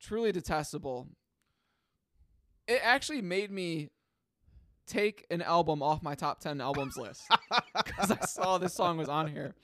truly 0.00 0.32
detestable. 0.32 1.08
It 2.68 2.80
actually 2.82 3.22
made 3.22 3.50
me 3.50 3.90
take 4.86 5.26
an 5.30 5.42
album 5.42 5.82
off 5.82 6.02
my 6.02 6.14
top 6.14 6.40
ten 6.40 6.60
albums 6.60 6.96
list 6.96 7.22
because 7.76 8.10
I 8.10 8.24
saw 8.24 8.58
this 8.58 8.74
song 8.74 8.98
was 8.98 9.08
on 9.08 9.28
here. 9.28 9.54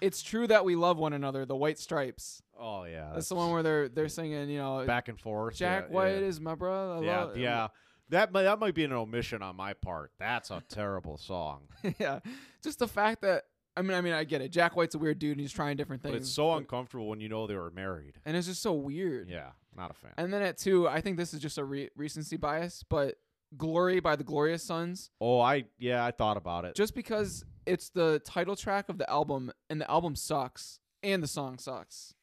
It's 0.00 0.22
true 0.22 0.46
that 0.48 0.64
we 0.64 0.76
love 0.76 0.98
one 0.98 1.14
another. 1.14 1.46
The 1.46 1.56
White 1.56 1.78
Stripes. 1.78 2.42
Oh 2.58 2.84
yeah. 2.84 3.12
That's 3.14 3.28
the 3.28 3.34
one 3.34 3.50
where 3.50 3.62
they're 3.62 3.88
they're 3.88 4.08
singing. 4.08 4.50
You 4.50 4.58
know, 4.58 4.84
back 4.86 5.08
and 5.08 5.18
forth. 5.18 5.56
Jack 5.56 5.86
yeah, 5.88 5.94
White 5.94 6.20
yeah. 6.20 6.26
is 6.26 6.40
my 6.40 6.54
brother. 6.54 7.04
Yeah, 7.04 7.24
love- 7.24 7.36
yeah. 7.36 7.68
That 8.10 8.32
might, 8.32 8.42
that 8.42 8.60
might 8.60 8.74
be 8.74 8.84
an 8.84 8.92
omission 8.92 9.42
on 9.42 9.56
my 9.56 9.72
part. 9.72 10.12
That's 10.18 10.50
a 10.50 10.62
terrible 10.68 11.16
song. 11.16 11.62
yeah. 11.98 12.20
Just 12.62 12.78
the 12.78 12.86
fact 12.86 13.22
that 13.22 13.44
I 13.76 13.82
mean, 13.82 13.92
I 13.96 14.00
mean, 14.00 14.14
I 14.14 14.24
get 14.24 14.40
it. 14.40 14.50
Jack 14.50 14.74
White's 14.76 14.94
a 14.94 14.98
weird 14.98 15.18
dude 15.18 15.32
and 15.32 15.40
he's 15.40 15.52
trying 15.52 15.76
different 15.76 16.02
things. 16.02 16.12
But 16.12 16.18
it's 16.22 16.30
so 16.30 16.54
uncomfortable 16.54 17.08
when 17.08 17.20
you 17.20 17.28
know 17.28 17.46
they 17.46 17.56
were 17.56 17.70
married. 17.70 18.14
and 18.24 18.36
it's 18.36 18.46
just 18.46 18.62
so 18.62 18.72
weird. 18.72 19.28
Yeah, 19.28 19.50
not 19.76 19.90
a 19.90 19.94
fan. 19.94 20.12
And 20.16 20.32
then 20.32 20.42
at 20.42 20.56
two, 20.58 20.88
I 20.88 21.00
think 21.00 21.16
this 21.16 21.34
is 21.34 21.40
just 21.40 21.58
a 21.58 21.64
re- 21.64 21.90
recency 21.96 22.36
bias, 22.36 22.84
but 22.88 23.16
"Glory" 23.56 24.00
by 24.00 24.16
the 24.16 24.24
Glorious 24.24 24.62
Sons, 24.62 25.10
oh, 25.20 25.40
I 25.40 25.64
yeah, 25.78 26.04
I 26.04 26.10
thought 26.10 26.36
about 26.36 26.64
it. 26.64 26.74
just 26.74 26.94
because 26.94 27.44
it's 27.66 27.90
the 27.90 28.20
title 28.24 28.56
track 28.56 28.88
of 28.88 28.96
the 28.98 29.08
album, 29.10 29.52
and 29.68 29.80
the 29.80 29.90
album 29.90 30.16
sucks, 30.16 30.80
and 31.02 31.22
the 31.22 31.28
song 31.28 31.58
sucks. 31.58 32.14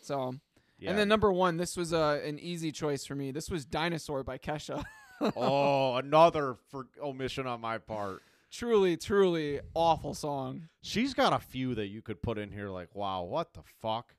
So, 0.00 0.36
yeah. 0.78 0.90
and 0.90 0.98
then 0.98 1.08
number 1.08 1.32
one, 1.32 1.56
this 1.56 1.76
was 1.76 1.92
uh, 1.92 2.20
an 2.24 2.38
easy 2.38 2.72
choice 2.72 3.04
for 3.04 3.14
me. 3.14 3.32
This 3.32 3.50
was 3.50 3.64
"Dinosaur" 3.66 4.22
by 4.24 4.38
Kesha. 4.38 4.84
oh, 5.36 5.96
another 5.96 6.56
for 6.70 6.86
omission 7.02 7.46
on 7.46 7.60
my 7.60 7.78
part. 7.78 8.22
Truly, 8.56 8.96
truly 8.96 9.60
awful 9.74 10.14
song. 10.14 10.68
She's 10.82 11.14
got 11.14 11.32
a 11.32 11.38
few 11.38 11.74
that 11.74 11.86
you 11.88 12.02
could 12.02 12.22
put 12.22 12.38
in 12.38 12.50
here. 12.50 12.68
Like, 12.68 12.94
wow, 12.94 13.22
what 13.22 13.54
the 13.54 13.62
fuck? 13.80 14.14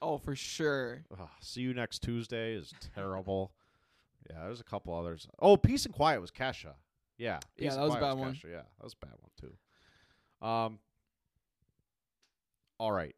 Oh, 0.00 0.18
for 0.18 0.34
sure. 0.34 1.04
Ugh, 1.12 1.28
see 1.40 1.60
you 1.60 1.74
next 1.74 2.00
Tuesday 2.00 2.54
is 2.54 2.72
terrible. 2.94 3.52
yeah, 4.30 4.40
there's 4.44 4.60
a 4.60 4.64
couple 4.64 4.94
others. 4.94 5.28
Oh, 5.38 5.56
Peace 5.56 5.84
and 5.84 5.94
Quiet 5.94 6.20
was 6.20 6.30
Kesha. 6.30 6.74
Yeah, 7.18 7.34
Yeah, 7.34 7.38
Peace 7.56 7.74
that 7.74 7.80
and 7.80 7.84
was 7.84 7.94
a 7.94 7.98
Quiet 7.98 8.14
bad 8.14 8.18
one. 8.20 8.34
Kesha. 8.34 8.44
Yeah, 8.50 8.62
that 8.78 8.84
was 8.84 8.94
a 9.00 9.06
bad 9.06 9.14
one 9.20 9.30
too. 9.40 10.46
Um. 10.46 10.78
All 12.78 12.90
right, 12.90 13.14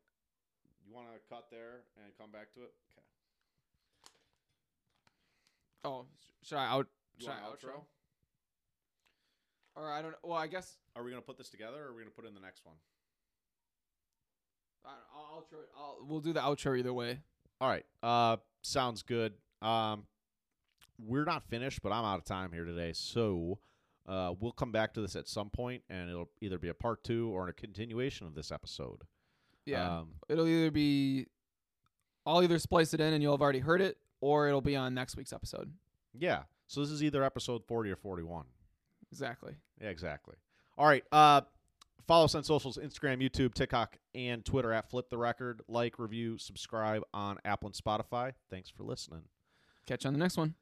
you 0.86 0.94
want 0.94 1.06
to 1.08 1.34
cut 1.34 1.46
there 1.50 1.84
and 2.04 2.12
come 2.20 2.30
back 2.30 2.52
to 2.52 2.60
it? 2.60 2.72
Okay. 2.92 3.02
Oh, 5.84 6.04
should 6.42 6.58
I 6.58 6.66
out? 6.66 6.86
Should 7.18 7.30
I 7.30 7.38
outro? 7.48 7.80
Or 9.76 9.90
I 9.90 10.02
don't. 10.02 10.14
Well, 10.22 10.38
I 10.38 10.46
guess 10.46 10.76
Are 10.96 11.02
we 11.02 11.10
gonna 11.10 11.22
put 11.22 11.36
this 11.36 11.48
together, 11.48 11.82
or 11.84 11.88
are 11.88 11.92
we 11.92 12.00
gonna 12.02 12.10
put 12.10 12.24
it 12.24 12.28
in 12.28 12.34
the 12.34 12.40
next 12.40 12.64
one? 12.64 12.76
I 14.84 14.90
I'll 15.14 15.40
outro. 15.40 15.60
it. 15.62 15.68
I'll, 15.76 15.98
we'll 16.06 16.20
do 16.20 16.32
the 16.32 16.40
outro 16.40 16.78
either 16.78 16.92
way. 16.92 17.18
All 17.60 17.68
right. 17.68 17.84
Uh, 18.02 18.36
sounds 18.62 19.02
good. 19.02 19.32
Um, 19.62 20.04
we're 21.04 21.24
not 21.24 21.42
finished, 21.48 21.82
but 21.82 21.90
I'm 21.90 22.04
out 22.04 22.18
of 22.18 22.24
time 22.24 22.52
here 22.52 22.64
today, 22.64 22.92
so 22.92 23.58
uh, 24.06 24.34
we'll 24.38 24.52
come 24.52 24.70
back 24.72 24.94
to 24.94 25.00
this 25.00 25.16
at 25.16 25.26
some 25.28 25.50
point, 25.50 25.82
and 25.88 26.08
it'll 26.10 26.28
either 26.40 26.58
be 26.58 26.68
a 26.68 26.74
part 26.74 27.02
two 27.02 27.30
or 27.34 27.48
a 27.48 27.52
continuation 27.52 28.26
of 28.26 28.34
this 28.34 28.52
episode. 28.52 29.02
Yeah, 29.66 29.98
Um, 30.00 30.08
it'll 30.28 30.46
either 30.46 30.70
be. 30.70 31.26
I'll 32.26 32.42
either 32.42 32.58
splice 32.58 32.94
it 32.94 33.00
in 33.00 33.12
and 33.12 33.22
you'll 33.22 33.32
have 33.34 33.42
already 33.42 33.58
heard 33.60 33.80
it, 33.80 33.96
or 34.20 34.46
it'll 34.48 34.60
be 34.60 34.76
on 34.76 34.94
next 34.94 35.16
week's 35.16 35.32
episode. 35.32 35.72
yeah. 36.16 36.42
So 36.66 36.80
this 36.80 36.90
is 36.90 37.02
either 37.04 37.22
episode 37.22 37.62
40 37.66 37.90
or 37.90 37.96
41. 37.96 38.46
Exactly. 39.14 39.54
Yeah, 39.80 39.90
exactly. 39.90 40.34
All 40.76 40.86
right. 40.86 41.04
Uh, 41.12 41.42
follow 42.08 42.24
us 42.24 42.34
on 42.34 42.42
socials: 42.42 42.78
Instagram, 42.82 43.22
YouTube, 43.22 43.54
TikTok, 43.54 43.96
and 44.14 44.44
Twitter 44.44 44.72
at 44.72 44.90
Flip 44.90 45.08
the 45.08 45.18
Record. 45.18 45.62
Like, 45.68 46.00
review, 46.00 46.36
subscribe 46.38 47.02
on 47.14 47.38
Apple 47.44 47.68
and 47.68 47.74
Spotify. 47.76 48.32
Thanks 48.50 48.70
for 48.70 48.82
listening. 48.82 49.22
Catch 49.86 50.04
you 50.04 50.08
on 50.08 50.14
the 50.14 50.18
next 50.18 50.36
one. 50.36 50.54